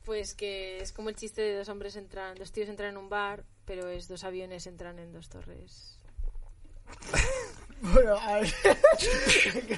Pues 0.05 0.35
que 0.35 0.79
es 0.79 0.93
como 0.93 1.09
el 1.09 1.17
chiste 1.17 1.43
de 1.43 1.57
dos 1.57 1.69
hombres 1.69 1.97
entran, 1.97 2.37
dos 2.37 2.53
tíos 2.53 2.69
entran 2.69 2.91
en 2.91 2.97
un 2.97 3.09
bar, 3.09 3.43
pero 3.67 3.89
es 3.89 4.09
dos 4.09 4.25
aviones 4.25 4.67
entran 4.67 4.99
en 4.99 5.13
dos 5.13 5.29
torres. 5.29 5.99
Bueno, 7.79 8.17
a 8.19 8.41
ver. 8.41 8.55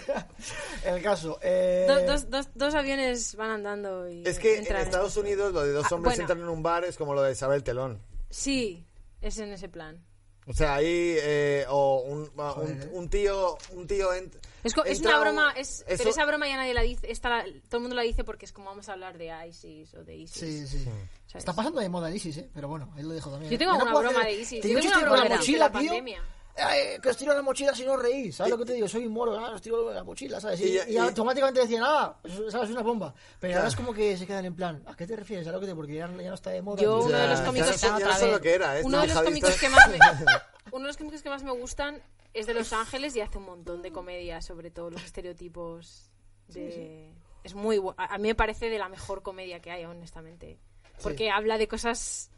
el 0.84 1.02
caso. 1.02 1.36
Eh... 1.42 1.84
Do- 1.88 2.06
dos, 2.06 2.30
dos, 2.30 2.48
dos 2.54 2.72
aviones 2.76 3.34
van 3.34 3.50
andando 3.50 4.08
y 4.08 4.22
es 4.24 4.38
que 4.38 4.58
en 4.58 4.76
Estados 4.76 5.16
Unidos 5.16 5.52
lo 5.52 5.64
de 5.64 5.72
dos 5.72 5.86
Ah, 5.90 5.96
hombres 5.96 6.12
bueno. 6.16 6.22
entran 6.22 6.38
en 6.40 6.48
un 6.48 6.62
bar 6.62 6.84
es 6.84 6.96
como 6.96 7.12
lo 7.14 7.22
de 7.22 7.32
Isabel 7.32 7.64
Telón. 7.64 8.00
Sí, 8.30 8.86
Es 9.20 9.36
en 9.38 9.50
ese 9.52 9.68
plan. 9.68 10.00
O 10.46 10.52
sea, 10.52 10.76
ahí, 10.76 10.86
eh, 11.18 11.66
o 11.68 12.02
un, 12.02 12.26
Joder, 12.36 12.70
¿eh? 12.82 12.88
un, 12.92 12.98
un 13.00 13.10
tío, 13.10 13.58
un 13.72 13.86
tío 13.88 14.14
en- 14.14 14.30
Es, 14.64 14.74
co- 14.74 14.84
es 14.84 15.00
una 15.00 15.16
un- 15.16 15.20
broma, 15.22 15.52
es, 15.56 15.84
eso- 15.86 15.98
pero 15.98 16.10
esa 16.10 16.24
broma 16.24 16.48
ya 16.48 16.56
nadie 16.56 16.74
la 16.74 16.82
dice. 16.82 17.10
Esta 17.10 17.28
la- 17.28 17.44
todo 17.44 17.76
el 17.76 17.80
mundo 17.80 17.96
la 17.96 18.02
dice 18.02 18.24
porque 18.24 18.44
es 18.46 18.52
como 18.52 18.66
vamos 18.70 18.88
a 18.88 18.92
hablar 18.92 19.16
de 19.18 19.32
ISIS 19.48 19.94
o 19.94 20.04
de 20.04 20.16
ISIS. 20.16 20.40
Sí, 20.40 20.66
sí. 20.66 20.84
¿sabes? 20.84 21.36
Está 21.36 21.52
pasando 21.52 21.80
de 21.80 21.88
moda 21.88 22.08
el 22.08 22.16
ISIS, 22.16 22.36
¿eh? 22.38 22.50
Pero 22.52 22.68
bueno, 22.68 22.92
él 22.96 23.08
lo 23.08 23.14
dijo 23.14 23.30
también. 23.30 23.52
Yo 23.52 23.58
tengo 23.58 23.72
no 23.72 23.82
una 23.82 23.92
puedo 23.92 24.04
broma 24.08 24.20
hacer- 24.20 24.34
de 24.36 24.40
ISIS. 24.42 24.60
Te 24.62 24.68
Yo 24.72 24.78
digo 24.80 24.80
tengo 24.90 24.94
una 25.02 25.08
con 25.08 25.16
la 25.18 25.22
broma 25.24 25.34
de 25.34 25.38
mochila, 25.40 25.58
la 25.58 25.70
tío. 25.80 25.88
pandemia. 25.90 26.22
Eh, 26.60 26.98
que 27.00 27.08
os 27.10 27.16
tiro 27.16 27.32
la 27.34 27.40
mochila 27.42 27.72
si 27.72 27.84
no 27.84 27.96
reís, 27.96 28.34
¿sabes 28.34 28.50
lo 28.50 28.58
que 28.58 28.64
te 28.64 28.72
digo? 28.72 28.88
Soy 28.88 29.06
un 29.06 29.12
moro, 29.12 29.38
ah, 29.38 29.52
os 29.54 29.62
tiro 29.62 29.92
la 29.92 30.02
mochila, 30.02 30.40
¿sabes? 30.40 30.60
Y, 30.60 30.64
Y 30.64 30.78
y 30.88 30.94
y- 30.94 30.96
automáticamente 30.96 31.60
decían, 31.60 31.84
ah, 31.86 32.16
¿sabes? 32.50 32.68
Es 32.68 32.74
una 32.74 32.82
bomba. 32.82 33.14
Pero 33.38 33.52
ahora 33.52 33.60
Claro. 33.60 33.68
es 33.68 33.76
como 33.76 33.94
que 33.94 34.16
se 34.16 34.26
quedan 34.26 34.44
en 34.44 34.56
plan, 34.56 34.82
¿a 34.86 34.96
qué 34.96 35.06
te 35.06 35.14
refieres? 35.14 35.44
¿Sabes 35.44 35.54
lo 35.54 35.60
que 35.60 35.68
te 35.68 35.76
Porque 35.76 35.94
ya, 35.94 36.08
ya 36.08 36.28
no 36.30 36.34
está 36.34 36.50
de 36.50 36.60
moda. 36.60 36.82
Yo, 36.82 37.04
uno 37.04 37.16
de 37.16 37.28
los 37.28 37.40
cómicos 37.42 37.80
no 37.80 37.98
no 38.00 38.00
¿eh? 38.00 39.22
Cómicos 39.24 39.56
que 39.60 39.68
más 39.68 39.88
me, 39.88 39.98
uno 40.72 40.80
de 40.82 40.86
los 40.88 40.96
cómicos 40.96 41.22
que 41.22 41.30
más 41.30 41.42
me 41.44 41.52
gustan 41.52 42.02
es 42.38 42.46
de 42.46 42.54
Los 42.54 42.72
Ángeles 42.72 43.14
y 43.16 43.20
hace 43.20 43.38
un 43.38 43.44
montón 43.44 43.82
de 43.82 43.92
comedia 43.92 44.40
sobre 44.42 44.70
todos 44.70 44.92
los 44.92 45.02
estereotipos 45.04 46.10
de 46.48 47.12
es 47.44 47.54
muy 47.54 47.78
bu- 47.78 47.94
a 47.96 48.18
mí 48.18 48.28
me 48.28 48.34
parece 48.34 48.68
de 48.70 48.78
la 48.78 48.88
mejor 48.88 49.22
comedia 49.22 49.60
que 49.60 49.70
hay 49.70 49.84
honestamente. 49.84 50.58
Porque 51.02 51.30
habla 51.30 51.58
de 51.58 51.68
cosas 51.68 52.30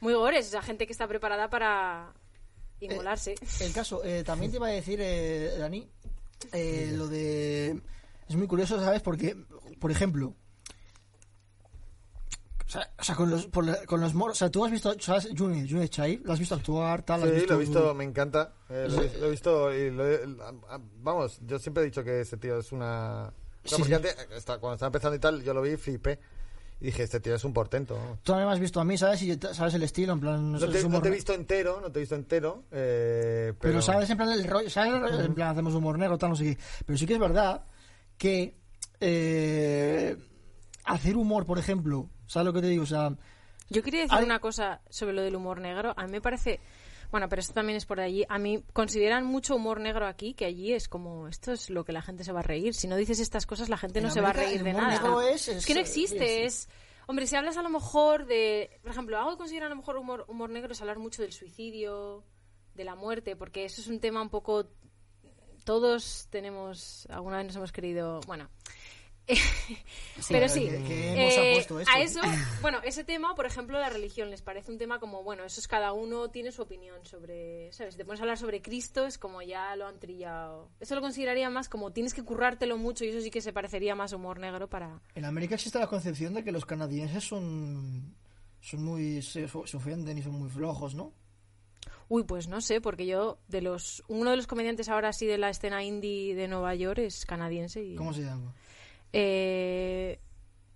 muy 0.00 0.12
gores 0.14 0.48
o 0.48 0.50
sea 0.50 0.62
gente 0.62 0.86
que 0.86 0.92
está 0.92 1.08
preparada 1.08 1.48
para 1.48 2.12
inmolarse. 2.80 3.34
El 3.60 3.72
caso, 3.72 4.04
eh, 4.04 4.22
también 4.24 4.50
te 4.50 4.58
iba 4.58 4.66
a 4.66 4.70
decir, 4.70 4.98
eh, 5.00 5.56
Dani, 5.58 5.88
eh, 6.52 6.92
lo 6.94 7.06
de... 7.08 7.80
Es 8.28 8.36
muy 8.36 8.46
curioso, 8.46 8.78
¿sabes? 8.78 9.00
Porque, 9.00 9.36
por 9.80 9.90
ejemplo... 9.90 10.34
O 12.66 12.68
sea, 12.68 12.90
o 12.98 13.02
sea, 13.04 13.14
con 13.14 13.30
los, 13.30 13.46
por 13.46 13.64
la- 13.64 13.84
con 13.86 14.00
los 14.00 14.12
moros... 14.14 14.36
O 14.36 14.38
sea, 14.40 14.50
tú 14.50 14.64
has 14.64 14.72
visto, 14.72 14.92
¿sabes? 14.98 15.28
Junior, 15.36 15.68
Junior 15.68 15.88
Chai, 15.88 16.20
lo 16.24 16.32
has 16.32 16.38
visto 16.40 16.56
actuar, 16.56 17.02
tal, 17.02 17.22
Sí, 17.22 17.30
visto... 17.30 17.54
lo 17.54 17.60
he 17.60 17.64
visto, 17.64 17.94
me 17.94 18.04
encanta. 18.04 18.52
Eh, 18.68 18.88
lo, 18.90 19.02
he- 19.02 19.18
lo 19.20 19.26
he 19.26 19.30
visto 19.30 19.72
y 19.74 19.90
lo 19.90 20.04
he- 20.06 20.20
vamos, 21.00 21.38
yo 21.46 21.58
siempre 21.60 21.82
he 21.84 21.86
dicho 21.86 22.02
que 22.02 22.20
ese 22.22 22.36
tío 22.38 22.58
es 22.58 22.72
una... 22.72 23.32
Sí, 23.64 23.74
porque 23.78 23.84
sí. 23.88 23.94
antes, 23.94 24.16
está- 24.34 24.58
cuando 24.58 24.74
estaba 24.74 24.88
empezando 24.88 25.14
y 25.16 25.20
tal, 25.20 25.42
yo 25.44 25.54
lo 25.54 25.62
vi 25.62 25.70
y 25.72 25.76
flipé. 25.76 26.18
Y 26.80 26.86
dije, 26.86 27.04
este 27.04 27.20
tío 27.20 27.34
es 27.36 27.44
un 27.44 27.54
portento. 27.54 27.94
Tú 28.22 28.32
también 28.32 28.48
me 28.48 28.52
has 28.52 28.60
visto 28.60 28.80
a 28.80 28.84
mí, 28.84 28.98
¿sabes? 28.98 29.22
Y 29.22 29.32
sabes 29.52 29.72
el 29.74 29.82
estilo, 29.84 30.12
en 30.12 30.20
plan... 30.20 30.52
No 30.52 30.58
te, 30.58 30.88
no 30.88 31.00
te 31.00 31.08
he 31.08 31.12
visto 31.12 31.32
entero, 31.32 31.80
no 31.80 31.90
te 31.92 32.00
he 32.00 32.02
visto 32.02 32.16
entero, 32.16 32.64
eh, 32.72 33.54
pero... 33.60 33.72
Pero 33.74 33.82
sabes 33.82 34.10
en 34.10 34.16
plan 34.18 34.30
el 34.32 34.44
rollo, 34.44 34.68
¿sabes? 34.68 34.92
En 35.24 35.34
plan 35.34 35.50
hacemos 35.50 35.72
humor 35.74 35.98
negro, 35.98 36.18
tal, 36.18 36.30
no 36.30 36.36
sé 36.36 36.44
qué. 36.44 36.58
Pero 36.84 36.98
sí 36.98 37.06
que 37.06 37.14
es 37.14 37.20
verdad 37.20 37.64
que 38.18 38.56
eh, 39.00 40.16
hacer 40.84 41.16
humor, 41.16 41.46
por 41.46 41.58
ejemplo, 41.58 42.10
¿sabes 42.26 42.46
lo 42.46 42.52
que 42.52 42.60
te 42.60 42.68
digo? 42.68 42.82
O 42.84 42.86
sea, 42.86 43.12
yo 43.70 43.82
quería 43.82 44.02
decir 44.02 44.16
Hay- 44.18 44.24
una 44.24 44.38
cosa 44.38 44.80
sobre 44.90 45.12
lo 45.14 45.22
del 45.22 45.34
humor 45.36 45.60
negro. 45.60 45.92
A 45.96 46.04
mí 46.06 46.12
me 46.12 46.20
parece 46.20 46.60
bueno 47.10 47.28
pero 47.28 47.40
esto 47.40 47.52
también 47.54 47.76
es 47.76 47.86
por 47.86 48.00
allí. 48.00 48.24
A 48.28 48.38
mí 48.38 48.62
consideran 48.72 49.24
mucho 49.24 49.54
humor 49.56 49.80
negro 49.80 50.06
aquí 50.06 50.34
que 50.34 50.44
allí 50.44 50.72
es 50.72 50.88
como 50.88 51.28
esto 51.28 51.52
es 51.52 51.70
lo 51.70 51.84
que 51.84 51.92
la 51.92 52.02
gente 52.02 52.24
se 52.24 52.32
va 52.32 52.40
a 52.40 52.42
reír. 52.42 52.74
Si 52.74 52.88
no 52.88 52.96
dices 52.96 53.20
estas 53.20 53.46
cosas 53.46 53.68
la 53.68 53.76
gente 53.76 54.00
En 54.00 54.04
no 54.06 54.10
se 54.10 54.20
va 54.20 54.30
a 54.30 54.32
reír 54.32 54.62
de 54.62 54.70
humor 54.70 54.82
nada. 54.82 54.94
negro 54.94 55.20
es- 55.22 55.48
es, 55.48 55.64
que 55.66 55.74
no 55.74 55.80
eh, 55.80 55.82
existe 55.82 56.44
es 56.44 56.68
hombre 57.08 57.26
si 57.28 57.36
hablas 57.36 57.56
a 57.56 57.62
lo 57.62 57.70
mejor 57.70 58.26
de 58.26 58.80
por 58.82 58.90
ejemplo 58.90 59.16
algo 59.18 59.30
que 59.32 59.36
consideran 59.38 59.66
a 59.68 59.74
lo 59.74 59.76
mejor 59.76 59.96
humor 59.96 60.24
humor 60.28 60.50
negro 60.50 60.72
es 60.72 60.80
hablar 60.80 60.98
mucho 60.98 61.22
del 61.22 61.32
suicidio 61.32 62.24
de 62.74 62.82
la 62.84 62.96
muerte 62.96 63.36
porque 63.36 63.64
eso 63.64 63.80
es 63.80 63.86
un 63.86 64.00
tema 64.00 64.20
un 64.20 64.28
poco 64.28 64.66
todos 65.64 66.26
tenemos 66.30 67.06
alguna 67.10 67.38
vez 67.38 67.46
nos 67.46 67.56
hemos 67.56 67.72
querido 67.72 68.20
bueno 68.26 68.48
pero 70.28 70.48
sí, 70.48 70.68
que- 70.68 70.82
que 70.84 71.12
hemos 71.12 71.34
eh, 71.34 71.50
apuesto 71.50 71.80
eso. 71.80 71.90
a 71.92 72.00
eso, 72.00 72.20
bueno, 72.62 72.78
ese 72.84 73.04
tema, 73.04 73.34
por 73.34 73.46
ejemplo, 73.46 73.78
la 73.78 73.90
religión, 73.90 74.30
les 74.30 74.42
parece 74.42 74.70
un 74.70 74.78
tema 74.78 75.00
como, 75.00 75.22
bueno, 75.22 75.44
eso 75.44 75.60
es 75.60 75.66
cada 75.68 75.92
uno 75.92 76.30
tiene 76.30 76.52
su 76.52 76.62
opinión 76.62 77.04
sobre, 77.04 77.72
¿sabes? 77.72 77.94
Si 77.94 77.98
te 77.98 78.04
pones 78.04 78.20
a 78.20 78.22
hablar 78.22 78.38
sobre 78.38 78.62
Cristo, 78.62 79.04
es 79.06 79.18
como 79.18 79.42
ya 79.42 79.74
lo 79.76 79.86
han 79.86 79.98
trillado. 79.98 80.70
Eso 80.80 80.94
lo 80.94 81.00
consideraría 81.00 81.50
más 81.50 81.68
como 81.68 81.92
tienes 81.92 82.14
que 82.14 82.22
currártelo 82.22 82.78
mucho 82.78 83.04
y 83.04 83.08
eso 83.08 83.20
sí 83.20 83.30
que 83.30 83.40
se 83.40 83.52
parecería 83.52 83.94
más 83.94 84.12
a 84.12 84.16
humor 84.16 84.38
negro 84.38 84.68
para... 84.68 85.00
en 85.14 85.24
América 85.24 85.56
existe 85.56 85.78
la 85.78 85.86
concepción 85.88 86.34
de 86.34 86.44
que 86.44 86.52
los 86.52 86.64
canadienses 86.66 87.24
son, 87.24 88.14
son 88.60 88.84
muy... 88.84 89.22
Se, 89.22 89.48
se 89.48 89.76
ofenden 89.76 90.18
y 90.18 90.22
son 90.22 90.32
muy 90.32 90.48
flojos, 90.48 90.94
¿no? 90.94 91.12
Uy, 92.08 92.22
pues 92.22 92.46
no 92.46 92.60
sé, 92.60 92.80
porque 92.80 93.04
yo, 93.04 93.38
de 93.48 93.60
los... 93.62 94.04
Uno 94.06 94.30
de 94.30 94.36
los 94.36 94.46
comediantes 94.46 94.88
ahora 94.88 95.12
sí 95.12 95.26
de 95.26 95.38
la 95.38 95.50
escena 95.50 95.82
indie 95.82 96.36
de 96.36 96.46
Nueva 96.46 96.72
York 96.76 96.98
es 96.98 97.26
canadiense 97.26 97.82
y... 97.82 97.96
¿Cómo 97.96 98.12
se 98.12 98.22
llama? 98.22 98.54
Eh, 99.12 100.20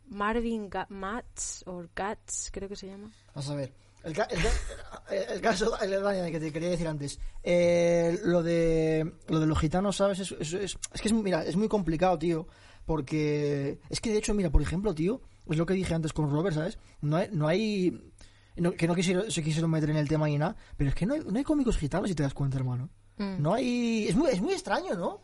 Marvin 0.09 0.69
Ga- 0.71 0.89
Mats, 0.89 1.63
o 1.67 1.85
Gats, 1.95 2.51
creo 2.53 2.69
que 2.69 2.77
se 2.77 2.87
llama. 2.89 3.11
Vamos 3.35 3.51
a 3.51 3.55
ver. 3.55 3.73
El, 4.03 4.15
ca- 4.15 4.25
el 4.31 4.39
ca- 4.43 5.15
el 5.35 5.41
caso 5.43 5.79
el, 5.81 6.33
que 6.33 6.41
te 6.41 6.53
quería 6.53 6.71
decir 6.71 6.89
antes. 6.89 7.19
Eh, 7.43 8.19
lo 8.25 8.43
de 8.43 9.13
lo 9.29 9.41
de 9.41 9.47
los 9.47 9.59
gitanos, 9.59 9.97
¿sabes? 9.97 10.19
Es, 10.21 10.33
es, 10.33 10.53
es- 10.55 10.79
es 10.95 11.01
que 11.03 11.09
es, 11.09 11.13
mira, 11.15 11.45
es 11.45 11.57
muy 11.57 11.69
complicado, 11.69 12.19
tío. 12.19 12.47
Porque 12.87 13.79
es 13.89 14.01
que 14.01 14.11
de 14.11 14.19
hecho, 14.19 14.35
mira, 14.35 14.51
por 14.51 14.63
ejemplo, 14.63 14.95
tío, 14.95 15.21
es 15.49 15.57
lo 15.59 15.67
que 15.67 15.75
dije 15.75 15.95
antes 15.95 16.13
con 16.13 16.31
Robert, 16.31 16.57
¿sabes? 16.57 16.79
No 17.03 17.19
hay, 17.19 17.29
no 17.31 17.47
hay 17.47 18.13
no- 18.57 18.73
que 18.73 18.89
no 18.89 18.95
quisieron, 18.95 19.31
se 19.31 19.45
quisieron 19.45 19.71
meter 19.71 19.91
en 19.91 19.97
el 19.97 20.09
tema 20.09 20.29
y 20.29 20.39
nada, 20.39 20.57
pero 20.77 20.89
es 20.91 20.97
que 20.97 21.07
no 21.07 21.15
hay, 21.15 21.21
no 21.21 21.37
hay 21.39 21.45
cómicos 21.45 21.77
gitanos 21.77 22.09
si 22.09 22.15
te 22.17 22.23
das 22.23 22.35
cuenta, 22.35 22.57
hermano. 22.57 22.89
Mm. 23.19 23.43
No 23.43 23.55
hay, 23.55 24.09
es 24.09 24.17
muy, 24.17 24.31
es 24.31 24.41
muy 24.41 24.55
extraño, 24.55 24.95
¿no? 24.97 25.21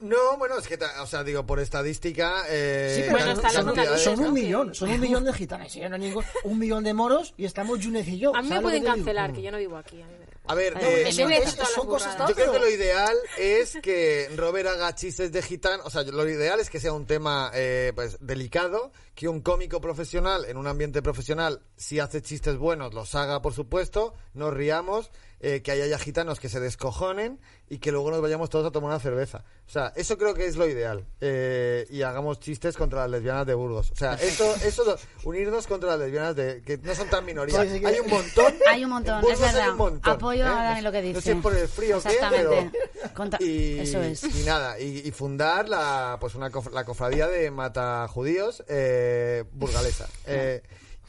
No, 0.00 0.36
bueno, 0.38 0.56
es 0.58 0.68
que, 0.68 0.76
ta- 0.78 1.02
o 1.02 1.06
sea, 1.06 1.24
digo, 1.24 1.44
por 1.44 1.58
estadística... 1.58 2.44
Eh, 2.48 2.92
Sí, 2.96 3.02
pero 3.02 3.12
Bueno, 3.24 3.34
son, 3.50 3.64
cantidades- 3.66 4.02
son 4.04 4.18
un 4.20 4.24
¿no? 4.26 4.32
millón, 4.32 4.74
son 4.74 4.90
un 4.90 5.00
millón 5.00 5.24
de 5.24 5.32
gitanos, 5.32 5.72
sí, 5.72 5.80
no 5.80 5.94
hay 5.96 6.00
ningún- 6.00 6.24
un 6.44 6.58
millón 6.58 6.84
de 6.84 6.94
moros 6.94 7.34
y 7.36 7.44
estamos 7.44 7.84
Junez 7.84 8.06
y 8.06 8.18
yo. 8.18 8.34
A 8.34 8.42
mí 8.42 8.48
me 8.48 8.56
¿sabes 8.56 8.62
lo 8.64 8.70
que 8.70 8.78
pueden 8.78 8.94
cancelar, 8.96 9.32
que 9.32 9.42
yo 9.42 9.50
no 9.50 9.58
vivo 9.58 9.76
aquí. 9.76 10.00
a 10.00 10.06
mí 10.06 10.12
me. 10.20 10.28
A 10.50 10.54
ver, 10.54 10.74
eh, 10.80 11.12
son- 11.12 11.30
a 11.30 11.36
es- 11.36 11.58
son 11.74 11.86
cosas. 11.86 12.16
Yo 12.26 12.34
creo 12.34 12.52
que 12.52 12.58
lo 12.58 12.70
ideal 12.70 13.14
es 13.36 13.76
que 13.82 14.30
Robert 14.34 14.68
haga 14.68 14.94
chistes 14.94 15.30
de 15.30 15.42
gitano. 15.42 15.82
O 15.84 15.90
sea, 15.90 16.04
lo 16.04 16.26
ideal 16.26 16.58
es 16.58 16.70
que 16.70 16.80
sea 16.80 16.92
un 16.94 17.04
tema 17.04 17.50
eh, 17.52 17.92
pues, 17.94 18.16
delicado, 18.20 18.90
que 19.14 19.28
un 19.28 19.42
cómico 19.42 19.78
profesional 19.82 20.46
en 20.46 20.56
un 20.56 20.66
ambiente 20.66 21.02
profesional, 21.02 21.60
si 21.76 22.00
hace 22.00 22.22
chistes 22.22 22.56
buenos, 22.56 22.94
los 22.94 23.14
haga, 23.14 23.42
por 23.42 23.52
supuesto, 23.52 24.14
nos 24.32 24.54
riamos, 24.54 25.10
eh, 25.40 25.62
que 25.62 25.70
haya 25.72 25.98
gitanos 25.98 26.40
que 26.40 26.48
se 26.48 26.58
descojonen 26.60 27.40
y 27.68 27.78
que 27.78 27.92
luego 27.92 28.10
nos 28.10 28.20
vayamos 28.20 28.50
todos 28.50 28.66
a 28.66 28.70
tomar 28.70 28.90
una 28.90 28.98
cerveza. 29.00 29.44
O 29.66 29.70
sea, 29.70 29.92
eso 29.94 30.16
creo 30.18 30.34
que 30.34 30.46
es 30.46 30.56
lo 30.56 30.66
ideal. 30.66 31.06
Eh, 31.20 31.86
y 31.90 32.02
hagamos 32.02 32.40
chistes 32.40 32.76
contra 32.76 33.02
las 33.02 33.10
lesbianas 33.10 33.46
de 33.46 33.54
Burgos. 33.54 33.90
O 33.92 33.94
sea, 33.96 34.14
eso, 34.14 34.54
eso 34.64 34.84
lo- 34.84 34.96
unirnos 35.24 35.66
contra 35.66 35.90
las 35.90 36.00
lesbianas 36.00 36.34
de 36.34 36.62
que 36.62 36.78
no 36.78 36.94
son 36.94 37.08
tan 37.08 37.24
minorías. 37.24 37.56
Pues 37.58 37.84
Hay 37.84 38.00
un 38.00 38.08
montón. 38.10 38.54
Hay 38.68 38.84
un 38.84 38.90
montón, 38.90 39.24
es 39.30 39.40
verdad. 39.40 39.60
hay 39.64 39.70
un 39.70 39.76
montón, 39.76 40.12
Apoyo 40.14 40.44
¿eh? 40.44 40.48
a 40.48 40.52
Dani 40.64 40.80
lo 40.82 40.92
que 40.92 41.02
dice. 41.02 41.14
No 41.14 41.20
sé 41.20 41.34
por 41.36 41.54
el 41.56 41.68
frío 41.68 42.00
que 42.02 42.08
Exactamente. 42.08 42.70
pero... 42.94 43.14
Contra- 43.14 43.42
Y, 43.42 43.78
Eso 43.80 44.02
es. 44.02 44.24
y 44.24 44.44
nada, 44.44 44.78
y, 44.80 45.06
y 45.06 45.10
fundar 45.12 45.68
la, 45.68 46.16
pues 46.20 46.34
una 46.34 46.50
cof- 46.50 46.70
la 46.72 46.84
cofradía 46.84 47.28
de 47.28 47.50
mata 47.50 48.06
judíos 48.08 48.64
eh, 48.68 49.44
burgalesa. 49.52 50.08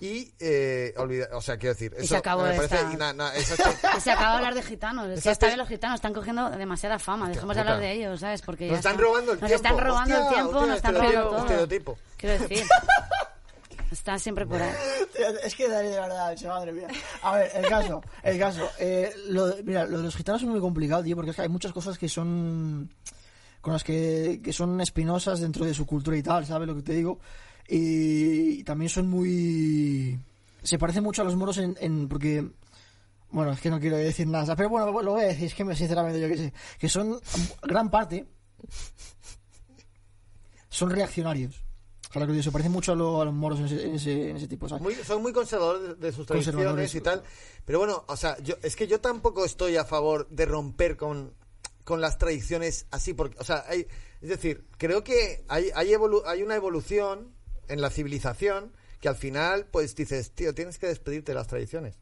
Y, 0.01 0.31
eh, 0.39 0.93
olvida, 0.97 1.27
o 1.33 1.41
sea, 1.41 1.57
quiero 1.57 1.73
decir, 1.73 1.93
Y 1.97 2.03
eso 2.03 2.07
se 2.09 2.17
acabó 2.17 2.43
me 2.43 2.53
parece. 2.55 2.75
esta- 2.75 2.93
y 2.93 2.95
na- 2.95 3.11
na- 3.13 3.33
eso 3.35 3.53
es- 3.55 3.59
Y 3.97 4.01
se 4.01 4.11
acaba 4.11 4.31
de 4.31 4.37
hablar 4.37 4.53
de 4.55 4.63
gitanos. 4.63 5.09
Es 5.09 5.23
que 5.23 5.31
está 5.31 5.47
bien 5.47 5.57
los 5.59 5.67
gitanos, 5.67 5.95
están 5.95 6.13
cogiendo 6.13 6.49
demasiada 6.51 6.99
fama. 6.99 7.27
Dejemos 7.29 7.53
de 7.55 7.59
hablar 7.61 7.79
de 7.79 7.91
ellos, 7.91 8.19
¿sabes? 8.19 8.41
Porque 8.41 8.65
nos 8.67 8.75
ya 8.75 8.77
están 8.77 8.93
está. 8.93 9.03
robando 9.03 9.33
el 9.33 9.39
Nos 9.41 9.49
tiempo. 9.49 9.67
están 9.67 9.77
robando 9.85 10.13
Hostia, 10.15 10.27
el 10.29 10.33
tiempo, 10.33 10.49
hostia, 10.57 10.67
nos 10.67 10.75
están 10.77 10.95
estereotipo, 10.95 11.21
robando 11.21 11.45
todo. 11.47 11.55
estereotipo. 11.63 11.97
Quiero 12.17 12.39
decir. 12.39 12.65
Está 13.91 14.19
siempre 14.19 14.45
por 14.45 14.61
ahí. 14.61 14.71
Es 15.43 15.55
que 15.55 15.67
Dani, 15.67 15.89
de 15.89 15.99
verdad, 15.99 16.35
madre 16.47 16.71
mía. 16.71 16.87
A 17.23 17.35
ver, 17.37 17.51
el 17.55 17.67
caso, 17.67 18.01
el 18.23 18.37
caso. 18.39 18.69
Eh, 18.77 19.11
lo, 19.29 19.47
de- 19.47 19.63
mira, 19.63 19.85
lo 19.85 19.97
de 19.97 20.03
los 20.03 20.15
gitanos 20.15 20.41
es 20.43 20.47
muy 20.47 20.59
complicado, 20.59 21.03
tío, 21.03 21.15
porque 21.15 21.31
es 21.31 21.35
que 21.35 21.41
hay 21.41 21.49
muchas 21.49 21.73
cosas 21.73 21.97
que 21.97 22.07
son. 22.07 22.93
con 23.61 23.73
las 23.73 23.83
que, 23.83 24.39
que 24.43 24.53
son 24.53 24.79
espinosas 24.79 25.39
dentro 25.41 25.65
de 25.65 25.73
su 25.73 25.85
cultura 25.87 26.15
y 26.15 26.21
tal, 26.23 26.45
¿sabes 26.45 26.67
lo 26.67 26.75
que 26.75 26.83
te 26.83 26.93
digo? 26.93 27.19
Y, 27.71 28.63
también 28.63 28.89
son 28.89 29.07
muy. 29.09 30.19
se 30.63 30.79
parecen 30.79 31.03
mucho 31.03 31.21
a 31.21 31.25
los 31.25 31.35
moros 31.35 31.57
en. 31.57 31.77
en- 31.79 32.07
porque. 32.07 32.47
Bueno, 33.31 33.51
es 33.51 33.61
que 33.61 33.69
no 33.69 33.79
quiero 33.79 33.95
decir 33.97 34.25
nada, 34.27 34.55
pero 34.55 34.69
bueno, 34.69 34.87
lo 35.03 35.11
voy 35.11 35.21
a 35.21 35.27
decir, 35.27 35.45
es 35.45 35.53
que 35.53 35.63
me- 35.63 35.75
sinceramente 35.75 36.19
yo 36.19 36.27
que 36.27 36.37
sé. 36.37 36.53
Que 36.79 36.89
son. 36.89 37.19
gran 37.61 37.91
parte. 37.91 38.25
son 40.69 40.89
reaccionarios. 40.89 41.63
Claro 42.11 42.33
que 42.33 42.41
se 42.41 42.51
parece 42.51 42.69
mucho 42.69 42.93
a, 42.93 42.95
lo- 42.95 43.21
a 43.21 43.25
los 43.25 43.33
moros 43.35 43.59
en 43.59 43.65
ese, 43.65 43.85
en 43.87 43.95
ese, 43.95 44.29
en 44.31 44.37
ese 44.37 44.47
tipo, 44.47 44.67
¿sabes? 44.67 44.81
Muy, 44.81 44.95
son 44.95 45.21
muy 45.21 45.31
conservadores 45.31 45.99
de, 45.99 46.11
sus 46.11 46.25
tradiciones 46.25 46.95
y 46.95 47.01
tal. 47.01 47.21
Pero 47.65 47.77
bueno, 47.79 48.03
o 48.07 48.17
sea, 48.17 48.35
yo, 48.39 48.55
es 48.63 48.75
que 48.75 48.87
yo 48.87 48.99
tampoco 48.99 49.45
estoy 49.45 49.77
a 49.77 49.85
favor 49.85 50.27
de 50.29 50.45
romper 50.47 50.97
con, 50.97 51.33
con 51.83 52.01
las 52.01 52.17
tradiciones 52.17 52.87
así. 52.89 53.13
Porque, 53.13 53.37
o 53.39 53.43
sea, 53.43 53.63
hay, 53.67 53.85
es 54.21 54.29
decir, 54.29 54.65
creo 54.77 55.03
que 55.03 55.43
hay, 55.49 55.69
hay, 55.75 55.89
evolu- 55.89 56.23
hay 56.25 56.41
una 56.41 56.55
evolución 56.55 57.31
en 57.69 57.81
la 57.81 57.89
civilización 57.89 58.73
que 58.99 59.07
al 59.07 59.15
final, 59.15 59.67
pues 59.71 59.95
dices, 59.95 60.31
tío, 60.31 60.53
tienes 60.53 60.77
que 60.77 60.87
despedirte 60.87 61.31
de 61.31 61.35
las 61.37 61.47
tradiciones. 61.47 61.99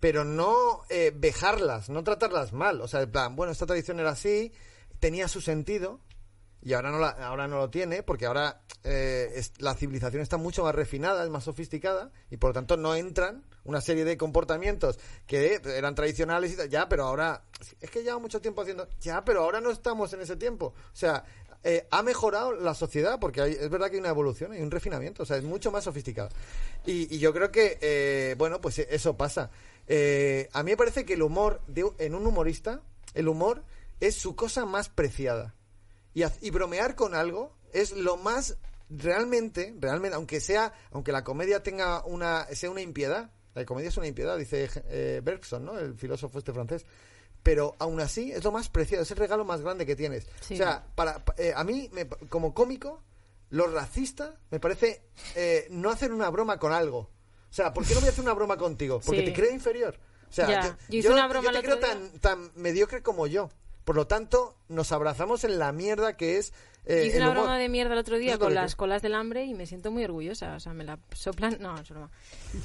Pero 0.00 0.24
no 0.24 0.82
eh, 0.88 1.12
vejarlas, 1.14 1.88
no 1.90 2.04
tratarlas 2.04 2.52
mal. 2.52 2.80
O 2.80 2.86
sea, 2.88 3.02
en 3.02 3.10
plan, 3.10 3.34
bueno, 3.36 3.52
esta 3.52 3.66
tradición 3.66 3.98
era 4.00 4.10
así, 4.10 4.52
tenía 5.00 5.26
su 5.28 5.40
sentido, 5.40 6.00
y 6.62 6.72
ahora 6.72 6.90
no, 6.90 6.98
la, 6.98 7.08
ahora 7.10 7.48
no 7.48 7.58
lo 7.58 7.68
tiene, 7.70 8.02
porque 8.02 8.26
ahora 8.26 8.62
eh, 8.84 9.30
es- 9.34 9.52
la 9.58 9.74
civilización 9.74 10.22
está 10.22 10.36
mucho 10.36 10.62
más 10.62 10.74
refinada, 10.74 11.22
es 11.24 11.30
más 11.30 11.44
sofisticada 11.44 12.10
y 12.30 12.36
por 12.36 12.50
lo 12.50 12.54
tanto 12.54 12.76
no 12.76 12.94
entran 12.94 13.44
una 13.64 13.80
serie 13.80 14.04
de 14.04 14.16
comportamientos 14.16 14.98
que 15.26 15.60
eran 15.64 15.94
tradicionales 15.94 16.52
y 16.52 16.56
tal, 16.56 16.68
ya, 16.70 16.88
pero 16.88 17.04
ahora 17.04 17.44
es 17.80 17.90
que 17.90 18.02
lleva 18.02 18.18
mucho 18.18 18.40
tiempo 18.40 18.62
haciendo, 18.62 18.88
ya, 19.00 19.24
pero 19.24 19.42
ahora 19.42 19.60
no 19.60 19.70
estamos 19.70 20.12
en 20.14 20.20
ese 20.22 20.36
tiempo. 20.36 20.66
O 20.92 20.96
sea, 20.96 21.24
eh, 21.64 21.88
ha 21.90 22.02
mejorado 22.02 22.52
la 22.52 22.72
sociedad 22.72 23.18
porque 23.18 23.40
es 23.42 23.68
verdad 23.68 23.88
que 23.88 23.94
hay 23.94 24.00
una 24.00 24.10
evolución, 24.10 24.52
hay 24.52 24.62
un 24.62 24.70
refinamiento, 24.70 25.24
o 25.24 25.26
sea, 25.26 25.36
es 25.36 25.44
mucho 25.44 25.72
más 25.72 25.84
sofisticada. 25.84 26.30
Y, 26.86 27.18
yo 27.18 27.32
creo 27.32 27.50
que, 27.50 27.78
eh, 27.80 28.36
bueno, 28.38 28.60
pues 28.60 28.78
eso 28.78 29.16
pasa. 29.16 29.50
Eh, 29.88 30.48
a 30.52 30.62
mí 30.62 30.70
me 30.70 30.76
parece 30.76 31.04
que 31.04 31.14
el 31.14 31.22
humor 31.22 31.60
en 31.98 32.14
un 32.14 32.26
humorista, 32.26 32.80
el 33.14 33.28
humor 33.28 33.64
es 34.00 34.14
su 34.14 34.36
cosa 34.36 34.66
más 34.66 34.88
preciada. 34.88 35.54
Y, 36.14 36.50
bromear 36.50 36.94
con 36.94 37.14
algo 37.14 37.52
es 37.72 37.92
lo 37.92 38.16
más 38.16 38.56
realmente, 38.88 39.74
realmente, 39.78 40.16
aunque 40.16 40.40
sea, 40.40 40.72
aunque 40.92 41.12
la 41.12 41.24
comedia 41.24 41.62
tenga 41.62 42.04
una, 42.04 42.46
sea 42.52 42.70
una 42.70 42.80
impiedad, 42.80 43.30
la 43.54 43.64
comedia 43.64 43.88
es 43.88 43.96
una 43.96 44.06
impiedad, 44.06 44.38
dice 44.38 45.20
Bergson, 45.22 45.64
¿no? 45.64 45.78
El 45.78 45.94
filósofo 45.94 46.38
este 46.38 46.52
francés. 46.52 46.86
Pero 47.42 47.76
aún 47.78 48.00
así 48.00 48.32
es 48.32 48.44
lo 48.44 48.52
más 48.52 48.68
preciado, 48.68 49.02
es 49.04 49.10
el 49.10 49.16
regalo 49.16 49.44
más 49.44 49.62
grande 49.62 49.86
que 49.86 49.96
tienes. 49.96 50.26
Sí. 50.40 50.54
O 50.54 50.56
sea, 50.58 50.84
para, 50.94 51.24
pa- 51.24 51.34
eh, 51.38 51.52
a 51.56 51.64
mí, 51.64 51.88
me- 51.92 52.06
como 52.28 52.52
cómico, 52.52 53.02
lo 53.50 53.66
racista 53.68 54.34
me 54.50 54.60
parece 54.60 55.02
eh, 55.34 55.66
no 55.70 55.90
hacer 55.90 56.12
una 56.12 56.28
broma 56.30 56.58
con 56.58 56.72
algo. 56.72 56.98
O 56.98 57.52
sea, 57.52 57.72
¿por 57.72 57.86
qué 57.86 57.94
no 57.94 58.00
voy 58.00 58.08
a 58.08 58.12
hacer 58.12 58.24
una 58.24 58.34
broma 58.34 58.56
contigo? 58.58 59.00
Porque 59.04 59.20
Sí. 59.20 59.26
te 59.26 59.32
creo 59.32 59.50
inferior. 59.52 59.98
O 60.28 60.32
sea, 60.32 60.46
Ya. 60.48 60.62
yo, 60.62 60.76
Yo 60.90 60.98
hice 60.98 61.08
una 61.10 61.26
broma 61.28 61.44
yo 61.44 61.50
el 61.50 61.56
te 61.56 61.62
creo 61.62 61.78
tan, 61.78 62.18
tan 62.20 62.50
mediocre 62.56 63.02
como 63.02 63.26
yo. 63.26 63.48
Por 63.88 63.96
lo 63.96 64.06
tanto, 64.06 64.54
nos 64.68 64.92
abrazamos 64.92 65.44
en 65.44 65.58
la 65.58 65.72
mierda 65.72 66.14
que 66.14 66.36
es 66.36 66.52
eh, 66.84 67.04
Hice 67.06 67.16
el 67.16 67.22
una 67.22 67.32
broma 67.32 67.56
de 67.58 67.70
mierda 67.70 67.94
el 67.94 67.98
otro 67.98 68.18
día 68.18 68.36
con 68.36 68.52
las 68.54 68.76
colas 68.76 69.00
del 69.00 69.14
hambre 69.14 69.44
y 69.46 69.54
me 69.54 69.64
siento 69.64 69.90
muy 69.90 70.04
orgullosa. 70.04 70.54
O 70.56 70.60
sea, 70.60 70.74
me 70.74 70.84
la 70.84 70.98
soplan. 71.14 71.56
No, 71.58 71.74
es 71.80 71.88
broma. 71.88 72.10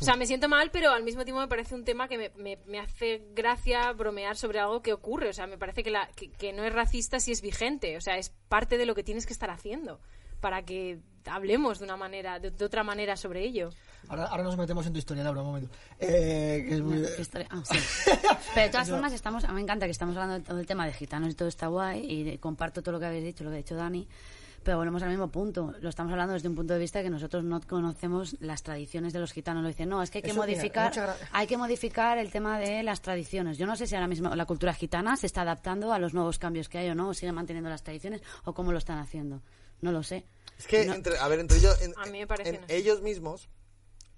O 0.02 0.04
sea, 0.04 0.18
me 0.18 0.26
siento 0.28 0.50
mal, 0.50 0.70
pero 0.70 0.92
al 0.92 1.04
mismo 1.04 1.24
tiempo 1.24 1.40
me 1.40 1.48
parece 1.48 1.76
un 1.76 1.86
tema 1.86 2.10
que 2.10 2.18
me, 2.18 2.30
me- 2.36 2.60
me 2.66 2.80
hace 2.80 3.22
gracia 3.34 3.94
bromear 3.94 4.36
sobre 4.36 4.60
algo 4.60 4.82
que 4.82 4.92
ocurre. 4.92 5.30
O 5.30 5.34
sea, 5.34 5.48
me 5.48 5.58
parece 5.58 5.82
que, 5.82 5.92
la, 5.92 6.10
que, 6.14 6.30
que 6.30 6.52
no 6.52 6.66
es 6.66 6.74
racista 6.74 7.22
si 7.22 7.32
es 7.32 7.42
vigente. 7.42 7.96
O 7.96 8.02
sea, 8.02 8.18
es 8.18 8.30
parte 8.50 8.78
de 8.78 8.86
lo 8.86 8.96
que 8.96 9.04
tienes 9.04 9.26
que 9.26 9.32
estar 9.32 9.50
haciendo 9.50 10.02
para 10.42 10.64
que 10.64 11.00
hablemos 11.26 11.80
de 11.80 11.86
una 11.86 11.98
manera, 11.98 12.40
de, 12.40 12.52
de 12.52 12.66
otra 12.66 12.84
manera 12.84 13.16
sobre 13.18 13.44
ello. 13.44 13.70
Ahora, 14.10 14.26
ahora 14.26 14.44
nos 14.44 14.58
metemos 14.58 14.86
en 14.86 14.94
tu 14.94 15.00
historia, 15.00 15.24
Laura, 15.24 15.42
un 15.42 15.48
momento. 15.48 15.70
Eh, 16.00 16.66
que 16.68 16.76
es 16.76 16.82
muy- 16.82 17.02
¿Qué 17.16 17.22
historia? 17.22 17.48
Ah, 17.50 17.62
sí. 17.64 17.78
Pero 18.54 18.66
de 18.66 18.70
todas 18.72 18.90
formas, 18.90 19.14
estamos, 19.14 19.44
a 19.46 19.48
mí 19.50 19.54
me 19.56 19.62
encanta 19.62 19.86
que 19.86 19.92
estamos 19.92 20.16
hablando 20.18 20.36
de 20.40 20.42
todo 20.46 20.60
el 20.60 20.66
tema 20.68 20.86
de 20.86 20.94
gitanos 20.94 21.30
y 21.32 21.36
todo 21.36 21.48
está 21.48 21.68
guay 21.68 22.06
y 22.06 22.38
comparto 22.38 22.82
todo 22.82 22.94
lo 22.94 23.00
que 23.00 23.06
habéis 23.06 23.24
dicho, 23.24 23.44
lo 23.44 23.50
que 23.50 23.56
ha 23.56 23.58
dicho 23.58 23.76
Dani. 23.76 24.08
Pero 24.64 24.78
volvemos 24.78 25.04
al 25.04 25.10
mismo 25.10 25.28
punto. 25.28 25.74
Lo 25.82 25.90
estamos 25.90 26.12
hablando 26.14 26.34
desde 26.34 26.48
un 26.48 26.56
punto 26.56 26.74
de 26.74 26.80
vista 26.80 27.02
que 27.04 27.10
nosotros 27.10 27.44
no 27.44 27.60
conocemos 27.62 28.38
las 28.40 28.64
tradiciones 28.64 29.12
de 29.12 29.20
los 29.20 29.34
gitanos. 29.34 29.62
Lo 29.62 29.68
dicen, 29.68 29.90
no, 29.90 30.02
es 30.02 30.10
que 30.10 30.20
hay 30.20 30.22
que 30.22 30.30
Eso, 30.32 30.40
modificar, 30.40 30.94
hay 31.34 31.48
que 31.48 31.58
modificar 31.58 32.18
el 32.18 32.32
tema 32.32 32.58
de 32.60 32.82
las 32.82 33.02
tradiciones. 33.02 33.58
Yo 33.58 33.66
no 33.68 33.76
sé 33.76 33.88
si 33.88 33.96
ahora 33.96 34.08
mismo 34.08 34.34
la 34.36 34.46
cultura 34.46 34.74
gitana 34.74 35.18
se 35.18 35.28
está 35.28 35.42
adaptando 35.42 35.92
a 35.92 36.00
los 36.00 36.14
nuevos 36.14 36.40
cambios 36.40 36.70
que 36.70 36.78
hay 36.78 36.90
o 36.90 36.96
no, 36.96 37.10
o 37.10 37.14
sigue 37.14 37.34
manteniendo 37.34 37.70
las 37.70 37.84
tradiciones 37.84 38.22
o 38.46 38.54
cómo 38.54 38.72
lo 38.72 38.78
están 38.78 39.00
haciendo. 39.00 39.42
No 39.84 39.92
lo 39.92 40.02
sé. 40.04 40.26
Es 40.58 40.66
que, 40.68 40.86
No. 40.86 40.94
entre, 40.94 41.18
a 41.18 41.28
ver, 41.28 41.40
entre 41.40 41.58
ellos, 41.58 41.82
en- 41.82 41.94
A 41.98 42.06
mí 42.06 42.20
me 42.20 42.28
parece 42.28 42.50
en 42.52 42.62
no 42.62 42.68
ellos 42.70 43.02
mismos 43.02 43.50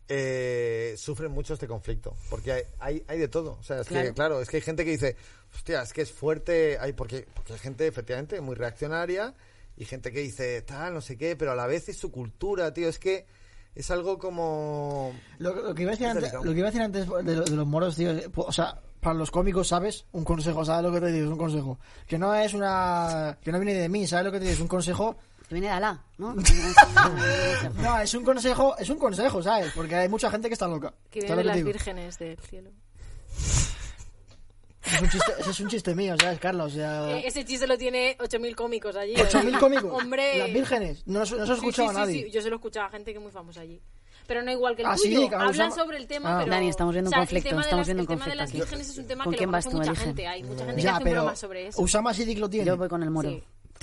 eh, 0.07 0.93
sufren 0.97 1.32
mucho 1.32 1.53
este 1.55 1.68
conflicto. 1.68 2.16
Porque 2.30 2.51
hay, 2.51 2.63
hay, 2.80 3.03
hay 3.07 3.18
de 3.20 3.28
todo. 3.28 3.57
O 3.59 3.63
sea, 3.63 3.82
es 3.82 3.88
Claro. 3.88 4.07
que, 4.09 4.13
claro, 4.13 4.41
es 4.41 4.49
que 4.49 4.57
hay 4.57 4.61
gente 4.61 4.86
que 4.86 4.91
dice, 4.91 5.16
hostia, 5.53 5.82
es 5.82 5.93
que 5.93 6.01
es 6.03 6.11
fuerte. 6.11 6.78
Hay, 6.80 6.93
porque, 6.93 7.28
porque 7.34 7.53
hay 7.53 7.59
gente, 7.59 7.88
efectivamente, 7.88 8.39
muy 8.41 8.55
reaccionaria. 8.55 9.34
Y 9.78 9.86
gente 9.86 10.11
que 10.11 10.20
dice, 10.22 10.61
tal, 10.61 10.93
no 10.93 11.01
sé 11.01 11.18
qué, 11.18 11.36
pero 11.36 11.51
a 11.51 11.55
la 11.55 11.68
vez 11.68 11.89
es 11.89 11.97
su 11.97 12.11
cultura, 12.11 12.74
tío. 12.74 12.88
Es 12.88 12.99
que 12.99 13.26
es 13.74 13.89
algo 13.91 14.18
como. 14.20 15.13
Lo, 15.39 15.55
lo 15.55 15.74
que 15.76 15.82
iba 15.82 15.91
a 15.91 15.95
decir 15.95 16.07
Es 16.07 16.16
antes, 16.16 16.34
lo 16.34 16.53
que 16.53 16.59
iba 16.59 16.68
a 16.68 16.72
decir 16.72 16.82
antes 16.84 17.07
de, 17.09 17.36
lo- 17.36 17.43
de 17.43 17.55
los 17.55 17.68
moros, 17.68 17.95
tío, 17.95 18.11
eh, 18.11 18.30
o 18.36 18.51
sea, 18.53 18.80
para 19.01 19.16
los 19.16 19.32
cómicos, 19.32 19.68
¿sabes? 19.68 20.05
Un 20.13 20.24
consejo, 20.24 20.63
¿sabes 20.63 20.84
lo 20.84 20.93
que 20.93 21.01
te 21.05 21.11
digo? 21.11 21.26
Es 21.26 21.32
un 21.32 21.38
consejo. 21.38 21.80
Que 22.07 22.18
no 22.18 22.34
es 22.36 22.53
una... 22.53 23.38
que 23.43 23.51
no 23.51 23.59
viene 23.59 23.74
de 23.80 23.89
mí, 23.89 24.07
¿sabes 24.07 24.26
lo 24.26 24.32
que 24.32 24.38
te 24.38 24.45
digo? 24.45 24.53
Es 24.55 24.61
un 24.61 24.68
consejo... 24.68 25.18
Que 25.48 25.54
viene 25.56 25.68
de 25.68 25.74
Alá, 25.74 26.04
¿no? 26.18 26.36
No, 27.82 28.00
es 28.00 28.14
un 28.16 28.24
consejo, 28.24 28.76
es 28.78 28.89
un 28.89 28.98
consejo, 28.98 29.43
¿sabes? 29.43 29.72
Porque 29.76 29.96
hay 29.96 30.10
mucha 30.10 30.30
gente 30.32 30.48
que 30.48 30.54
está 30.54 30.68
loca. 30.68 30.93
Que 31.12 31.22
¿Sabes 31.22 31.36
vienen 31.36 31.46
lo 31.46 31.48
las 31.48 31.54
te 31.54 31.58
digo? 31.60 31.68
vírgenes 31.68 32.18
del 32.20 32.39
cielo. 32.39 32.70
Es 34.86 35.02
un 35.02 35.10
chiste, 35.10 35.32
ese 35.39 35.50
es 35.50 35.60
un 35.60 35.68
chiste 35.68 35.96
mío, 35.96 36.16
¿sabes, 36.20 36.39
Carlos? 36.39 36.72
O 36.72 36.76
sea... 36.76 37.10
Eh, 37.18 37.24
ese 37.28 37.43
chiste 37.43 37.66
lo 37.68 37.78
tiene 37.78 38.16
8.000 38.20 38.56
cómicos 38.56 38.96
allí. 38.96 39.16
8.000 39.16 39.60
cómicos. 39.60 39.91
Hombre. 40.02 40.38
Las 40.38 40.54
vírgenes. 40.54 41.04
No, 41.08 41.26
se- 41.26 41.36
no 41.38 41.46
se 41.46 41.54
Sí, 41.54 41.58
escuchaba 41.60 41.89
sí, 41.89 41.96
a 41.96 42.00
sí, 42.00 42.00
nadie. 42.02 42.24
sí. 42.26 42.32
Yo 42.32 42.41
se 42.41 42.50
lo 42.50 42.56
escuchaba 42.58 42.88
a 42.88 42.89
gente 42.91 43.12
que 43.12 43.18
es 43.18 43.24
muy 43.24 43.32
famosa 43.32 43.62
allí. 43.62 43.82
Pero 44.28 44.41
no 44.43 44.52
igual 44.52 44.76
que 44.76 44.82
el 44.84 44.88
Ah, 44.88 44.96
tuyo. 44.96 45.30
que 45.30 45.36
Hablan 45.36 45.50
usaba- 45.52 45.72
sobre 45.76 45.98
el 45.98 46.08
tema, 46.08 46.36
Ah. 46.36 46.39
pero... 46.43 46.52
Dani, 46.52 46.70
estamos 46.70 46.93
viendo 46.93 47.10
un 47.10 47.14
o 47.14 47.18
sea, 47.18 47.22
el 47.22 47.28
conflicto, 47.28 47.50
tema 47.50 47.62
de 47.62 47.66
estamos 47.66 47.80
las- 47.82 47.88
viendo 47.88 48.02
un 48.02 48.04
El 48.04 48.08
tema 48.08 48.26
de 48.26 48.32
conflicto 48.32 48.43
las 48.43 48.50
aquí. 48.50 48.58
vírgenes 48.58 48.89
es 48.89 48.98
un 48.98 49.08
tema 49.08 49.24
¿Con 49.24 49.34
que 49.34 49.38
quién 49.38 49.48
lo 49.48 49.52
vas 49.52 49.66
conoce 49.66 49.72
tú, 49.76 49.78
mucha 49.80 49.91
Virgen? 49.91 50.06
gente. 50.08 50.28
Hay 50.28 50.43
mucha 50.43 50.66
gente 50.66 50.76
que 50.76 50.82
Ya, 50.82 50.96
hace 50.96 51.04
pero 51.04 51.22
bromas 51.22 51.39
sobre 51.39 51.68
eso. 51.68 51.82
Usama 51.82 52.14
Siddiq 52.14 52.38
lo 52.39 52.50
tiene. 52.50 52.66
Yo 52.68 52.78
voy 52.78 52.88
con 52.89 53.04
el 53.04 53.10
moro. 53.12 53.30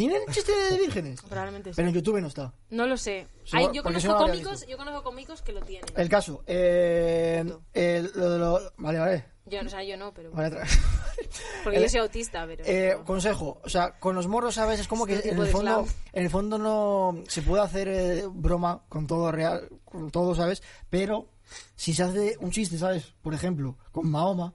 ¿Tienen 0.09 0.23
chiste 0.31 0.53
de 0.53 0.79
vírgenes? 0.79 1.21
Probablemente 1.23 1.71
sí. 1.71 1.77
Pero 1.77 1.89
en 1.89 1.95
YouTube 1.95 2.21
no 2.21 2.29
está. 2.29 2.53
No 2.71 2.87
lo 2.87 2.97
sé. 2.97 3.27
Hay- 3.53 3.69
yo, 3.73 3.83
porque 3.83 4.01
si 4.01 4.07
conozco 4.07 4.09
no 4.09 4.13
lo 4.13 4.19
habría 4.21 4.33
cómicos, 4.45 4.53
visto. 4.61 4.71
yo 4.71 4.77
conozco 4.77 5.03
cómicos 5.03 5.43
que 5.43 5.53
lo 5.53 5.61
tienen. 5.63 5.89
El 5.97 6.09
caso. 6.09 6.43
Eh, 6.47 7.45
el- 7.75 8.11
lo 8.15 8.31
de 8.31 8.39
lo- 8.39 8.73
Vale, 8.79 8.99
vale. 8.99 9.25
Yo, 9.47 9.61
o 9.61 9.69
sea, 9.69 9.83
yo 9.83 9.97
no, 9.97 10.15
pero... 10.15 10.31
Vale, 10.31 10.57
tra- 10.57 10.65
Porque 11.65 11.79
el- 11.79 11.83
yo 11.85 11.89
soy 11.89 12.01
autista, 12.01 12.47
pero... 12.47 12.63
Eh, 12.65 12.95
no. 12.97 13.05
consejo, 13.05 13.61
o 13.65 13.69
sea, 13.69 13.99
con 13.99 14.15
los 14.15 14.29
morros, 14.29 14.55
¿sabes? 14.55 14.79
Es 14.81 14.87
como 14.89 15.05
que 15.05 15.15
Este 15.15 15.29
en 15.31 15.35
tipo 15.35 15.43
el 15.43 15.49
de 15.49 15.53
fondo, 15.53 15.87
en 16.13 16.23
el 16.25 16.31
fondo 16.31 16.59
no 16.59 17.23
se 17.29 17.43
puede 17.43 17.63
hacer 17.63 17.89
eh, 17.89 18.25
broma 18.31 18.83
con 18.89 19.07
todo 19.09 19.33
real, 19.33 19.69
con 19.85 20.11
todo, 20.11 20.35
¿sabes? 20.35 20.63
Pero 20.91 21.29
si 21.75 21.93
se 21.93 22.05
hace 22.05 22.37
un 22.41 22.51
chiste, 22.53 22.79
¿sabes? 22.79 23.15
Por 23.21 23.35
ejemplo, 23.35 23.77
con 23.91 24.09
Mahoma. 24.09 24.55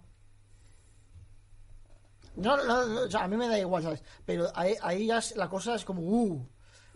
No, 2.37 2.55
no, 2.57 2.85
no, 2.85 3.01
o 3.01 3.09
sea, 3.11 3.23
a 3.23 3.27
mí 3.27 3.35
me 3.35 3.47
da 3.47 3.59
igual, 3.59 3.83
¿sabes? 3.83 4.01
Pero 4.25 4.47
ahí, 4.55 4.75
ahí 4.81 5.07
ya 5.07 5.17
es- 5.17 5.35
la 5.35 5.49
cosa 5.49 5.75
es 5.75 5.83
como, 5.83 6.01
uh, 6.01 6.47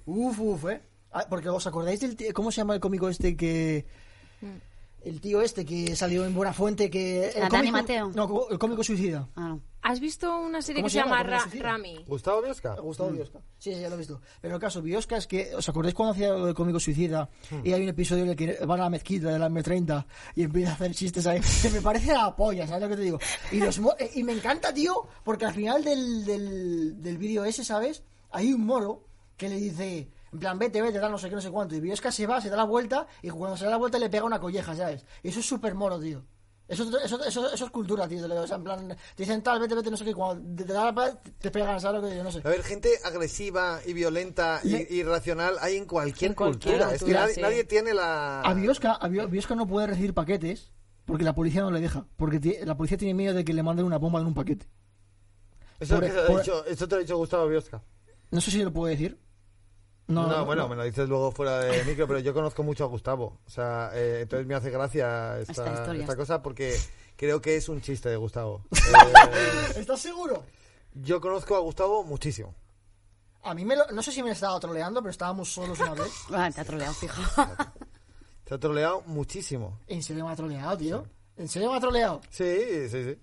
uf, 0.05 0.39
uf, 0.39 0.65
¿eh? 0.69 0.81
Ah, 1.11 1.25
Porque 1.29 1.49
os 1.49 1.65
acordáis 1.67 1.99
del 1.99 2.15
tío- 2.15 2.33
¿cómo 2.33 2.51
se 2.51 2.57
llama 2.61 2.75
el 2.75 2.79
cómico 2.79 3.09
este 3.09 3.35
que... 3.35 3.85
El 5.03 5.19
tío 5.19 5.41
este 5.41 5.65
que 5.65 5.95
salió 5.95 6.25
en 6.25 6.33
Buena 6.35 6.53
Fuente 6.53 6.89
que... 6.89 7.29
el 7.29 7.43
¿A 7.43 7.49
Dani 7.49 7.69
cómico- 7.69 7.71
Mateo? 7.71 8.11
No, 8.15 8.47
el 8.49 8.59
cómico 8.59 8.83
suicida. 8.83 9.27
Ah, 9.35 9.49
no. 9.49 9.61
¿Has 9.83 9.99
visto 9.99 10.39
una 10.39 10.61
serie 10.61 10.81
¿Cómo 10.81 10.87
que 10.87 10.91
se 10.91 10.99
llama 10.99 11.23
Ra-? 11.23 11.47
Rami? 11.59 12.05
¿Gustavo 12.07 12.41
Biosca? 12.41 12.75
Gustavo 12.75 13.09
Biosca. 13.09 13.39
Sí, 13.57 13.73
sí, 13.73 13.81
ya 13.81 13.89
lo 13.89 13.95
he 13.95 13.97
visto. 13.97 14.21
Pero 14.39 14.55
el 14.55 14.61
caso, 14.61 14.81
Biosca 14.81 15.17
es 15.17 15.27
que, 15.27 15.55
¿os 15.55 15.67
acordáis 15.67 15.95
cuando 15.95 16.13
hacía 16.13 16.29
lo 16.29 16.45
del 16.45 16.55
cómico 16.55 16.79
suicida? 16.79 17.29
Y 17.63 17.73
hay 17.73 17.81
un 17.81 17.89
episodio 17.89 18.23
en 18.23 18.29
el 18.29 18.35
que 18.35 18.63
van 18.65 18.79
a 18.79 18.83
la 18.83 18.89
mezquita 18.89 19.29
de 19.31 19.39
la 19.39 19.49
M30 19.49 20.05
y 20.35 20.43
empieza 20.43 20.71
a 20.71 20.73
hacer 20.75 20.93
chistes 20.93 21.25
ahí. 21.27 21.41
Que 21.61 21.69
me 21.69 21.81
parece 21.81 22.13
la 22.13 22.35
polla, 22.35 22.65
¿sabes 22.67 22.83
lo 22.83 22.89
que 22.89 22.95
te 22.95 23.01
digo? 23.01 23.19
Y, 23.51 23.59
los 23.59 23.77
eh, 23.99 24.11
y 24.15 24.23
me 24.23 24.33
encanta, 24.33 24.73
tío, 24.73 25.07
porque 25.23 25.45
al 25.45 25.53
final 25.53 25.83
del, 25.83 26.25
del, 26.25 27.01
del 27.01 27.17
vídeo 27.17 27.43
ese, 27.45 27.63
¿sabes? 27.63 28.03
Hay 28.31 28.53
un 28.53 28.65
moro 28.65 29.03
que 29.37 29.49
le 29.49 29.57
dice, 29.57 30.11
en 30.31 30.39
plan, 30.39 30.59
vete, 30.59 30.81
vete, 30.81 30.99
tal, 30.99 31.11
no 31.11 31.17
sé 31.17 31.29
qué, 31.29 31.35
no 31.35 31.41
sé 31.41 31.49
cuánto. 31.49 31.75
Y 31.75 31.79
Biosca 31.79 32.11
se 32.11 32.27
va, 32.27 32.39
se 32.39 32.49
da 32.49 32.57
la 32.57 32.63
vuelta 32.63 33.07
y 33.21 33.29
cuando 33.29 33.57
se 33.57 33.65
da 33.65 33.71
la 33.71 33.77
vuelta 33.77 33.97
le 33.97 34.09
pega 34.09 34.23
una 34.23 34.39
colleja, 34.39 34.75
¿sabes? 34.75 35.05
Y 35.23 35.29
eso 35.29 35.39
es 35.39 35.45
súper 35.47 35.73
moro, 35.75 35.99
tío. 35.99 36.23
Eso, 36.71 36.83
eso, 37.03 37.23
eso, 37.25 37.53
eso 37.53 37.65
es 37.65 37.71
cultura, 37.71 38.07
tío. 38.07 38.25
O 38.41 38.47
sea, 38.47 38.55
en 38.55 38.63
plan, 38.63 38.87
te 38.87 39.23
dicen 39.23 39.43
tal, 39.43 39.59
vete, 39.59 39.75
vete, 39.75 39.91
no 39.91 39.97
sé 39.97 40.05
qué. 40.05 40.13
Cuando 40.13 40.55
te, 40.55 40.63
te 40.63 40.71
da 40.73 40.91
la 40.91 41.21
te 41.39 41.51
pegan, 41.51 41.79
¿sabes 41.81 42.01
lo 42.01 42.07
que 42.07 42.13
digo? 42.13 42.23
No 42.23 42.31
sé. 42.31 42.41
A 42.43 42.49
ver, 42.49 42.63
gente 42.63 42.89
agresiva 43.03 43.79
y 43.85 43.93
violenta 43.93 44.61
y 44.63 44.75
irracional 44.95 45.57
hay 45.59 45.75
en 45.75 45.85
cualquier 45.85 46.31
En 46.31 46.35
cualquier 46.35 46.75
cultura. 46.77 46.95
Es 46.95 47.03
que 47.03 47.11
nadie, 47.13 47.33
sí. 47.35 47.41
nadie 47.41 47.63
tiene 47.65 47.93
la... 47.93 48.41
A 48.41 48.53
Biosca, 48.53 48.93
a 48.93 49.07
Bio- 49.09 49.27
Biosca 49.27 49.53
no 49.55 49.67
puede 49.67 49.87
recibir 49.87 50.13
paquetes 50.13 50.71
porque 51.05 51.23
la 51.25 51.35
policía 51.35 51.61
no 51.61 51.71
le 51.71 51.81
deja. 51.81 52.05
Porque 52.15 52.61
la 52.65 52.77
policía 52.77 52.97
tiene 52.97 53.13
miedo 53.13 53.33
de 53.33 53.43
que 53.43 53.53
le 53.53 53.63
manden 53.63 53.85
una 53.85 53.97
bomba 53.97 54.21
en 54.21 54.27
un 54.27 54.33
paquete. 54.33 54.65
Eso, 55.79 55.95
por- 55.95 56.03
que 56.05 56.09
te 56.09 56.15
lo 56.15 56.21
ha 56.23 56.27
por- 56.27 56.39
dicho, 56.41 56.65
eso 56.65 56.87
te 56.87 56.95
lo 56.95 56.99
ha 56.99 57.01
dicho 57.01 57.17
Gustavo 57.17 57.47
Biosca. 57.47 57.81
No 58.31 58.39
sé 58.39 58.49
si 58.51 58.63
lo 58.63 58.71
puedo 58.71 58.87
decir. 58.87 59.17
No, 60.11 60.27
No, 60.27 60.37
no, 60.37 60.45
bueno, 60.45 60.63
no. 60.63 60.69
me 60.69 60.75
lo 60.75 60.83
dices 60.83 61.07
luego 61.09 61.31
fuera 61.31 61.59
de 61.59 61.83
micro, 61.85 62.07
pero 62.07 62.19
yo 62.19 62.33
conozco 62.33 62.63
mucho 62.63 62.83
a 62.83 62.87
Gustavo. 62.87 63.39
O 63.45 63.49
sea, 63.49 63.91
eh, 63.93 64.21
entonces 64.21 64.45
me 64.47 64.55
hace 64.55 64.69
gracia 64.69 65.39
esta, 65.39 65.51
Esta 65.53 65.73
historia. 65.73 66.01
esta 66.01 66.15
cosa 66.15 66.41
porque 66.41 66.77
creo 67.15 67.41
que 67.41 67.55
es 67.55 67.69
un 67.69 67.81
chiste 67.81 68.09
de 68.09 68.15
Gustavo. 68.17 68.63
Eh, 68.71 69.73
¿Estás 69.77 69.99
seguro? 70.01 70.43
yo 70.93 71.21
conozco 71.21 71.55
a 71.55 71.59
Gustavo 71.59 72.03
muchísimo. 72.03 72.53
A 73.43 73.53
mí 73.55 73.63
me 73.65 73.75
lo- 73.75 73.87
no 73.91 74.03
sé 74.03 74.11
si 74.11 74.21
me 74.21 74.31
estaba 74.31 74.59
troleando, 74.59 75.01
pero 75.01 75.09
estábamos 75.11 75.51
solos 75.51 75.79
una 75.79 75.93
vez. 75.93 76.11
Ah, 76.33 76.51
te 76.53 76.61
ha 76.61 76.65
troleado, 76.65 76.93
fijo. 76.93 77.21
Te 78.43 78.53
ha 78.55 78.59
troleado 78.59 79.01
muchísimo. 79.07 79.79
¿En 79.87 80.03
serio 80.03 80.25
me 80.25 80.31
ha 80.33 80.35
troleado, 80.35 80.77
tío? 80.77 81.05
¿En 81.37 81.47
serio 81.47 81.71
me 81.71 81.77
ha 81.77 81.79
troleado? 81.79 82.21
Sí, 82.29 82.89
sí, 82.89 83.03
sí. 83.05 83.17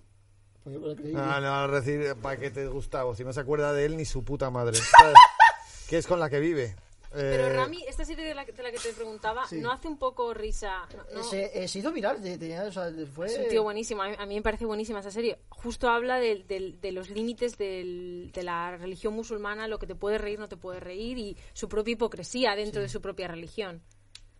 Pues 0.64 0.74
yo 0.74 0.80
me 0.80 0.88
lo 0.88 0.96
creí. 0.96 1.12
Ah, 1.14 1.38
no 1.40 1.48
va 1.50 1.64
a 1.64 1.66
recibir 1.66 2.14
paquetes 2.16 2.68
Gustavo, 2.68 3.14
si 3.14 3.22
no 3.24 3.32
se 3.32 3.40
acuerda 3.40 3.72
de 3.72 3.84
él 3.84 3.96
ni 3.96 4.04
su 4.06 4.24
puta 4.24 4.50
madre. 4.50 4.76
¿sabes? 4.78 5.14
que 5.88 5.98
es 5.98 6.06
con 6.06 6.20
la 6.20 6.28
que 6.30 6.38
vive. 6.40 6.76
Pero 7.10 7.46
Eh, 7.46 7.52
Rami, 7.54 7.82
esta 7.88 8.04
serie 8.04 8.22
de 8.22 8.34
la, 8.34 8.44
que- 8.44 8.52
de 8.52 8.62
la 8.62 8.70
que 8.70 8.76
te 8.78 8.92
preguntaba, 8.92 9.46
Sí. 9.48 9.60
¿no 9.62 9.72
hace 9.72 9.88
un 9.88 9.98
poco 9.98 10.34
risa? 10.34 10.86
No, 10.94 11.04
no. 11.14 11.22
Se, 11.24 11.64
eh, 11.64 11.66
se 11.66 11.78
hizo 11.78 11.90
viral. 11.90 12.20
de- 12.22 12.36
de- 12.36 12.60
o 12.60 12.70
sea, 12.70 12.92
fue... 13.14 13.26
Es 13.28 13.38
un 13.38 13.48
tío 13.48 13.62
buenísimo. 13.62 14.02
A 14.02 14.08
mí, 14.10 14.14
a 14.18 14.26
mí 14.26 14.34
me 14.34 14.42
parece 14.42 14.66
buenísima 14.66 15.00
esa 15.00 15.10
serie. 15.10 15.38
justo 15.48 15.88
habla 15.88 16.20
de, 16.20 16.44
de- 16.44 16.76
de 16.80 16.92
los 16.92 17.08
límites 17.08 17.56
del- 17.56 18.30
de 18.34 18.42
la 18.42 18.76
religión 18.76 19.14
musulmana, 19.14 19.66
lo 19.68 19.78
que 19.78 19.86
te 19.86 19.94
puede 19.94 20.18
reír, 20.18 20.38
no 20.38 20.48
te 20.48 20.58
puede 20.58 20.80
reír, 20.80 21.16
y 21.18 21.36
su 21.54 21.66
propia 21.68 21.92
hipocresía 21.92 22.54
dentro 22.54 22.82
de 22.82 22.88
su 22.90 23.00
propia 23.00 23.26
religión. 23.26 23.82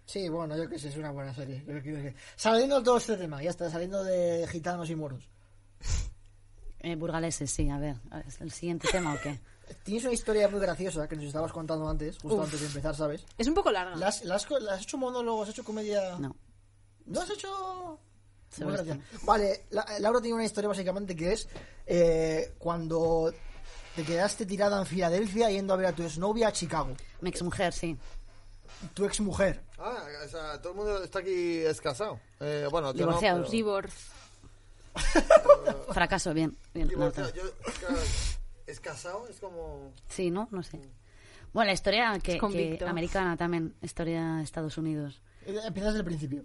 Sí, 0.05 0.29
bueno, 0.29 0.55
yo 0.57 0.69
que 0.69 0.79
sé, 0.79 0.89
es 0.91 0.97
una 0.97 1.11
buena 1.11 1.35
serie. 1.35 1.61
Yo 1.67 1.81
creo 1.81 1.83
que- 1.83 2.15
Saliendo 2.37 2.79
de 2.81 2.85
todo 2.85 2.99
este 2.99 3.17
tema, 3.17 3.43
ya 3.43 3.49
está, 3.51 3.71
saliendo 3.71 4.05
de 4.05 4.47
gitanos 4.47 4.91
y 4.91 4.95
moros. 4.95 5.27
Eh, 6.81 6.95
burgaleses, 6.97 7.51
sí, 7.51 7.69
a 7.71 7.79
ver. 7.79 7.97
¿es 8.27 8.41
¿El 8.41 8.53
siguiente 8.53 8.89
tema 8.93 9.15
o 9.15 9.19
qué? 9.23 9.41
Tienes 9.85 10.05
una 10.05 10.13
historia 10.13 10.49
muy 10.49 10.61
graciosa 10.61 11.09
que 11.09 11.17
nos 11.17 11.25
estabas 11.27 11.53
contando 11.53 11.89
antes, 11.89 12.17
justo 12.19 12.37
Uf. 12.37 12.45
antes 12.45 12.61
de 12.61 12.67
empezar, 12.67 12.95
¿sabes? 12.97 13.25
Es 13.37 13.47
un 13.47 13.55
poco 13.55 13.71
larga. 13.71 13.97
¿La 13.97 14.09
has, 14.09 14.25
la 14.25 14.35
has 14.37 14.47
co- 14.47 14.59
la 14.59 14.75
has 14.75 14.83
hecho 14.83 14.99
monólogo, 14.99 15.43
has 15.43 15.49
hecho 15.51 15.65
comedia? 15.65 16.17
No. 16.19 16.35
¿No 17.07 17.21
has 17.21 17.31
hecho...? 17.31 17.99
Muy. 18.61 18.75
Vale, 19.25 19.67
la- 19.71 19.87
Laura 20.01 20.21
tiene 20.21 20.35
una 20.37 20.45
historia 20.45 20.69
básicamente 20.69 21.15
que 21.15 21.33
es 21.35 21.49
eh, 21.87 22.55
cuando 22.59 23.33
te 23.95 24.03
quedaste 24.05 24.47
tirada 24.47 24.79
en 24.81 24.87
Filadelfia 24.87 25.51
yendo 25.51 25.75
a 25.75 25.77
ver 25.77 25.87
a 25.87 25.93
tu 25.93 26.03
exnovia 26.03 26.49
a 26.49 26.53
Chicago. 26.53 26.97
Mi 27.21 27.29
exmujer, 27.29 27.73
sí. 27.75 27.97
Tu 28.95 29.05
exmujer. 29.05 29.63
Ah, 29.79 30.03
o 30.25 30.29
sea, 30.29 30.63
todo 30.63 30.71
el 30.73 30.77
mundo 30.79 31.03
está 31.05 31.19
aquí 31.19 31.59
es 31.59 31.79
casado. 31.81 32.19
Eh, 32.41 32.67
bueno, 32.71 32.93
yo 32.95 33.01
no, 33.05 33.07
Divorciados. 33.13 33.41
pero- 33.43 33.51
Divorce. 33.51 33.97
Fracaso, 35.93 36.33
bien. 36.35 36.57
bien 36.75 36.89
Divorciado. 36.89 37.29
no, 37.31 37.35
Yo, 37.37 37.43
claro, 37.81 37.97
es 38.69 38.81
casado, 38.81 39.27
es 39.29 39.41
como... 39.41 39.93
Sí, 40.09 40.31
¿no? 40.31 40.49
No 40.51 40.63
sé. 40.63 40.79
Bueno, 41.53 41.67
la 41.69 41.73
historia 41.73 42.19
que, 42.23 42.37
Es 42.37 42.41
que 42.79 42.85
americana 42.87 43.37
también, 43.37 43.75
historia 43.83 44.35
de 44.37 44.45
Estados 44.45 44.77
Unidos. 44.79 45.23
Eh, 45.47 45.59
Empiezas 45.67 45.95
desde 45.95 46.01
el 46.01 46.05
principio. 46.05 46.45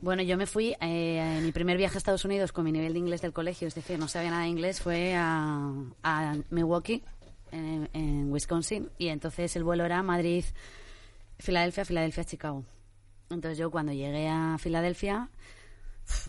Bueno, 0.00 0.22
yo 0.22 0.36
me 0.36 0.46
fui, 0.46 0.76
eh, 0.80 1.40
mi 1.42 1.50
primer 1.52 1.76
viaje 1.76 1.96
a 1.96 1.98
Estados 1.98 2.24
Unidos 2.24 2.52
con 2.52 2.64
mi 2.64 2.72
nivel 2.72 2.92
de 2.92 2.98
inglés 2.98 3.20
del 3.20 3.32
colegio, 3.32 3.66
es 3.66 3.74
decir, 3.74 3.98
no 3.98 4.06
sabía 4.08 4.30
nada 4.30 4.42
de 4.42 4.48
inglés, 4.48 4.80
fue 4.80 5.14
a, 5.16 5.72
a 6.02 6.36
Milwaukee, 6.50 7.02
en, 7.50 7.88
en 7.92 8.30
Wisconsin, 8.32 8.90
y 8.98 9.08
entonces 9.08 9.56
el 9.56 9.64
vuelo 9.64 9.84
era 9.84 10.02
Madrid-Filadelfia, 10.02 11.84
Filadelfia-Chicago. 11.84 12.64
Entonces 13.30 13.58
yo 13.58 13.70
cuando 13.70 13.92
llegué 13.92 14.28
a 14.28 14.56
Filadelfia, 14.58 15.30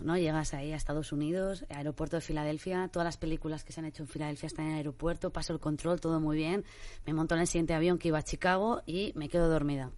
¿no? 0.01 0.17
Llegas 0.17 0.53
ahí 0.53 0.71
a 0.71 0.75
Estados 0.75 1.11
Unidos, 1.11 1.65
aeropuerto 1.69 2.17
de 2.17 2.21
Filadelfia, 2.21 2.88
todas 2.88 3.05
las 3.05 3.17
películas 3.17 3.63
que 3.63 3.73
se 3.73 3.80
han 3.80 3.86
hecho 3.86 4.03
en 4.03 4.07
Filadelfia 4.07 4.47
están 4.47 4.65
en 4.65 4.71
el 4.71 4.77
aeropuerto, 4.77 5.32
paso 5.32 5.53
el 5.53 5.59
control, 5.59 5.99
todo 5.99 6.19
muy 6.19 6.38
bien, 6.38 6.63
me 7.05 7.13
monto 7.13 7.36
en 7.36 7.41
el 7.41 7.47
siguiente 7.47 7.73
avión 7.73 7.97
que 7.97 8.09
iba 8.09 8.17
a 8.17 8.23
Chicago 8.23 8.82
y 8.86 9.11
me 9.15 9.30
quedo 9.30 9.49
dormida. 9.49 9.91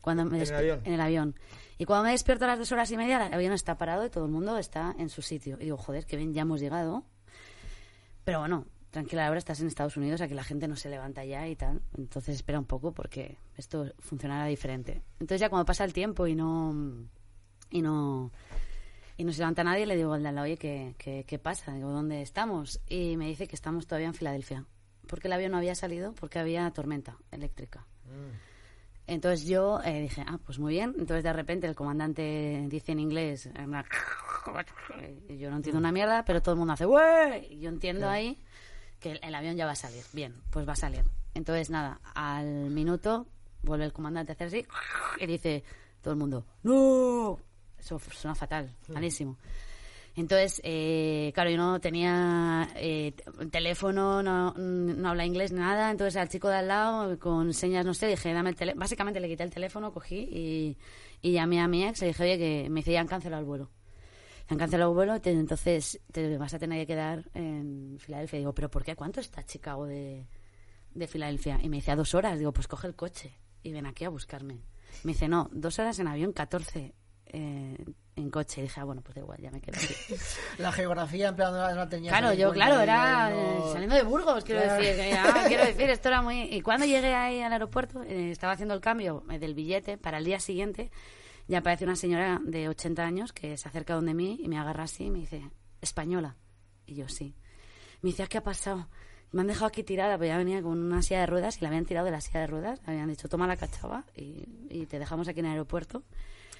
Cuando 0.00 0.24
me 0.24 0.38
¿En 0.38 0.42
el 0.42 0.54
avión? 0.54 0.80
En 0.84 0.92
el 0.94 1.00
avión. 1.00 1.34
Y 1.78 1.84
cuando 1.84 2.04
me 2.04 2.12
despierto 2.12 2.44
a 2.44 2.48
las 2.48 2.58
dos 2.58 2.72
horas 2.72 2.90
y 2.90 2.96
media, 2.96 3.26
el 3.26 3.34
avión 3.34 3.52
está 3.52 3.76
parado 3.76 4.04
y 4.06 4.10
todo 4.10 4.24
el 4.24 4.30
mundo 4.30 4.56
está 4.56 4.94
en 4.98 5.08
su 5.10 5.22
sitio. 5.22 5.56
Y 5.60 5.64
digo, 5.64 5.76
joder, 5.76 6.06
que 6.06 6.16
bien, 6.16 6.32
ya 6.32 6.42
hemos 6.42 6.60
llegado. 6.60 7.04
Pero 8.24 8.40
bueno, 8.40 8.66
tranquila, 8.90 9.26
ahora 9.26 9.38
estás 9.38 9.60
en 9.60 9.66
Estados 9.66 9.96
Unidos, 9.96 10.20
aquí 10.20 10.34
la 10.34 10.44
gente 10.44 10.68
no 10.68 10.76
se 10.76 10.88
levanta 10.88 11.24
ya 11.24 11.46
y 11.48 11.56
tal. 11.56 11.82
Entonces 11.96 12.36
espera 12.36 12.58
un 12.58 12.64
poco 12.64 12.92
porque 12.92 13.36
esto 13.56 13.92
funcionará 13.98 14.46
diferente. 14.46 15.02
Entonces 15.20 15.40
ya 15.40 15.50
cuando 15.50 15.66
pasa 15.66 15.84
el 15.84 15.92
tiempo 15.92 16.26
y 16.26 16.34
no... 16.34 17.08
Y 17.72 17.82
no 17.82 18.32
y 19.20 19.24
no 19.24 19.34
se 19.34 19.40
levanta 19.40 19.62
nadie, 19.62 19.84
le 19.84 19.96
digo 19.96 20.14
al 20.14 20.22
de 20.22 20.30
al 20.30 20.34
lado, 20.34 20.46
oye, 20.46 20.56
¿qué, 20.56 20.94
qué, 20.96 21.24
qué 21.28 21.38
pasa? 21.38 21.74
Digo, 21.74 21.90
¿dónde 21.90 22.22
estamos? 22.22 22.80
Y 22.88 23.18
me 23.18 23.26
dice 23.26 23.46
que 23.46 23.54
estamos 23.54 23.86
todavía 23.86 24.06
en 24.06 24.14
Filadelfia. 24.14 24.64
Porque 25.06 25.28
el 25.28 25.34
avión 25.34 25.52
no 25.52 25.58
había 25.58 25.74
salido, 25.74 26.14
porque 26.14 26.38
había 26.38 26.70
tormenta 26.70 27.18
eléctrica. 27.30 27.86
Entonces 29.06 29.46
yo 29.46 29.82
eh, 29.84 30.00
dije, 30.00 30.24
ah, 30.26 30.38
pues 30.42 30.58
muy 30.58 30.72
bien. 30.72 30.94
Entonces 30.98 31.22
de 31.22 31.34
repente 31.34 31.66
el 31.66 31.74
comandante 31.74 32.64
dice 32.70 32.92
en 32.92 33.00
inglés, 33.00 33.50
y 35.28 35.36
yo 35.36 35.50
no 35.50 35.56
entiendo 35.56 35.78
una 35.78 35.92
mierda, 35.92 36.24
pero 36.24 36.40
todo 36.40 36.54
el 36.54 36.58
mundo 36.58 36.72
hace, 36.72 36.86
¡wey! 36.86 37.46
Y 37.50 37.60
yo 37.60 37.68
entiendo 37.68 38.08
ahí 38.08 38.42
que 39.00 39.12
el, 39.12 39.20
el 39.22 39.34
avión 39.34 39.54
ya 39.54 39.66
va 39.66 39.72
a 39.72 39.76
salir. 39.76 40.02
Bien, 40.14 40.34
pues 40.50 40.66
va 40.66 40.72
a 40.72 40.76
salir. 40.76 41.04
Entonces 41.34 41.68
nada, 41.68 42.00
al 42.14 42.70
minuto 42.70 43.26
vuelve 43.60 43.84
el 43.84 43.92
comandante 43.92 44.32
a 44.32 44.34
hacer 44.34 44.46
así 44.46 44.66
y 45.18 45.26
dice 45.26 45.62
todo 46.00 46.14
el 46.14 46.18
mundo, 46.18 46.46
¡no! 46.62 47.49
Eso 47.80 47.98
suena 47.98 48.34
fatal, 48.34 48.70
malísimo. 48.88 49.36
Entonces, 50.16 50.60
eh, 50.64 51.30
claro, 51.34 51.50
yo 51.50 51.56
no 51.56 51.80
tenía 51.80 52.68
eh, 52.76 53.14
teléfono, 53.50 54.22
no, 54.22 54.52
no 54.54 55.08
habla 55.08 55.24
inglés, 55.24 55.52
nada. 55.52 55.90
Entonces 55.90 56.16
al 56.16 56.28
chico 56.28 56.48
de 56.48 56.56
al 56.56 56.68
lado, 56.68 57.18
con 57.18 57.54
señas, 57.54 57.86
no 57.86 57.94
sé, 57.94 58.08
dije, 58.08 58.32
dame 58.32 58.50
el 58.50 58.56
teléfono. 58.56 58.80
Básicamente 58.80 59.20
le 59.20 59.28
quité 59.28 59.44
el 59.44 59.50
teléfono, 59.50 59.92
cogí 59.92 60.16
y, 60.18 60.76
y 61.22 61.32
llamé 61.32 61.60
a 61.60 61.68
mi 61.68 61.84
ex. 61.84 62.00
Le 62.00 62.08
dije, 62.08 62.22
oye, 62.24 62.38
que 62.38 62.68
me 62.70 62.80
dice, 62.80 62.92
ya 62.92 63.00
han 63.00 63.06
cancelado 63.06 63.40
el 63.40 63.46
vuelo. 63.46 63.70
Han 64.48 64.58
cancelado 64.58 64.90
el 64.90 64.96
vuelo, 64.96 65.20
te- 65.20 65.30
entonces 65.30 66.00
te 66.12 66.36
vas 66.36 66.52
a 66.54 66.58
tener 66.58 66.80
que 66.80 66.86
quedar 66.92 67.30
en 67.34 67.96
Filadelfia. 68.00 68.40
Digo, 68.40 68.52
¿pero 68.52 68.68
por 68.68 68.82
qué? 68.84 68.96
¿Cuánto 68.96 69.20
está 69.20 69.44
Chicago 69.46 69.86
de, 69.86 70.26
de 70.92 71.06
Filadelfia? 71.06 71.60
Y 71.62 71.68
me 71.68 71.76
dice, 71.76 71.92
a 71.92 71.96
dos 71.96 72.14
horas. 72.16 72.36
Digo, 72.36 72.52
pues 72.52 72.66
coge 72.66 72.88
el 72.88 72.96
coche 72.96 73.32
y 73.62 73.70
ven 73.72 73.86
aquí 73.86 74.04
a 74.04 74.08
buscarme. 74.08 74.58
Me 75.04 75.12
dice, 75.12 75.28
no, 75.28 75.48
dos 75.52 75.78
horas 75.78 76.00
en 76.00 76.08
avión, 76.08 76.32
14 76.32 76.94
eh, 77.32 77.76
en 78.16 78.30
coche. 78.30 78.60
Y 78.60 78.64
dije, 78.64 78.80
ah, 78.80 78.84
bueno, 78.84 79.02
pues 79.02 79.14
da 79.14 79.20
igual, 79.22 79.38
ya 79.40 79.50
me 79.50 79.60
quedo 79.60 79.76
aquí. 79.78 79.94
La 80.58 80.72
geografía, 80.72 81.28
en 81.28 81.36
plan, 81.36 81.52
no 81.52 81.58
la 81.74 81.88
tenías 81.88 82.12
Claro, 82.16 82.34
yo, 82.34 82.52
claro, 82.52 82.80
era 82.80 83.30
no- 83.30 83.36
eh, 83.36 83.72
saliendo 83.72 83.96
de 83.96 84.02
Burgos, 84.02 84.44
quiero 84.44 84.62
Claro. 84.62 84.82
decir. 84.82 84.96
que 84.96 85.10
ya, 85.10 85.44
quiero 85.48 85.64
decir, 85.66 85.90
esto 85.90 86.08
era 86.08 86.22
muy... 86.22 86.42
Y 86.42 86.60
cuando 86.60 86.86
llegué 86.86 87.14
ahí 87.14 87.40
al 87.40 87.52
aeropuerto, 87.52 88.02
eh, 88.02 88.30
estaba 88.30 88.52
haciendo 88.52 88.74
el 88.74 88.80
cambio 88.80 89.24
eh, 89.30 89.38
del 89.38 89.54
billete 89.54 89.96
para 89.98 90.18
el 90.18 90.24
día 90.24 90.40
siguiente, 90.40 90.90
y 91.48 91.54
aparece 91.54 91.84
una 91.84 91.96
señora 91.96 92.40
de 92.44 92.68
80 92.68 93.02
años 93.04 93.32
que 93.32 93.56
se 93.56 93.68
acerca 93.68 93.94
donde 93.94 94.14
mí 94.14 94.38
y 94.40 94.48
me 94.48 94.58
agarra 94.58 94.84
así 94.84 95.04
y 95.06 95.10
me 95.10 95.18
dice, 95.20 95.50
¿española? 95.80 96.36
Y 96.86 96.94
yo, 96.94 97.08
sí. 97.08 97.34
Me 98.02 98.10
dice, 98.10 98.22
"¿Ah, 98.22 98.26
¿qué 98.28 98.38
ha 98.38 98.42
pasado? 98.44 98.88
Me 99.32 99.40
han 99.42 99.46
dejado 99.46 99.66
aquí 99.66 99.82
tirada, 99.82 100.16
pues 100.16 100.28
ya 100.28 100.36
venía 100.38 100.60
con 100.62 100.78
una 100.82 101.02
silla 101.02 101.20
de 101.20 101.26
ruedas 101.26 101.58
y 101.58 101.60
la 101.62 101.68
habían 101.68 101.84
tirado 101.86 102.04
de 102.06 102.12
la 102.12 102.20
silla 102.20 102.40
de 102.40 102.46
ruedas. 102.48 102.80
Le 102.86 102.92
habían 102.92 103.08
dicho, 103.08 103.28
toma 103.28 103.46
la 103.46 103.56
cachava 103.56 104.04
y, 104.16 104.44
y 104.70 104.86
te 104.86 104.98
dejamos 104.98 105.28
aquí 105.28 105.40
en 105.40 105.46
el 105.46 105.52
aeropuerto. 105.52 106.02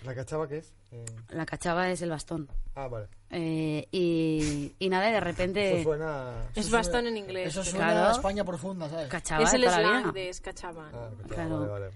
¿La 0.04 0.14
cachava 0.14 0.48
qué 0.48 0.58
es? 0.58 0.72
Eh, 0.92 1.04
La 1.30 1.44
cachava 1.46 1.90
es 1.90 2.00
el 2.02 2.10
bastón. 2.10 2.48
Ah, 2.74 2.88
vale. 2.88 3.06
Eh, 3.30 3.86
y, 3.92 4.74
y 4.78 4.88
nada, 4.88 5.08
y 5.10 5.12
de 5.12 5.20
repente... 5.20 5.74
Eso 5.80 5.90
suena... 5.90 6.32
Es 6.54 6.70
bastón 6.70 6.92
suena- 7.02 7.08
en 7.10 7.16
inglés. 7.18 7.48
Eso 7.48 7.62
suena 7.62 7.90
Claro. 7.92 8.08
a 8.08 8.12
España 8.12 8.44
profunda, 8.44 8.88
¿sabes? 8.88 9.08
Cachava 9.08 9.44
es 9.44 9.52
el 9.54 9.64
slang 9.68 10.12
de 10.12 10.28
Escachaban. 10.30 10.90
Ah, 10.94 11.10
cachava, 11.22 11.34
Claro. 11.34 11.58
vale, 11.60 11.70
vale. 11.70 11.90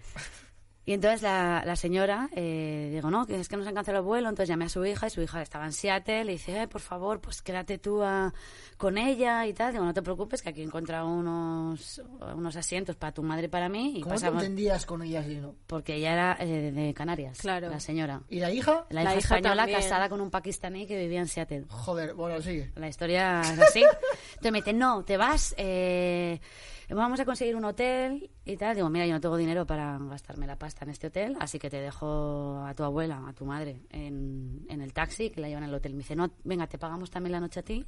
Y 0.86 0.92
entonces 0.92 1.22
la, 1.22 1.62
la 1.64 1.76
señora, 1.76 2.28
eh, 2.36 2.90
digo, 2.92 3.10
no, 3.10 3.26
que 3.26 3.40
es 3.40 3.48
que 3.48 3.56
nos 3.56 3.66
han 3.66 3.74
cancelado 3.74 4.02
el 4.02 4.06
vuelo, 4.06 4.28
entonces 4.28 4.50
llamé 4.50 4.66
a 4.66 4.68
su 4.68 4.84
hija 4.84 5.06
y 5.06 5.10
su 5.10 5.22
hija 5.22 5.40
estaba 5.40 5.64
en 5.64 5.72
Seattle, 5.72 6.24
le 6.26 6.32
dice, 6.32 6.60
eh, 6.62 6.68
por 6.68 6.82
favor, 6.82 7.20
pues 7.22 7.40
quédate 7.40 7.78
tú 7.78 8.02
a- 8.02 8.34
con 8.76 8.98
ella 8.98 9.46
y 9.46 9.54
tal. 9.54 9.72
Digo, 9.72 9.84
no 9.84 9.94
te 9.94 10.02
preocupes, 10.02 10.42
que 10.42 10.50
aquí 10.50 10.60
he 10.60 10.64
encontrado 10.64 11.08
unos, 11.08 12.02
unos 12.36 12.56
asientos 12.56 12.96
para 12.96 13.12
tu 13.12 13.22
madre 13.22 13.46
y 13.46 13.48
para 13.48 13.70
mí. 13.70 13.94
Y 13.96 14.00
¿Cómo 14.02 14.14
te 14.16 14.26
entendías 14.26 14.84
con 14.84 15.00
ella 15.02 15.20
así, 15.20 15.36
no? 15.36 15.54
porque 15.66 15.94
ella 15.94 16.12
era 16.12 16.36
eh, 16.40 16.70
de 16.70 16.92
Canarias, 16.92 17.38
Claro. 17.38 17.70
la 17.70 17.80
señora. 17.80 18.20
¿Y 18.28 18.40
la 18.40 18.50
hija? 18.52 18.84
La, 18.90 19.04
La 19.04 19.10
hija, 19.12 19.18
hija 19.20 19.36
española 19.36 19.62
también. 19.62 19.80
casada 19.80 20.08
con 20.10 20.20
un 20.20 20.30
pakistaní 20.30 20.86
que 20.86 20.98
vivía 20.98 21.20
en 21.20 21.28
Seattle. 21.28 21.64
Joder, 21.70 22.12
bueno, 22.12 22.42
sigue. 22.42 22.72
La 22.76 22.88
historia 22.88 23.40
es 23.40 23.58
así. 23.58 23.80
Entonces 23.80 24.52
me 24.52 24.58
dice, 24.58 24.72
no, 24.74 25.02
te 25.02 25.16
vas, 25.16 25.54
eh, 25.56 26.40
vamos 26.90 27.20
a 27.20 27.24
conseguir 27.24 27.56
un 27.56 27.64
hotel 27.64 28.30
y 28.44 28.56
tal. 28.56 28.76
Digo, 28.76 28.88
mira, 28.90 29.06
yo 29.06 29.14
no 29.14 29.20
tengo 29.20 29.36
dinero 29.36 29.66
para 29.66 29.98
gastarme 29.98 30.46
la 30.46 30.56
pasta 30.56 30.84
en 30.84 30.90
este 30.90 31.08
hotel, 31.08 31.36
así 31.40 31.58
que 31.58 31.70
te 31.70 31.80
dejo 31.80 32.64
a 32.64 32.74
tu 32.74 32.84
abuela, 32.84 33.22
a 33.26 33.32
tu 33.32 33.44
madre, 33.44 33.82
en, 33.90 34.66
en 34.68 34.80
el 34.80 34.92
taxi, 34.92 35.30
que 35.30 35.40
la 35.40 35.48
llevan 35.48 35.64
al 35.64 35.74
hotel. 35.74 35.92
Me 35.92 35.98
dice, 35.98 36.16
no, 36.16 36.30
venga, 36.44 36.66
te 36.66 36.78
pagamos 36.78 37.10
también 37.10 37.32
la 37.32 37.40
noche 37.40 37.60
a 37.60 37.62
ti. 37.62 37.84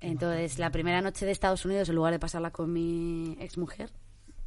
Entonces, 0.00 0.58
la 0.58 0.70
primera 0.70 1.00
noche 1.00 1.24
de 1.24 1.32
Estados 1.32 1.64
Unidos, 1.64 1.88
en 1.88 1.94
lugar 1.94 2.12
de 2.12 2.18
pasarla 2.18 2.50
con 2.50 2.72
mi 2.72 3.36
exmujer, 3.38 3.90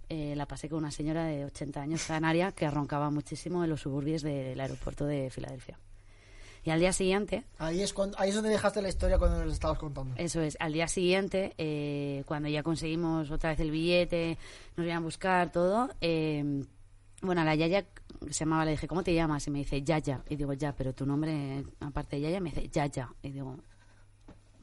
eh, 0.10 0.36
la 0.36 0.46
pasé 0.48 0.70
con 0.70 0.80
una 0.80 0.92
señora 0.92 1.26
de 1.26 1.46
80 1.46 1.82
años 1.82 2.06
canaria 2.06 2.52
que 2.52 2.70
roncaba 2.70 3.10
muchísimo 3.10 3.64
en 3.64 3.70
los 3.70 3.82
suburbios 3.82 4.22
del 4.22 4.60
aeropuerto 4.60 5.06
de 5.06 5.30
Filadelfia. 5.30 5.80
Y 6.66 6.72
al 6.72 6.80
día 6.80 6.92
siguiente, 6.92 7.46
Ahí 7.60 7.82
es, 7.82 7.94
cuando, 7.94 8.20
ahí 8.20 8.30
es 8.30 8.36
donde 8.36 8.50
dejaste 8.50 8.82
la 8.82 8.90
historia 8.90 9.20
cuando 9.20 9.46
nos 9.46 9.54
estabas 9.54 9.78
contando. 9.78 10.16
eso 10.18 10.42
es, 10.42 10.58
al 10.60 10.74
día 10.74 10.88
siguiente, 10.88 11.54
eh, 11.60 12.24
cuando 12.26 12.50
ya 12.50 12.64
conseguimos 12.64 13.30
otra 13.30 13.52
vez 13.52 13.60
el 13.60 13.70
billete, 13.70 14.38
nos 14.76 14.86
iban 14.86 14.98
a 14.98 15.02
buscar 15.02 15.52
todo, 15.52 15.90
eh, 16.02 16.64
bueno, 17.22 17.42
a 17.42 17.46
la 17.46 17.56
Yaya 17.56 17.86
se 18.30 18.46
llamaba, 18.46 18.66
le 18.66 18.72
dije, 18.72 18.88
¿cómo 18.88 19.04
te 19.04 19.14
llamas? 19.14 19.46
Y 19.48 19.52
me 19.52 19.60
dice, 19.60 19.82
Yaya. 19.84 20.24
Y 20.30 20.36
digo, 20.36 20.54
ya, 20.54 20.74
pero 20.76 20.94
tu 20.94 21.06
nombre, 21.06 21.64
aparte 21.80 22.16
de 22.16 22.24
Yaya, 22.24 22.40
me 22.40 22.50
dice, 22.50 22.68
Yaya. 22.70 23.10
Y 23.22 23.30
digo, 23.30 23.58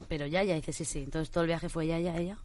pero 0.07 0.27
Yaya, 0.27 0.53
y 0.53 0.57
dice, 0.57 0.73
sí, 0.73 0.85
sí. 0.85 0.99
Entonces 1.03 1.31
todo 1.31 1.43
el 1.43 1.47
viaje 1.47 1.69
fue 1.69 1.87
Yaya, 1.87 2.17
ella. 2.17 2.37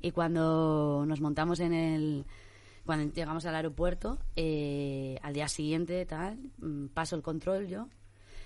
Y 0.00 0.12
cuando 0.12 1.04
nos 1.06 1.20
montamos 1.20 1.60
en 1.60 1.72
el... 1.72 2.24
Cuando 2.86 3.12
llegamos 3.12 3.44
al 3.44 3.54
aeropuerto, 3.54 4.18
eh, 4.34 5.18
al 5.22 5.34
día 5.34 5.46
siguiente, 5.48 6.06
tal, 6.06 6.38
mm, 6.58 6.86
paso 6.88 7.16
el 7.16 7.22
control 7.22 7.66
yo. 7.68 7.88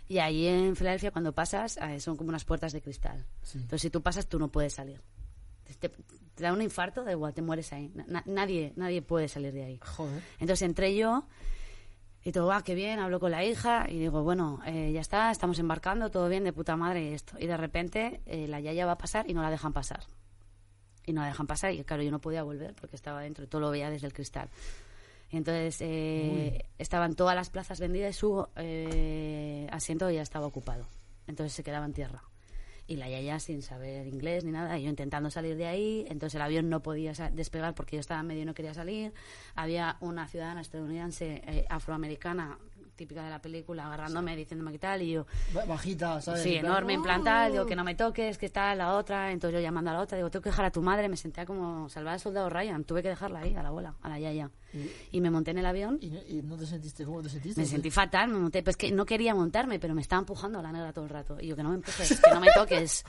Y 0.09 0.18
ahí 0.18 0.46
en 0.46 0.76
Filadelfia, 0.76 1.11
cuando 1.11 1.32
pasas, 1.32 1.76
eh, 1.78 2.00
son 2.00 2.16
como 2.16 2.28
unas 2.28 2.44
puertas 2.44 2.72
de 2.72 2.82
cristal. 2.82 3.24
Entonces, 3.55 3.80
si 3.82 3.90
tú 3.90 4.03
pasas, 4.03 4.26
tú 4.28 4.38
no 4.38 4.48
puedes 4.48 4.74
salir. 4.74 5.00
Te, 5.78 5.88
te 5.88 6.42
da 6.44 6.53
un 6.53 6.61
infarto, 6.61 7.03
da 7.05 7.12
igual, 7.12 7.32
te 7.32 7.40
mueres 7.42 7.72
ahí. 7.72 7.90
Na- 7.94 8.22
nadie, 8.26 8.72
nadie 8.76 9.00
puede 9.00 9.28
salir 9.28 9.53
de 9.53 9.64
ahí. 9.64 9.80
Joder. 9.82 10.22
Entonces 10.38 10.62
entré 10.62 10.94
yo 10.94 11.26
Y 12.24 12.30
todo, 12.32 12.46
va, 12.46 12.62
qué 12.62 12.74
bien, 12.74 12.98
hablo 13.00 13.18
con 13.20 13.30
la 13.30 13.44
hija 13.44 13.86
y 13.88 13.98
digo, 13.98 14.22
bueno, 14.22 14.61
eh, 14.66 14.92
ya 14.92 15.00
está, 15.00 15.30
estamos 15.30 15.59
embarcando, 15.59 16.11
todo 16.11 16.28
bien, 16.28 16.44
de 16.44 16.53
puta 16.53 16.76
madre 16.76 17.03
y 17.11 17.14
esto. 17.14 17.36
Y 17.38 17.46
de 17.46 17.57
repente 17.57 18.20
eh, 18.26 18.46
la 18.48 18.61
yaya 18.61 18.86
va 18.86 18.92
a 18.92 18.98
pasar 18.98 19.28
y 19.28 19.34
no 19.34 19.42
la 19.42 19.50
dejan 19.50 19.72
pasar. 19.72 20.05
Y 21.05 21.12
no 21.12 21.22
la 21.22 21.28
dejan 21.28 21.46
pasar 21.48 21.72
y 21.72 21.82
claro, 21.82 22.03
yo 22.05 22.11
no 22.12 22.20
podía 22.20 22.42
volver 22.44 22.74
porque 22.74 22.94
estaba 22.94 23.22
dentro 23.22 23.42
y 23.44 23.48
todo 23.48 23.61
lo 23.62 23.70
veía 23.70 23.90
desde 23.90 24.07
el 24.07 24.12
cristal. 24.12 24.48
Entonces 25.33 25.78
eh, 25.80 26.66
estaban 26.78 27.14
todas 27.14 27.35
las 27.35 27.51
plazas 27.51 27.80
vendidas 27.80 28.14
y 28.14 28.18
su 28.18 28.47
eh, 28.57 29.66
asiento 29.70 30.11
ya 30.11 30.22
estaba 30.22 30.47
ocupado. 30.47 30.87
Entonces 31.26 31.53
se 31.53 31.62
quedaba 31.62 31.87
en 31.87 31.93
tierra. 31.93 32.22
Y 32.87 32.97
la 32.97 33.09
yaya 33.09 33.39
sin 33.39 33.62
saber 33.62 34.07
inglés 34.09 34.45
ni 34.45 34.51
nada, 34.51 34.76
y 34.76 34.83
yo 34.83 34.91
intentando 34.91 35.30
salir 35.30 35.57
de 35.57 35.66
ahí, 35.66 36.05
entonces 36.09 36.35
el 36.35 36.43
avión 36.43 36.68
no 36.68 36.83
podía 36.83 37.12
despegar 37.33 37.74
porque 37.74 37.97
yo 37.97 38.01
estaba 38.01 38.22
medio 38.24 38.43
y 38.43 38.45
no 38.45 38.55
quería 38.55 38.74
salir. 38.74 39.14
Había 39.55 39.97
una 40.01 40.26
ciudadana 40.26 40.61
estadounidense 40.61 41.43
eh, 41.47 41.64
afroamericana, 41.70 42.59
típica 42.97 43.22
de 43.24 43.30
la 43.30 43.41
película, 43.41 43.87
agarrándome, 43.87 44.37
diciéndome 44.37 44.72
qué 44.72 44.78
tal, 44.80 45.01
y 45.01 45.12
yo, 45.12 45.26
Ba- 45.55 45.64
Bajita, 45.64 46.20
¿sabes? 46.20 46.43
Sí, 46.43 46.57
En 46.57 46.61
plan, 46.61 46.72
enorme, 46.72 46.93
implantal, 46.95 47.53
digo 47.53 47.66
que 47.66 47.76
no 47.76 47.85
me 47.85 47.95
toques, 47.95 48.37
que 48.37 48.47
está 48.47 48.74
la 48.74 48.95
otra, 48.97 49.30
entonces 49.30 49.55
yo 49.59 49.62
llamando 49.62 49.91
a 49.93 49.95
la 49.95 50.01
otra, 50.01 50.18
digo, 50.18 50.30
tengo 50.30 50.43
que 50.43 50.51
dejar 50.51 50.64
a 50.66 50.70
tu 50.72 50.83
madre, 50.83 51.09
me 51.09 51.16
sentía 51.16 51.47
como 51.47 51.89
salvar 51.89 52.14
al 52.14 52.20
soldado 52.20 52.51
Ryan, 52.51 52.85
tuve 52.85 53.03
que 53.03 53.09
dejarla 53.09 53.41
ahí, 53.41 53.55
a 53.55 53.62
la 53.62 53.68
abuela, 53.68 53.95
a 54.03 54.09
la 54.09 54.18
yaya. 54.18 54.51
Y 55.11 55.20
me 55.20 55.31
monté 55.31 55.51
en 55.53 55.59
el 55.59 55.66
avión, 55.66 55.99
¿Y, 56.01 56.09
no- 56.11 56.20
y 56.29 56.43
no 56.43 56.57
te 56.57 56.66
sentiste? 56.66 57.05
¿Cómo 57.05 57.23
te 57.23 57.29
sentiste? 57.29 57.61
me 57.61 57.66
sentí 57.66 57.91
fatal, 57.91 58.29
me 58.31 58.39
monté, 58.39 58.62
pues 58.62 58.77
que 58.77 58.91
no 58.91 59.05
quería 59.05 59.35
montarme, 59.35 59.79
pero 59.79 59.95
me 59.95 60.01
estaba 60.01 60.20
empujando 60.20 60.62
la 60.62 60.73
negra 60.73 60.93
todo 60.93 61.05
el 61.05 61.11
rato, 61.11 61.37
y 61.41 61.49
yo 61.49 61.57
que 61.57 61.62
no 61.62 61.68
me 61.70 61.75
empujes, 61.77 62.20
que 62.20 62.31
no 62.33 62.41
me 62.41 62.49
toques. 62.55 63.05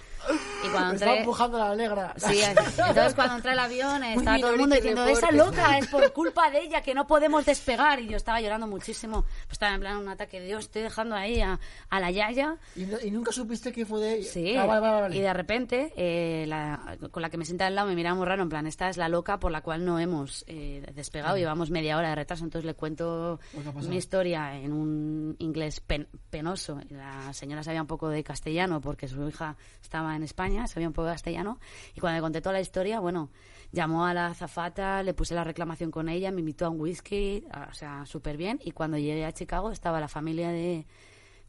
Y 0.65 0.67
cuando 0.69 0.89
Me 0.89 0.93
estaba 0.95 1.11
entré... 1.11 1.19
empujando 1.19 1.63
a 1.63 1.69
la 1.69 1.75
negra. 1.75 2.13
Sí, 2.17 2.41
entonces 2.87 3.15
cuando 3.15 3.35
entré 3.35 3.51
al 3.51 3.59
avión 3.59 4.01
Muy 4.01 4.13
estaba 4.13 4.39
todo 4.39 4.51
el 4.53 4.59
mundo 4.59 4.75
diciendo, 4.75 5.05
esa 5.05 5.31
loca 5.31 5.77
es 5.77 5.87
por 5.87 6.11
culpa 6.13 6.49
de 6.51 6.61
ella 6.63 6.81
que 6.81 6.93
no 6.93 7.07
podemos 7.07 7.45
despegar 7.45 7.99
y 8.01 8.07
yo 8.09 8.17
estaba 8.17 8.41
llorando 8.41 8.67
muchísimo, 8.67 9.21
pues 9.21 9.53
estaba 9.53 9.73
en 9.75 9.79
plan 9.81 9.97
un 9.97 10.09
ataque 10.09 10.39
de 10.39 10.47
Dios, 10.47 10.65
estoy 10.65 10.81
dejando 10.81 11.15
ahí 11.15 11.39
a, 11.41 11.59
a 11.89 11.99
la 11.99 12.11
yaya 12.11 12.57
¿Y, 12.75 12.83
no- 12.85 12.99
y 13.01 13.09
nunca 13.11 13.31
supiste 13.31 13.71
que 13.71 13.85
fue 13.85 13.99
de 14.01 14.15
ella? 14.17 14.29
Sí, 14.31 14.55
Ah, 14.57 14.65
vale, 14.65 14.81
vale, 14.81 15.01
vale. 15.01 15.15
y 15.17 15.21
de 15.21 15.33
repente 15.33 15.93
eh, 15.95 16.45
la- 16.47 16.97
con 17.11 17.21
la 17.21 17.29
que 17.29 17.37
me 17.37 17.45
senté 17.45 17.63
al 17.63 17.75
lado 17.75 17.87
me 17.87 17.95
miraba 17.95 18.15
muy 18.15 18.25
raro, 18.25 18.43
en 18.43 18.49
plan, 18.49 18.67
esta 18.67 18.89
es 18.89 18.97
la 18.97 19.07
loca 19.09 19.39
por 19.39 19.51
la 19.51 19.61
cual 19.61 19.85
no 19.85 19.99
hemos 19.99 20.43
eh, 20.47 20.83
despegado, 20.95 21.37
llevamos 21.53 21.69
media 21.69 21.97
hora 21.97 22.09
de 22.09 22.15
retraso, 22.15 22.43
entonces 22.43 22.65
le 22.65 22.73
cuento 22.73 23.39
pasado. 23.53 23.89
mi 23.89 23.97
historia 23.97 24.57
en 24.59 24.73
un 24.73 25.35
inglés 25.37 25.79
pen- 25.81 26.07
penoso. 26.31 26.79
La 26.89 27.31
señora 27.33 27.61
sabía 27.63 27.81
un 27.81 27.87
poco 27.87 28.09
de 28.09 28.23
castellano 28.23 28.81
porque 28.81 29.07
su 29.07 29.27
hija 29.27 29.55
estaba 29.81 30.15
en 30.15 30.23
España, 30.23 30.65
sabía 30.67 30.87
un 30.87 30.93
poco 30.93 31.07
de 31.07 31.13
castellano, 31.13 31.59
y 31.95 31.99
cuando 31.99 32.17
le 32.17 32.21
conté 32.21 32.41
toda 32.41 32.53
la 32.53 32.61
historia, 32.61 32.99
bueno, 32.99 33.29
llamó 33.71 34.05
a 34.05 34.13
la 34.15 34.27
azafata, 34.27 35.03
le 35.03 35.13
puse 35.13 35.35
la 35.35 35.43
reclamación 35.43 35.91
con 35.91 36.09
ella, 36.09 36.31
me 36.31 36.39
invitó 36.39 36.65
a 36.65 36.69
un 36.69 36.81
whisky, 36.81 37.45
o 37.69 37.73
sea, 37.73 38.05
súper 38.07 38.35
bien, 38.35 38.59
y 38.63 38.71
cuando 38.71 38.97
llegué 38.97 39.25
a 39.25 39.31
Chicago 39.31 39.69
estaba 39.71 39.99
la 39.99 40.07
familia 40.07 40.49
de 40.49 40.87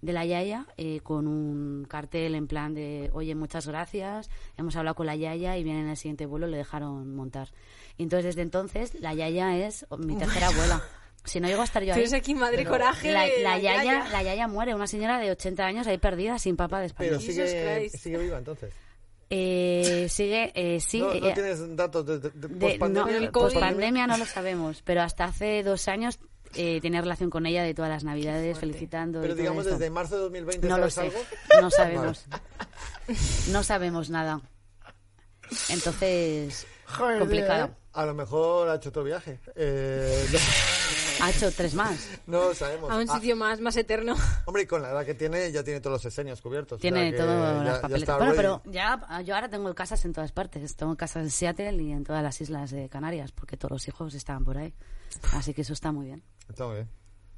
de 0.05 0.13
la 0.13 0.25
Yaya 0.27 0.67
eh, 0.77 1.01
con 1.03 1.27
un 1.27 1.87
cartel 1.89 2.35
en 2.35 2.47
plan 2.47 2.75
de, 2.75 3.11
oye, 3.15 3.35
muchas 3.35 3.67
gracias, 3.67 4.29
hemos 4.57 4.77
hablado 4.77 4.95
con 4.95 5.07
la 5.07 5.17
Yaya 5.17 5.57
y 5.57 5.65
viene 5.65 5.81
en 5.81 5.89
el 5.89 5.97
siguiente 5.97 6.27
vuelo, 6.27 6.47
le 6.47 6.57
dejaron 6.59 7.15
montar. 7.17 7.49
Y 7.97 8.03
entonces, 8.05 8.27
desde 8.27 8.43
entonces, 8.43 8.95
la 9.01 9.15
Yaya 9.15 9.57
es 9.57 9.87
mi 9.99 10.17
tercera 10.17 10.49
abuela. 10.53 10.83
Si 11.25 11.41
no 11.41 11.49
llego 11.49 11.63
a 11.63 11.65
estar 11.65 11.83
yo 11.83 11.95
ahí, 11.95 12.01
Tienes 12.03 12.13
aquí 12.13 12.35
madre 12.35 12.67
coraje. 12.67 13.11
la, 13.11 13.27
la 13.43 13.59
yaya, 13.59 13.83
yaya. 13.83 14.09
la 14.11 14.23
Yaya 14.23 14.47
muere, 14.47 14.75
una 14.75 14.87
señora 14.87 15.19
de 15.19 15.31
80 15.31 15.65
años 15.65 15.87
ahí 15.87 15.97
perdida, 15.97 16.39
sin 16.39 16.55
papá 16.55 16.81
de 16.83 16.91
Pero 16.91 17.17
español. 17.17 17.23
Jesus 17.27 17.49
sigue, 17.51 17.89
sigue 17.89 18.19
viva 18.19 18.37
entonces. 18.37 18.75
Eh, 19.31 20.07
sigue, 20.11 20.53
eh, 20.55 20.81
sí, 20.81 21.01
no, 21.01 21.15
no 21.15 21.27
eh, 21.29 21.33
tienes 21.33 21.75
datos 21.75 22.05
de, 22.05 22.19
de, 22.19 22.31
de 22.31 22.49
de- 22.49 22.57
pospandemia? 22.59 23.21
no, 23.21 23.33
COVID. 23.33 23.53
pospandemia 23.55 24.07
no 24.07 24.19
lo 24.19 24.27
sabemos, 24.27 24.83
pero 24.83 25.01
hasta 25.01 25.25
hace 25.25 25.63
dos 25.63 25.89
años 25.89 26.19
eh, 26.57 26.81
tenía 26.81 27.01
relación 27.01 27.31
con 27.31 27.47
ella 27.47 27.63
de 27.63 27.75
todas 27.75 27.91
las 27.91 28.05
navidades, 28.05 28.59
felicitando. 28.59 29.19
y 29.19 29.23
Pero 29.23 29.35
todo 29.35 29.41
digamos 29.43 29.67
esto. 29.67 29.79
desde 29.79 29.91
marzo 29.91 30.17
de 30.17 30.23
2020 30.23 30.69
No 30.69 30.79
lo 30.79 30.91
sé, 30.91 31.01
algo. 31.03 31.19
no 31.61 31.71
sabemos. 31.71 32.25
No 33.51 33.63
sabemos 33.63 34.11
nada. 34.11 34.41
Entonces, 35.69 36.67
Joder, 36.87 37.19
complicado. 37.19 37.67
¿eh? 37.67 37.71
A 37.93 38.07
lo 38.07 38.15
mejor 38.15 38.69
ha 38.71 38.77
hecho 38.77 38.89
otro 38.89 39.05
viaje. 39.05 39.39
Eh, 39.55 40.27
Ha 41.25 41.31
hecho 41.31 41.51
tres 41.53 41.75
más. 41.75 42.09
no 42.27 42.45
lo 42.49 42.55
sabemos. 42.55 42.91
A 42.91 42.97
un 42.97 43.09
Ah, 43.09 43.15
sitio 43.15 43.35
más, 43.37 43.61
más 43.61 43.77
eterno. 43.77 44.15
hombre, 44.47 44.63
y 44.63 44.67
con 44.67 44.83
la 44.83 44.91
edad 44.91 45.05
que 45.07 45.15
tiene, 45.15 45.51
ya 45.53 45.63
tiene 45.65 45.81
todos 45.81 45.95
los 45.95 46.05
esenios 46.05 46.41
cubiertos. 46.41 46.77
o 46.79 46.81
sea 46.81 46.91
Tiene 46.91 47.11
que 47.13 47.19
todo 47.19 47.29
ya- 47.29 47.63
las 47.65 47.77
ya 47.77 47.83
papeles. 47.83 48.07
Bueno, 48.07 48.25
ready. 48.25 48.37
pero 48.37 48.63
ya 48.67 49.23
yo 49.23 49.35
ahora 49.35 49.49
tengo 49.49 49.75
casas 49.75 50.05
en 50.05 50.13
todas 50.13 50.33
partes. 50.33 50.77
Tengo 50.77 50.97
casas 50.97 51.23
en 51.25 51.31
Seattle 51.31 51.83
y 51.83 51.93
en 51.93 52.05
todas 52.05 52.23
las 52.23 52.41
islas 52.41 52.71
de 52.71 52.89
Canarias, 52.89 53.33
porque 53.33 53.57
todos 53.57 53.73
los 53.73 53.89
hijos 53.89 54.15
estaban 54.15 54.45
por 54.45 54.59
ahí. 54.59 54.75
Así 55.33 55.55
que 55.55 55.63
eso 55.63 55.73
está 55.73 55.93
muy 55.93 56.07
bien. 56.07 56.23
Está 56.49 56.67
muy 56.67 56.75
bien. 56.77 56.91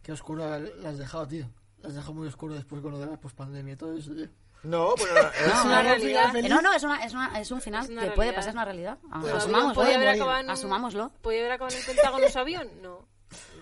Qué 0.02 0.12
oscuro 0.12 0.48
la 0.48 0.58
la 0.58 0.88
has 0.90 0.98
dejado, 0.98 1.26
tío. 1.28 1.48
La 1.82 1.88
has 1.88 1.94
dejado 1.94 2.14
muy 2.14 2.26
oscuro 2.28 2.54
después 2.54 2.80
con 2.82 2.92
lo 2.92 2.98
de 2.98 3.06
la 3.06 3.16
pospandemia 3.20 3.74
y 3.74 3.76
todo 3.76 3.96
eso, 3.96 4.12
tío. 4.14 4.28
No, 4.62 4.94
bueno, 4.96 5.20
es- 5.40 5.46
Es 5.46 5.64
una 5.64 5.82
realidad. 5.82 6.34
Eh, 6.36 6.48
no, 6.48 6.60
no, 6.62 6.72
es, 6.72 6.82
una, 6.82 7.04
es, 7.04 7.12
una- 7.12 7.40
es 7.40 7.50
un 7.50 7.60
final 7.60 7.82
Es 7.84 7.88
que 7.88 7.94
puede 7.94 8.08
realidad. 8.32 8.34
pasar, 8.34 8.48
es 8.48 8.54
una 8.54 8.64
realidad. 8.64 8.98
Ah, 9.12 9.22
Asumámoslo. 9.36 9.74
podía 9.74 10.52
Asumámoslo. 10.52 11.12
¿Podía 11.22 11.40
haber 11.40 11.52
acabado 11.52 11.76
en 11.76 11.80
el 11.80 11.86
Pentágono 11.86 12.28
su 12.28 12.38
avión? 12.38 12.68
No. 12.82 13.06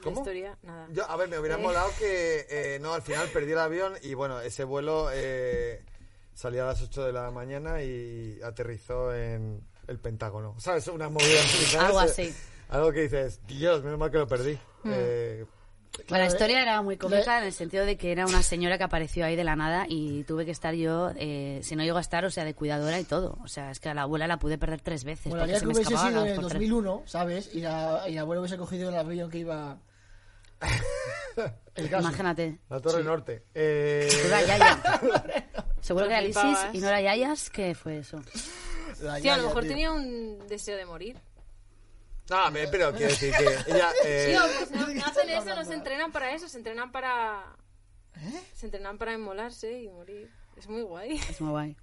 ¿Cómo? 0.03 0.17
La 0.17 0.21
historia, 0.21 0.59
nada. 0.63 0.87
Yo, 0.93 1.09
a 1.11 1.17
ver, 1.17 1.29
me 1.29 1.39
hubiera 1.39 1.57
Eh. 1.57 1.63
molado 1.63 1.91
que 1.99 2.47
eh, 2.49 2.79
no, 2.81 2.93
al 2.95 3.03
final 3.03 3.29
perdí 3.29 3.53
el 3.53 3.59
avión 3.59 3.95
y 4.03 4.15
bueno, 4.15 4.41
ese 4.41 4.65
vuelo 4.65 5.09
eh, 5.13 5.83
salía 6.35 6.65
a 6.65 6.67
las 6.67 6.83
8 6.83 7.05
de 7.05 7.13
la 7.13 7.31
mañana 7.31 7.83
y 7.83 8.39
aterrizó 8.43 9.15
en 9.15 9.63
el 9.87 9.99
Pentágono. 9.99 10.55
¿Sabes? 10.59 10.87
Una 10.89 11.09
movida. 11.09 11.41
Algo 11.81 12.01
así. 12.01 12.35
Algo 12.69 12.93
que 12.93 13.03
dices, 13.03 13.41
Dios, 13.47 13.83
menos 13.85 13.99
mal 13.99 14.11
que 14.11 14.19
lo 14.19 14.27
perdí. 14.29 14.59
Eh, 14.87 15.45
Bueno, 15.97 16.09
la 16.09 16.17
Claro, 16.17 16.33
historia 16.33 16.63
era 16.63 16.83
muy 16.83 16.97
cómica 16.97 17.25
la- 17.25 17.39
en 17.39 17.45
el 17.45 17.53
sentido 17.53 17.85
de 17.87 17.97
que 17.97 18.13
era 18.13 18.27
una 18.27 18.43
señora 18.43 18.77
que 18.79 18.85
apareció 18.85 19.25
ahí 19.25 19.37
de 19.37 19.45
la 19.45 19.57
nada 19.57 19.87
y 19.89 20.25
tuve 20.25 20.45
que 20.45 20.51
estar 20.51 20.75
yo, 20.75 21.11
eh, 21.17 21.61
si 21.63 21.77
no 21.77 21.83
llego 21.85 21.99
a 21.99 22.01
estar, 22.01 22.25
o 22.25 22.31
sea, 22.31 22.45
de 22.45 22.53
cuidadora 22.55 22.99
y 23.01 23.05
todo. 23.05 23.39
O 23.43 23.49
sea, 23.49 23.71
es 23.71 23.81
que 23.81 23.89
a 23.89 23.95
la 23.95 24.03
abuela 24.03 24.27
la 24.27 24.39
pude 24.39 24.59
perder 24.59 24.81
tres 24.81 25.05
veces 25.05 25.31
Bueno, 25.31 25.43
porque 25.45 25.53
que 25.55 25.59
se 25.61 25.67
me 25.67 25.73
hubiese 25.73 25.91
sido 25.97 26.09
en 26.09 26.15
dos 26.15 26.27
el 26.29 26.35
por 26.35 26.45
tres. 26.47 26.53
2001, 26.55 27.03
¿sabes? 27.07 27.51
Y 27.55 27.61
la, 27.61 28.05
y 28.09 28.13
la 28.15 28.21
abuela 28.23 28.41
hubiese 28.41 28.57
cogido 28.59 28.89
el 28.91 28.97
avión 28.97 29.31
que 29.31 29.39
iba... 29.39 29.79
El 31.75 31.91
caso. 31.91 32.07
Imagínate. 32.09 32.59
la 32.71 32.81
Torre 32.81 33.03
Norte. 33.03 33.43
Eh, 33.55 34.09
Era 34.27 34.41
Yaya. 34.47 34.81
Seguro 35.81 36.07
que 36.07 36.13
era 36.13 36.23
flipabas. 36.23 36.69
y 36.75 36.79
no 36.79 36.89
era 36.89 37.01
Yayas. 37.03 37.51
¿Qué 37.51 37.75
fue 37.75 37.99
eso? 37.99 38.23
La 39.03 39.21
Tío, 39.21 39.33
a 39.35 39.37
lo 39.39 39.49
mejor 39.49 39.63
tío. 39.63 39.71
tenía 39.73 39.93
un 39.93 40.47
deseo 40.49 40.77
de 40.77 40.87
morir. 40.87 41.17
No, 42.31 42.51
me- 42.51 42.67
pero 42.69 42.93
quiero 42.93 43.09
decir 43.09 43.33
que 43.37 43.45
ella... 43.73 43.91
eh, 44.05 44.37
pues 44.59 44.71
no, 44.71 44.87
no 44.87 45.05
hacen 45.05 45.29
eso, 45.31 45.55
no 45.55 45.65
se 45.65 45.75
entrenan 45.75 46.11
para 46.13 46.35
eso, 46.35 46.49
se 46.49 46.57
entrenan 46.59 46.91
para... 46.93 47.57
¿Eh? 48.17 48.41
Se 48.55 48.67
entrenan 48.67 48.97
para 48.97 49.13
inmolarse 49.13 49.83
y 49.83 49.89
morir. 49.89 50.31
Es 50.57 50.69
muy 50.69 50.83
guay. 50.83 51.17
Es 51.29 51.41
muy 51.41 51.51
guay. 51.51 51.77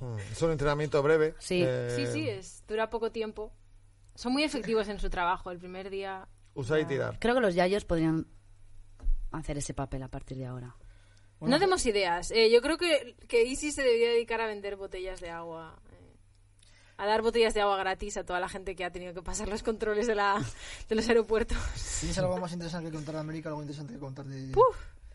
mm, 0.00 0.18
es 0.32 0.42
un 0.42 0.50
entrenamiento 0.50 1.02
breve. 1.02 1.34
Sí. 1.38 1.62
eh, 1.64 1.92
Sí, 1.96 2.06
sí, 2.06 2.28
es, 2.28 2.64
dura 2.66 2.90
poco 2.90 3.10
tiempo. 3.12 3.52
Son 4.14 4.32
muy 4.32 4.42
efectivos 4.42 4.88
en 4.88 4.98
su 4.98 5.08
trabajo. 5.10 5.50
El 5.50 5.58
primer 5.58 5.88
día... 5.90 6.28
Usar 6.54 6.80
y 6.80 6.84
tirar. 6.86 7.18
Creo 7.18 7.34
que 7.34 7.40
los 7.40 7.54
Yayos 7.54 7.84
podrían 7.84 8.26
hacer 9.30 9.58
ese 9.58 9.74
papel 9.74 10.02
a 10.02 10.08
partir 10.08 10.36
de 10.38 10.46
ahora. 10.46 10.74
No 11.40 11.58
demos 11.58 11.84
ideas. 11.84 12.30
Eh, 12.30 12.50
yo 12.50 12.62
creo 12.62 12.78
que, 12.78 13.14
que 13.28 13.42
Easy 13.48 13.70
se 13.70 13.82
debería 13.82 14.08
dedicar 14.08 14.40
a 14.40 14.46
vender 14.46 14.76
botellas 14.76 15.20
de 15.20 15.28
agua. 15.30 15.78
A 16.98 17.06
dar 17.06 17.22
botellas 17.22 17.54
de 17.54 17.60
agua 17.60 17.76
gratis 17.76 18.16
a 18.16 18.24
toda 18.24 18.40
la 18.40 18.48
gente 18.48 18.74
que 18.74 18.84
ha 18.84 18.90
tenido 18.90 19.14
que 19.14 19.22
pasar 19.22 19.48
los 19.48 19.62
controles 19.62 20.06
de, 20.06 20.14
la, 20.14 20.42
de 20.88 20.94
los 20.94 21.08
aeropuertos. 21.08 21.58
¿Tienes 22.00 22.18
algo 22.18 22.38
más 22.38 22.52
interesante 22.52 22.90
que 22.90 22.96
contar 22.96 23.14
de 23.14 23.20
América? 23.20 23.48
Algo 23.50 23.62
interesante 23.62 23.94
que 23.94 23.98
contar 23.98 24.24
de... 24.24 24.52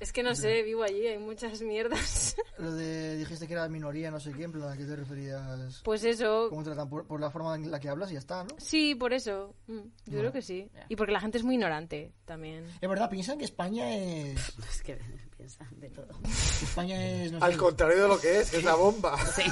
Es 0.01 0.11
que 0.11 0.23
no 0.23 0.33
sé, 0.33 0.63
vivo 0.63 0.81
allí, 0.81 1.05
hay 1.05 1.19
muchas 1.19 1.61
mierdas. 1.61 2.35
Lo 2.57 2.71
de... 2.71 3.17
Dijiste 3.17 3.47
que 3.47 3.53
era 3.53 3.69
minoría, 3.69 4.09
no 4.09 4.19
sé 4.19 4.31
en 4.31 4.51
plan, 4.51 4.69
¿a 4.69 4.75
qué 4.75 4.83
te 4.83 4.95
referías? 4.95 5.79
Pues 5.83 6.03
eso. 6.03 6.47
¿Cómo 6.49 6.63
tratan? 6.63 6.89
Por, 6.89 7.05
por 7.05 7.19
la 7.19 7.29
forma 7.29 7.53
en 7.53 7.69
la 7.69 7.79
que 7.79 7.87
hablas 7.87 8.09
y 8.09 8.13
ya 8.13 8.19
está, 8.19 8.43
¿no? 8.43 8.49
Sí, 8.57 8.95
por 8.95 9.13
eso. 9.13 9.53
Mm, 9.67 9.81
yo 10.07 10.19
creo 10.19 10.31
que 10.31 10.41
sí. 10.41 10.71
Y 10.89 10.95
porque 10.95 11.11
la 11.11 11.19
gente 11.19 11.37
es 11.37 11.43
muy 11.43 11.53
ignorante 11.53 12.15
también. 12.25 12.65
Es 12.81 12.89
verdad, 12.89 13.11
piensan 13.11 13.37
que 13.37 13.45
España 13.45 13.95
es... 13.95 14.39
Es 14.71 14.81
que 14.81 14.97
piensa 15.37 15.69
de 15.69 15.91
todo. 15.91 16.07
España 16.23 17.23
es... 17.23 17.31
No 17.31 17.37
sé, 17.37 17.45
Al 17.45 17.57
contrario 17.57 18.01
de 18.01 18.07
lo 18.07 18.19
que 18.19 18.39
es, 18.39 18.49
que 18.49 18.57
es 18.57 18.63
la 18.63 18.73
bomba. 18.73 19.15
Sí. 19.35 19.43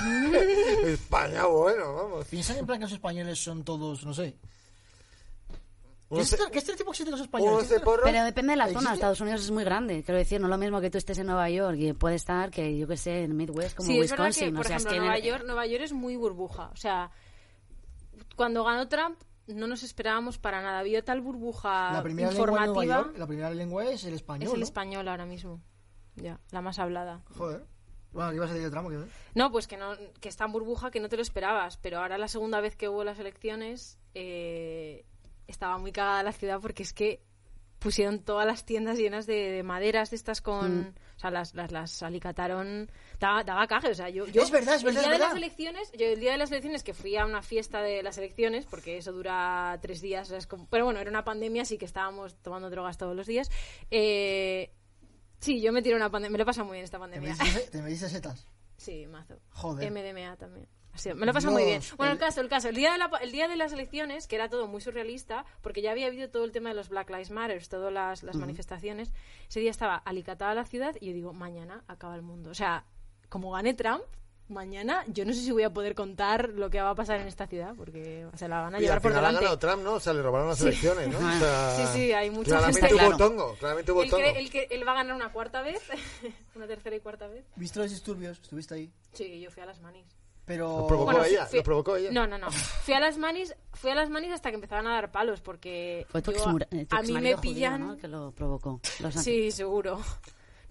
España, 0.86 1.46
bueno, 1.46 1.94
vamos. 1.94 2.26
Piensan 2.26 2.58
en 2.58 2.66
plan 2.66 2.80
que 2.80 2.86
los 2.86 2.94
españoles 2.94 3.38
son 3.38 3.64
todos, 3.64 4.04
no 4.04 4.16
sé... 4.16 4.36
¿Qué, 6.10 6.16
Unos, 6.16 6.34
este- 6.34 6.52
¿Qué 6.52 6.58
estereotipo 6.58 6.90
existe 6.90 7.06
de 7.06 7.12
los 7.12 7.22
españoles? 7.22 7.72
Pero 8.04 8.24
depende 8.24 8.54
de 8.54 8.58
la 8.58 8.64
¿Existe? 8.66 8.84
zona. 8.84 8.94
Estados 8.96 9.22
Unidos 9.22 9.42
es 9.42 9.52
muy 9.52 9.64
grande. 9.64 10.04
Quiero 10.04 10.18
decir, 10.18 10.40
no 10.42 10.48
es 10.48 10.50
lo 10.50 10.58
mismo 10.58 10.82
que 10.82 10.90
tú 10.90 10.98
estés 10.98 11.20
en 11.20 11.28
Nueva 11.28 11.50
York 11.52 11.78
y 11.78 11.94
puede 11.94 12.16
estar 12.16 12.50
que, 12.50 12.76
yo 12.78 12.88
que 12.88 12.98
sé, 12.98 13.24
en 13.24 13.38
Midwest 13.38 13.76
como 13.78 13.88
sí, 13.88 14.00
es 14.00 14.10
verdad 14.10 14.26
Wisconsin. 14.26 14.48
que, 14.50 14.56
por 14.56 14.66
o 14.66 14.68
sea, 14.68 14.76
ejemplo, 14.78 14.90
es 14.92 14.94
que 14.96 15.00
Nueva, 15.00 15.18
el- 15.18 15.24
York, 15.24 15.44
Nueva 15.46 15.66
York 15.68 15.84
es 15.84 15.94
muy 15.94 16.16
burbuja. 16.16 16.70
O 16.74 16.76
sea, 16.76 17.12
cuando 18.36 18.64
ganó 18.64 18.88
Trump 18.88 19.20
no 19.48 19.68
nos 19.68 19.84
esperábamos 19.84 20.38
para 20.38 20.62
nada. 20.62 20.80
Había 20.80 21.04
tal 21.04 21.22
burbuja 21.22 21.92
La 21.94 22.04
primera 22.04 22.30
lengua 22.32 22.46
en 22.46 22.52
Nueva 22.52 22.66
informativa. 22.68 22.96
York, 23.04 23.18
la 23.18 23.28
primera 23.28 23.50
lengua 23.52 23.86
es 23.86 24.04
el 24.04 24.14
español, 24.14 24.48
es 24.48 24.54
el 24.54 24.60
¿no? 24.60 24.64
español 24.64 25.08
ahora 25.08 25.26
mismo. 25.26 25.62
Ya, 26.16 26.40
la 26.52 26.62
más 26.62 26.78
hablada. 26.80 27.22
Joder. 27.38 27.64
Bueno, 28.12 28.30
¿qué 28.32 28.36
ibas 28.38 28.50
a 28.50 28.54
decir 28.54 28.66
de 28.68 28.72
tramo? 28.72 28.90
¿Qué? 28.90 28.98
No, 29.36 29.52
pues 29.52 29.68
que, 29.68 29.78
no, 29.78 29.92
que 30.20 30.30
está 30.30 30.46
en 30.46 30.52
burbuja, 30.52 30.90
que 30.92 31.00
no 31.00 31.10
te 31.10 31.16
lo 31.16 31.22
esperabas. 31.22 31.78
Pero 31.78 32.00
ahora 32.00 32.18
la 32.18 32.28
segunda 32.28 32.60
vez 32.62 32.76
que 32.76 32.90
hubo 32.90 33.04
las 33.04 33.18
elecciones, 33.20 34.00
eh, 34.16 35.06
estaba 35.50 35.78
muy 35.78 35.92
cagada 35.92 36.24
la 36.24 36.32
ciudad 36.32 36.60
porque 36.62 36.84
es 36.84 36.94
que 36.94 37.22
pusieron 37.80 38.20
todas 38.20 38.46
las 38.46 38.66
tiendas 38.66 38.98
llenas 38.98 39.26
de, 39.26 39.52
de 39.52 39.64
maderas 39.64 40.10
de 40.10 40.18
estas 40.18 40.42
con... 40.42 40.80
Mm. 40.82 40.94
O 41.16 41.20
sea, 41.20 41.32
las, 41.32 41.54
las, 41.54 41.72
las 41.72 42.04
alicataron... 42.04 42.90
Daba, 43.20 43.44
daba 43.44 43.68
caje, 43.68 43.90
o 43.90 43.94
sea, 43.94 44.10
yo... 44.10 44.26
yo 44.28 44.42
Es 44.42 44.52
verdad, 44.52 44.76
es 44.76 44.84
verdad, 44.84 45.04
El 45.04 45.10
día 45.10 45.14
es 45.16 45.20
de 45.20 45.26
las 45.28 45.36
elecciones, 45.36 45.92
yo 45.98 46.06
el 46.08 46.20
día 46.20 46.32
de 46.34 46.38
las 46.38 46.52
elecciones 46.52 46.84
que 46.84 46.94
fui 46.94 47.16
a 47.18 47.26
una 47.26 47.42
fiesta 47.42 47.82
de 47.82 48.04
las 48.04 48.18
elecciones, 48.18 48.66
porque 48.66 48.98
eso 48.98 49.12
dura 49.12 49.78
tres 49.82 50.00
días, 50.02 50.28
o 50.28 50.30
sea, 50.30 50.38
es 50.38 50.48
como- 50.48 50.68
pero 50.70 50.86
bueno, 50.86 51.00
era 51.00 51.10
una 51.10 51.24
pandemia, 51.26 51.62
así 51.64 51.78
que 51.78 51.86
estábamos 51.86 52.36
tomando 52.42 52.70
drogas 52.70 52.98
todos 52.98 53.16
los 53.16 53.28
días. 53.28 53.50
Eh, 53.92 54.72
sí, 55.40 55.62
yo 55.62 55.72
me 55.74 55.82
tiré 55.82 55.96
una 55.96 56.10
pandemia, 56.10 56.32
me 56.34 56.38
lo 56.38 56.44
he 56.44 56.46
pasado 56.46 56.66
muy 56.68 56.76
bien 56.76 56.86
esta 56.86 56.98
¿Te 56.98 57.02
pandemia. 57.02 57.36
metiste, 57.36 57.60
te 57.72 57.82
metiste 57.82 58.10
setas? 58.10 58.46
Sí, 58.78 59.06
mazo. 59.08 59.40
Joder. 59.52 59.92
MDMA 59.92 60.38
también. 60.38 60.68
Me 61.16 61.26
lo 61.26 61.34
paso 61.34 61.50
muy 61.52 61.64
bien. 61.64 61.82
Bueno, 61.98 62.12
el 62.12 62.18
el- 62.18 62.24
caso, 62.24 62.42
el 62.42 62.50
caso. 62.50 62.68
El 62.70 62.76
día, 62.76 62.92
de 62.92 62.98
la, 62.98 63.10
el 63.22 63.32
día 63.32 63.48
de 63.48 63.56
las 63.56 63.72
elecciones, 63.72 64.28
que 64.28 64.36
era 64.36 64.50
todo 64.50 64.68
muy 64.68 64.82
surrealista, 64.82 65.46
porque 65.62 65.82
ya 65.82 65.92
había 65.92 66.08
habido 66.08 66.30
todo 66.30 66.44
el 66.44 66.52
tema 66.52 66.70
de 66.70 66.76
los 66.76 66.90
Black 66.90 67.10
Lives 67.10 67.32
Matter, 67.32 67.66
todas 67.68 67.94
las, 67.94 68.24
las 68.24 68.36
manifestaciones, 68.36 69.14
ese 69.48 69.60
día 69.62 69.72
estaba 69.72 69.96
alicatada 69.96 70.54
la 70.56 70.66
ciudad 70.66 70.96
y 71.00 71.08
yo 71.08 71.14
digo, 71.14 71.32
mañana 71.34 71.84
acaba 71.88 72.16
el 72.16 72.22
mundo. 72.22 72.50
O 72.50 72.54
sea, 72.56 72.84
como 73.30 73.52
gane 73.52 73.74
Trump, 73.76 74.04
mañana 74.50 75.06
yo 75.08 75.26
no 75.26 75.32
sé 75.34 75.42
si 75.42 75.52
voy 75.52 75.62
a 75.64 75.70
poder 75.72 75.94
contar 75.96 76.50
lo 76.50 76.70
que 76.72 76.82
va 76.82 76.90
a 76.90 76.96
pasar 76.96 77.20
en 77.22 77.28
esta 77.28 77.46
ciudad, 77.48 77.76
porque 77.78 78.28
se 78.36 78.48
la 78.48 78.62
van 78.62 78.74
a 78.76 78.80
Y 78.80 78.82
llevar 78.82 78.98
al 78.98 79.02
por 79.02 79.12
final 79.12 79.24
ha 79.24 79.28
delante. 79.28 79.46
ganado 79.46 79.60
Trump, 79.60 79.84
¿no? 79.84 79.94
O 79.94 80.00
sea, 80.00 80.12
le 80.14 80.22
robaron 80.24 80.48
las 80.50 80.60
elecciones, 80.62 81.08
¿no? 81.08 81.18
O 81.18 81.22
sea, 81.40 81.76
Sí, 81.78 81.84
sí, 81.94 82.12
hay 82.14 82.30
mucha 82.32 82.50
claramente 82.50 82.80
gente. 82.82 82.96
hubo 82.96 83.00
claro. 83.16 83.18
tongo, 83.18 83.56
claramente 83.60 83.92
hubo 83.92 84.04
Él, 84.04 84.10
tongo. 84.10 84.24
cree- 84.24 84.38
él 84.40 84.50
que- 84.50 84.68
él 84.72 84.86
va 84.88 84.92
a 84.92 84.96
ganar 84.96 85.16
una 85.16 85.32
cuarta 85.32 85.62
vez, 85.62 85.82
una 86.56 86.68
tercera 86.68 86.96
y 86.96 87.00
cuarta 87.00 87.28
vez. 87.28 87.46
¿Viste 87.56 87.80
los 87.80 87.90
disturbios? 87.92 88.40
¿Estuviste 88.42 88.74
ahí? 88.74 88.92
Sí, 89.14 89.40
yo 89.40 89.50
fui 89.52 89.62
a 89.64 89.68
las 89.68 89.80
manis. 89.82 90.06
Pero... 90.50 90.80
Lo 90.80 90.88
provocó 90.88 91.12
Bueno, 91.12 91.26
ella, 91.26 91.46
fui- 91.46 91.60
lo 91.60 91.64
provocó 91.64 91.96
ella. 91.96 92.10
No, 92.12 92.26
no, 92.26 92.40
no. 92.40 92.50
Fui 92.52 92.96
a 92.96 93.00
las 93.00 93.20
manis, 93.20 93.56
fui 93.72 93.92
a 93.92 93.96
las 93.96 94.10
manis 94.10 94.32
hasta 94.34 94.50
que 94.50 94.56
empezaban 94.56 94.88
a 94.88 94.94
dar 94.96 95.12
palos 95.12 95.42
porque 95.42 96.08
Fue 96.10 96.24
tu, 96.24 96.32
yo- 96.32 96.40
exmura- 96.40 96.68
eh, 96.72 96.86
tu 96.88 96.96
a 96.96 97.02
mí 97.04 97.12
me 97.14 97.30
exmarido 97.30 97.38
judío, 97.38 97.54
pillan. 97.54 97.88
¿no? 97.88 97.98
que 97.98 98.08
lo 98.08 98.32
provocó. 98.32 98.82
Los 99.00 99.14
Sí, 99.14 99.52
seguro. 99.52 100.02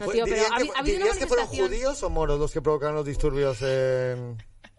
No, 0.00 0.06
tío, 0.08 0.24
pero 0.24 0.34
¿dirías 0.36 0.50
ha, 0.52 0.56
que, 0.56 0.62
ha 0.70 0.72
una 0.72 0.82
dirías 0.82 1.16
que 1.16 1.26
fueron 1.28 1.46
judíos 1.46 2.02
o 2.02 2.10
moros 2.10 2.40
los 2.40 2.50
que 2.52 2.60
provocaron 2.60 2.96
los 2.96 3.06
disturbios 3.06 3.62
en... 3.62 4.36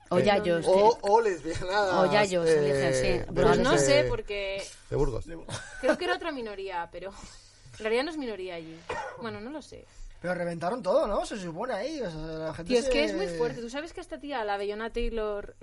O 0.10 0.20
en- 0.20 0.26
yayos, 0.26 0.66
O, 0.68 0.98
o 1.02 1.22
lesbianas. 1.22 1.94
O 1.94 2.12
yayos, 2.12 2.46
elige, 2.50 2.94
sí. 2.94 3.02
de- 3.08 3.26
Pero 3.34 3.48
Pues 3.48 3.60
no 3.60 3.78
sé, 3.78 4.06
porque 4.10 4.62
De 4.90 4.96
Burgos. 4.98 5.24
creo 5.80 5.98
que 5.98 6.04
era 6.06 6.16
otra 6.16 6.34
minoría, 6.34 6.90
pero 6.92 7.12
en 7.12 7.80
realidad 7.80 8.04
no 8.04 8.12
es 8.12 8.18
minoría 8.18 8.56
allí. 8.56 8.78
Bueno, 9.22 9.40
no 9.40 9.50
lo 9.50 9.62
sé. 9.62 9.86
Pero 10.22 10.34
reventaron 10.34 10.82
todo, 10.84 11.08
¿no? 11.08 11.26
Se 11.26 11.38
supone 11.40 11.74
ahí. 11.74 12.02
O 12.02 12.10
sea, 12.12 12.20
la 12.22 12.54
gente 12.54 12.70
Tío, 12.70 12.80
es 12.80 12.86
se- 12.86 12.92
que 12.92 13.04
es 13.06 13.16
muy 13.16 13.28
fuerte. 13.28 13.62
Tú 13.62 13.70
sabes 13.70 13.94
que 13.94 14.02
esta 14.02 14.20
tía, 14.20 14.44
la 14.44 14.58
Bellona 14.58 14.90
Taylor, 14.92 15.56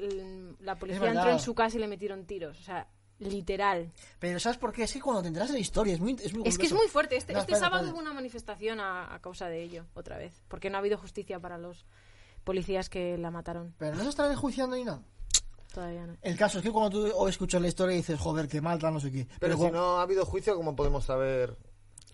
la 0.61 0.77
policía 0.77 1.09
entró 1.11 1.31
en 1.31 1.39
su 1.41 1.55
casa 1.55 1.77
y 1.77 1.81
le 1.81 1.89
metieron 1.89 2.25
tiros. 2.25 2.59
O 2.59 2.63
sea, 2.63 2.89
literal. 3.19 3.93
Pero 4.19 4.39
¿sabes 4.41 4.59
por 4.59 4.73
qué? 4.73 4.85
Es 4.85 4.93
que 4.93 5.01
cuando 5.01 5.23
te 5.23 5.29
enteras 5.29 5.49
de 5.49 5.55
la 5.55 5.61
historia 5.61 5.95
es 5.95 6.01
muy 6.01 6.17
Es, 6.23 6.35
muy 6.35 6.47
Es 6.49 6.59
que 6.59 6.67
es 6.67 6.73
muy 6.73 6.87
fuerte. 6.89 7.17
Este, 7.17 7.33
No, 7.33 7.41
este 7.41 7.53
espera, 7.53 7.67
sábado 7.67 7.85
espera. 7.85 7.95
hubo 7.95 8.03
una 8.03 8.15
manifestación 8.15 8.81
a, 8.81 9.15
a 9.15 9.21
causa 9.21 9.49
de 9.49 9.63
ello, 9.63 9.85
otra 9.95 10.17
vez. 10.19 10.43
Porque 10.49 10.71
no 10.71 10.77
ha 10.77 10.81
habido 10.81 10.99
justicia 10.99 11.39
para 11.41 11.59
los 11.59 11.85
policías 12.45 12.89
que 12.89 13.19
la 13.19 13.31
mataron. 13.31 13.75
Pero 13.79 13.97
no 13.97 14.03
se 14.05 14.11
están 14.11 14.31
enjuiciando 14.31 14.77
ni 14.77 14.85
nada. 14.85 15.03
Todavía 15.75 16.07
no. 16.07 16.17
El 16.23 16.37
caso 16.39 16.59
es 16.59 16.65
que 16.65 16.71
cuando 16.71 16.91
tú 16.91 17.13
o 17.15 17.29
escuchas 17.29 17.61
la 17.61 17.69
historia 17.69 17.97
dices, 17.97 18.19
joder, 18.19 18.49
qué 18.49 18.61
mal, 18.63 18.79
tal, 18.79 18.95
no 18.95 19.01
sé 19.01 19.11
qué. 19.13 19.27
Pero 19.39 19.55
si 19.55 19.59
cuando- 19.61 19.79
no 19.79 19.99
ha 19.99 20.03
habido 20.03 20.25
juicio, 20.25 20.57
¿cómo 20.57 20.75
podemos 20.75 21.05
saber 21.05 21.57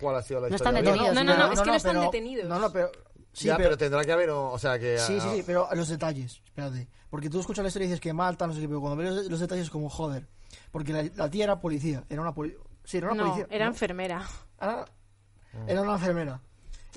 cuál 0.03 0.16
ha 0.16 0.22
sido 0.22 0.40
la 0.40 0.48
No 0.50 0.55
historia? 0.57 0.78
están 0.80 0.84
de 0.84 0.90
detenidos. 0.90 1.14
No, 1.14 1.24
no, 1.24 1.36
no, 1.46 1.53
es 1.53 1.61
que 1.61 1.66
no 1.70 1.74
están 1.76 1.92
pero- 1.94 2.05
detenidos. 2.05 2.48
No, 2.48 2.59
no, 2.59 2.70
pero... 2.72 2.92
Sí, 3.32 3.46
ya, 3.46 3.57
pero... 3.57 3.70
pero... 3.70 3.78
tendrá 3.78 4.05
que 4.05 4.12
haber, 4.12 4.28
o 4.30 4.53
o 4.53 4.59
sea, 4.59 4.78
que... 4.78 4.98
Sí, 4.98 5.18
sí, 5.18 5.26
ah, 5.30 5.32
sí, 5.34 5.42
pero 5.46 5.66
los 5.72 5.88
detalles, 5.88 6.42
espérate. 6.44 6.88
Porque 7.09 7.30
tú 7.30 7.40
escuchas 7.40 7.62
la 7.62 7.68
historia 7.68 7.86
y 7.86 7.88
dices 7.88 8.00
que 8.03 8.12
mal, 8.12 8.36
tal, 8.36 8.48
no 8.48 8.55
sé 8.55 8.61
qué, 8.61 8.68
pero 8.68 8.80
cuando 8.82 8.96
ves 9.03 9.11
los, 9.12 9.26
los 9.26 9.40
detalles 9.40 9.70
como, 9.70 9.88
joder. 9.88 10.26
Porque 10.70 10.92
la, 10.92 11.05
la 11.14 11.30
tía 11.30 11.44
era 11.44 11.59
policía, 11.61 12.05
era 12.11 12.20
una 12.20 12.34
policía. 12.34 12.59
Sí, 12.84 12.98
era 12.98 13.12
una 13.12 13.22
No, 13.22 13.30
policía. 13.30 13.46
era 13.55 13.64
¿no? 13.64 13.70
enfermera. 13.70 14.28
Era, 14.61 14.84
era 15.66 15.80
una 15.82 15.92
enfermera. 15.94 16.40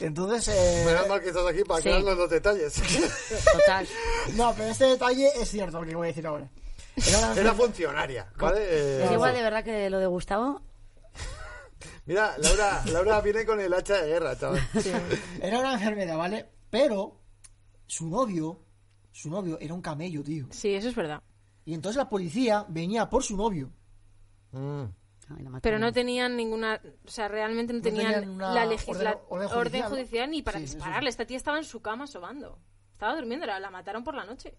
Entonces, 0.01 0.47
eh, 0.49 0.84
Menos 0.86 1.08
mal 1.08 1.22
que 1.22 1.30
estás 1.30 1.45
aquí 1.47 1.64
para 1.64 1.82
Sí. 1.82 1.88
aclararnos 1.89 2.18
los 2.18 2.30
detalles. 2.30 2.74
Total. 3.53 3.88
no, 4.36 4.53
pero 4.58 4.70
este 4.72 4.86
detalle 4.86 5.30
es 5.41 5.49
cierto, 5.49 5.80
lo 5.82 5.88
que 5.88 5.95
voy 5.95 6.08
a 6.08 6.10
decir 6.10 6.28
ahora. 6.28 6.49
Era 6.97 7.08
una 7.08 7.18
Era 7.18 7.28
enfermera. 7.30 7.53
funcionaria, 7.56 8.28
¿vale? 8.38 8.60
Eh, 8.62 9.06
Es 9.06 9.12
igual 9.12 9.34
de 9.36 9.41
verdad 9.41 9.64
que 9.64 9.89
lo 9.89 9.99
de 9.99 10.08
Gustavo. 10.08 10.62
Mira, 12.06 12.36
Laura, 12.38 12.84
Laura 12.91 13.22
viene 13.22 13.45
con 13.45 13.60
el 13.60 13.74
hacha 13.74 14.01
de 14.01 14.08
guerra, 14.10 14.38
chaval. 14.38 14.60
Era 15.41 15.60
una 15.60 15.74
enfermera, 15.74 16.16
¿vale? 16.16 16.49
Pero 16.70 17.20
su 17.88 18.08
novio, 18.08 18.62
su 19.12 19.30
novio 19.30 19.58
era 19.60 19.74
un 19.74 19.82
camello, 19.82 20.24
tío. 20.24 20.47
Sí, 20.51 20.74
eso 20.76 20.89
es 20.89 20.95
verdad. 20.95 21.22
Y 21.66 21.74
entonces 21.74 21.97
la 21.97 22.08
policía 22.10 22.66
venía 22.70 23.10
por 23.10 23.24
su 23.24 23.36
novio. 23.36 23.72
Mm. 24.51 24.84
Ay. 25.30 25.45
Pero 25.64 25.80
no 25.80 25.91
tenían 25.91 26.36
ninguna, 26.38 26.80
o 27.03 27.10
sea, 27.10 27.28
realmente 27.28 27.74
no 27.74 27.80
No 27.80 27.84
tenían, 27.84 28.38
la 28.38 28.66
legisla- 28.68 29.20
orden- 29.28 29.47
orden 29.49 29.58
orden, 29.58 29.84
judicial, 29.84 30.30
ni 30.30 30.43
para 30.43 30.60
Sí, 30.60 30.66
dispararle. 30.66 31.10
Esta 31.10 31.26
tía 31.26 31.38
estaba 31.38 31.58
en 31.58 31.64
su 31.64 31.82
cama 31.82 32.06
sobando. 32.06 32.60
Estaba 32.91 33.16
durmiendo, 33.16 33.47
la, 33.47 33.60
la 33.60 33.72
mataron 33.72 34.03
por 34.03 34.14
la 34.14 34.26
noche. 34.26 34.56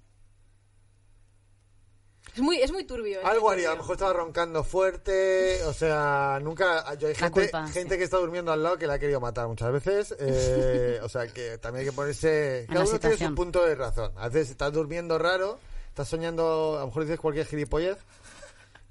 Es 2.37 2.43
muy, 2.43 2.59
es 2.61 2.71
muy 2.71 2.85
turbio. 2.85 3.19
es 3.21 3.25
Algo 3.27 3.47
muy 3.47 3.55
haría, 3.55 3.69
a 3.69 3.73
lo 3.73 3.79
mejor 3.79 3.95
estaba 3.95 4.13
roncando 4.13 4.63
fuerte, 4.63 5.65
o 5.65 5.73
sea, 5.73 6.39
nunca... 6.43 6.95
Yo 6.97 7.09
hay 7.09 7.15
La 7.15 7.19
gente, 7.21 7.41
culpa, 7.41 7.67
gente 7.69 7.95
sí. 7.95 7.99
que 7.99 8.05
está 8.05 8.19
durmiendo 8.19 8.53
al 8.53 8.63
lado 8.63 8.77
que 8.77 8.87
la 8.87 8.95
ha 8.95 8.99
querido 8.99 9.21
matar 9.21 9.49
muchas 9.49 9.73
veces, 9.73 10.15
eh, 10.19 11.01
o 11.03 11.09
sea, 11.09 11.27
que 11.29 11.57
también 11.57 11.81
hay 11.81 11.91
que 11.91 11.97
ponerse... 11.97 12.67
Cada 12.69 12.81
la 12.81 12.91
uno 12.91 12.99
tiene 13.01 13.15
su 13.15 13.17
situación. 13.17 13.35
punto 13.35 13.65
de 13.65 13.75
razón. 13.75 14.13
A 14.17 14.29
veces 14.29 14.51
estás 14.51 14.71
durmiendo 14.71 15.19
raro, 15.19 15.59
estás 15.89 16.09
soñando, 16.09 16.77
a 16.77 16.81
lo 16.81 16.87
mejor 16.89 17.05
dices 17.05 17.19
cualquier 17.19 17.47
gilipollez 17.47 17.97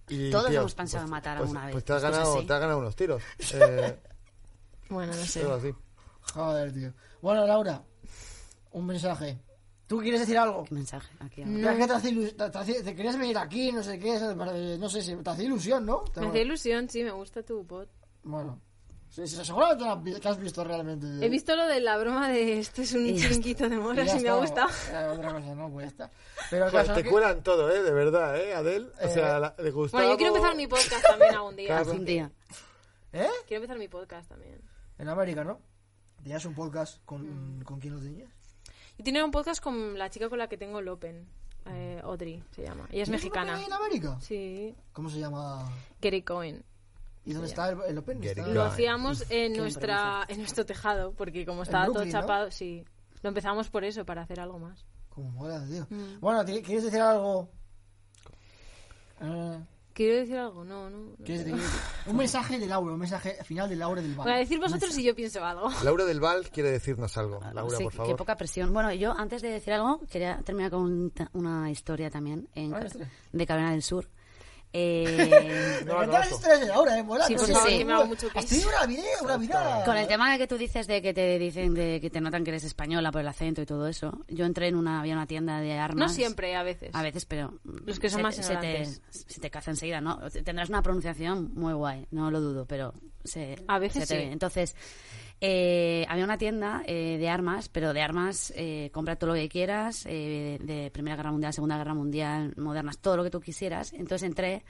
y... 0.07 0.31
Todos 0.31 0.47
tío, 0.47 0.61
hemos 0.61 0.73
pensado 0.73 1.05
en 1.05 1.11
matar 1.11 1.37
pues, 1.37 1.47
alguna 1.47 1.65
vez. 1.67 1.71
Pues 1.73 1.85
te 1.85 1.93
has, 1.93 2.01
ganado, 2.01 2.33
te 2.43 2.53
has 2.53 2.59
ganado 2.59 2.79
unos 2.79 2.95
tiros. 2.95 3.21
Eh, 3.53 3.95
Bueno, 4.89 5.13
no 5.15 5.23
sé. 5.23 5.43
así. 5.51 5.73
Joder, 6.33 6.73
tío. 6.73 6.93
Bueno, 7.21 7.45
Laura, 7.45 7.83
un 8.71 8.85
mensaje. 8.87 9.37
¿Tú 9.87 9.99
quieres 9.99 10.21
decir 10.21 10.37
algo? 10.37 10.63
¿Qué 10.63 10.73
mensaje? 10.73 11.13
Aquí 11.19 11.43
que 11.43 11.87
te, 11.87 11.93
hace 11.93 12.09
ilus- 12.11 12.35
te- 12.35 12.49
te 12.49 12.57
hace- 12.57 12.83
te 12.83 12.95
querías 12.95 13.17
venir 13.19 13.37
aquí, 13.37 13.71
no 13.71 13.83
sé 13.83 13.99
qué, 13.99 14.15
eh, 14.15 14.77
no 14.79 14.89
sé 14.89 15.01
si 15.03 15.15
te 15.15 15.29
hace 15.29 15.43
ilusión, 15.43 15.85
¿no? 15.85 16.03
Te- 16.13 16.21
Me 16.21 16.27
hacía 16.27 16.41
ilusión, 16.41 16.89
sí, 16.89 17.03
me 17.03 17.11
gusta 17.11 17.43
tu 17.43 17.63
pod. 17.67 17.87
Bueno, 18.23 18.59
sí, 19.09 19.21
vi- 20.01 20.19
que 20.19 20.27
has 20.27 20.39
visto 20.39 20.63
realmente. 20.63 21.05
He 21.23 21.29
visto 21.29 21.55
lo 21.55 21.67
de 21.67 21.79
la 21.81 21.97
broma 21.99 22.29
de 22.29 22.57
esto 22.59 22.81
es 22.81 22.93
un 22.93 23.05
chiringuito 23.15 23.69
de 23.69 23.75
Y 23.75 23.79
moras 23.79 24.07
y 24.15 24.23
me 24.23 24.29
ha 24.29 24.43
está, 24.43 24.65
gustado. 24.65 24.69
eh, 24.91 25.07
otra 25.17 25.33
cosa, 25.33 25.53
no, 25.55 25.69
pues 25.69 25.83
ya 25.85 25.89
está. 25.89 26.11
Pero 26.49 26.65
el 26.65 26.71
Joder, 26.71 26.85
caso 26.87 26.97
te 26.97 27.03
que- 27.03 27.09
cuelan 27.11 27.43
todo, 27.43 27.69
¿eh? 27.71 27.83
De 27.83 27.91
verdad, 27.91 28.37
¿eh, 28.41 28.55
Adel? 28.55 28.91
O 29.03 29.07
sea, 29.07 29.39
la, 29.39 29.49
de 29.51 29.69
Gustavo... 29.69 30.01
Bueno, 30.01 30.13
yo 30.13 30.17
quiero 30.17 30.35
empezar 30.35 30.55
mi 30.57 30.65
podcast 30.65 31.03
también 31.05 31.35
algún 31.35 31.55
día. 31.55 31.67
Claro. 31.67 31.91
Un 31.91 32.05
día. 32.05 32.31
¿Eh? 33.13 33.29
Quiero 33.47 33.61
empezar 33.63 33.77
mi 33.77 33.87
podcast 33.87 34.27
también. 34.29 34.59
En 34.97 35.09
América, 35.09 35.43
¿no? 35.43 35.59
Tenías 36.23 36.43
un 36.45 36.55
podcast 36.55 37.05
con, 37.05 37.61
¿con 37.63 37.79
quién 37.79 37.93
lo 37.93 37.99
tenías? 38.01 38.29
Yo 38.97 39.03
tenía 39.03 39.25
un 39.25 39.31
podcast 39.31 39.61
con 39.61 39.97
la 39.97 40.09
chica 40.09 40.29
con 40.29 40.37
la 40.39 40.47
que 40.47 40.57
tengo 40.57 40.79
el 40.79 40.87
Open. 40.87 41.27
Eh, 41.67 41.99
Audrey 42.03 42.43
se 42.51 42.61
llama. 42.63 42.87
Ella 42.91 43.03
es 43.03 43.09
¿Tienes 43.09 43.09
un 43.09 43.11
mexicana. 43.31 43.61
En 43.63 43.73
América? 43.73 44.17
Sí. 44.21 44.75
¿Y 44.97 45.09
se 45.09 45.19
llama? 45.19 45.69
Gary 46.01 46.21
Cohen. 46.21 46.63
¿Y 47.25 47.33
dónde 47.33 47.47
está 47.47 47.69
el, 47.69 47.79
el 47.87 47.97
Open? 47.97 48.23
Está- 48.23 48.41
Cohen. 48.43 48.53
Lo 48.53 48.63
hacíamos 48.63 49.29
en 49.31 49.53
nuestra 49.53 50.25
en 50.27 50.37
nuestro 50.39 50.65
tejado, 50.65 51.13
porque 51.13 51.45
como 51.45 51.63
estaba 51.63 51.85
Brooklyn, 51.85 52.11
todo 52.11 52.21
¿no? 52.21 52.27
chapado, 52.27 52.51
sí. 52.51 52.85
Lo 53.23 53.29
empezamos 53.29 53.69
por 53.69 53.83
eso, 53.83 54.05
para 54.05 54.21
hacer 54.21 54.39
algo 54.39 54.59
más. 54.59 54.85
Como 55.09 55.31
mola, 55.31 55.65
tío. 55.65 55.87
Mm. 55.89 56.19
Bueno, 56.19 56.45
¿ti- 56.45 56.61
¿quieres 56.61 56.83
decir 56.83 56.99
algo? 57.01 57.49
Eh, 59.21 59.59
¿Quiero 59.95 60.17
decir 60.17 60.35
algo? 60.37 60.65
No, 60.65 60.89
no. 60.89 60.99
no 60.99 61.15
¿quieres 61.23 61.45
decir- 61.45 61.55
Un 62.07 62.17
mensaje 62.17 62.59
de 62.59 62.67
Laura, 62.67 62.93
un 62.93 62.99
mensaje 62.99 63.41
final 63.45 63.69
de 63.69 63.77
Laura 63.77 64.01
del 64.01 64.13
Val. 64.13 64.25
Voy 64.25 64.33
a 64.35 64.37
decir 64.39 64.59
vosotros 64.59 64.91
si 64.93 65.03
yo 65.03 65.15
pienso 65.15 65.43
algo. 65.43 65.69
Laura 65.85 66.03
del 66.03 66.19
Val 66.19 66.49
quiere 66.51 66.69
decirnos 66.69 67.17
algo. 67.17 67.39
Laura, 67.53 67.77
Sí, 67.77 67.83
por 67.85 67.91
Qué 67.93 67.97
favor. 67.97 68.15
poca 68.17 68.35
presión. 68.35 68.73
Bueno, 68.73 68.91
yo 68.93 69.13
antes 69.17 69.41
de 69.41 69.49
decir 69.51 69.71
algo, 69.71 70.01
quería 70.11 70.41
terminar 70.43 70.69
con 70.71 70.81
un- 70.81 71.13
una 71.33 71.71
historia 71.71 72.09
también 72.09 72.49
en, 72.55 72.73
Ah, 72.75 72.85
de 73.31 73.45
Carolina 73.47 73.71
del 73.71 73.81
Sur. 73.83 74.09
Eh, 74.77 75.79
No 75.85 75.99
Me 75.99 76.07
las 76.07 76.29
historias 76.31 76.59
de 76.59 76.67
Laura, 76.67 76.97
eh, 76.97 77.03
mola. 77.03 77.25
Sí, 77.27 77.35
no 77.35 77.45
sí, 77.45 77.85
mucho 78.07 78.27
Has 78.35 78.45
pis. 78.45 78.49
tenido 78.49 78.69
una 78.69 78.85
vida, 78.85 79.03
una 79.21 79.37
vida. 79.37 79.83
con 79.85 79.95
el 79.95 80.07
tema 80.07 80.37
que 80.37 80.47
tú 80.47 80.57
dices 80.57 80.85
de 80.87 81.01
que 81.01 81.13
te 81.13 81.39
dicen 81.39 81.73
de 81.73 82.01
que 82.01 82.09
te 82.09 82.19
notan 82.19 82.43
que 82.43 82.49
eres 82.51 82.63
española 82.65 83.11
por 83.11 83.21
el 83.21 83.27
acento 83.27 83.61
y 83.61 83.65
todo 83.65 83.87
eso, 83.87 84.19
yo 84.27 84.45
entré 84.45 84.67
en 84.67 84.75
una 84.75 84.99
había 84.99 85.13
una 85.13 85.27
tienda 85.27 85.59
de 85.61 85.73
armas. 85.77 86.09
No 86.09 86.13
siempre, 86.13 86.55
a 86.55 86.63
veces. 86.63 86.89
A 86.93 87.01
veces, 87.03 87.25
pero 87.25 87.53
Los 87.63 87.99
que 87.99 88.09
son 88.09 88.19
se, 88.19 88.23
más 88.23 88.35
se 88.35 88.55
te, 88.57 88.85
se 88.85 89.39
te 89.39 89.49
caza 89.49 89.71
enseguida, 89.71 90.01
¿no? 90.01 90.19
Tendrás 90.43 90.67
una 90.69 90.81
pronunciación 90.81 91.51
muy 91.53 91.73
guay, 91.73 92.05
no 92.11 92.29
lo 92.29 92.41
dudo, 92.41 92.65
pero 92.65 92.93
se, 93.23 93.63
A 93.67 93.79
veces 93.79 94.07
se 94.07 94.13
te 94.15 94.21
sí. 94.21 94.25
ve. 94.27 94.33
Entonces, 94.33 94.75
eh, 95.41 96.05
había 96.07 96.23
una 96.23 96.37
tienda 96.37 96.81
eh, 96.85 97.17
de 97.19 97.29
armas, 97.29 97.69
pero 97.69 97.93
de 97.93 98.01
armas, 98.01 98.53
eh, 98.55 98.89
compra 98.93 99.15
todo 99.15 99.31
lo 99.31 99.35
que 99.35 99.49
quieras, 99.49 100.05
eh, 100.07 100.57
de 100.61 100.89
Primera 100.91 101.15
Guerra 101.15 101.31
Mundial, 101.31 101.53
Segunda 101.53 101.77
Guerra 101.77 101.93
Mundial, 101.93 102.53
modernas, 102.57 102.99
todo 102.99 103.17
lo 103.17 103.23
que 103.23 103.29
tú 103.29 103.41
quisieras. 103.41 103.93
Entonces 103.93 104.23
entré 104.23 104.63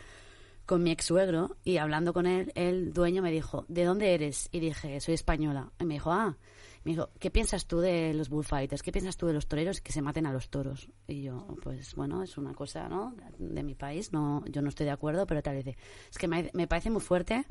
con 0.66 0.82
mi 0.82 0.92
ex 0.92 1.06
suegro 1.06 1.58
y 1.64 1.78
hablando 1.78 2.14
con 2.14 2.26
él, 2.26 2.52
el 2.56 2.92
dueño 2.94 3.22
me 3.22 3.32
dijo, 3.32 3.66
¿de 3.68 3.86
dónde 3.86 4.14
eres? 4.14 4.50
Y 4.52 4.60
dije, 4.60 5.00
soy 5.00 5.14
española. 5.14 5.72
Y 5.80 5.86
me 5.86 5.96
dijo, 5.96 6.12
ah, 6.12 6.36
me 6.84 6.92
dijo, 6.92 7.10
¿qué 7.20 7.30
piensas 7.30 7.68
tú 7.68 7.80
de 7.80 8.14
los 8.14 8.30
bullfighters? 8.30 8.82
¿Qué 8.82 8.92
piensas 8.92 9.18
tú 9.18 9.28
de 9.28 9.34
los 9.34 9.48
toreros 9.48 9.82
que 9.82 9.92
se 9.92 10.02
maten 10.02 10.26
a 10.26 10.34
los 10.34 10.50
toros? 10.50 10.90
Y 11.08 11.22
yo, 11.22 11.46
pues 11.62 11.94
bueno, 11.96 12.24
es 12.24 12.38
una 12.38 12.54
cosa, 12.54 12.90
¿no? 12.90 13.16
De 13.38 13.64
mi 13.64 13.76
país, 13.76 14.12
no, 14.12 14.44
yo 14.48 14.64
no 14.64 14.70
estoy 14.70 14.88
de 14.88 14.92
acuerdo, 14.92 15.28
pero 15.28 15.44
tal 15.44 15.56
vez, 15.56 15.78
es 16.10 16.18
que 16.18 16.28
me, 16.28 16.50
me 16.54 16.68
parece 16.68 16.90
muy 16.90 17.02
fuerte 17.02 17.46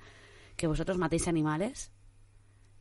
que 0.57 0.67
vosotros 0.67 0.99
matéis 0.99 1.29
animales 1.29 1.93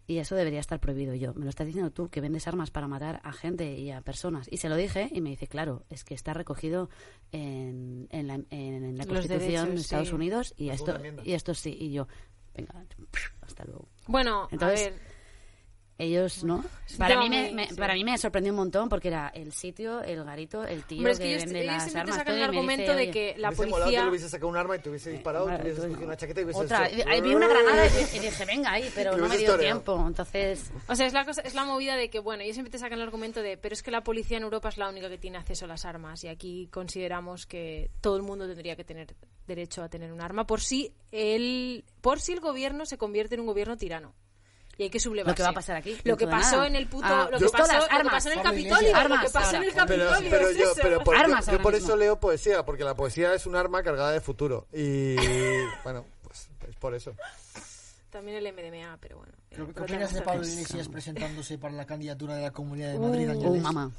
y 0.05 0.17
eso 0.17 0.35
debería 0.35 0.59
estar 0.59 0.79
prohibido. 0.79 1.13
Yo, 1.15 1.33
me 1.33 1.43
lo 1.43 1.49
estás 1.49 1.65
diciendo 1.65 1.91
tú, 1.91 2.09
que 2.09 2.21
vendes 2.21 2.47
armas 2.47 2.71
para 2.71 2.87
matar 2.87 3.21
a 3.23 3.31
gente 3.31 3.77
y 3.77 3.91
a 3.91 4.01
personas. 4.01 4.47
Y 4.51 4.57
se 4.57 4.69
lo 4.69 4.75
dije 4.75 5.09
y 5.11 5.21
me 5.21 5.29
dice, 5.29 5.47
claro, 5.47 5.85
es 5.89 6.03
que 6.03 6.13
está 6.13 6.33
recogido 6.33 6.89
en, 7.31 8.07
en 8.11 8.27
la, 8.27 8.39
en 8.49 8.97
la 8.97 9.05
Los 9.05 9.07
Constitución 9.07 9.75
de 9.75 9.81
Estados 9.81 10.09
sí. 10.09 10.15
Unidos 10.15 10.53
y 10.57 10.69
esto, 10.69 10.99
y 11.23 11.33
esto 11.33 11.53
sí. 11.53 11.75
Y 11.79 11.91
yo, 11.91 12.07
venga, 12.53 12.85
hasta 13.41 13.63
luego. 13.65 13.87
Bueno, 14.07 14.47
Entonces, 14.51 14.87
a 14.87 14.89
ver, 14.89 14.99
Ellos, 15.99 16.43
¿no? 16.43 16.65
Para 16.97 17.19
mí, 17.19 17.29
me, 17.29 17.43
muy- 17.45 17.53
me- 17.53 17.67
sí. 17.67 17.75
para 17.75 17.93
mí 17.93 18.03
me 18.03 18.17
sorprendió 18.17 18.51
un 18.51 18.57
montón 18.57 18.89
porque 18.89 19.09
era 19.09 19.27
el 19.29 19.53
sitio, 19.53 20.01
el 20.01 20.23
garito, 20.23 20.63
el 20.65 20.83
tío 20.85 20.97
hombre, 20.97 21.11
es 21.13 21.19
que 21.19 21.23
que 21.25 21.29
ellos, 21.33 21.43
vende 21.45 21.61
ellos 21.61 21.73
las 21.73 21.95
armas. 21.95 22.15
sacan 22.15 22.25
todo, 22.33 22.35
el 22.37 22.43
argumento 22.43 22.91
dice, 22.93 23.05
de 23.05 23.11
que 23.11 23.35
la 23.37 23.49
hubiese 23.49 23.67
policía... 23.67 24.03
le 24.03 24.09
hubiese 24.09 24.29
sacado 24.29 24.47
un 24.49 24.57
arma 24.57 24.75
y 24.75 24.79
te 24.79 24.89
hubiese 24.89 25.11
disparado, 25.11 25.45
vale, 25.45 25.57
te 25.57 25.63
hubieses 25.65 25.83
tú- 25.83 25.89
cogido 25.89 26.07
una 26.07 26.17
chaqueta 26.17 26.41
y 26.41 26.43
hubieses 26.45 26.63
Otra, 26.63 26.87
hecho- 26.89 27.07
eh, 27.09 27.21
vi 27.21 27.35
una 27.35 27.47
granada 27.47 27.85
y 27.85 28.19
dije, 28.19 28.45
venga 28.45 28.71
ahí, 28.71 28.91
pero 28.95 29.15
no 29.17 29.27
me 29.29 29.37
dio 29.37 29.57
tiempo. 29.59 30.03
Entonces, 30.07 30.71
O 30.87 30.95
sea, 30.95 31.05
es 31.05 31.13
la, 31.13 31.25
cosa, 31.25 31.41
es 31.41 31.53
la 31.53 31.63
movida 31.63 31.95
de 31.95 32.09
que, 32.09 32.17
bueno, 32.19 32.41
ellos 32.43 32.55
siempre 32.55 32.71
te 32.71 32.79
sacan 32.79 32.97
el 32.97 33.03
argumento 33.05 33.41
de, 33.43 33.57
pero 33.57 33.73
es 33.73 33.83
que 33.83 33.91
la 33.91 34.01
policía 34.03 34.37
en 34.37 34.43
Europa 34.43 34.69
es 34.69 34.77
la 34.77 34.89
única 34.89 35.09
que 35.09 35.19
tiene 35.19 35.37
acceso 35.37 35.65
a 35.65 35.67
las 35.67 35.85
armas 35.85 36.23
y 36.23 36.27
aquí 36.27 36.67
consideramos 36.71 37.45
que 37.45 37.91
todo 38.01 38.17
el 38.17 38.23
mundo 38.23 38.47
tendría 38.47 38.75
que 38.75 38.83
tener 38.83 39.15
derecho 39.45 39.83
a 39.83 39.89
tener 39.89 40.11
un 40.11 40.21
arma 40.21 40.47
por 40.47 40.59
si 40.59 40.91
el, 41.11 41.85
por 42.01 42.19
si 42.19 42.33
el 42.33 42.39
gobierno 42.39 42.85
se 42.87 42.97
convierte 42.97 43.35
en 43.35 43.41
un 43.41 43.47
gobierno 43.47 43.77
tirano. 43.77 44.15
Y 44.77 44.83
hay 44.83 44.89
que 44.89 44.99
sublevarse. 44.99 45.31
Lo 45.31 45.35
que 45.35 45.43
va 45.43 45.49
a 45.49 45.53
pasar 45.53 45.75
aquí, 45.75 45.97
Lo 46.03 46.17
que 46.17 46.27
pasó 46.27 46.55
nada. 46.55 46.67
en 46.67 46.75
el 46.75 46.87
puto... 46.87 47.05
Ah, 47.07 47.29
lo, 47.31 47.37
que 47.37 47.49
pasó, 47.49 47.73
lo 47.73 47.87
que 47.87 47.93
armas, 47.93 48.13
pasó 48.13 48.31
en 48.31 48.37
el 48.39 48.43
Capitolio. 48.43 48.89
Iglesias. 48.89 49.03
lo 49.03 49.09
que 49.09 49.13
Armas 49.13 49.31
pasó 49.31 49.55
en 49.55 49.63
el. 49.63 49.69
Pero, 49.69 49.85
Capitolio. 49.85 50.29
pero 50.31 50.49
es 50.49 50.57
yo, 50.57 50.63
eso. 50.63 50.79
pero 50.81 51.03
por, 51.03 51.15
Armas 51.15 51.45
yo, 51.45 51.51
yo 51.53 51.61
por 51.61 51.75
eso 51.75 51.95
leo 51.95 52.19
poesía, 52.19 52.65
porque 52.65 52.83
la 52.83 52.95
poesía 52.95 53.33
es 53.35 53.45
un 53.45 53.55
arma 53.55 53.83
cargada 53.83 54.11
de 54.11 54.19
futuro. 54.19 54.67
Y 54.73 55.15
bueno, 55.83 56.05
pues 56.23 56.49
es 56.67 56.75
por 56.77 56.95
eso. 56.95 57.13
También 58.09 58.37
el 58.37 58.53
MDMA, 58.53 58.97
pero 58.99 59.17
bueno. 59.17 59.33
eh, 59.51 59.55
¿Qué 59.75 59.81
opinas 59.81 60.13
de 60.13 60.21
Pablo. 60.21 60.45
Iglesias 60.45 60.87
presentándose 60.87 61.57
para 61.57 61.73
la 61.73 61.85
candidatura 61.85 62.35
de 62.35 62.41
la 62.43 62.51
Comunidad 62.51 62.91
de 62.93 62.99
Madrid, 62.99 63.27
oh, 63.29 63.31
Ángeles? 63.31 63.61
mamá. 63.61 63.91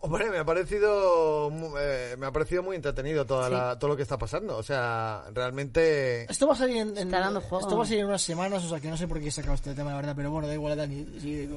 Hombre, 0.00 0.30
me 0.30 0.38
ha 0.38 0.44
parecido 0.46 1.50
eh, 1.78 2.16
me 2.18 2.26
ha 2.26 2.32
parecido 2.32 2.62
muy 2.62 2.74
entretenido 2.76 3.26
toda 3.26 3.48
Sí. 3.48 3.52
la- 3.52 3.78
todo 3.78 3.88
lo 3.88 3.96
que 3.96 4.02
está 4.02 4.16
pasando. 4.18 4.56
O 4.56 4.62
sea, 4.62 5.24
realmente 5.32 6.24
Esto 6.30 6.46
va 6.46 6.54
a 6.54 6.56
salir 6.56 6.78
en, 6.78 6.88
en- 6.96 7.08
Está 7.08 7.20
dando 7.20 7.40
juego. 7.40 7.60
Esto 7.60 7.76
va 7.76 7.82
a 7.84 7.86
salir 7.86 8.00
en 8.00 8.06
unas 8.06 8.22
semanas, 8.22 8.64
o 8.64 8.68
sea 8.68 8.80
que 8.80 8.88
no 8.88 8.96
sé 8.96 9.06
por 9.06 9.20
qué 9.20 9.28
he 9.28 9.30
sacado 9.30 9.54
este 9.54 9.74
tema, 9.74 9.90
la 9.90 9.96
verdad, 9.96 10.14
pero 10.16 10.30
bueno, 10.30 10.48
da 10.48 10.54
igual, 10.54 10.76
Dani. 10.76 11.06
Sí. 11.20 11.48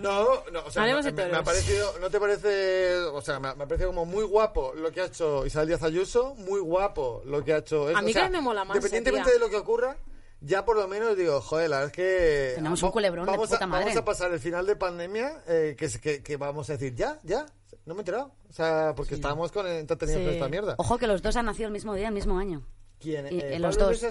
No, 0.00 0.24
no, 0.52 0.60
o 0.66 0.70
sea, 0.70 0.82
me, 0.84 1.02
de 1.02 1.12
me- 1.12 1.26
me 1.28 1.36
ha 1.36 1.42
parecido, 1.42 1.98
¿no 2.00 2.10
te 2.10 2.18
parece? 2.18 2.96
O 3.12 3.20
sea, 3.20 3.38
me, 3.40 3.48
ha- 3.48 3.54
me 3.54 3.64
ha 3.64 3.66
parecido 3.68 3.90
como 3.90 4.06
muy 4.06 4.24
guapo 4.24 4.72
lo 4.74 4.90
que 4.90 5.02
ha 5.02 5.06
hecho 5.06 5.44
Isabel 5.44 5.68
Díaz 5.68 5.82
Ayuso, 5.82 6.34
muy 6.34 6.60
guapo 6.60 7.22
lo 7.26 7.44
que 7.44 7.52
ha 7.52 7.58
hecho. 7.58 7.88
A 7.94 8.00
mí 8.02 8.10
o 8.10 8.14
sea, 8.14 8.24
que 8.26 8.30
me 8.32 8.40
mola 8.40 8.64
más, 8.64 8.76
Independientemente 8.76 9.32
de 9.32 9.38
lo 9.38 9.50
que 9.50 9.56
ocurra, 9.56 9.96
ya 10.40 10.64
por 10.64 10.76
lo 10.76 10.86
menos 10.88 11.16
digo, 11.16 11.40
joder, 11.40 11.70
la 11.70 11.76
verdad 11.80 11.90
es 11.92 11.96
que. 11.96 12.52
Tenemos 12.56 12.82
un 12.82 12.90
culebrón 12.90 13.26
de 13.26 13.32
vamos 13.32 13.48
puta 13.50 13.64
a, 13.64 13.66
madre. 13.66 13.84
Vamos 13.86 13.98
a 14.00 14.04
pasar 14.04 14.32
el 14.32 14.40
final 14.40 14.66
de 14.66 14.76
pandemia, 14.76 15.42
eh, 15.46 15.76
que, 15.78 15.88
que, 16.00 16.22
que 16.22 16.36
vamos 16.36 16.68
a 16.70 16.74
decir, 16.74 16.94
ya, 16.94 17.18
ya, 17.22 17.46
no 17.86 17.94
me 17.94 18.00
he 18.00 18.02
enterado. 18.02 18.32
O 18.48 18.52
sea, 18.52 18.92
porque 18.96 19.14
estábamos 19.14 19.50
con, 19.52 19.66
entretenidos 19.66 20.20
con 20.22 20.30
Sí. 20.30 20.36
esta 20.36 20.48
mierda. 20.48 20.74
Ojo 20.78 20.98
que 20.98 21.06
los 21.06 21.22
dos 21.22 21.34
han 21.36 21.46
nacido 21.46 21.66
el 21.68 21.72
mismo 21.72 21.94
día, 21.94 22.08
el 22.08 22.14
mismo 22.14 22.38
año. 22.38 22.66
¿Quién? 22.98 23.26
Y- 23.32 23.40
Eh, 23.40 23.54
en 23.56 23.62
los 23.62 23.76
Pablo 23.76 23.92
dos. 23.92 24.04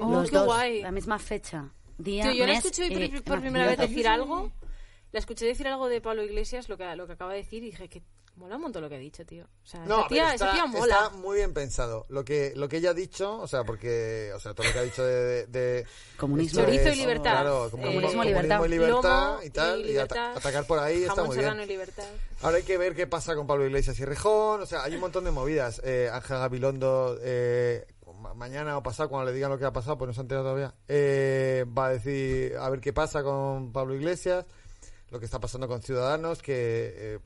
Oh, 0.00 0.10
los 0.12 0.30
qué 0.30 0.36
dos, 0.36 0.46
guay. 0.46 0.82
la 0.82 0.90
misma 0.92 1.18
fecha. 1.18 1.72
Día, 1.98 2.22
Tío, 2.24 2.32
yo 2.32 2.46
la 2.46 2.54
escuché 2.54 2.86
y- 2.86 3.20
por, 3.20 3.40
primera 3.40 3.66
vez 3.66 3.78
decir 3.78 4.08
algo. 4.08 4.50
La 5.12 5.18
escuché 5.18 5.44
decir 5.44 5.66
algo 5.68 5.88
de 5.88 6.00
Pablo 6.00 6.22
Iglesias, 6.22 6.68
lo 6.68 6.78
que, 6.78 6.84
lo 6.96 7.06
que 7.06 7.12
acaba 7.14 7.32
de 7.32 7.38
decir, 7.38 7.62
y 7.62 7.66
dije 7.66 7.88
que 7.88 8.02
mola 8.40 8.56
un 8.56 8.62
montón 8.62 8.82
lo 8.82 8.88
que 8.88 8.96
ha 8.96 8.98
dicho, 8.98 9.24
tío. 9.24 9.44
O 9.44 9.66
sea, 9.66 9.84
No, 9.84 10.00
esa, 10.00 10.08
tía, 10.08 10.34
está, 10.34 10.46
esa 10.46 10.52
tía 10.54 10.66
mola. 10.66 10.94
está 10.94 11.10
muy 11.10 11.36
bien 11.36 11.52
pensado. 11.54 12.06
Lo 12.08 12.24
que, 12.24 12.52
lo 12.56 12.68
que 12.68 12.78
ella 12.78 12.90
ha 12.90 12.94
dicho, 12.94 13.38
o 13.38 13.46
sea, 13.46 13.62
porque, 13.64 14.32
o 14.34 14.40
sea, 14.40 14.54
todo 14.54 14.66
lo 14.66 14.72
que 14.72 14.78
ha 14.78 14.82
dicho 14.82 15.04
de... 15.04 15.46
de- 15.46 15.86
Comunismo. 16.16 16.60
esto 16.60 16.70
Chorizo 16.72 16.88
es, 16.88 16.96
y 16.96 17.00
libertad. 17.00 17.30
Claro, 17.30 17.66
Eh, 17.66 17.70
comunismo, 17.70 18.00
comunismo 18.00 18.24
y 18.24 18.32
comunismo 18.32 18.64
y 18.64 18.68
libertad. 18.68 18.90
libertad 19.00 19.30
Lomo 19.34 19.42
y 19.44 19.50
tal, 19.50 19.80
y, 19.80 19.84
libertad. 19.84 20.16
ata- 20.30 20.38
atacar 20.38 20.66
por 20.66 20.78
ahí 20.80 21.04
está 21.04 21.22
muy 21.24 21.36
bien. 21.36 21.60
y 21.60 21.66
libertad. 21.66 22.04
Ahora 22.42 22.56
hay 22.56 22.62
que 22.62 22.78
ver 22.78 22.94
qué 22.96 23.06
pasa 23.06 23.34
con 23.36 23.46
Pablo 23.46 23.66
Iglesias 23.66 23.98
y 24.00 24.04
Rejón, 24.04 24.62
o 24.62 24.66
sea, 24.66 24.82
hay 24.82 24.94
un 24.94 25.00
montón 25.00 25.24
de 25.24 25.30
movidas. 25.30 25.80
Eh, 25.84 26.08
Ángel 26.12 26.38
Gabilondo, 26.38 27.18
eh, 27.22 27.86
ma- 28.20 28.34
mañana 28.34 28.76
o 28.78 28.82
pasado, 28.82 29.08
cuando 29.10 29.30
le 29.30 29.34
digan 29.36 29.50
lo 29.50 29.58
que 29.58 29.64
ha 29.66 29.72
pasado, 29.72 29.96
pues 29.98 30.08
no 30.08 30.14
se 30.14 30.20
ha 30.20 30.22
enterado 30.22 30.46
todavía, 30.46 30.74
eh, 30.88 31.64
va 31.76 31.86
a 31.86 31.90
decir 31.90 32.56
a 32.58 32.68
ver 32.70 32.80
qué 32.80 32.92
pasa 32.92 33.22
con 33.22 33.72
Pablo 33.72 33.94
Iglesias, 33.94 34.46
lo 35.10 35.18
que 35.18 35.24
está 35.26 35.40
pasando 35.40 35.66
con 35.68 35.82
Ciudadanos, 35.82 36.40
que 36.42 36.54
eh, 37.14 37.18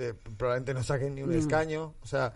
eh, 0.00 0.14
probablemente 0.36 0.74
no 0.74 0.82
saquen 0.82 1.14
ni 1.14 1.22
un 1.22 1.30
Mm. 1.30 1.38
escaño, 1.38 1.94
o 2.02 2.06
sea... 2.06 2.32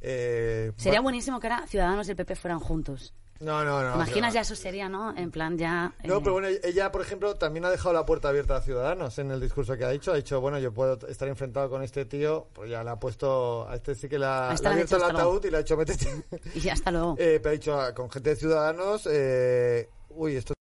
eh, 0.00 0.72
Sería 0.76 1.00
buenísimo 1.00 1.40
que 1.40 1.48
ahora 1.48 1.66
Ciudadanos 1.66 2.06
y 2.08 2.10
el 2.10 2.16
PP 2.16 2.36
fueran 2.36 2.60
juntos. 2.60 3.14
No, 3.40 3.64
no, 3.64 3.82
no. 3.82 3.96
Imaginas 3.96 4.30
no. 4.30 4.34
ya 4.36 4.40
eso 4.42 4.54
sería, 4.54 4.88
¿no? 4.88 5.16
En 5.16 5.32
plan 5.32 5.58
ya... 5.58 5.92
No, 6.04 6.18
eh, 6.18 6.20
pero 6.22 6.32
bueno, 6.34 6.46
ella, 6.62 6.92
por 6.92 7.02
ejemplo, 7.02 7.34
también 7.34 7.64
ha 7.64 7.70
dejado 7.70 7.92
la 7.92 8.06
puerta 8.06 8.28
abierta 8.28 8.54
a 8.54 8.60
Ciudadanos 8.60 9.18
en 9.18 9.32
el 9.32 9.40
discurso 9.40 9.76
que 9.76 9.84
ha 9.84 9.88
dicho. 9.90 10.12
Ha 10.12 10.16
dicho, 10.16 10.40
bueno, 10.40 10.60
yo 10.60 10.72
puedo 10.72 10.96
estar 11.08 11.26
enfrentado 11.26 11.68
con 11.68 11.82
este 11.82 12.04
tío, 12.04 12.46
pues 12.52 12.70
ya 12.70 12.84
le 12.84 12.90
ha 12.90 12.96
puesto, 13.00 13.68
a 13.68 13.74
este 13.74 13.96
sí 13.96 14.08
que 14.08 14.16
le 14.20 14.26
ha, 14.26 14.50
A 14.50 14.54
este 14.54 14.64
le 14.66 14.68
ha 14.68 14.72
abierto 14.74 14.96
el 14.96 15.02
ataúd 15.02 15.44
y 15.44 15.50
le 15.50 15.56
ha 15.56 15.60
hecho, 15.60 15.76
métete. 15.76 16.06
Y 16.54 16.60
ya 16.60 16.74
hasta 16.74 16.92
luego. 16.92 17.16
Eh, 17.18 17.40
pero 17.42 17.50
ha 17.50 17.52
dicho, 17.52 17.80
ah, 17.80 17.92
con 17.92 18.08
gente 18.10 18.30
de 18.30 18.36
Ciudadanos, 18.36 19.08
eh, 19.10 19.88
uy, 20.10 20.36
esto 20.36 20.54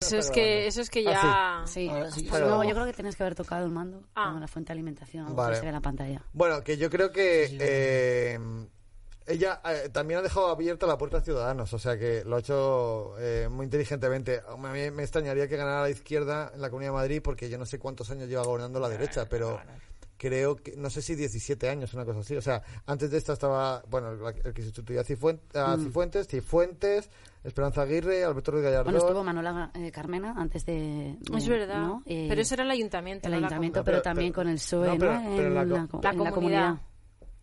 Eso 0.00 0.16
es 0.16 0.30
que, 0.30 0.68
eso 0.68 0.80
es 0.80 0.90
que 0.90 1.02
ya... 1.02 1.20
Ah, 1.22 1.64
Sí. 1.66 1.88
Pues 1.90 2.14
Pero- 2.30 2.48
no, 2.48 2.62
yo 2.62 2.72
creo 2.72 2.86
que 2.86 2.92
tienes 2.92 3.16
que 3.16 3.24
haber 3.24 3.34
tocado 3.34 3.64
el 3.66 3.72
mando 3.72 4.04
Ah. 4.14 4.36
la 4.38 4.46
fuente 4.46 4.68
de 4.68 4.74
alimentación, 4.74 5.34
Vale. 5.34 5.50
que 5.50 5.56
se 5.56 5.62
ve 5.62 5.68
en 5.68 5.74
la 5.74 5.80
pantalla. 5.80 6.22
Bueno, 6.32 6.62
que 6.62 6.76
yo 6.76 6.88
creo 6.88 7.10
que 7.10 7.48
eh, 7.60 8.38
ella 9.26 9.60
eh, 9.64 9.88
también 9.92 10.20
ha 10.20 10.22
dejado 10.22 10.46
abierta 10.50 10.86
la 10.86 10.96
puerta 10.96 11.16
a 11.18 11.20
Ciudadanos, 11.20 11.72
o 11.74 11.78
sea 11.80 11.98
que 11.98 12.22
lo 12.24 12.36
ha 12.36 12.38
hecho 12.38 13.14
eh, 13.18 13.48
muy 13.50 13.64
inteligentemente. 13.64 14.40
A 14.48 14.56
mí 14.56 14.90
me 14.92 15.02
extrañaría 15.02 15.48
que 15.48 15.56
ganara 15.56 15.82
la 15.82 15.90
izquierda 15.90 16.52
en 16.54 16.60
la 16.60 16.70
Comunidad 16.70 16.92
de 16.92 16.96
Madrid 16.98 17.20
porque 17.22 17.48
yo 17.50 17.58
no 17.58 17.66
sé 17.66 17.80
cuántos 17.80 18.08
años 18.12 18.28
lleva 18.28 18.44
gobernando 18.44 18.78
la 18.78 18.88
derecha, 18.88 19.26
pero 19.28 19.60
creo 20.18 20.56
que, 20.56 20.76
no 20.76 20.90
sé 20.90 21.00
si 21.00 21.14
17 21.14 21.68
años, 21.70 21.94
una 21.94 22.04
cosa 22.04 22.20
así. 22.20 22.36
O 22.36 22.42
sea, 22.42 22.62
antes 22.86 23.10
de 23.10 23.16
esta 23.18 23.32
estaba, 23.32 23.82
bueno, 23.88 24.10
el 24.44 24.52
que 24.52 24.62
sustituía 24.62 25.00
a 25.00 25.04
Cifuentes, 25.04 25.56
a 25.56 25.76
Mm. 25.76 25.84
Cifuentes, 25.84 26.28
Cifuentes, 26.28 27.08
Esperanza 27.44 27.82
Aguirre, 27.82 28.24
Alberto 28.24 28.50
Ruiz 28.50 28.64
Gallardón. 28.64 28.92
Bueno, 28.92 29.06
estuvo 29.06 29.24
Manuela 29.24 29.70
eh, 29.74 29.90
Carmena 29.92 30.34
antes 30.36 30.66
de... 30.66 31.16
Es 31.36 31.44
de- 31.44 31.50
verdad. 31.50 31.80
¿no? 31.80 32.02
Eh, 32.04 32.26
Pero 32.28 32.40
eso 32.42 32.54
era 32.54 32.64
el 32.64 32.70
ayuntamiento. 32.70 33.28
el 33.28 33.32
no 33.32 33.38
ayuntamiento, 33.38 33.84
pero, 33.84 33.96
Pero- 33.98 34.02
también 34.02 34.32
pero- 34.32 34.42
con 34.42 34.48
el 34.48 34.56
PSOE, 34.56 34.86
no, 34.88 34.92
¿no? 34.94 34.98
pero- 34.98 35.12
en, 35.14 35.36
pero 35.36 35.48
en 35.48 35.54
la 35.54 35.64
la, 35.64 36.10
en 36.10 36.24
la 36.24 36.30
comunidad. 36.32 36.74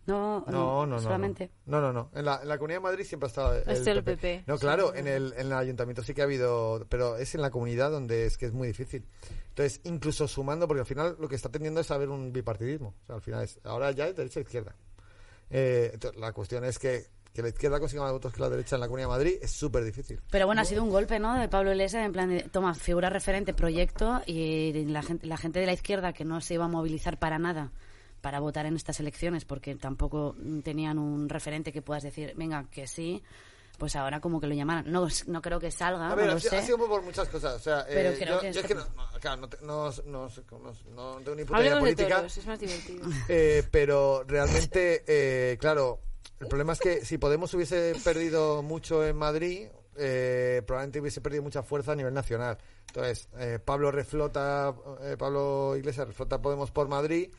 Comunidad. 0.06 0.46
No, 0.46 0.52
No, 0.52 0.86
no, 0.86 0.86
no. 0.86 1.00
solamente. 1.00 1.50
No, 1.66 1.80
no, 1.80 1.92
no. 1.92 2.10
En 2.14 2.24
la, 2.24 2.40
en 2.42 2.48
la 2.48 2.56
Comunidad 2.58 2.78
de 2.78 2.82
Madrid 2.84 3.04
siempre 3.04 3.26
ha 3.26 3.28
estado 3.28 3.54
el, 3.54 3.68
Este 3.68 3.90
el 3.90 4.04
PP. 4.04 4.44
No, 4.46 4.58
claro, 4.58 4.92
sí, 4.92 5.00
en 5.00 5.06
el, 5.08 5.32
en 5.34 5.46
el 5.46 5.52
ayuntamiento 5.52 6.02
sí 6.02 6.14
que 6.14 6.20
ha 6.22 6.24
habido, 6.24 6.86
pero 6.88 7.16
es 7.16 7.34
en 7.34 7.42
la 7.42 7.50
comunidad 7.50 7.90
donde 7.90 8.26
es 8.26 8.38
que 8.38 8.46
es 8.46 8.52
muy 8.52 8.68
difícil. 8.68 9.04
Entonces, 9.48 9.80
incluso 9.84 10.28
sumando, 10.28 10.66
porque 10.68 10.80
al 10.80 10.86
final 10.86 11.16
lo 11.18 11.28
que 11.28 11.34
está 11.36 11.48
tendiendo 11.50 11.80
es 11.80 11.90
haber 11.90 12.08
un 12.08 12.32
bipartidismo. 12.32 12.94
O 13.02 13.06
sea, 13.06 13.16
al 13.16 13.22
final 13.22 13.42
es, 13.44 13.58
ahora 13.64 13.90
ya 13.90 14.06
es 14.08 14.16
derecha 14.16 14.40
e 14.40 14.42
izquierda. 14.42 14.74
Eh, 15.50 15.90
entonces, 15.94 16.20
la 16.20 16.32
cuestión 16.32 16.64
es 16.64 16.78
que, 16.78 17.06
que 17.32 17.42
la 17.42 17.48
izquierda 17.48 17.78
consiga 17.78 18.02
más 18.02 18.12
votos 18.12 18.32
que 18.32 18.40
la 18.40 18.48
derecha 18.48 18.76
en 18.76 18.80
la 18.80 18.86
Comunidad 18.86 19.08
de 19.08 19.14
Madrid 19.14 19.34
es 19.40 19.50
súper 19.50 19.84
difícil. 19.84 20.20
Pero 20.30 20.46
bueno, 20.46 20.60
ha 20.60 20.64
sido 20.64 20.82
un 20.82 20.90
golpe, 20.90 21.18
¿no? 21.18 21.38
De 21.38 21.48
Pablo 21.48 21.70
Iglesias, 21.72 22.04
en 22.04 22.12
plan 22.12 22.28
de, 22.28 22.42
toma, 22.42 22.74
figura 22.74 23.10
referente, 23.10 23.54
proyecto, 23.54 24.22
y 24.26 24.84
la 24.86 25.02
gente, 25.02 25.26
la 25.26 25.36
gente 25.36 25.60
de 25.60 25.66
la 25.66 25.72
izquierda 25.72 26.12
que 26.12 26.24
no 26.24 26.40
se 26.40 26.54
iba 26.54 26.64
a 26.64 26.68
movilizar 26.68 27.18
para 27.18 27.38
nada 27.38 27.72
para 28.20 28.40
votar 28.40 28.66
en 28.66 28.76
estas 28.76 28.98
elecciones, 29.00 29.44
porque 29.44 29.74
tampoco 29.76 30.34
tenían 30.64 30.98
un 30.98 31.28
referente 31.28 31.72
que 31.72 31.82
puedas 31.82 32.02
decir, 32.02 32.32
venga, 32.36 32.64
que 32.70 32.86
sí, 32.86 33.22
pues 33.78 33.94
ahora 33.94 34.20
como 34.20 34.40
que 34.40 34.46
lo 34.46 34.54
llamaran. 34.54 34.90
No, 34.90 35.06
no 35.26 35.42
creo 35.42 35.60
que 35.60 35.70
salga, 35.70 36.10
A 36.10 36.14
ver, 36.14 36.24
no 36.26 36.30
ha, 36.32 36.34
lo 36.34 36.40
sido- 36.40 36.56
ha 36.56 36.60
sé. 36.60 36.66
sido 36.66 36.78
por 36.78 37.02
muchas 37.02 37.28
cosas. 37.28 37.54
O 37.56 37.58
sea, 37.58 37.84
Pero 37.86 38.10
eh, 38.10 38.16
creo 38.18 38.34
yo, 38.36 38.40
que 38.40 38.52
yo 38.52 38.60
es 38.60 38.66
que 38.66 38.74
no, 38.74 38.84
no, 38.96 39.20
claro, 39.20 39.40
no, 39.42 39.48
te- 39.48 39.58
no, 39.62 39.90
no, 40.06 40.28
no, 40.28 40.72
no 40.94 41.16
tengo 41.22 41.34
ni 41.36 41.44
puta 41.44 41.60
idea 41.60 41.74
de 41.74 41.80
política. 41.80 42.16
toros, 42.16 42.36
es 42.38 42.46
más 42.46 42.58
divertido. 42.58 43.04
Eh, 43.28 43.62
pero 43.70 44.24
realmente, 44.26 45.04
eh, 45.06 45.58
claro, 45.58 46.00
el 46.40 46.48
problema 46.48 46.72
es 46.72 46.80
que 46.80 47.04
si 47.04 47.18
Podemos 47.18 47.52
hubiese 47.54 47.94
perdido 48.02 48.62
mucho 48.62 49.04
en 49.06 49.16
Madrid, 49.16 49.68
eh, 49.98 50.62
probablemente 50.66 51.00
hubiese 51.00 51.20
perdido 51.20 51.42
mucha 51.42 51.62
fuerza 51.62 51.92
a 51.92 51.96
nivel 51.96 52.14
nacional. 52.14 52.56
Entonces, 52.88 53.28
eh, 53.38 53.58
Pablo 53.62 53.90
reflota, 53.90 54.74
eh, 55.02 55.16
Pablo 55.18 55.74
Iglesias 55.76 56.06
reflota 56.06 56.40
Podemos 56.40 56.70
por 56.70 56.88
Madrid, 56.88 57.30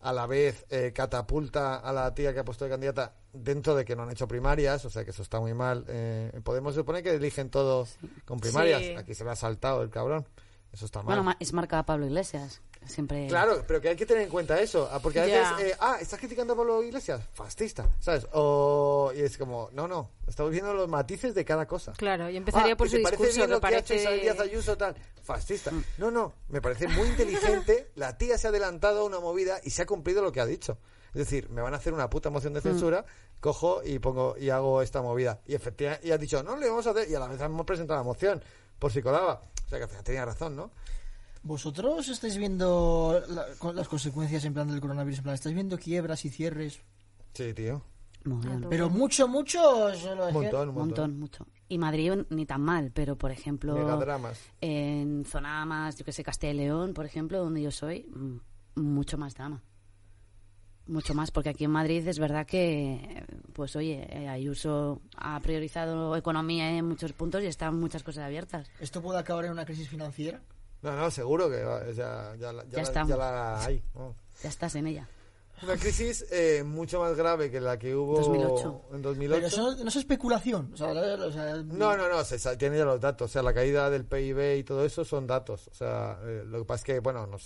a 0.00 0.12
la 0.12 0.26
vez 0.26 0.64
eh, 0.70 0.92
catapulta 0.94 1.76
a 1.76 1.92
la 1.92 2.14
tía 2.14 2.32
que 2.32 2.40
ha 2.40 2.44
puesto 2.44 2.64
de 2.64 2.70
candidata 2.70 3.14
dentro 3.32 3.74
de 3.74 3.84
que 3.84 3.96
no 3.96 4.04
han 4.04 4.10
hecho 4.10 4.28
primarias, 4.28 4.84
o 4.84 4.90
sea 4.90 5.04
que 5.04 5.10
eso 5.10 5.22
está 5.22 5.40
muy 5.40 5.54
mal. 5.54 5.84
Eh, 5.88 6.40
Podemos 6.44 6.74
se 6.74 6.80
supone 6.80 7.02
que 7.02 7.14
eligen 7.14 7.50
todo 7.50 7.86
con 8.24 8.38
primarias, 8.40 8.80
Sí. 8.82 8.94
aquí 8.96 9.14
se 9.14 9.24
le 9.24 9.30
ha 9.30 9.36
saltado 9.36 9.82
el 9.82 9.90
cabrón. 9.90 10.26
Eso 10.72 10.84
está 10.84 11.02
mal. 11.02 11.16
Bueno, 11.16 11.36
es 11.40 11.52
marca 11.52 11.82
Pablo 11.84 12.06
Iglesias. 12.06 12.60
Siempre. 12.86 13.26
Claro, 13.28 13.62
pero 13.66 13.80
que 13.80 13.90
hay 13.90 13.96
que 13.96 14.06
tener 14.06 14.22
en 14.22 14.28
cuenta 14.30 14.60
eso, 14.60 14.88
ah, 14.90 14.98
porque 15.00 15.20
a 15.20 15.24
veces, 15.24 15.46
eh, 15.60 15.76
ah, 15.80 15.98
¿estás 16.00 16.18
criticando 16.18 16.54
a 16.54 16.56
Pablo 16.56 16.82
Iglesias? 16.82 17.20
Fascista, 17.34 17.86
¿sabes? 18.00 18.26
O, 18.32 19.12
y 19.14 19.20
es 19.20 19.36
como, 19.36 19.68
no, 19.72 19.86
no, 19.86 20.10
estamos 20.26 20.50
viendo 20.52 20.72
los 20.72 20.88
matices 20.88 21.34
de 21.34 21.44
cada 21.44 21.66
cosa. 21.66 21.92
Claro, 21.92 22.30
y 22.30 22.36
empezaría 22.36 22.72
Ah, 22.72 22.76
por 22.76 22.86
¿y 22.86 22.90
su 22.90 22.96
te 22.96 23.02
parece 23.02 23.22
discurso, 23.24 23.36
bien 23.46 23.48
que 23.48 23.54
lo 23.54 23.60
que 23.60 23.74
ha 23.74 23.78
hecho. 23.78 23.94
Isabel 23.94 24.20
Díaz 24.20 24.40
Ayuso 24.40 24.76
tal? 24.78 24.96
Fascista. 25.22 25.70
No, 25.98 26.10
no, 26.10 26.32
me 26.48 26.60
parece 26.62 26.88
muy 26.88 27.08
inteligente, 27.08 27.90
la 27.96 28.16
tía 28.16 28.38
se 28.38 28.46
ha 28.46 28.50
adelantado 28.50 29.00
a 29.00 29.04
una 29.04 29.20
movida 29.20 29.60
y 29.62 29.70
se 29.70 29.82
ha 29.82 29.86
cumplido 29.86 30.22
lo 30.22 30.32
que 30.32 30.40
ha 30.40 30.46
dicho. 30.46 30.78
Es 31.08 31.14
decir, 31.20 31.48
me 31.50 31.62
van 31.62 31.74
a 31.74 31.78
hacer 31.78 31.92
una 31.94 32.08
puta 32.08 32.30
moción 32.30 32.52
Mm. 32.52 32.56
de 32.56 32.60
censura, 32.62 33.04
cojo 33.40 33.82
y 33.84 33.98
pongo 33.98 34.36
y 34.38 34.50
hago 34.50 34.82
esta 34.82 35.00
movida. 35.02 35.40
Y 35.46 35.54
efectivamente, 35.54 36.06
y 36.06 36.10
has 36.12 36.20
dicho, 36.20 36.42
no 36.42 36.56
le 36.56 36.68
vamos 36.68 36.86
a 36.86 36.90
hacer, 36.90 37.10
y 37.10 37.14
a 37.14 37.18
la 37.20 37.28
vez 37.28 37.40
hemos 37.40 37.64
presentado 37.66 37.98
la 38.00 38.04
moción, 38.04 38.42
por 38.78 38.92
si 38.92 39.02
colaba. 39.02 39.42
O 39.66 39.68
sea 39.68 39.78
que 39.78 39.84
al 39.84 39.88
final 39.90 40.04
tenía 40.04 40.24
razón, 40.24 40.56
¿no? 40.56 40.70
¿Vosotros 41.48 42.06
estáis 42.10 42.36
viendo 42.36 43.22
la- 43.30 43.72
las 43.72 43.88
consecuencias 43.88 44.44
en 44.44 44.52
plan 44.52 44.68
del 44.68 44.82
coronavirus? 44.82 45.18
En 45.20 45.22
plan, 45.24 45.34
¿estáis 45.34 45.54
viendo 45.54 45.78
quiebras 45.78 46.26
y 46.26 46.28
cierres? 46.28 46.80
Sí, 47.32 47.54
tío. 47.54 47.82
Mogollón. 48.24 48.66
Pero 48.68 48.90
mucho, 48.90 49.26
mucho. 49.26 49.58
Solo 49.96 50.30
montón, 50.30 50.68
un 50.68 50.74
montón, 50.74 51.18
mucho. 51.18 51.46
Y 51.66 51.78
Madrid 51.78 52.12
ni 52.28 52.44
tan 52.44 52.60
mal, 52.60 52.90
pero 52.92 53.16
por 53.16 53.30
ejemplo, 53.30 53.74
Megadramas. 53.74 54.38
en 54.60 55.24
zona 55.24 55.64
más, 55.64 55.96
yo 55.96 56.04
que 56.04 56.12
sé, 56.12 56.22
Castilla 56.22 56.52
y 56.52 56.56
León, 56.56 56.92
por 56.92 57.06
ejemplo, 57.06 57.38
donde 57.38 57.62
yo 57.62 57.70
soy, 57.70 58.02
mm, 58.14 58.80
mucho 58.82 59.16
más 59.16 59.34
drama. 59.34 59.62
Mucho 60.86 61.14
más, 61.14 61.30
porque 61.30 61.48
aquí 61.48 61.64
en 61.64 61.70
Madrid 61.70 62.06
es 62.06 62.18
verdad 62.18 62.46
que, 62.46 63.24
pues 63.54 63.74
oye, 63.76 64.06
eh, 64.10 64.28
Ayuso 64.28 65.00
ha 65.16 65.40
priorizado 65.40 66.14
economía 66.14 66.76
en 66.76 66.86
muchos 66.86 67.12
puntos 67.14 67.42
y 67.42 67.46
están 67.46 67.78
muchas 67.80 68.02
cosas 68.02 68.24
abiertas. 68.24 68.70
¿Esto 68.80 69.00
puede 69.00 69.18
acabar 69.18 69.46
en 69.46 69.52
una 69.52 69.64
crisis 69.64 69.88
financiera? 69.88 70.40
No, 70.82 70.96
no, 70.96 71.10
seguro 71.10 71.50
que 71.50 71.62
va- 71.64 71.84
ya, 71.90 72.34
ya, 72.38 72.52
la- 72.52 72.64
ya, 72.64 72.82
Ya 72.82 72.92
la- 72.92 73.06
ya 73.06 73.16
la 73.16 73.64
hay. 73.64 73.82
vamos. 73.94 74.16
Ya 74.42 74.48
estás 74.48 74.74
en 74.76 74.86
ella. 74.86 75.08
Una 75.60 75.76
crisis 75.76 76.24
eh, 76.30 76.62
mucho 76.64 77.00
más 77.00 77.16
grave 77.16 77.50
que 77.50 77.60
la 77.60 77.76
que 77.80 77.96
hubo 77.96 78.16
2008. 78.18 78.82
en 78.92 79.02
2008. 79.02 79.34
Pero 79.40 79.46
eso 79.48 79.82
no 79.82 79.88
es 79.88 79.96
especulación. 79.96 80.70
O 80.72 80.76
sea, 80.76 80.90
o 80.92 81.32
sea, 81.32 81.56
No, 81.64 81.96
no, 81.96 82.08
no, 82.08 82.22
se 82.22 82.38
tiene 82.56 82.78
ya 82.78 82.84
los 82.84 83.00
datos. 83.00 83.28
O 83.28 83.32
sea, 83.32 83.42
la 83.42 83.52
caída 83.52 83.90
del 83.90 84.04
PIB 84.04 84.58
y 84.58 84.62
todo 84.62 84.84
eso 84.84 85.04
son 85.04 85.26
datos. 85.26 85.66
O 85.66 85.74
sea, 85.74 86.16
eh, 86.22 86.44
lo 86.46 86.60
que 86.60 86.64
pasa 86.64 86.80
es 86.82 86.84
que, 86.84 87.00
bueno, 87.00 87.26
no 87.26 87.38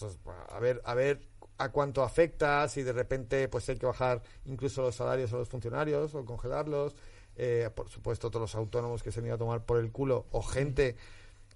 a 0.50 0.58
ver, 0.60 0.82
a 0.84 0.94
ver 0.94 1.26
a 1.56 1.70
cuánto 1.70 2.02
afecta, 2.02 2.68
si 2.68 2.82
de 2.82 2.92
repente 2.92 3.48
pues 3.48 3.66
hay 3.70 3.76
que 3.78 3.86
bajar 3.86 4.20
incluso 4.44 4.82
los 4.82 4.94
salarios 4.94 5.32
a 5.32 5.36
los 5.36 5.48
funcionarios 5.48 6.14
o 6.14 6.22
congelarlos. 6.26 6.94
Eh, 7.34 7.70
por 7.74 7.88
supuesto, 7.88 8.30
todos 8.30 8.42
los 8.42 8.54
autónomos 8.56 9.02
que 9.02 9.10
se 9.10 9.20
han 9.20 9.26
ido 9.26 9.36
a 9.36 9.38
tomar 9.38 9.64
por 9.64 9.78
el 9.78 9.90
culo 9.90 10.26
o 10.32 10.42
gente 10.42 10.96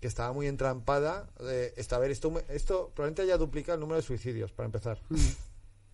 que 0.01 0.07
estaba 0.09 0.33
muy 0.33 0.47
entrampada. 0.47 1.29
Eh, 1.41 1.73
esta, 1.77 1.97
a 1.97 1.99
ver, 1.99 2.11
esto, 2.11 2.33
esto 2.49 2.91
probablemente 2.95 3.23
haya 3.23 3.37
duplicado 3.39 3.75
el 3.75 3.81
número 3.81 3.97
de 3.97 4.03
suicidios, 4.07 4.53
para 4.53 4.67
empezar. 4.67 5.01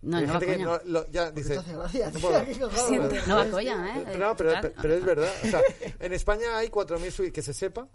No, 0.01 0.17
Hay 0.17 0.27
no 0.27 0.33
va 0.33 0.39
gente 0.39 0.45
que 0.57 0.63
coña. 0.63 0.65
no- 0.65 0.91
lo- 0.91 1.09
ya 1.11 1.25
¿Por 1.25 1.33
qué 1.35 1.41
dice, 1.41 1.53
gracia, 1.73 2.11
no 2.11 2.19
cojones? 2.19 3.27
No 3.27 3.35
va 3.37 3.45
coña, 3.49 3.97
¿eh? 3.99 4.17
No, 4.17 4.35
pero, 4.35 4.51
pero- 4.61 4.73
pero 4.81 4.93
es 4.95 5.05
verdad. 5.05 5.31
O 5.43 5.47
sea, 5.47 5.61
en 5.99 6.13
España 6.13 6.57
hay 6.57 6.67
4.000 6.69 6.99
suicidios, 7.11 7.33
que 7.33 7.41
se 7.41 7.53
sepa, 7.53 7.87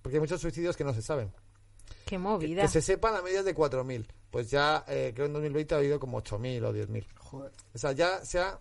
porque 0.00 0.16
hay 0.16 0.20
muchos 0.20 0.40
suicidios 0.40 0.76
que 0.76 0.84
no 0.84 0.94
se 0.94 1.02
saben. 1.02 1.30
Qué 2.04 2.10
Que, 2.10 2.18
movida. 2.18 2.62
que 2.62 2.68
se 2.68 2.80
sepa, 2.80 3.10
la 3.10 3.20
media 3.20 3.40
es 3.40 3.44
de 3.44 3.54
4.000. 3.54 4.06
Pues 4.30 4.50
ya, 4.50 4.84
eh, 4.88 5.12
creo 5.14 5.26
en 5.26 5.32
2020 5.34 5.74
ha 5.74 5.78
habido 5.78 6.00
como 6.00 6.18
8.000 6.22 6.64
o 6.64 6.72
10.000. 6.72 7.06
Joder. 7.18 7.52
O 7.74 7.78
sea, 7.78 7.92
ya 7.92 8.24
se 8.24 8.38
ha 8.38 8.58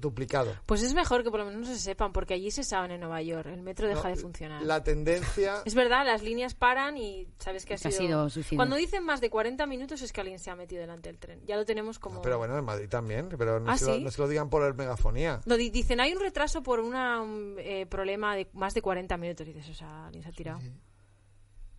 duplicado. 0.00 0.54
Pues 0.66 0.82
es 0.82 0.94
mejor 0.94 1.22
que 1.24 1.30
por 1.30 1.40
lo 1.40 1.46
menos 1.46 1.60
no 1.60 1.66
se 1.66 1.78
sepan, 1.80 2.12
porque 2.12 2.34
allí 2.34 2.50
se 2.50 2.64
saben 2.64 2.90
en 2.90 3.00
Nueva 3.00 3.22
York. 3.22 3.46
El 3.46 3.62
metro 3.62 3.88
deja 3.88 4.02
No, 4.08 4.14
de 4.14 4.16
funcionar. 4.20 4.62
La 4.62 4.82
tendencia... 4.82 5.62
Es 5.64 5.74
verdad, 5.74 6.04
las 6.06 6.22
líneas 6.22 6.54
paran 6.54 6.96
y 6.96 7.26
sabes 7.38 7.64
que 7.66 7.74
ha 7.74 7.76
Que 7.76 7.88
ha 7.88 7.90
sido... 7.90 8.02
sido 8.06 8.30
suicidio. 8.30 8.58
Cuando 8.58 8.76
dicen 8.76 9.04
más 9.04 9.20
de 9.20 9.30
40 9.30 9.66
minutos 9.66 10.02
es 10.02 10.12
que 10.12 10.20
alguien 10.20 10.38
se 10.38 10.50
ha 10.50 10.56
metido 10.56 10.80
delante 10.80 11.08
del 11.08 11.18
tren. 11.18 11.40
Ya 11.46 11.56
lo 11.56 11.64
tenemos 11.64 11.98
como... 11.98 12.22
Pero 12.22 12.38
bueno, 12.38 12.56
en 12.58 12.64
Madrid 12.64 12.88
también, 12.88 13.28
pero 13.38 13.58
no, 13.60 13.70
¿Ah, 13.70 13.78
se, 13.78 13.86
lo, 13.86 13.94
sí? 13.96 14.04
no 14.04 14.10
se 14.10 14.20
lo 14.22 14.28
digan 14.28 14.48
por 14.50 14.62
el 14.64 14.74
megafonía. 14.74 15.40
No, 15.46 15.56
di- 15.56 15.70
dicen, 15.70 16.00
hay 16.00 16.12
un 16.12 16.20
retraso 16.20 16.62
por 16.62 16.80
una, 16.80 17.20
un 17.22 17.56
eh, 17.58 17.86
problema 17.86 18.36
de 18.36 18.48
más 18.52 18.74
de 18.74 18.82
40 18.82 19.16
minutos. 19.16 19.46
Y 19.48 19.52
dices, 19.52 19.70
o 19.70 19.74
sea, 19.74 20.06
alguien 20.06 20.22
se 20.22 20.28
ha 20.28 20.32
tirado. 20.32 20.60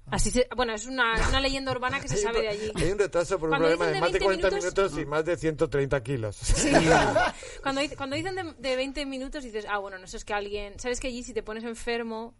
Así 0.09 0.31
se, 0.31 0.47
bueno, 0.55 0.73
es 0.73 0.85
una, 0.85 1.15
leyenda 1.41 1.71
urbana 1.71 1.99
que 1.99 2.07
se 2.07 2.17
sabe 2.17 2.41
de 2.41 2.47
allí. 2.49 2.71
Hay 2.75 2.91
un 2.91 2.97
retraso 2.97 3.38
por 3.38 3.49
un 3.49 3.57
Cuando 3.57 3.67
problema 3.77 3.88
de 3.88 3.93
de 3.95 3.99
más 3.99 4.11
de 4.13 4.19
20 4.19 4.25
40 4.25 4.49
minutos- 4.51 4.91
minutos, 4.93 5.01
y 5.01 5.05
más 5.05 5.25
de 5.25 5.35
130 5.38 6.01
kilos. 6.03 6.35
Sí. 6.38 6.69
cuando, 7.61 7.81
cuando 7.97 8.15
dicen 8.15 8.35
de, 8.35 8.53
de 8.57 8.75
20 8.77 9.05
minutos 9.05 9.43
dices, 9.43 9.65
ah, 9.69 9.79
bueno, 9.79 9.97
no 9.97 10.05
eso 10.05 10.15
es 10.17 10.23
que 10.23 10.34
alguien... 10.34 10.79
¿Sabes 10.79 10.99
que 11.01 11.07
allí 11.07 11.23
si 11.23 11.34
te 11.34 11.43
pones 11.43 11.63
enfermo 11.65 12.35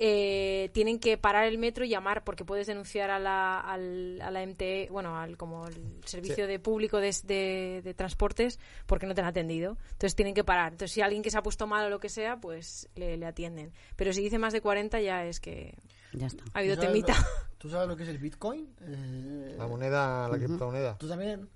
eh, 0.00 0.70
tienen 0.72 1.00
que 1.00 1.18
parar 1.18 1.46
el 1.46 1.58
metro 1.58 1.84
y 1.84 1.88
llamar 1.88 2.22
porque 2.22 2.44
puedes 2.44 2.68
denunciar 2.68 3.10
a 3.10 3.18
la, 3.18 3.58
al, 3.58 4.20
a 4.20 4.30
la 4.30 4.46
MTE, 4.46 4.86
bueno, 4.92 5.18
al 5.18 5.36
como 5.36 5.66
el 5.66 6.00
servicio 6.04 6.44
Sí. 6.44 6.50
de 6.52 6.60
público 6.60 6.98
de, 7.00 7.12
de- 7.24 7.80
de 7.82 7.94
transportes 7.94 8.60
porque 8.86 9.06
no 9.06 9.14
te 9.16 9.22
han 9.22 9.26
atendido. 9.26 9.76
Entonces 9.90 10.14
tienen 10.14 10.34
que 10.34 10.44
parar. 10.44 10.70
Entonces 10.70 10.92
si 10.94 11.00
alguien 11.00 11.22
que 11.24 11.30
se 11.32 11.38
ha 11.38 11.42
puesto 11.42 11.66
mal 11.66 11.84
o 11.86 11.90
lo 11.90 11.98
que 11.98 12.08
sea, 12.08 12.36
pues 12.36 12.88
le, 12.94 13.16
le 13.16 13.26
atienden. 13.26 13.72
Pero 13.96 14.12
si 14.12 14.22
dice 14.22 14.38
más 14.38 14.52
de 14.52 14.60
40 14.60 15.00
ya 15.00 15.24
es 15.24 15.40
que 15.40 15.74
Ya 16.12 16.26
está. 16.26 16.44
ha 16.54 16.58
habido 16.60 16.76
¿Tú 16.76 16.82
sabes 16.82 16.92
temita. 17.04 17.20
lo- 17.20 17.48
¿Tú 17.58 17.68
sabes 17.70 17.88
lo 17.88 17.96
que 17.96 18.02
es 18.04 18.08
el 18.08 18.18
Bitcoin? 18.18 18.74
Eh, 18.82 19.54
La 19.58 19.66
moneda, 19.66 20.28
la 20.28 20.38
criptomoneda. 20.38 20.96
¿Tú 20.98 21.08
también? 21.08 21.48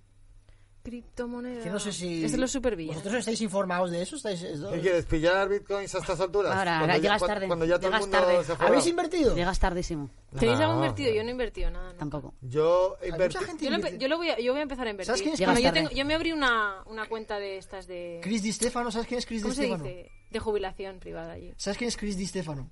Criptomoneda. 0.82 1.62
Que 1.62 1.70
no 1.70 1.78
sé 1.78 1.92
si... 1.92 2.24
Es 2.24 2.32
de 2.32 2.38
los 2.38 2.50
supervillanos. 2.50 2.96
¿Vosotros 2.96 3.20
estáis 3.20 3.40
informados 3.40 3.92
de 3.92 4.02
eso? 4.02 4.16
¿Estáis... 4.16 4.42
es- 4.42 4.60
¿Qué 4.60 4.80
quieres? 4.80 5.04
¿Pillar 5.06 5.48
bitcoins 5.48 5.94
a 5.94 5.98
estas 5.98 6.18
alturas? 6.20 6.52
Ahora, 6.56 6.84
ya- 6.88 6.98
llegas 6.98 7.22
cu- 7.22 7.28
tarde, 7.28 7.46
Cuando 7.46 7.64
ya 7.66 7.76
todo 7.78 7.86
el 7.86 7.92
llegas 7.94 8.00
mundo 8.00 8.18
tarde. 8.18 8.44
se. 8.44 8.52
¿Habéis 8.64 8.86
invertido? 8.88 9.36
Llegas 9.36 9.60
tardísimo. 9.60 10.10
¿Tenéis 10.36 10.58
algo 10.58 10.72
No, 10.72 10.78
invertido? 10.80 11.10
no. 11.10 11.16
Yo 11.16 11.22
no 11.22 11.28
he 11.28 11.32
invertido 11.32 11.70
nada. 11.70 11.92
no. 11.92 11.98
Tampoco. 11.98 12.34
Yo 12.40 12.96
mucha 13.16 13.40
gente 13.42 13.64
Yo, 13.66 13.70
lo 13.70 13.88
yo 13.90 14.08
lo 14.08 14.16
voy 14.16 14.30
a, 14.30 14.40
yo 14.40 14.50
voy 14.52 14.58
a 14.58 14.62
empezar 14.64 14.88
a 14.88 14.90
invertir. 14.90 15.06
¿Sabes 15.06 15.22
quién 15.22 15.34
es 15.34 15.40
Bueno, 15.40 15.60
yo, 15.60 15.72
tengo- 15.72 15.90
yo 15.90 16.04
me 16.04 16.14
abrí 16.14 16.32
una, 16.32 16.82
una 16.86 17.08
cuenta 17.08 17.38
de 17.38 17.58
estas 17.58 17.86
de... 17.86 18.18
Chris 18.20 18.42
Di 18.42 18.52
Stefano, 18.52 18.90
¿sabes 18.90 19.06
quién 19.06 19.18
es 19.18 19.26
Chris 19.26 19.38
Di 19.42 19.42
¿Cómo 19.44 19.54
se 19.54 19.62
Stefano? 19.62 19.84
dice? 19.84 20.10
De 20.30 20.38
jubilación 20.40 20.98
privada 20.98 21.34
allí. 21.34 21.54
¿Sabes 21.58 21.78
quién 21.78 21.86
es 21.88 21.96
Chris 21.96 22.16
Di 22.16 22.26
Stefano? 22.26 22.68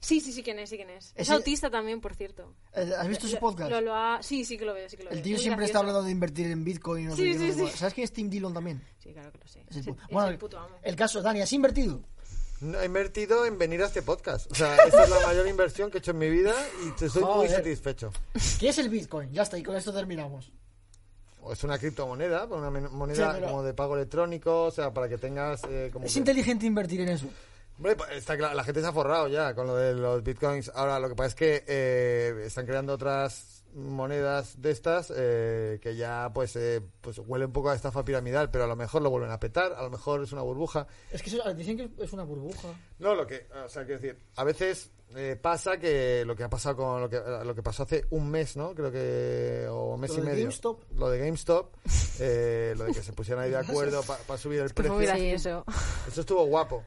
Sí, 0.00 0.20
sí, 0.20 0.32
sí, 0.32 0.42
quién 0.44 0.58
es, 0.60 0.70
sí, 0.70 0.76
quién 0.76 0.90
es. 0.90 1.06
Es 1.16 1.22
Ese- 1.22 1.32
autista 1.32 1.70
también, 1.70 2.00
por 2.00 2.14
cierto. 2.14 2.54
Eh, 2.72 2.92
¿Has 2.96 3.08
visto 3.08 3.26
su 3.26 3.34
Lo- 3.34 3.40
podcast? 3.40 3.70
Lo, 3.70 3.80
lo 3.80 3.94
ha... 3.94 4.22
Sí, 4.22 4.44
sí 4.44 4.56
que 4.56 4.64
lo 4.64 4.72
veo, 4.72 4.88
sí 4.88 4.96
que 4.96 5.02
lo 5.02 5.10
El 5.10 5.16
veo. 5.16 5.24
tío 5.24 5.34
Muy 5.34 5.42
siempre 5.42 5.64
está 5.66 5.78
gracioso. 5.80 5.88
hablando 5.98 6.02
de 6.06 6.10
invertir 6.12 6.46
en 6.46 6.64
Bitcoin. 6.64 7.04
y 7.04 7.08
No 7.08 7.16
sé 7.16 7.22
Sí, 7.22 7.28
qué, 7.32 7.32
sí, 7.32 7.38
no 7.38 7.46
sé 7.46 7.54
sí. 7.54 7.60
cuál. 7.62 7.72
¿Sabes 7.72 7.94
quién 7.94 8.04
es 8.04 8.12
Tim 8.12 8.30
Dillon 8.30 8.54
también? 8.54 8.82
Sí, 8.98 9.12
claro 9.12 9.32
que 9.32 9.38
lo 9.38 9.48
sé. 9.48 9.60
Es 9.68 9.76
Es 9.76 9.86
el 9.86 9.88
el, 9.88 9.96
pu- 9.96 10.02
es 10.02 10.08
bueno, 10.12 10.28
el 10.28 10.38
puto 10.38 10.58
amo. 10.58 10.76
el 10.82 10.96
caso, 10.96 11.20
Dani, 11.20 11.40
¿has 11.40 11.52
invertido? 11.52 12.00
No, 12.60 12.80
he 12.80 12.86
invertido 12.86 13.44
en 13.44 13.58
venir 13.58 13.82
a 13.82 13.86
este 13.86 14.02
podcast. 14.02 14.50
O 14.50 14.54
sea, 14.54 14.76
esa 14.76 15.04
es 15.04 15.10
la 15.10 15.20
mayor 15.26 15.46
inversión 15.48 15.90
que 15.90 15.98
he 15.98 16.00
hecho 16.00 16.10
en 16.12 16.18
mi 16.18 16.28
vida 16.30 16.54
y 16.84 16.88
estoy 17.04 17.22
muy 17.22 17.32
Joder. 17.32 17.50
satisfecho. 17.50 18.12
¿Qué 18.60 18.68
es 18.68 18.78
el 18.78 18.88
Bitcoin? 18.88 19.32
Ya 19.32 19.42
está, 19.42 19.58
y 19.58 19.62
con 19.64 19.74
esto 19.76 19.92
terminamos. 19.92 20.52
Es 21.52 21.64
una 21.64 21.78
criptomoneda, 21.78 22.44
una 22.44 22.70
men- 22.70 22.92
moneda 22.92 23.30
Sí, 23.32 23.38
pero- 23.40 23.46
como 23.48 23.62
de 23.62 23.72
pago 23.74 23.96
electrónico, 23.96 24.64
o 24.64 24.70
sea, 24.70 24.92
para 24.92 25.08
que 25.08 25.18
tengas 25.18 25.62
eh, 25.68 25.88
como... 25.92 26.04
Es 26.06 26.12
que- 26.12 26.18
inteligente 26.18 26.66
invertir 26.66 27.00
en 27.00 27.08
eso. 27.10 27.26
Hombre, 27.78 27.96
pues, 27.96 28.10
está 28.10 28.36
claro, 28.36 28.54
la 28.54 28.64
gente 28.64 28.80
se 28.80 28.86
ha 28.86 28.92
forrado 28.92 29.28
ya 29.28 29.54
con 29.54 29.66
lo 29.66 29.76
de 29.76 29.94
los 29.94 30.22
bitcoins. 30.22 30.70
Ahora, 30.74 30.98
lo 30.98 31.08
que 31.08 31.14
pasa 31.14 31.28
es 31.28 31.34
que 31.34 31.64
eh, 31.66 32.42
están 32.44 32.66
creando 32.66 32.92
otras 32.94 33.64
monedas 33.74 34.60
de 34.60 34.70
estas 34.70 35.12
eh, 35.14 35.78
que 35.82 35.94
ya 35.94 36.30
pues 36.34 36.56
eh, 36.56 36.80
pues 37.00 37.18
huele 37.18 37.44
un 37.44 37.52
poco 37.52 37.70
a 37.70 37.74
estafa 37.76 38.04
piramidal, 38.04 38.50
pero 38.50 38.64
a 38.64 38.66
lo 38.66 38.74
mejor 38.76 39.02
lo 39.02 39.10
vuelven 39.10 39.30
a 39.30 39.38
petar, 39.38 39.72
a 39.74 39.82
lo 39.82 39.90
mejor 39.90 40.22
es 40.24 40.32
una 40.32 40.42
burbuja. 40.42 40.86
Es 41.12 41.22
que 41.22 41.30
eso- 41.30 41.54
dicen 41.54 41.76
que 41.76 41.90
es 42.02 42.12
una 42.12 42.24
burbuja. 42.24 42.68
No, 42.98 43.14
lo 43.14 43.26
que, 43.26 43.46
o 43.64 43.68
sea, 43.68 43.84
quiero 43.84 44.00
decir, 44.00 44.18
a 44.36 44.42
veces 44.44 44.90
eh, 45.14 45.38
pasa 45.40 45.78
que 45.78 46.24
lo 46.26 46.34
que 46.34 46.44
ha 46.44 46.48
pasado 46.50 46.76
con 46.76 47.00
lo 47.02 47.08
que, 47.08 47.20
lo 47.44 47.54
que 47.54 47.62
pasó 47.62 47.84
hace 47.84 48.06
un 48.10 48.28
mes, 48.30 48.56
¿no? 48.56 48.74
Creo 48.74 48.90
que, 48.90 49.66
o 49.70 49.96
mes 49.96 50.10
Lo 50.10 50.16
y 50.16 50.20
de 50.20 50.26
medio. 50.26 50.42
GameStop. 50.44 50.82
Lo 50.96 51.10
de 51.10 51.18
GameStop, 51.18 51.74
eh, 52.18 52.74
lo 52.76 52.84
de 52.84 52.92
que 52.94 53.02
se 53.02 53.12
pusieran 53.12 53.44
ahí 53.44 53.50
de 53.50 53.58
acuerdo 53.58 54.02
para 54.26 54.38
subir 54.38 54.60
el 54.62 54.68
Que 54.74 54.82
precio. 54.82 55.64
Eso 56.08 56.20
estuvo 56.22 56.44
guapo. 56.46 56.84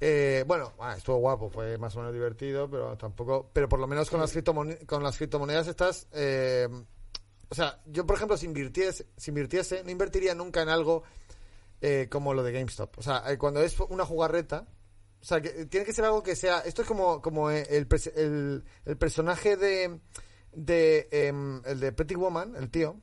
Eh, 0.00 0.44
bueno, 0.46 0.72
ah, 0.78 0.94
estuvo 0.96 1.16
guapo, 1.18 1.48
fue 1.48 1.78
más 1.78 1.94
o 1.96 2.00
menos 2.00 2.12
divertido, 2.12 2.68
pero 2.70 2.96
tampoco. 2.98 3.50
Pero 3.52 3.68
por 3.68 3.78
lo 3.80 3.86
menos 3.86 4.10
con 4.10 4.20
las, 4.20 4.34
criptomone- 4.34 4.84
con 4.86 5.02
las 5.02 5.16
criptomonedas 5.16 5.68
estas. 5.68 6.06
eh, 6.12 6.68
o 7.48 7.54
sea, 7.54 7.80
yo 7.86 8.04
por 8.04 8.16
ejemplo, 8.16 8.36
si 8.36 8.46
invirtiese, 8.46 9.06
si 9.16 9.30
invirtiese, 9.30 9.84
no 9.84 9.90
invertiría 9.90 10.34
nunca 10.34 10.62
en 10.62 10.68
algo 10.68 11.04
eh, 11.80 12.08
como 12.10 12.34
lo 12.34 12.42
de 12.42 12.52
GameStop. 12.52 12.98
O 12.98 13.02
sea, 13.02 13.22
eh, 13.30 13.38
cuando 13.38 13.60
es 13.62 13.78
una 13.88 14.04
jugarreta. 14.04 14.66
O 15.20 15.24
sea, 15.24 15.40
que 15.40 15.66
tiene 15.66 15.86
que 15.86 15.92
ser 15.92 16.04
algo 16.04 16.22
que 16.22 16.36
sea. 16.36 16.60
Esto 16.60 16.82
es 16.82 16.88
como, 16.88 17.22
como 17.22 17.50
eh, 17.50 17.66
el, 17.70 18.64
el 18.84 18.96
personaje 18.98 19.56
de. 19.56 19.98
de 20.52 21.08
em, 21.10 21.62
el 21.64 21.80
de 21.80 21.92
Pretty 21.92 22.14
Woman, 22.16 22.54
el 22.56 22.70
tío. 22.70 23.00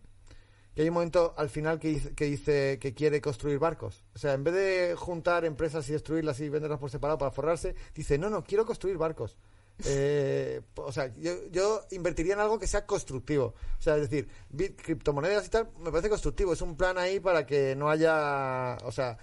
Que 0.76 0.82
hay 0.82 0.88
un 0.90 0.95
momento 0.95 1.34
al 1.38 1.50
final 1.50 1.80
que 1.80 1.90
dice, 1.90 2.14
que 2.16 2.26
dice 2.26 2.80
que 2.80 2.94
quiere 2.94 3.22
construir 3.22 3.60
barcos. 3.60 4.04
O 4.16 4.20
sea, 4.20 4.34
en 4.34 4.44
vez 4.44 4.54
de 4.56 4.95
juntar 4.98 5.45
empresas 5.45 5.88
y 5.90 5.94
destruirlas 5.94 6.40
y 6.40 6.50
venderlas 6.50 6.80
por 6.80 6.90
separado 6.90 7.18
para 7.20 7.32
forrarse, 7.32 7.76
dice, 7.94 8.18
no, 8.18 8.30
no, 8.30 8.44
quiero 8.44 8.66
construir 8.66 8.98
barcos. 8.98 9.38
Eh, 9.86 10.62
o 10.76 10.91
sea, 10.91 11.12
yo, 11.18 11.32
yo 11.52 11.82
invertiría 11.90 12.34
en 12.36 12.40
algo 12.40 12.60
que 12.60 12.68
sea 12.68 12.86
constructivo. 12.86 13.56
O 13.80 13.82
sea, 13.82 13.95
es 13.98 14.08
decir, 14.08 14.30
bit- 14.52 14.76
criptomonedas 14.80 15.48
y 15.48 15.50
tal, 15.50 15.68
me 15.80 15.90
parece 15.90 16.10
constructivo. 16.10 16.54
Es 16.54 16.62
un 16.62 16.78
plan 16.78 17.00
ahí 17.00 17.20
para 17.20 17.48
que 17.48 17.76
no 17.76 17.90
haya, 17.90 18.78
o 18.86 18.91
sea, 18.91 19.18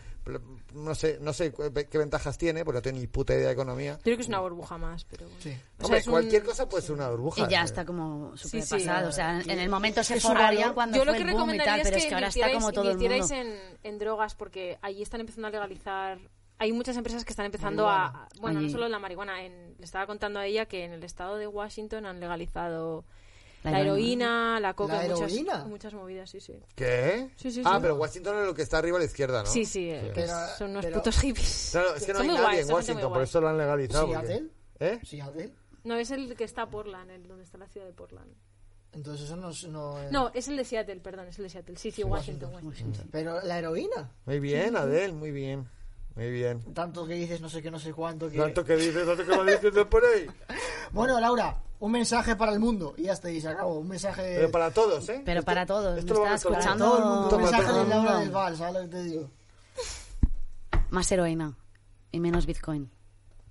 no 0.74 0.94
sé, 0.94 1.18
no 1.20 1.32
sé 1.32 1.52
qué 1.90 1.98
ventajas 1.98 2.38
tiene, 2.38 2.64
porque 2.64 2.78
no 2.78 2.82
tengo 2.82 2.98
ni 3.00 3.06
puta 3.06 3.34
idea 3.34 3.46
de 3.48 3.52
economía. 3.52 3.98
Creo 4.02 4.16
que 4.16 4.22
es 4.22 4.28
una 4.28 4.40
burbuja 4.40 4.78
más, 4.78 5.04
pero 5.04 5.26
bueno. 5.26 5.40
Sí. 5.40 5.50
O 5.50 5.52
sea, 5.52 5.86
Hombre, 5.86 6.02
un- 6.06 6.10
cualquier 6.12 6.44
cosa 6.44 6.68
puede 6.68 6.82
ser 6.82 6.92
una 6.94 7.08
burbuja. 7.08 7.42
Y 7.46 7.50
ya 7.50 7.62
eh. 7.62 7.64
está 7.64 7.84
como 7.84 8.36
súper 8.36 8.62
sí. 8.62 8.70
pasado. 8.76 9.08
O 9.08 9.12
sea, 9.12 9.40
en 9.40 9.58
el 9.58 9.68
momento 9.68 10.02
se 10.04 10.20
forraría 10.20 10.72
cuando 10.72 10.98
Yo 10.98 11.04
lo 11.04 11.12
que 11.12 11.18
el 11.18 11.24
boom 11.24 11.32
y 11.32 11.58
recomendaría 11.58 11.72
tal, 11.72 11.80
es 11.80 11.84
pero 11.84 11.96
que 11.96 12.02
es 12.02 12.08
que 12.08 12.14
ahora 12.14 12.28
está 12.28 12.52
como 12.52 12.72
todo 12.72 12.90
el 12.90 12.98
mundo. 12.98 13.34
en, 13.34 13.58
en 13.82 13.98
drogas 13.98 14.34
porque 14.34 14.78
allí 14.82 15.02
están 15.02 15.20
empezando 15.20 15.48
a 15.48 15.50
legalizar. 15.50 16.18
Hay 16.58 16.72
muchas 16.72 16.96
empresas 16.98 17.24
que 17.24 17.32
están 17.32 17.46
empezando 17.46 17.86
Marihuana. 17.86 18.24
a. 18.24 18.28
Bueno, 18.38 18.58
Allí. 18.58 18.66
no 18.66 18.72
solo 18.72 18.88
la 18.88 18.98
marihuana. 18.98 19.44
En, 19.44 19.74
le 19.78 19.84
estaba 19.84 20.06
contando 20.06 20.38
a 20.40 20.44
ella 20.46 20.66
que 20.66 20.84
en 20.84 20.92
el 20.92 21.02
estado 21.04 21.38
de 21.38 21.46
Washington 21.46 22.04
han 22.04 22.20
legalizado 22.20 23.06
La 23.62 23.72
La, 23.72 23.80
heroína. 23.80 24.58
la 24.58 24.72
coca, 24.74 25.02
¿La 25.06 25.14
muchas, 25.14 25.66
muchas 25.66 25.92
movidas, 25.94 26.30
sí, 26.30 26.40
sí. 26.40 26.54
¿Qué? 26.74 27.30
Sí, 27.36 27.50
sí, 27.50 27.62
ah, 27.64 27.74
sí. 27.74 27.78
pero 27.82 27.96
Washington 27.96 28.38
es 28.38 28.46
lo 28.46 28.54
que 28.54 28.62
está 28.62 28.78
arriba 28.78 28.96
a 28.96 29.00
la 29.00 29.04
izquierda, 29.06 29.42
¿no? 29.42 29.50
Sí, 29.50 29.64
sí, 29.66 29.90
eh, 29.90 30.00
que 30.14 30.22
Pero- 30.22 30.32
son 30.56 30.70
unos 30.70 30.84
pero- 30.86 30.96
putos 30.98 31.18
hippies. 31.18 31.68
Claro, 31.72 31.94
es 31.94 32.04
que 32.06 32.12
no 32.12 32.18
Son 32.20 32.30
hay 32.30 32.34
nadie 32.36 32.42
guays, 32.46 32.68
en 32.68 32.74
Washington, 32.74 33.02
por 33.02 33.10
guay. 33.12 33.24
eso 33.24 33.40
lo 33.42 33.48
han 33.48 33.58
legalizado. 33.58 34.06
porque- 34.06 34.26
¿Seattle? 34.26 34.50
¿Eh? 34.80 35.00
¿Seattle? 35.04 35.50
No, 35.84 35.96
es 35.96 36.10
el 36.10 36.34
que 36.36 36.44
está 36.44 36.70
Portland, 36.70 37.10
el 37.10 37.28
donde 37.28 37.44
está 37.44 37.58
la 37.58 37.68
ciudad 37.68 37.86
de 37.86 37.92
Portland. 37.92 38.32
Entonces 38.92 39.26
eso 39.26 39.36
no 39.36 39.50
es... 39.50 39.64
No, 39.68 40.00
es- 40.00 40.10
No, 40.10 40.30
es 40.34 40.48
el 40.48 40.56
de 40.56 40.64
Seattle, 40.64 40.96
perdón, 41.00 41.28
es 41.28 41.38
el 41.38 41.44
de 41.44 41.50
Seattle. 41.50 41.76
Sí, 41.76 41.90
sí, 41.90 42.02
Washington, 42.02 42.52
Washington. 42.62 43.08
Pero 43.12 43.40
la 43.42 43.58
heroína. 43.58 44.10
Muy 44.26 44.40
bien, 44.40 44.74
Adel, 44.76 45.12
muy 45.12 45.30
bien. 45.30 45.68
Muy 46.20 46.30
bien. 46.32 46.62
Tanto 46.74 47.06
que 47.06 47.14
dices 47.14 47.40
no 47.40 47.48
sé 47.48 47.62
qué, 47.62 47.70
no 47.70 47.78
sé 47.78 47.94
cuánto. 47.94 48.28
Que... 48.28 48.36
Tanto 48.36 48.62
que 48.62 48.76
dices, 48.76 49.06
tanto 49.06 49.24
que 49.24 49.34
lo 49.34 49.42
dices 49.42 49.72
de 49.72 49.86
por 49.86 50.04
ahí. 50.04 50.26
Bueno, 50.92 51.18
Laura, 51.18 51.56
un 51.78 51.92
mensaje 51.92 52.36
para 52.36 52.52
el 52.52 52.58
mundo. 52.58 52.92
Y 52.98 53.04
ya 53.04 53.12
está, 53.12 53.30
y 53.30 53.40
se 53.40 53.48
acabó. 53.48 53.78
Un 53.78 53.88
mensaje... 53.88 54.34
Pero 54.36 54.50
para 54.50 54.70
todos, 54.70 55.08
¿eh? 55.08 55.22
Pero 55.24 55.42
para 55.44 55.64
todos, 55.64 55.96
esto 55.96 56.12
me 56.12 56.18
lo 56.18 56.24
para 56.24 56.34
escuchando. 56.34 56.84
todo 56.84 56.98
el 56.98 57.04
mundo. 57.04 57.36
Un 57.36 57.42
mensaje 57.42 57.64
toma. 57.64 57.82
de 57.82 57.88
Laura 57.88 58.18
del 58.18 58.30
Val, 58.30 58.56
¿sabes 58.56 58.74
lo 58.74 58.80
que 58.80 58.88
te 58.88 59.02
digo? 59.04 59.30
Más 60.90 61.10
heroína 61.10 61.56
y 62.10 62.20
menos 62.20 62.44
Bitcoin. 62.44 62.90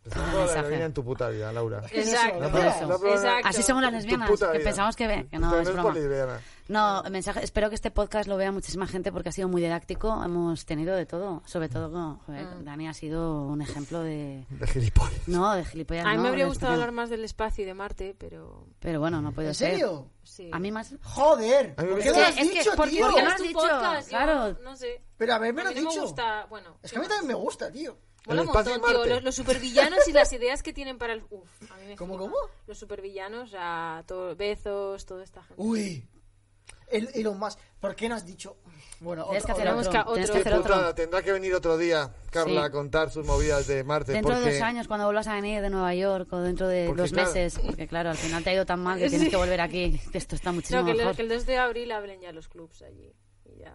La 0.03 0.21
mensaje. 0.27 0.59
heroína 0.59 0.85
en 0.85 0.93
tu 0.93 1.03
puta 1.03 1.29
vida, 1.29 1.51
Laura. 1.51 1.81
Exacto. 1.91 2.51
Así 3.45 3.63
somos 3.63 3.81
las 3.81 3.93
lesbianas, 3.93 4.29
que 4.29 4.59
pensamos 4.59 4.95
que 4.95 5.07
ve, 5.07 5.27
que 5.31 5.39
no 5.39 5.59
es 5.59 5.73
broma. 5.73 5.95
No, 6.69 7.03
mensaje, 7.09 7.43
espero 7.43 7.67
que 7.69 7.75
este 7.75 7.89
podcast 7.89 8.29
lo 8.29 8.37
vea 8.37 8.51
muchísima 8.51 8.85
gente 8.85 9.11
porque 9.11 9.29
ha 9.29 9.31
sido 9.31 9.47
muy 9.47 9.59
didáctico, 9.61 10.23
hemos 10.23 10.65
tenido 10.65 10.95
de 10.95 11.07
todo, 11.07 11.41
sobre 11.45 11.67
todo 11.67 12.19
joder, 12.27 12.45
Mm. 12.45 12.63
Dani 12.63 12.87
ha 12.87 12.93
sido 12.93 13.41
un 13.47 13.61
ejemplo 13.63 14.01
de... 14.03 14.45
De 14.51 14.67
gilipollas. 14.67 15.27
No, 15.27 15.51
de 15.55 15.65
gilipollas 15.65 16.05
A 16.05 16.09
mí 16.11 16.17
no, 16.17 16.21
me 16.23 16.29
habría 16.29 16.45
gustado 16.45 16.73
hablar 16.73 16.91
más 16.91 17.09
del 17.09 17.23
espacio 17.25 17.63
y 17.63 17.65
de 17.65 17.73
Marte, 17.73 18.15
pero... 18.17 18.67
Pero 18.79 18.99
bueno, 18.99 19.19
no 19.19 19.31
puede 19.33 19.47
¿En 19.49 19.55
ser. 19.55 19.71
serio? 19.71 20.11
Sí. 20.23 20.49
A 20.53 20.59
mí 20.59 20.71
más... 20.71 20.93
Joder, 21.01 21.73
A 21.75 21.81
mí 21.81 21.87
me 21.87 21.93
¿por 21.95 22.03
qué 22.03 22.09
lo 22.11 22.17
has 22.17 22.37
Es 22.37 22.49
que- 22.51 22.59
dicho, 22.59 22.75
¿por- 22.75 22.87
tío? 22.89 23.05
por 23.07 23.15
qué 23.15 23.21
no 23.23 23.27
Es 23.29 23.33
has 23.33 23.41
tu 23.41 23.47
dicho? 23.47 23.59
podcast, 23.59 24.09
Claro. 24.09 24.57
No 24.63 24.75
sé. 24.75 25.01
Pero 25.17 25.33
a 25.33 25.39
ver, 25.39 25.53
me 25.55 25.61
A 25.61 25.63
lo 25.65 25.69
dicho. 25.71 25.89
me 25.91 25.99
gusta, 26.01 26.45
bueno... 26.51 26.77
Es 26.83 26.91
¿qué 26.91 26.95
que 26.95 26.99
a 26.99 27.01
mí 27.01 27.07
también 27.07 27.27
me 27.29 27.33
gusta, 27.33 27.71
tío. 27.71 27.97
Mola 28.27 28.41
El 28.43 28.47
un 28.47 28.53
montón, 28.53 28.73
tío. 28.73 28.81
Marte. 28.93 29.09
Los, 29.09 29.23
los 29.23 29.35
supervillanos 29.35 30.07
y 30.07 30.11
las 30.11 30.31
ideas 30.33 30.61
que 30.61 30.71
tienen 30.71 30.99
para 30.99 31.13
el... 31.13 31.23
Uf, 31.31 31.49
a 31.71 31.77
mí 31.77 31.87
me 31.87 31.95
¿Cómo, 31.95 32.13
flipa. 32.13 32.31
cómo? 32.31 32.37
Los 32.67 32.77
supervillanos, 32.77 33.55
a 33.57 34.03
todo, 34.05 34.35
Bezos, 34.35 35.03
toda 35.07 35.23
esta 35.23 35.41
gente. 35.41 35.55
Uy. 35.63 36.07
El 36.91 37.09
Elon 37.13 37.37
Musk. 37.39 37.59
¿Por 37.79 37.95
qué 37.95 38.09
no 38.09 38.15
has 38.15 38.25
dicho? 38.25 38.57
Bueno, 38.99 39.23
Tienes 39.25 39.45
que 39.45 39.51
otro- 39.53 39.61
hacer 39.63 39.73
otro- 39.73 39.81
Tenemos 39.81 39.87
otro. 39.87 39.99
que- 40.05 40.13
Tienes 40.13 40.29
otro. 40.29 40.43
que 40.43 40.49
hacer 40.49 40.73
otro. 40.81 40.95
tendrá 40.95 41.21
que 41.21 41.31
venir 41.31 41.53
otro 41.55 41.77
día, 41.77 42.13
Carla, 42.31 42.61
Sí. 42.61 42.67
a 42.67 42.71
contar 42.71 43.09
sus 43.11 43.25
movidas 43.25 43.65
de 43.67 43.83
Marte. 43.85 44.11
Dentro 44.11 44.33
porque... 44.33 44.49
de 44.49 44.53
dos 44.55 44.61
años, 44.63 44.87
cuando 44.87 45.05
vuelvas 45.05 45.27
a 45.27 45.35
venir 45.35 45.61
de 45.61 45.69
Nueva 45.69 45.93
York 45.95 46.27
o 46.33 46.39
dentro 46.41 46.67
de 46.67 46.85
Porque, 46.87 47.01
dos 47.03 47.11
claro. 47.13 47.29
meses, 47.29 47.59
porque 47.65 47.87
claro, 47.87 48.09
al 48.09 48.17
final 48.17 48.43
te 48.43 48.49
ha 48.49 48.53
ido 48.53 48.65
tan 48.65 48.81
mal 48.81 48.97
que 48.99 49.07
tienes 49.09 49.25
Sí. 49.27 49.29
que 49.31 49.37
volver 49.37 49.61
aquí. 49.61 49.99
Esto 50.13 50.35
está 50.35 50.51
muchísimo 50.51 50.81
No, 50.81 50.85
que 50.87 50.91
el, 50.91 50.97
mejor. 50.97 51.15
que 51.15 51.21
el 51.21 51.29
2 51.29 51.45
de 51.45 51.57
abril 51.57 51.91
abren 51.91 52.19
ya 52.19 52.31
los 52.33 52.49
clubs 52.49 52.81
allí. 52.81 53.13
Y 53.45 53.59
ya 53.59 53.73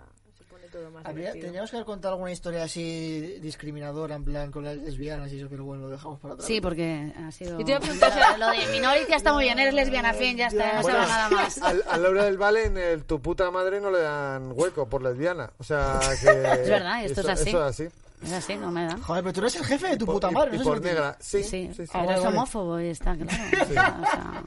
todo 0.75 0.91
más 0.91 1.05
Habría- 1.07 1.27
divertido. 1.27 1.43
Tendríamos 1.45 1.71
que 1.71 1.77
haber 1.77 1.87
contado 1.87 2.15
alguna 2.15 2.33
historia 2.33 2.65
así 2.65 3.39
discriminadora, 3.41 4.15
en 4.17 4.25
plan, 4.25 4.51
con 4.51 4.65
las 4.65 4.77
lesbianas 4.77 5.33
y 5.33 5.39
eso, 5.39 5.47
pero 5.49 5.65
bueno, 5.65 5.85
lo 5.85 5.91
dejamos 5.91 6.19
para 6.21 6.35
atrás. 6.35 6.47
Sí, 6.47 6.61
porque 6.61 7.13
ha 7.17 7.31
sido... 7.31 7.59
Yo 7.61 7.65
te 7.65 7.71
iba 7.71 7.79
a 7.79 7.81
preguntar, 7.81 8.11
o 8.11 8.15
sea, 8.15 8.37
Lo 8.39 8.49
de 8.51 8.67
Minority 8.73 9.13
está 9.13 9.33
muy 9.33 9.45
bien, 9.45 9.59
eres 9.59 9.73
lesbiana, 9.75 10.13
fin, 10.15 10.37
ya 10.37 10.49
está, 10.49 10.73
no 10.75 10.79
se 10.79 10.83
Bueno, 10.83 10.99
va 10.99 11.07
nada 11.07 11.31
más. 11.31 11.59
Al, 11.63 11.85
a 11.89 11.97
Laura 11.99 12.25
del 12.25 12.37
Valle 12.39 12.65
en 12.67 12.77
el 12.77 13.05
Tu 13.05 13.21
puta 13.23 13.51
madre 13.51 13.81
no 13.81 13.91
le 13.91 14.01
dan 14.01 14.53
hueco 14.55 14.89
por 14.89 15.03
lesbiana. 15.03 15.53
O 15.59 15.65
sea 15.65 16.01
que. 16.21 16.29
Es 16.29 16.69
verdad, 16.69 17.05
esto 17.05 17.21
eso- 17.21 17.31
es 17.31 17.41
así. 17.41 17.49
Eso 17.51 17.67
es 17.69 17.81
así. 17.81 17.89
Es 18.25 18.33
así, 18.33 18.57
no 18.57 18.71
me 18.71 18.87
da. 18.87 18.97
Joder, 18.99 19.23
pero 19.23 19.33
tú 19.35 19.41
eres 19.41 19.57
el 19.57 19.65
jefe 19.65 19.89
de 19.89 19.97
tu 19.99 20.07
Por- 20.07 20.15
puta 20.17 20.31
madre, 20.31 20.57
Y, 20.57 20.59
no 20.59 20.65
por 20.65 20.81
negra. 20.81 21.17
Sí, 21.21 21.43
Sí, 21.43 21.69
sí, 21.69 21.75
sí. 21.75 21.83
Eres 21.83 21.93
vale, 21.93 22.07
vale. 22.21 22.27
homófobo 22.29 22.81
y 22.81 22.87
está 22.89 23.15
claro. 23.17 23.33
O 23.61 23.73
sea, 23.73 24.43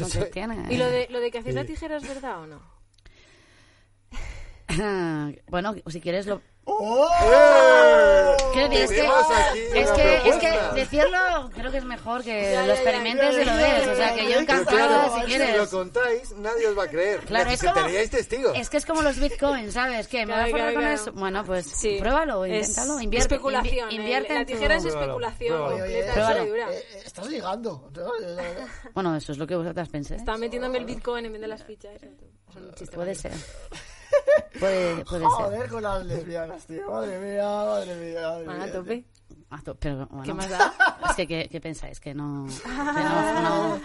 lo 0.00 0.08
que 0.08 0.30
tiene. 0.30 0.66
¿Y 0.72 0.76
lo 0.76 0.86
de, 0.90 1.08
lo 1.10 1.18
de 1.20 1.30
que 1.30 1.38
hacéis 1.38 1.54
la 1.54 1.64
tijera 1.64 1.96
es 1.96 2.06
verdad 2.06 2.40
o 2.42 2.46
no? 2.46 2.60
bueno, 5.48 5.74
si 5.88 6.00
quieres 6.00 6.26
lo... 6.26 6.40
¡Oh! 6.64 7.08
¡Eh! 7.24 8.36
Decir, 8.68 8.80
es 8.80 8.90
que, 8.90 9.80
es, 9.80 9.90
que, 9.90 10.28
es 10.28 10.36
que 10.36 10.58
decirlo 10.76 11.50
creo 11.54 11.72
que 11.72 11.78
es 11.78 11.84
mejor 11.84 12.22
que 12.22 12.52
Ya, 12.52 12.60
lo 12.60 12.66
ya, 12.68 12.74
experimentes 12.74 13.34
ya, 13.34 13.42
y 13.42 13.44
lo 13.44 13.50
ya, 13.52 13.56
ves. 13.56 13.86
ya, 13.86 13.92
O 13.92 13.96
sea, 13.96 14.14
que 14.14 14.30
yo 14.32 14.38
encantada 14.38 14.86
claro, 14.86 15.02
si 15.08 15.14
Si 15.14 15.20
lo 15.20 15.26
quieres. 15.44 15.68
contáis, 15.68 16.32
nadie 16.36 16.66
os 16.68 16.78
va 16.78 16.84
a 16.84 16.88
creer. 16.88 17.20
Claro, 17.20 17.50
es 17.50 17.62
como- 17.62 17.86
testigos. 18.10 18.56
Es 18.56 18.70
que 18.70 18.76
es 18.76 18.86
como 18.86 19.02
los 19.02 19.18
bitcoins, 19.18 19.74
¿sabes? 19.74 20.06
Que 20.06 20.24
me 20.24 20.32
voy 20.32 20.34
a 20.34 20.36
Claro, 20.46 20.50
forrar 20.50 20.72
claro, 20.72 20.74
con 20.74 20.82
claro. 20.82 20.94
eso. 21.02 21.12
Bueno, 21.12 21.44
pues 21.44 21.66
Sí. 21.66 21.96
pruébalo, 21.98 22.44
Es 22.44 22.68
inténtalo, 22.68 23.00
invierte. 23.00 23.34
especulación. 23.34 23.88
invi- 23.90 23.94
el- 23.94 24.00
invierte 24.00 24.34
la 24.34 24.44
tijera 24.46 24.76
es 24.76 24.84
especulación 24.84 25.72
eh, 25.80 25.84
eh, 25.86 27.02
estás 27.04 27.26
ligando. 27.28 27.90
Bueno, 28.94 29.16
eso 29.16 29.32
es 29.32 29.38
lo 29.38 29.46
que 29.48 29.56
vosotras 29.56 29.88
penséis. 29.88 30.20
Estaba 30.20 30.38
metiéndome 30.38 30.78
el 30.78 30.84
bitcoin 30.84 31.26
en 31.26 31.32
vez 31.32 31.40
de 31.40 31.48
las 31.48 31.64
fichas. 31.64 32.00
Puede 32.94 33.14
ser. 33.16 33.32
Puede, 34.60 35.04
puede 35.04 35.20
ser. 35.22 35.28
Joder 35.28 35.68
con 35.70 35.82
las 35.82 36.04
lesbianas, 36.06 36.66
tío. 36.66 36.90
Madre 36.90 37.18
mía, 37.18 37.42
madre 37.44 37.94
mía. 37.96 38.20
Madre 38.28 38.46
Van 38.46 38.60
a 38.60 38.64
mía. 38.64 38.72
tope. 38.72 39.04
Ah, 39.50 39.60
to- 39.64 39.74
Pero, 39.76 40.06
bueno, 40.06 40.22
¿Qué 40.24 40.34
más 40.34 40.48
da? 40.48 40.72
Es 41.10 41.16
que, 41.16 41.26
¿qué, 41.26 41.48
qué 41.50 41.60
pensáis? 41.60 41.98
Que 42.00 42.14
no, 42.14 42.46
que 42.62 42.68
no, 42.70 43.42
no- 43.42 43.80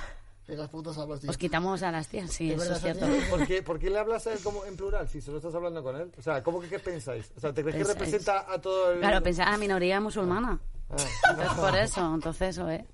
De 0.47 0.55
las 0.55 0.69
putas 0.69 0.97
almas, 0.97 1.19
tío. 1.19 1.29
Os 1.29 1.37
quitamos 1.37 1.81
a 1.83 1.91
las 1.91 2.07
tías, 2.07 2.31
sí, 2.31 2.51
Es 2.51 2.61
eso 2.61 2.73
es 2.73 2.81
cierto. 2.81 3.05
¿Por 3.29 3.45
qué, 3.47 3.63
¿Por 3.63 3.79
qué 3.79 3.89
le 3.89 3.97
hablas 3.99 4.27
a 4.27 4.33
él 4.33 4.39
como 4.43 4.63
en 4.65 4.77
plural 4.77 5.07
si 5.09 5.19
solo 5.19 5.37
estás 5.37 5.55
hablando 5.55 5.81
con 5.83 5.95
él? 5.95 6.11
O 6.17 6.21
sea, 6.21 6.43
¿cómo 6.43 6.61
que 6.61 6.69
qué 6.69 6.79
pensáis? 6.79 7.31
O 7.35 7.39
sea, 7.39 7.51
¿te 7.53 7.61
crees 7.63 7.75
que 7.75 7.83
Pensáis. 7.83 7.99
representa 7.99 8.45
a 8.51 8.61
todo 8.61 8.91
el...? 8.91 8.99
Claro, 8.99 9.21
pensar 9.23 9.47
a 9.47 9.51
la 9.51 9.57
minoría 9.57 9.99
musulmana. 9.99 10.59
Ah, 10.89 10.95
Entonces, 11.31 11.57
por 11.57 11.75
eso, 11.75 12.13
entonces, 12.15 12.57
¿eh? 12.59 12.85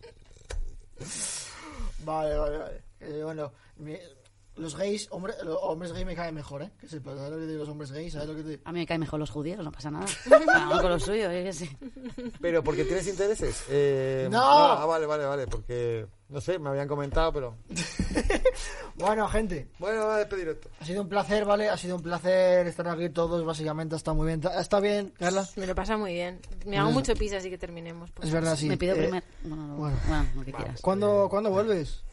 Vale, 1.99 2.37
vale, 2.37 2.57
vale. 2.57 2.83
Eh, 3.01 3.21
bueno, 3.23 3.51
mi- 3.77 3.97
los 4.55 4.75
gays, 4.77 5.07
hombre, 5.11 5.33
los 5.43 5.57
hombres 5.61 5.91
gays 5.93 6.05
me 6.05 6.15
caen 6.15 6.35
mejor, 6.35 6.61
¿eh? 6.63 6.71
Que 6.79 6.87
sepas, 6.87 7.15
¿sabes 7.15 7.31
lo 7.31 7.37
que 7.37 7.43
te 7.45 7.47
digo? 7.51 7.61
Los 7.61 7.69
hombres 7.69 7.91
gays, 7.91 8.13
¿sabes 8.13 8.27
lo 8.29 8.35
que 8.35 8.43
te 8.43 8.61
A 8.65 8.71
mí 8.71 8.79
me 8.79 8.85
caen 8.85 8.99
mejor 9.01 9.19
los 9.19 9.29
judíos, 9.31 9.63
no 9.63 9.71
pasa 9.71 9.89
nada. 9.91 10.05
Cada 10.45 10.81
con 10.81 10.89
lo 10.91 10.99
suyo, 10.99 11.23
yo 11.23 11.43
qué 11.43 11.53
sé. 11.53 11.69
Pero 12.41 12.63
porque 12.63 12.83
tienes 12.85 13.07
intereses. 13.07 13.63
Eh, 13.69 14.27
¡No! 14.31 14.41
Ah, 14.41 14.85
vale, 14.85 15.05
vale, 15.05 15.25
vale. 15.25 15.47
Porque, 15.47 16.05
no 16.29 16.39
sé, 16.41 16.59
me 16.59 16.69
habían 16.69 16.87
comentado, 16.87 17.31
pero... 17.33 17.55
Bueno, 18.95 19.27
gente, 19.27 19.67
Bueno, 19.79 20.01
vamos 20.01 20.13
a 20.13 20.17
despedir 20.19 20.47
esto. 20.49 20.69
ha 20.79 20.85
sido 20.85 21.01
un 21.01 21.09
placer, 21.09 21.45
¿vale? 21.45 21.67
Ha 21.67 21.77
sido 21.77 21.95
un 21.95 22.03
placer 22.03 22.67
estar 22.67 22.87
aquí 22.87 23.09
todos, 23.09 23.43
básicamente, 23.43 23.95
está 23.95 24.13
muy 24.13 24.27
bien. 24.27 24.41
¿Está 24.59 24.79
bien, 24.79 25.11
Carla? 25.17 25.47
Me 25.55 25.65
lo 25.65 25.73
pasa 25.73 25.97
muy 25.97 26.13
bien. 26.13 26.39
Me 26.67 26.77
hago 26.77 26.91
mucho 26.91 27.15
pis, 27.15 27.33
así 27.33 27.49
que 27.49 27.57
terminemos. 27.57 28.11
por 28.11 28.23
Es 28.23 28.31
verdad, 28.31 28.55
sí. 28.55 28.67
me 28.67 28.77
pido 28.77 28.93
Eh, 28.95 28.99
primero. 28.99 29.25
Bueno, 29.43 29.65
no, 29.67 29.75
bueno. 29.77 29.97
bueno, 30.07 30.25
lo 30.35 30.45
que 30.45 30.53
quieras. 30.53 30.79
¿Cuándo, 30.81 31.27
¿Cuándo 31.27 31.49
vuelves? 31.49 32.03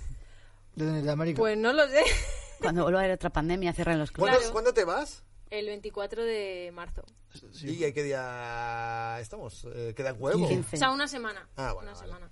De, 0.74 1.02
de 1.02 1.10
América. 1.10 1.38
Pues 1.38 1.56
no 1.58 1.72
lo 1.72 1.86
sé. 1.88 2.02
Cuando 2.60 2.82
vuelva 2.82 3.00
a 3.00 3.02
haber 3.04 3.14
otra 3.14 3.30
pandemia, 3.30 3.72
cierren 3.72 3.98
los 3.98 4.10
clubes. 4.10 4.30
¿Cuándo, 4.30 4.38
Claro. 4.40 4.52
¿cuándo 4.52 4.74
te 4.74 4.84
vas? 4.84 5.22
El 5.50 5.66
24 5.66 6.22
de 6.24 6.70
marzo. 6.72 7.02
Sí. 7.52 7.70
¿Y 7.76 7.84
a 7.84 7.92
qué 7.92 8.02
día 8.04 9.18
estamos? 9.20 9.66
Eh, 9.74 9.92
¿Queda 9.96 10.10
el 10.10 10.16
huevo? 10.18 10.46
15. 10.48 10.76
O 10.76 10.78
sea, 10.78 10.90
una 10.90 11.08
semana. 11.08 11.48
Ah, 11.56 11.72
bueno, 11.72 11.90
una 11.90 11.98
vale. 11.98 12.06
semana. 12.06 12.30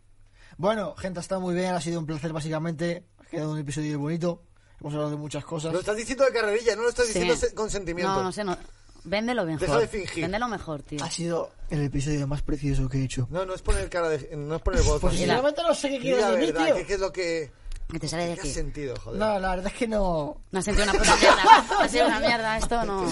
Bueno, 0.57 0.95
gente, 0.97 1.21
está 1.21 1.39
muy 1.39 1.55
bien, 1.55 1.75
ha 1.75 1.81
sido 1.81 1.99
un 2.01 2.07
placer, 2.07 2.33
básicamente. 2.33 3.05
Ha 3.19 3.25
quedado 3.25 3.53
un 3.53 3.59
episodio 3.59 3.99
bonito. 3.99 4.43
Hemos 4.81 4.93
hablado 4.95 5.11
de 5.11 5.17
muchas 5.17 5.45
cosas. 5.45 5.73
Lo 5.73 5.81
estás 5.81 5.97
diciendo 5.97 6.25
de 6.25 6.33
carrerilla, 6.33 6.77
no 6.77 6.83
lo 6.83 6.89
estás 6.91 7.07
Sí. 7.07 7.15
diciendo 7.15 7.37
se- 7.37 7.55
con 7.55 7.71
sentimiento. 7.71 8.13
No, 8.13 8.23
no 8.23 8.33
sé, 8.33 8.45
no. 8.45 8.57
Véndelo 9.05 9.45
mejor. 9.45 9.61
Deja 9.61 9.79
de 9.81 9.89
fingir. 9.89 10.23
Véndelo 10.23 10.49
mejor, 10.49 10.83
tío. 10.83 11.03
Ha 11.03 11.11
sido 11.11 11.51
el 11.71 11.83
episodio 11.85 12.27
más 12.27 12.43
precioso 12.43 12.89
que 12.89 12.99
he 12.99 13.05
hecho. 13.05 13.27
No, 13.31 13.45
no 13.47 13.55
es 13.55 13.63
poner 13.63 13.89
cara 13.89 14.09
de... 14.11 14.37
No 14.37 14.57
es 14.57 14.63
poner 14.63 14.83
voz. 14.83 15.01
Pues 15.01 15.15
sinceramente 15.17 15.63
no 15.63 15.75
sé 15.75 15.89
qué 15.89 15.97
la 15.97 16.01
quieres 16.03 16.27
de 16.27 16.37
mí, 16.39 16.47
verdad, 16.47 16.65
tío. 16.67 16.75
¿qué, 16.77 16.87
qué 16.87 16.95
es 16.95 17.01
lo 17.01 17.13
que... 17.13 17.51
Que 17.91 17.99
te 17.99 18.07
sale 18.09 18.27
de 18.27 18.35
¿Qué 18.35 18.43
has 18.43 18.49
sentido, 18.55 18.95
joder? 19.03 19.19
No, 19.19 19.39
la 19.39 19.51
verdad 19.57 19.73
es 19.73 19.79
que 19.79 19.89
no. 19.89 20.37
No 20.51 20.59
has 20.59 20.65
sentido 20.65 20.85
una 20.91 20.93
puta 20.99 21.17
mierda. 21.21 21.65
Ha 21.81 21.89
sido 21.89 22.07
una 22.07 22.21
mierda, 22.21 22.59
esto 22.59 22.85
no. 22.85 23.07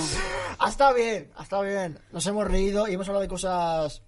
Ha 0.59 0.69
estado 0.69 0.94
bien, 0.94 1.31
ha 1.36 1.43
estado 1.44 1.62
bien. 1.62 1.98
Nos 2.12 2.27
hemos 2.27 2.47
reído 2.47 2.86
y 2.86 2.93
hemos 2.94 3.09
hablado 3.09 3.23
de 3.23 3.28
cosas. 3.28 4.03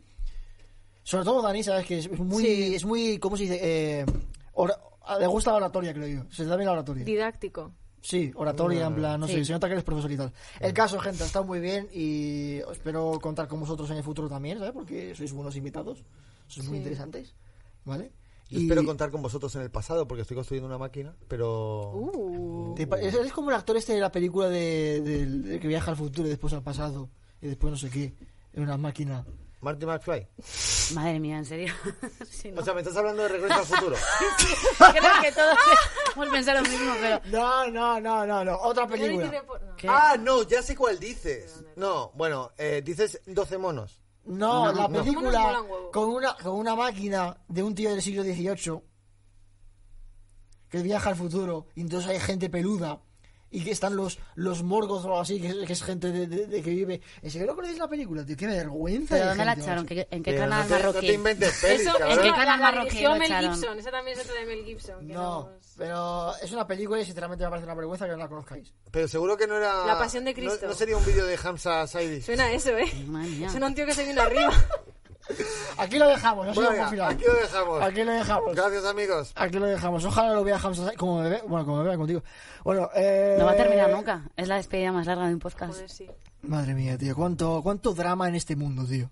Sobre 1.03 1.25
todo 1.25 1.41
Dani, 1.41 1.63
sabes 1.63 1.87
que 1.87 1.99
es 1.99 2.11
muy, 2.19 2.43
Sí. 2.45 2.75
es 2.75 2.85
muy, 2.85 3.19
¿cómo 3.19 3.37
se 3.39 3.45
dice? 3.45 3.59
Eh, 3.63 4.07
ora- 4.53 4.79
le 5.19 5.27
gusta 5.27 5.53
la 5.53 5.57
oratoria, 5.57 5.95
creo 5.95 6.07
yo. 6.07 6.31
Se 6.31 6.43
le 6.43 6.49
da 6.51 6.57
bien 6.57 6.67
la 6.67 6.73
oratoria. 6.73 7.03
Didáctico. 7.05 7.73
Sí, 8.03 8.31
oratoria, 8.37 8.87
en 8.87 8.95
plan, 8.95 9.19
no 9.19 9.27
Sí. 9.27 9.35
sé, 9.37 9.45
se 9.47 9.53
nota 9.53 9.67
que 9.69 9.73
eres 9.73 9.85
profesor 9.85 10.13
y 10.13 10.17
tal. 10.19 10.33
El 10.61 10.73
caso, 10.75 11.01
gente, 11.01 11.23
ha 11.23 11.27
estado 11.27 11.47
muy 11.47 11.61
bien 11.61 11.89
y 11.93 12.59
espero 12.71 13.19
contar 13.23 13.49
con 13.49 13.59
vosotros 13.61 13.91
en 13.91 13.97
el 13.97 14.03
futuro 14.05 14.29
también, 14.29 14.59
¿sabes? 14.59 14.73
Porque 14.75 15.15
sois 15.17 15.33
buenos 15.33 15.57
invitados, 15.57 16.05
sois 16.47 16.69
muy 16.69 16.77
interesantes, 16.79 17.35
¿vale? 17.87 18.13
Yo 18.51 18.61
espero 18.61 18.85
contar 18.85 19.11
con 19.11 19.21
vosotros 19.21 19.55
en 19.57 19.63
el 19.63 19.71
pasado 19.71 20.09
porque 20.09 20.23
estoy 20.23 20.35
construyendo 20.35 20.67
una 20.69 20.79
máquina, 20.79 21.15
pero... 21.29 21.91
Uh. 21.93 22.75
Eres 22.79 23.33
como 23.33 23.51
el 23.51 23.57
actor 23.57 23.77
este 23.77 23.93
de 23.93 24.01
la 24.01 24.11
película 24.11 24.49
de, 24.49 25.59
que 25.61 25.69
viaja 25.69 25.91
al 25.91 25.97
futuro 25.97 26.27
y 26.27 26.31
después 26.31 26.53
al 26.55 26.63
pasado 26.63 27.11
y 27.43 27.49
después 27.49 27.71
no 27.71 27.77
sé 27.77 27.91
qué, 27.91 28.15
en 28.55 28.63
una 28.63 28.77
máquina. 28.77 29.25
Marty 29.61 29.87
McFly. 29.87 30.29
Madre 30.95 31.19
mía, 31.21 31.39
en 31.39 31.45
serio. 31.45 31.75
No. 32.53 32.61
O 32.61 32.65
sea, 32.65 32.73
me 32.73 32.81
estás 32.81 32.97
hablando 32.97 33.23
de 33.23 33.29
Regreso 33.29 33.55
al 33.55 33.67
Futuro. 33.67 33.97
Creo 34.79 35.23
que 35.23 35.33
todos 35.33 35.59
hemos 36.15 36.29
pensado 36.29 36.63
lo 36.63 36.69
mismo, 36.69 36.95
pero. 37.01 37.21
No, 37.27 37.67
no, 37.69 38.01
no, 38.01 38.25
no, 38.25 38.45
no. 38.45 38.57
Otra 38.59 38.87
película. 38.87 39.45
Ah, 39.89 40.17
no, 40.19 40.45
ya 40.45 40.63
sé 40.63 40.77
cuál 40.77 40.99
dices. 40.99 41.65
No, 41.77 42.13
bueno, 42.15 42.53
eh, 42.57 42.81
dices 42.85 43.21
12 43.27 43.59
monos. 43.59 44.01
No, 44.29 44.73
No, 44.73 44.73
la 44.73 44.89
película 44.89 45.63
con 45.93 46.11
una, 46.11 46.35
con 46.37 46.53
una 46.53 46.77
máquina 46.77 47.37
de 47.49 47.63
un 47.63 47.75
tío 47.75 47.91
del 47.91 48.03
siglo 48.03 48.23
XVIII 48.23 48.83
que 50.69 50.83
viaja 50.83 51.09
al 51.09 51.17
futuro 51.17 51.67
y 51.75 51.81
entonces 51.81 52.11
hay 52.11 52.21
gente 52.21 52.51
peluda 52.51 53.01
y 53.51 53.65
que 53.65 53.71
están 53.71 53.97
los 53.97 54.19
los 54.35 54.63
morgos 54.63 55.05
o 55.05 55.09
algo 55.09 55.21
así, 55.21 55.41
que 55.41 55.49
es, 55.49 55.55
que 55.67 55.73
es 55.73 55.83
gente 55.83 56.11
de, 56.13 56.27
de- 56.27 56.47
de 56.47 56.63
que 56.63 56.71
vive. 56.71 57.01
¿En 57.23 57.31
serio 57.31 57.47
no 57.47 57.55
conocéis 57.55 57.79
la 57.79 57.89
película? 57.89 58.25
Tío, 58.25 58.37
tiene 58.37 58.55
vergüenza. 58.57 59.15
¿Pero 59.15 59.25
de 59.25 59.29
dónde 59.31 59.45
la 59.45 59.53
echaron? 59.55 59.87
¿Qué- 59.87 60.09
¿En 60.11 60.23
qué 60.23 60.35
canal 60.37 60.61
no 60.63 60.67
te, 60.67 60.71
no 60.83 60.89
marroquí? 60.89 61.07
te 61.07 61.13
inventes 61.15 61.59
pelis, 61.63 61.81
Eso, 61.81 62.05
¿En 62.05 62.19
qué 62.21 62.31
canal 62.31 62.61
marroquí 62.61 62.97
Mel 63.07 63.23
echaron? 63.23 63.55
Gibson. 63.55 63.79
Esa 63.79 63.91
también 63.91 64.19
es 64.19 64.25
otra 64.25 64.41
de 64.41 64.47
Mel 64.47 64.65
Gibson. 64.65 65.07
que 65.07 65.13
No, 65.15 65.51
nos- 65.51 65.75
pero 65.77 66.35
es 66.43 66.53
una 66.53 66.67
película 66.67 67.01
y 67.01 67.05
sinceramente 67.05 67.45
me 67.45 67.51
parece 67.51 67.65
una 67.65 67.75
vergüenza 67.75 68.05
que 68.07 68.13
no 68.13 68.19
la 68.19 68.29
conozcáis. 68.29 68.73
Pero 68.91 69.07
seguro 69.09 69.37
que 69.37 69.47
no 69.47 69.57
era... 69.57 69.87
La 69.87 69.99
Pasión 69.99 70.25
de 70.25 70.33
no- 70.33 70.37
Cristo. 70.37 70.67
No, 70.67 70.75
sería 70.75 70.97
un 70.97 71.05
vídeo 71.07 71.25
de 71.25 71.39
Hamza 71.43 71.87
Saidi. 71.87 72.21
Suena 72.21 72.45
a 72.45 72.53
eso, 72.53 72.77
¿eh? 72.77 72.87
Suena 73.51 73.67
un 73.69 73.75
tío 73.75 73.87
que 73.87 73.95
se 73.95 74.05
viene 74.05 74.21
arriba. 74.21 74.53
Aquí 75.79 75.99
lo 75.99 76.09
dejamos, 76.09 76.47
no 76.47 76.55
Bueno, 76.55 76.91
final. 76.91 77.13
aquí 77.13 77.25
lo 77.25 77.35
dejamos. 77.35 77.83
Aquí 77.83 78.05
lo 78.05 78.13
dejamos. 78.13 78.55
Gracias, 78.55 78.85
amigos. 78.85 79.33
Aquí 79.35 79.59
lo 79.59 79.67
dejamos. 79.67 80.05
Ojalá 80.05 80.33
lo 80.33 80.45
vea 80.45 80.59
Hamza 80.63 80.93
como 80.97 81.21
bebé. 81.21 81.43
Bueno, 81.47 81.67
como 81.67 81.83
bebé 81.83 81.97
contigo. 81.97 82.23
Bueno, 82.65 82.91
eh... 82.95 83.37
No 83.39 83.45
va 83.45 83.53
a 83.53 83.57
terminar 83.57 83.91
nunca. 83.91 84.23
Es 84.37 84.49
la 84.49 84.57
despedida 84.57 84.93
más 84.93 85.07
larga 85.07 85.27
de 85.29 85.35
un 85.35 85.41
podcast. 85.41 85.75
Joder, 85.75 85.91
sí. 85.91 86.09
Madre 86.43 86.75
mía, 86.75 86.97
tío. 86.97 87.15
¿Cuánto, 87.15 87.61
cuánto 87.63 87.95
drama 87.95 88.29
en 88.29 88.35
este 88.35 88.57
mundo, 88.57 88.85
tío. 88.87 89.11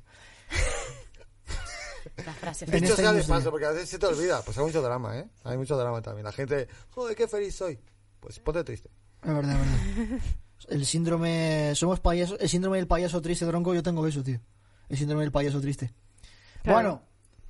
La 2.24 2.32
frase. 2.32 2.64
En 2.64 2.84
esta 2.84 2.97
sea 2.97 3.12
de 3.12 3.22
paso, 3.24 3.51
porque 3.51 3.66
a 3.66 3.70
veces 3.70 3.90
se 3.90 3.98
te 3.98 4.06
olvida. 4.06 4.40
Pues 4.43 4.56
hay 4.56 4.64
mucho 4.64 4.80
drama, 4.80 5.18
¿eh? 5.18 5.28
Hay 5.44 5.56
mucho 5.59 5.76
drama 5.76 6.01
también. 6.01 6.24
La 6.24 6.32
gente, 6.32 6.68
joder, 6.90 7.14
qué 7.14 7.28
feliz 7.28 7.55
soy. 7.55 7.78
Pues 8.20 8.38
ponte 8.38 8.64
triste. 8.64 8.90
Es 9.22 9.34
verdad, 9.34 9.60
es 9.60 9.70
verdad. 9.98 10.24
El 10.68 10.86
síndrome... 10.86 11.74
Somos 11.74 12.01
payasos... 12.01 12.38
El 12.40 12.48
síndrome 12.48 12.78
del 12.78 12.86
payaso 12.86 13.20
triste, 13.20 13.47
tronco, 13.47 13.74
yo 13.74 13.82
tengo 13.82 14.06
eso, 14.06 14.22
tío. 14.22 14.40
El 14.88 14.97
síndrome 14.97 15.22
del 15.22 15.32
payaso 15.32 15.60
triste. 15.60 15.93
Claro. 16.66 16.88
Bueno, 16.88 17.02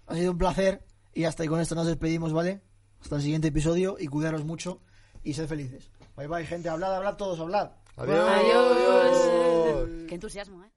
ha 0.06 0.14
sido 0.14 0.32
un 0.32 0.38
placer. 0.38 0.84
Y 1.14 1.24
hasta 1.24 1.42
ahí 1.42 1.48
con 1.48 1.60
esto 1.60 1.74
nos 1.74 1.86
despedimos, 1.86 2.34
¿vale? 2.34 2.60
Hasta 3.00 3.16
el 3.16 3.22
siguiente 3.22 3.48
episodio 3.48 3.96
y 3.98 4.06
cuidaros 4.06 4.44
mucho 4.44 4.82
y 5.22 5.32
sed 5.32 5.48
felices. 5.48 5.90
Bye 6.14 6.28
bye, 6.28 6.44
gente. 6.44 6.68
Hablad, 6.68 6.94
hablad 6.94 7.16
todos, 7.16 7.40
hablad. 7.40 7.70
Adiós. 7.96 8.28
Adiós. 8.28 9.88
Qué 10.06 10.14
entusiasmo, 10.14 10.62
¿eh? 10.62 10.70